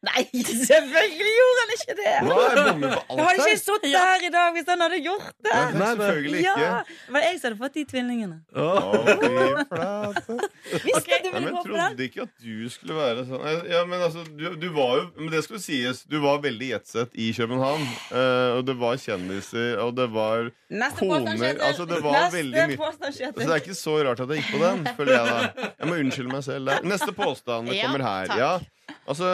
Nei, 0.01 0.23
selvfølgelig 0.33 1.33
gjorde 1.37 1.61
han 1.61 1.73
ikke 1.75 1.95
det! 1.99 2.13
Hva, 2.25 2.37
jeg 2.41 2.63
bommer 2.71 2.93
på 2.95 3.01
alt 3.01 3.19
Jeg 3.21 3.27
hadde 3.27 3.49
ikke 3.51 3.61
sittet 3.61 3.97
her 4.01 4.23
i 4.25 4.31
dag 4.33 4.55
hvis 4.57 4.69
han 4.73 4.85
hadde 4.85 5.01
gjort 5.05 5.27
det. 5.45 5.51
Nei, 5.53 5.65
nei, 5.77 5.89
selvfølgelig 6.01 6.41
ikke. 6.41 6.55
Ja, 6.65 6.71
det 6.87 7.15
var 7.17 7.27
jeg 7.27 7.35
som 7.41 7.47
hadde 7.51 7.59
fått 7.61 7.75
de 7.77 7.85
tvillingene. 7.91 8.39
Oh, 8.57 8.95
fy 9.05 9.27
okay. 9.29 10.39
Visste 10.87 11.19
du 11.21 11.29
Nei, 11.29 11.33
ville 11.35 11.35
men 11.35 11.51
gå 11.53 11.65
den? 11.67 11.75
trodde 11.75 12.07
ikke 12.07 12.25
at 12.25 12.33
du 12.47 12.71
skulle 12.73 12.97
være 12.97 13.27
sånn 13.29 13.45
Ja, 13.69 13.83
men 13.91 14.07
altså, 14.07 14.25
du, 14.25 14.47
du 14.61 14.67
var 14.75 14.95
jo 14.99 15.05
Men 15.19 15.31
det 15.35 15.43
skulle 15.45 15.61
sies, 15.63 16.01
du 16.09 16.17
var 16.25 16.41
veldig 16.45 16.71
jetset 16.73 17.13
i 17.21 17.29
København. 17.37 17.85
Uh, 18.09 18.57
og 18.57 18.65
det 18.71 18.79
var 18.81 18.97
kjendiser, 19.05 19.77
og 19.85 19.93
det 20.01 20.09
var 20.17 20.49
Neste 20.71 21.05
koner 21.11 21.61
Altså, 21.69 21.85
det 21.91 22.01
var 22.05 22.17
Neste 22.17 22.41
veldig 22.41 22.67
mye. 22.73 22.91
Så 23.13 23.37
det 23.37 23.47
er 23.51 23.61
ikke 23.61 23.77
så 23.79 23.99
rart 24.09 24.25
at 24.25 24.33
jeg 24.33 24.43
gikk 24.45 24.57
på 24.57 24.65
den, 24.65 24.83
føler 24.97 25.13
jeg 25.19 25.29
da. 25.29 25.71
Jeg 25.77 25.93
må 25.93 26.01
unnskylde 26.07 26.33
meg 26.33 26.45
selv 26.47 26.73
der. 26.73 26.89
Neste 26.89 27.13
påstand 27.17 27.69
kommer 27.83 28.07
her. 28.09 28.33
takk. 28.33 28.41
Ja, 28.41 28.97
altså 29.05 29.29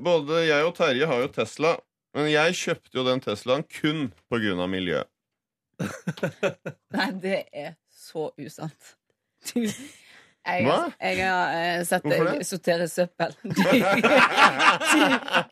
Både 0.00 0.44
jeg 0.46 0.64
og 0.64 0.72
Terje 0.78 1.06
har 1.10 1.18
jo 1.24 1.28
Tesla, 1.34 1.74
men 2.16 2.24
jeg 2.32 2.54
kjøpte 2.58 2.96
jo 2.98 3.04
den 3.08 3.20
Teslaen 3.24 3.64
kun 3.68 3.98
på 4.30 4.36
grunn 4.42 4.60
av 4.64 4.68
miljø. 4.72 5.00
Nei, 6.96 7.08
det 7.22 7.40
er 7.52 7.70
så 7.92 8.30
usant. 8.40 8.82
Du, 9.52 9.60
Jeg, 10.42 10.64
Hva? 10.66 10.88
jeg 10.98 11.18
har 11.22 11.52
eh, 11.54 11.84
sett 11.86 12.02
deg 12.10 12.40
sortere 12.46 12.88
søppel. 12.90 13.30
Du 13.46 13.52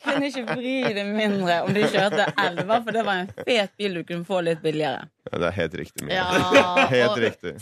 kunne 0.02 0.26
ikke 0.30 0.42
bry 0.48 0.72
deg 0.96 1.06
mindre 1.14 1.60
om 1.62 1.70
du 1.76 1.80
kjørte 1.84 2.24
elva, 2.42 2.80
for 2.82 2.90
det 2.96 3.04
var 3.06 3.20
en 3.22 3.28
fet 3.46 3.70
bil 3.78 3.94
du 4.00 4.02
kunne 4.08 4.26
få 4.26 4.40
litt 4.42 4.58
billigere. 4.64 5.04
Ja, 5.30 5.38
det 5.42 5.46
er 5.50 5.54
helt 5.60 5.74
riktig, 5.78 6.02
Mia. 6.08 6.24
Ja, 6.56 6.64
helt 6.90 7.12
og- 7.12 7.22
riktig. 7.22 7.52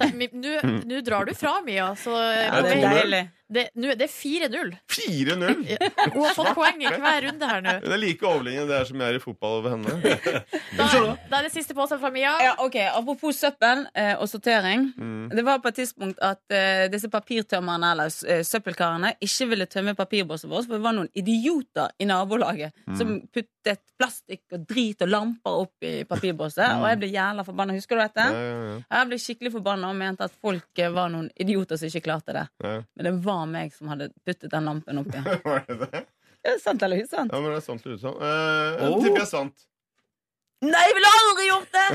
Nå 0.88 0.96
drar 1.04 1.28
du 1.28 1.34
fra, 1.36 1.58
Mia. 1.66 1.90
Så 2.00 2.14
Ja, 2.16 2.62
det 2.64 2.70
er 2.78 2.82
deilig. 2.96 3.20
Det, 3.48 3.62
nå- 3.80 3.94
det 3.96 4.04
er 4.04 4.12
4-0. 4.12 4.72
4-0! 4.92 5.62
Hun 6.12 6.24
har 6.26 6.34
fått 6.36 6.50
poeng 6.56 6.82
i 6.84 6.90
hver 6.92 7.22
runde 7.24 7.48
her 7.48 7.62
nå. 7.64 7.74
Hun 7.84 7.94
er 7.96 8.00
like 8.02 8.26
overlegen 8.28 8.68
det 8.68 8.76
er 8.76 8.88
som 8.90 9.00
jeg 9.00 9.14
er 9.14 9.16
i 9.16 9.22
fotball 9.22 9.58
over 9.62 9.76
henne. 9.76 9.94
Da, 10.78 10.84
da 11.30 11.38
er 11.40 11.46
det 11.48 11.50
siste 11.54 11.74
påstand 11.74 12.00
fra 12.02 12.10
Mia. 12.14 12.30
Ja, 12.44 12.52
ok, 12.62 12.76
Apropos 12.92 13.38
søppel 13.40 13.86
eh, 13.98 14.12
og 14.20 14.28
sortering. 14.30 14.84
Mm. 14.96 15.30
Det 15.34 15.42
var 15.46 15.58
på 15.64 15.70
et 15.72 15.78
tidspunkt 15.80 16.20
at 16.22 16.54
eh, 16.54 16.84
disse 16.92 17.08
papirtømmerne 17.10 17.90
eller 17.96 18.12
eh, 18.30 18.42
søppelkarene 18.46 19.14
ikke 19.24 19.48
ville 19.50 19.66
tømme 19.70 19.96
papirbåsen 19.98 20.50
vår, 20.52 20.66
for 20.68 20.76
det 20.78 20.84
var 20.84 20.96
noen 21.00 21.10
idioter 21.18 21.94
i 21.98 22.08
nabolaget 22.08 22.74
Mm. 22.88 22.94
som 22.96 23.10
puttet 23.34 23.80
plastikk 23.98 24.54
og 24.54 24.62
drit 24.70 25.02
og 25.04 25.10
lamper 25.10 25.56
opp 25.64 25.84
i 25.84 26.04
papirbåset. 26.08 26.62
Mm. 26.64 26.82
Og 26.82 26.86
jeg 26.88 26.98
ble 27.02 27.08
jævla 27.12 27.44
forbanna. 27.44 27.74
Husker 27.76 27.98
du 27.98 28.02
dette? 28.04 28.24
Ja, 28.32 28.38
ja, 28.44 28.60
ja. 28.70 28.76
Jeg 28.96 29.08
ble 29.10 29.18
skikkelig 29.20 29.52
forbanna 29.58 29.90
og 29.92 29.98
mente 29.98 30.24
at 30.28 30.36
folk 30.40 30.80
eh, 30.80 30.92
var 30.94 31.10
noen 31.12 31.26
idioter 31.36 31.76
som 31.80 31.90
ikke 31.90 32.04
klarte 32.06 32.36
det. 32.36 32.46
Ja. 32.64 32.76
Men 32.96 33.08
det 33.10 33.14
var 33.26 33.37
meg 33.46 33.72
som 33.76 33.88
hadde 33.92 34.10
puttet 34.26 34.50
den 34.50 34.64
lampen 34.66 34.98
oppi. 35.04 35.18
Var 35.46 35.64
det 35.68 35.78
det? 35.84 36.04
Er 36.46 36.54
det 36.56 36.60
sant 36.62 36.82
eller 36.82 37.02
usant? 37.02 37.32
Ja, 37.32 37.40
men 37.40 37.50
det 37.52 37.56
er 37.60 37.66
sant 37.66 37.86
eller 37.86 37.96
usant. 37.98 38.16
Eh, 38.22 38.84
Oh. 38.88 38.98
tipper 39.04 39.20
jeg 39.24 39.30
sant. 39.30 39.64
Nei, 40.58 40.80
jeg 40.88 40.94
ville 40.96 41.10
aldri 41.14 41.44
gjort 41.46 41.70
det! 41.70 41.88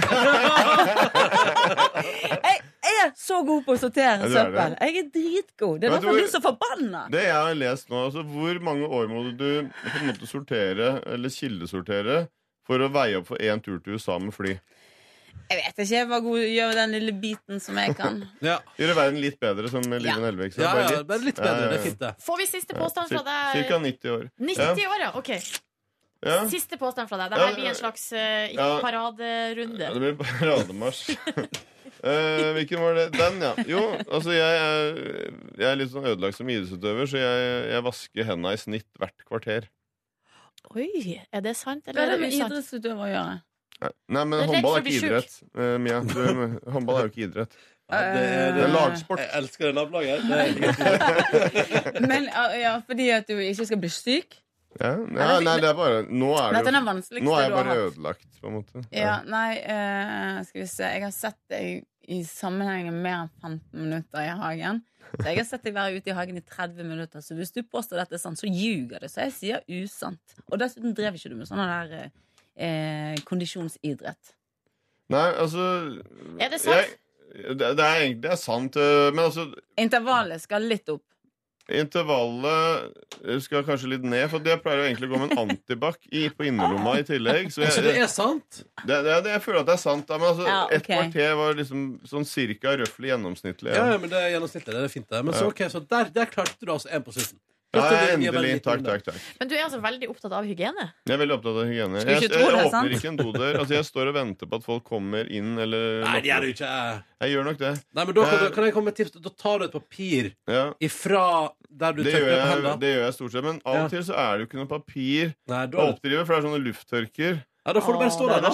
jeg 2.84 2.94
er 3.04 3.10
så 3.20 3.42
god 3.44 3.66
på 3.66 3.74
å 3.76 3.80
sortere 3.82 4.24
er 4.24 4.32
søppel. 4.32 4.76
Jeg 4.80 5.00
er 5.02 5.10
dritgod. 5.16 5.80
Det 5.82 5.88
er 5.90 5.96
derfor 5.98 6.14
jeg 6.14 6.22
du 6.24 6.28
er 6.28 6.32
så 6.32 6.42
forbanna. 6.44 7.02
Det 7.12 7.24
jeg 7.26 7.36
har 7.36 7.58
lest 7.60 7.90
nå, 7.92 8.06
altså 8.08 8.24
Hvor 8.28 8.60
mange 8.64 8.88
år 8.88 9.10
må 9.12 9.24
du 9.36 9.44
på 9.68 9.98
en 10.00 10.08
måte 10.12 10.30
sortere, 10.30 10.94
eller 11.12 11.34
kildesortere, 11.34 12.18
for 12.64 12.80
å 12.80 12.88
veie 12.96 13.20
opp 13.20 13.28
for 13.34 13.44
én 13.44 13.60
tur 13.64 13.82
til 13.84 13.98
USA 14.00 14.16
med 14.24 14.32
fly? 14.36 14.56
Jeg 15.50 15.60
vet 15.60 15.82
ikke. 15.84 15.90
Jeg 15.94 16.08
bare 16.10 16.24
god 16.26 16.46
i 16.46 16.56
den 16.80 16.96
lille 16.96 17.14
biten 17.24 17.62
som 17.62 17.78
jeg 17.78 17.98
kan. 18.00 18.24
Gjøre 18.80 18.96
verden 18.98 19.20
litt 19.22 19.38
bedre, 19.42 19.70
som 19.72 19.86
Liven 19.86 20.26
Helvik 20.26 20.56
sa. 20.56 20.64
Ja, 20.64 20.72
Bare 20.78 20.96
ja, 20.96 21.04
bare 21.10 21.28
litt 21.28 21.42
bedre, 21.42 21.68
det 21.70 21.78
er 21.78 21.86
fint, 21.86 22.00
det. 22.02 22.16
Får 22.24 22.42
vi 22.42 22.50
siste 22.50 22.78
påstand 22.78 23.14
fra 23.14 23.22
deg? 23.28 23.60
Cirka 23.60 23.80
90 23.84 24.16
år. 24.16 24.26
90 24.54 24.90
år, 24.90 25.06
ja. 25.06 25.12
Ok. 25.20 25.32
Ja. 26.24 26.40
Siste 26.50 26.80
påstand 26.80 27.12
fra 27.12 27.20
deg. 27.20 27.36
Ja, 27.36 27.50
Dette 27.50 27.60
blir 27.60 27.70
en 27.74 27.78
slags 27.78 28.08
uh, 28.16 28.48
ja. 28.54 28.70
paraderunde. 28.84 29.84
Ja, 29.84 29.92
det 29.94 30.02
blir 30.02 30.18
parademarsj. 30.22 31.18
uh, 31.20 32.50
hvilken 32.58 32.84
var 32.84 33.00
det? 33.00 33.08
Den, 33.18 33.42
ja. 33.44 33.54
Jo, 33.68 33.84
altså 34.08 34.36
jeg 34.36 34.64
er, 34.64 35.00
jeg 35.60 35.70
er 35.70 35.80
litt 35.82 35.92
sånn 35.92 36.08
ødelagt 36.08 36.40
som 36.40 36.50
idrettsutøver, 36.50 37.10
så 37.12 37.20
jeg, 37.20 37.56
jeg 37.76 37.88
vasker 37.90 38.30
hendene 38.32 38.56
i 38.56 38.62
snitt 38.62 38.88
hvert 39.02 39.28
kvarter. 39.28 39.68
Oi, 40.72 41.20
er 41.28 41.44
det 41.44 41.58
sant 41.60 41.84
Hva 41.84 41.92
eller 41.92 42.06
er 42.06 42.14
det 42.14 42.16
er 42.16 42.22
det 42.22 42.24
med 42.24 42.38
idrettsutøver 42.40 43.04
å 43.04 43.12
gjøre? 43.12 43.42
Nei, 43.84 43.92
Nei, 44.16 44.24
men 44.32 44.44
håndball 44.50 44.78
er 44.78 44.84
ikke 44.86 44.96
idrett. 45.00 45.36
Uh, 45.54 45.76
Mia. 45.84 46.00
Du, 46.08 46.20
håndball 46.76 47.00
er 47.02 47.08
jo 47.08 47.12
ikke 47.14 47.26
idrett. 47.28 47.58
det 47.92 48.00
er- 48.00 48.54
Det 48.56 48.64
er 48.64 48.72
lagsport. 48.74 49.20
Jeg 49.24 49.30
elsker 49.42 49.70
det 49.70 49.76
nabolaget. 49.76 50.24
Men 52.12 52.30
ja, 52.62 52.78
fordi 52.88 53.10
at 53.14 53.28
du 53.28 53.36
ikke 53.44 53.66
skal 53.68 53.82
bli 53.82 53.92
syk? 53.94 54.40
Ja, 54.82 54.96
ja, 54.98 55.34
nei, 55.46 55.60
det 55.62 55.68
er 55.70 55.76
bare 55.78 56.00
Nå 56.10 56.32
er, 56.34 56.56
det 56.56 56.72
jo, 56.74 57.20
nå 57.22 57.34
er 57.38 57.44
jeg 57.44 57.52
bare 57.54 57.74
ødelagt, 57.78 58.24
på 58.42 58.50
en 58.50 58.56
måte. 58.56 58.82
Ja, 58.90 59.20
nei, 59.30 59.60
uh, 59.62 60.40
skal 60.48 60.64
vi 60.64 60.70
se. 60.72 60.88
Jeg 60.96 61.04
har 61.06 61.14
sett 61.14 61.38
deg 61.54 61.84
i 62.10 62.24
sammenheng 62.28 62.90
mer 63.04 63.20
enn 63.22 63.30
15 63.44 63.84
minutter 63.84 64.26
i 64.26 64.32
hagen. 64.42 64.82
Så 65.14 65.28
jeg 65.30 65.38
har 65.44 65.46
sett 65.48 65.68
deg 65.68 65.76
være 65.78 66.00
ute 66.02 66.10
i 66.10 66.16
hagen 66.18 66.40
i 66.40 66.42
30 66.42 66.90
minutter. 66.90 67.22
Så 67.22 67.38
hvis 67.38 67.54
du 67.54 67.62
påstår 67.70 68.02
dette 68.02 68.18
er 68.18 68.24
sant, 68.24 68.40
så 68.42 68.50
ljuger 68.50 69.04
du. 69.04 69.08
Så 69.12 69.28
jeg 69.28 69.36
sier 69.38 69.62
usant. 69.84 70.36
Og 70.50 70.58
dessuten 70.60 70.96
drev 70.98 71.20
ikke 71.20 71.32
du 71.32 71.38
med 71.44 71.48
sånne 71.52 71.68
der 71.70 72.10
eh, 72.58 73.16
kondisjonsidrett. 73.28 74.36
Nei, 75.14 75.30
altså 75.38 75.64
Er 76.40 76.54
det 76.54 76.62
sant? 76.64 76.94
Jeg, 77.34 77.58
det, 77.58 77.74
det 77.78 77.86
er 77.86 78.04
egentlig 78.04 78.22
det 78.24 78.36
er 78.36 78.40
sant, 78.40 78.78
eh, 78.80 79.10
men 79.14 79.26
altså 79.26 79.50
Intervallet 79.82 80.42
skal 80.44 80.66
litt 80.70 80.90
opp. 80.94 81.04
Intervallet 81.72 82.92
skal 83.46 83.64
kanskje 83.64 83.94
litt 83.94 84.04
ned, 84.04 84.26
for 84.32 84.44
jeg 84.44 84.60
pleier 84.60 84.82
jo 84.82 84.88
egentlig 84.90 85.08
å 85.08 85.12
gå 85.14 85.20
med 85.22 85.32
en 85.32 85.44
antibac 85.46 85.96
på 86.12 86.48
innerlomma 86.50 86.98
i 87.00 87.06
tillegg. 87.08 87.48
Så 87.56 87.64
jeg, 87.64 87.72
Altså, 87.72 87.84
det 87.86 87.94
er 88.04 88.12
sant? 88.12 88.60
Det, 88.84 88.98
det, 89.06 89.14
det, 89.24 89.32
jeg 89.38 89.44
føler 89.46 89.62
at 89.62 89.70
det 89.70 89.76
er 89.78 89.82
sant. 89.86 90.04
Da, 90.10 90.18
men 90.20 90.28
altså, 90.34 90.50
Ja, 90.50 90.58
okay. 90.66 90.76
Et 90.76 90.90
kvarter 90.90 91.38
var 91.40 91.56
liksom 91.62 91.86
sånn 92.10 92.28
cirka 92.28 92.76
røftlig 92.82 93.14
gjennomsnittlig. 93.14 93.72
Ja, 93.72 93.88
ja, 93.94 94.02
men 94.02 94.12
det 94.12 94.20
er 94.20 94.36
gjennomsnittlig. 94.36 94.76
Det 94.76 94.84
er 94.90 94.92
fint, 94.92 95.08
det. 95.08 95.24
Men 95.24 95.40
så, 95.40 95.48
okay, 95.54 95.72
så 95.72 95.80
der, 95.88 96.12
der 96.12 96.36
klarte 96.36 96.60
du 96.60 96.74
altså 96.76 96.92
en 96.92 97.08
på 97.08 97.16
slutten. 97.16 97.40
Ja, 97.74 97.86
endelig. 98.14 98.52
Takk, 98.62 98.84
takk, 98.86 99.04
takk. 99.08 99.16
Men 99.40 99.50
du 99.50 99.56
er 99.58 99.64
altså 99.66 99.80
veldig 99.82 100.10
opptatt 100.12 100.34
av 100.38 100.46
hygiene? 100.46 100.84
Jeg 101.08 101.16
er 101.16 101.22
veldig 101.24 101.36
opptatt 101.40 101.56
av 101.58 101.70
hygiene. 101.72 102.04
Jeg, 102.04 102.20
Jeg, 102.22 102.30
jeg, 102.30 102.68
åpner 102.68 102.94
ikke 102.98 103.10
en 103.10 103.18
dodør. 103.18 103.58
Altså, 103.64 103.74
jeg 103.74 103.88
står 103.88 104.12
og 104.12 104.18
venter 104.20 104.50
på 104.52 104.60
at 104.60 104.66
folk 104.68 104.84
kommer 104.86 105.32
inn 105.34 105.56
eller 105.64 106.04
Nei, 106.06 106.20
det 106.22 106.30
gjør 106.30 106.46
du 106.46 106.52
ikke. 106.54 106.74
Jeg 107.24 107.34
gjør 107.34 107.48
nok 107.50 107.58
det. 107.64 107.72
Nei, 107.98 108.06
men 108.06 108.14
da 108.20 108.26
kan, 108.30 108.44
Eh, 108.44 108.52
kan 108.54 108.68
jeg 108.68 108.74
komme 108.76 108.92
med 108.92 108.98
tips. 109.00 109.16
Da 109.26 109.32
tar 109.44 109.60
du 109.60 109.66
et 109.66 109.74
papir 109.74 110.30
Ja. 110.48 110.66
ifra 110.80 111.24
der 111.70 111.94
du 111.98 112.04
Det 112.04 112.14
tørker 112.14 112.38
på 112.44 112.52
hendene. 112.54 112.80
det 112.80 112.92
gjør 112.94 113.04
jeg 113.08 113.14
stort 113.18 113.32
sett, 113.32 113.44
men 113.44 113.62
av 113.66 113.76
og 113.86 113.90
til 113.90 114.04
så 114.06 114.14
er 114.14 114.38
det 114.38 114.40
jo 114.44 114.48
ikke 114.52 114.62
noe 114.62 114.70
papir 114.70 115.34
Nei, 115.48 115.66
da- 115.66 115.78
å 115.78 115.88
oppdrive, 115.96 116.26
for 116.28 116.36
det 116.36 116.44
er 116.44 116.48
sånne 116.50 116.64
lufttørker. 116.68 117.44
Ja, 117.66 117.74
da 117.74 117.80
får 117.80 117.94
du 117.94 118.00
bare 118.00 118.14
stå 118.14 118.30
er 118.30 118.42
der, 118.42 118.50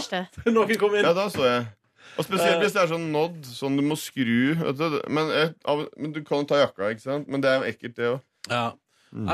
da. 0.46 0.52
Noen 0.56 0.76
kommer 0.80 1.00
inn. 1.00 1.06
Ja, 1.06 1.14
da 1.14 1.28
står 1.28 1.46
jeg. 1.50 1.68
Og 2.18 2.26
spesielt 2.26 2.62
hvis 2.64 2.74
det 2.74 2.82
er 2.84 2.88
sånn 2.88 3.12
nådd, 3.12 3.44
sånn 3.46 3.76
du 3.76 3.84
må 3.84 3.96
skru 4.00 4.56
vet 4.56 4.78
du. 4.80 5.02
Men, 5.10 5.54
men 5.98 6.12
du 6.16 6.24
kan 6.24 6.40
jo 6.40 6.46
ta 6.46 6.56
jakka, 6.64 6.94
ikke 6.96 7.04
sant? 7.04 7.28
Men 7.28 7.42
det 7.44 7.50
er 7.52 7.60
jo 7.60 7.68
ekkelt, 7.74 7.96
det 8.00 8.08
òg. 8.16 8.22
Ja. 8.50 8.72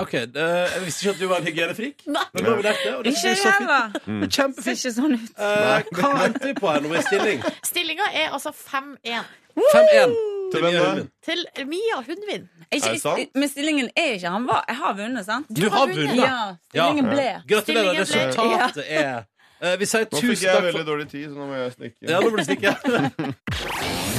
Ok, 0.02 0.12
det, 0.12 0.44
Jeg 0.74 0.82
visste 0.86 1.04
ikke 1.04 1.14
at 1.16 1.20
du 1.20 1.28
var 1.28 1.38
en 1.42 1.48
hygienefrik. 1.50 2.04
Men 2.08 2.44
nå 2.44 2.50
har 2.50 2.56
vi 2.56 2.64
lært 2.64 2.84
det. 2.86 2.94
Og 2.96 3.04
det 3.04 3.12
Ikke 3.12 3.28
er 3.32 3.36
så 3.36 3.44
fint. 3.44 3.56
heller. 3.60 3.92
Mm. 4.06 4.20
Det 4.22 4.28
er 4.28 4.32
Kjempefint. 4.38 4.78
Ser 4.80 4.90
ikke 4.90 4.96
sånn 4.96 5.14
ut. 5.14 5.32
Eh, 5.38 5.82
hva 6.00 6.12
endte 6.26 6.46
vi 6.48 6.54
på 6.62 6.70
her 6.72 6.80
nå 6.86 6.88
med 6.94 7.04
stilling? 7.04 7.44
Stillinga 7.68 8.08
er 8.14 8.30
altså 8.38 8.52
5-1. 8.56 9.26
5-1. 9.74 10.16
Til 10.54 10.62
hvem 10.62 10.74
da? 10.80 11.04
Til 11.26 11.40
Mia, 11.68 11.98
Hundvin. 12.08 12.48
Ikke, 12.72 12.88
Er 12.88 12.92
det 12.94 13.02
sant? 13.02 13.36
Men 13.36 13.50
stillingen 13.50 13.90
er 13.98 14.14
ikke 14.16 14.30
han 14.30 14.48
var. 14.48 14.64
Jeg 14.68 14.76
har 14.80 14.94
vunnet, 14.94 15.26
sant? 15.26 15.48
Du 15.56 15.70
har 15.70 15.88
vunnet. 15.88 16.16
Ja, 16.16 16.56
stillingen 16.72 17.06
Ja. 17.06 17.12
ble. 17.12 17.28
Gratulerer. 17.56 17.62
Stillingen 17.64 17.96
ble- 17.96 18.02
Resultatet 18.02 18.84
er 18.88 19.24
eh, 19.62 19.76
Vi 19.78 19.86
sier 19.86 20.06
Nå 20.06 20.18
fikk 20.20 20.22
tusen 20.22 20.44
jeg 20.48 20.56
takk 20.56 20.64
veldig 20.64 20.80
for 20.80 20.92
dårlig 20.92 21.08
tid, 21.12 21.26
så 21.30 21.36
nå 21.36 21.46
må 21.48 21.54
jeg 21.60 21.72
stikke. 21.72 21.98
Ja, 22.10 22.20
nå 22.20 22.30
blir 22.30 22.38
det 22.38 22.48
stikke. 22.48 22.72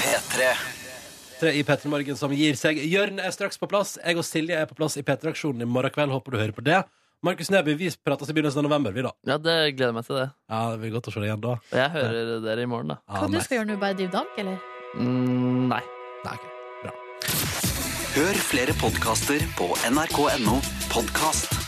P3. 0.00 0.75
Tre 1.36 1.52
i 1.52 1.64
Petter 1.68 1.90
Morgen 1.92 2.16
som 2.16 2.32
gir 2.32 2.56
seg. 2.56 2.78
Jørn 2.88 3.18
er 3.20 3.32
straks 3.34 3.58
på 3.60 3.68
plass. 3.68 3.96
Jeg 4.00 4.16
og 4.16 4.24
Silje 4.24 4.56
er 4.56 4.68
på 4.70 4.76
plass 4.78 4.96
i 4.96 5.04
P3-aksjonen 5.04 5.66
i 5.66 5.68
morgen 5.68 5.92
kveld. 5.92 6.14
Håper 6.14 6.32
du 6.32 6.38
hører 6.40 6.54
på 6.56 6.64
det. 6.64 6.78
Markus 7.24 7.50
Neby, 7.52 7.74
vi 7.76 7.90
prates 8.04 8.30
i 8.30 8.36
begynnelsen 8.36 8.60
av 8.62 8.66
november, 8.68 8.92
vi, 8.92 9.04
da. 9.04 9.12
Ja, 9.26 9.36
det 9.40 9.56
gleder 9.76 9.92
meg 9.96 10.06
til 10.08 10.18
det. 10.20 10.26
Ja, 10.52 10.62
det 10.72 10.80
blir 10.80 10.94
godt 10.96 11.08
å 11.10 11.14
se 11.14 11.20
deg 11.20 11.30
igjen 11.30 11.44
da. 11.44 11.54
Og 11.58 11.78
jeg 11.80 11.92
hører 11.96 12.32
dere 12.44 12.64
i 12.64 12.70
morgen, 12.70 12.92
da. 12.94 12.98
Hva 13.08 13.28
du 13.32 13.38
skal 13.40 13.60
gjøre 13.60 13.70
nå? 13.72 13.78
Bare 13.82 13.98
drive 13.98 14.12
dank, 14.14 14.40
eller? 14.40 14.58
Mm, 14.96 15.68
nei. 15.72 15.82
Nei, 16.24 16.34
ok. 16.36 16.48
Bra. 16.84 16.96
Hør 18.16 18.42
flere 18.52 18.76
podkaster 18.80 19.48
på 19.60 19.72
nrk.no 19.92 20.60
podkast. 20.92 21.65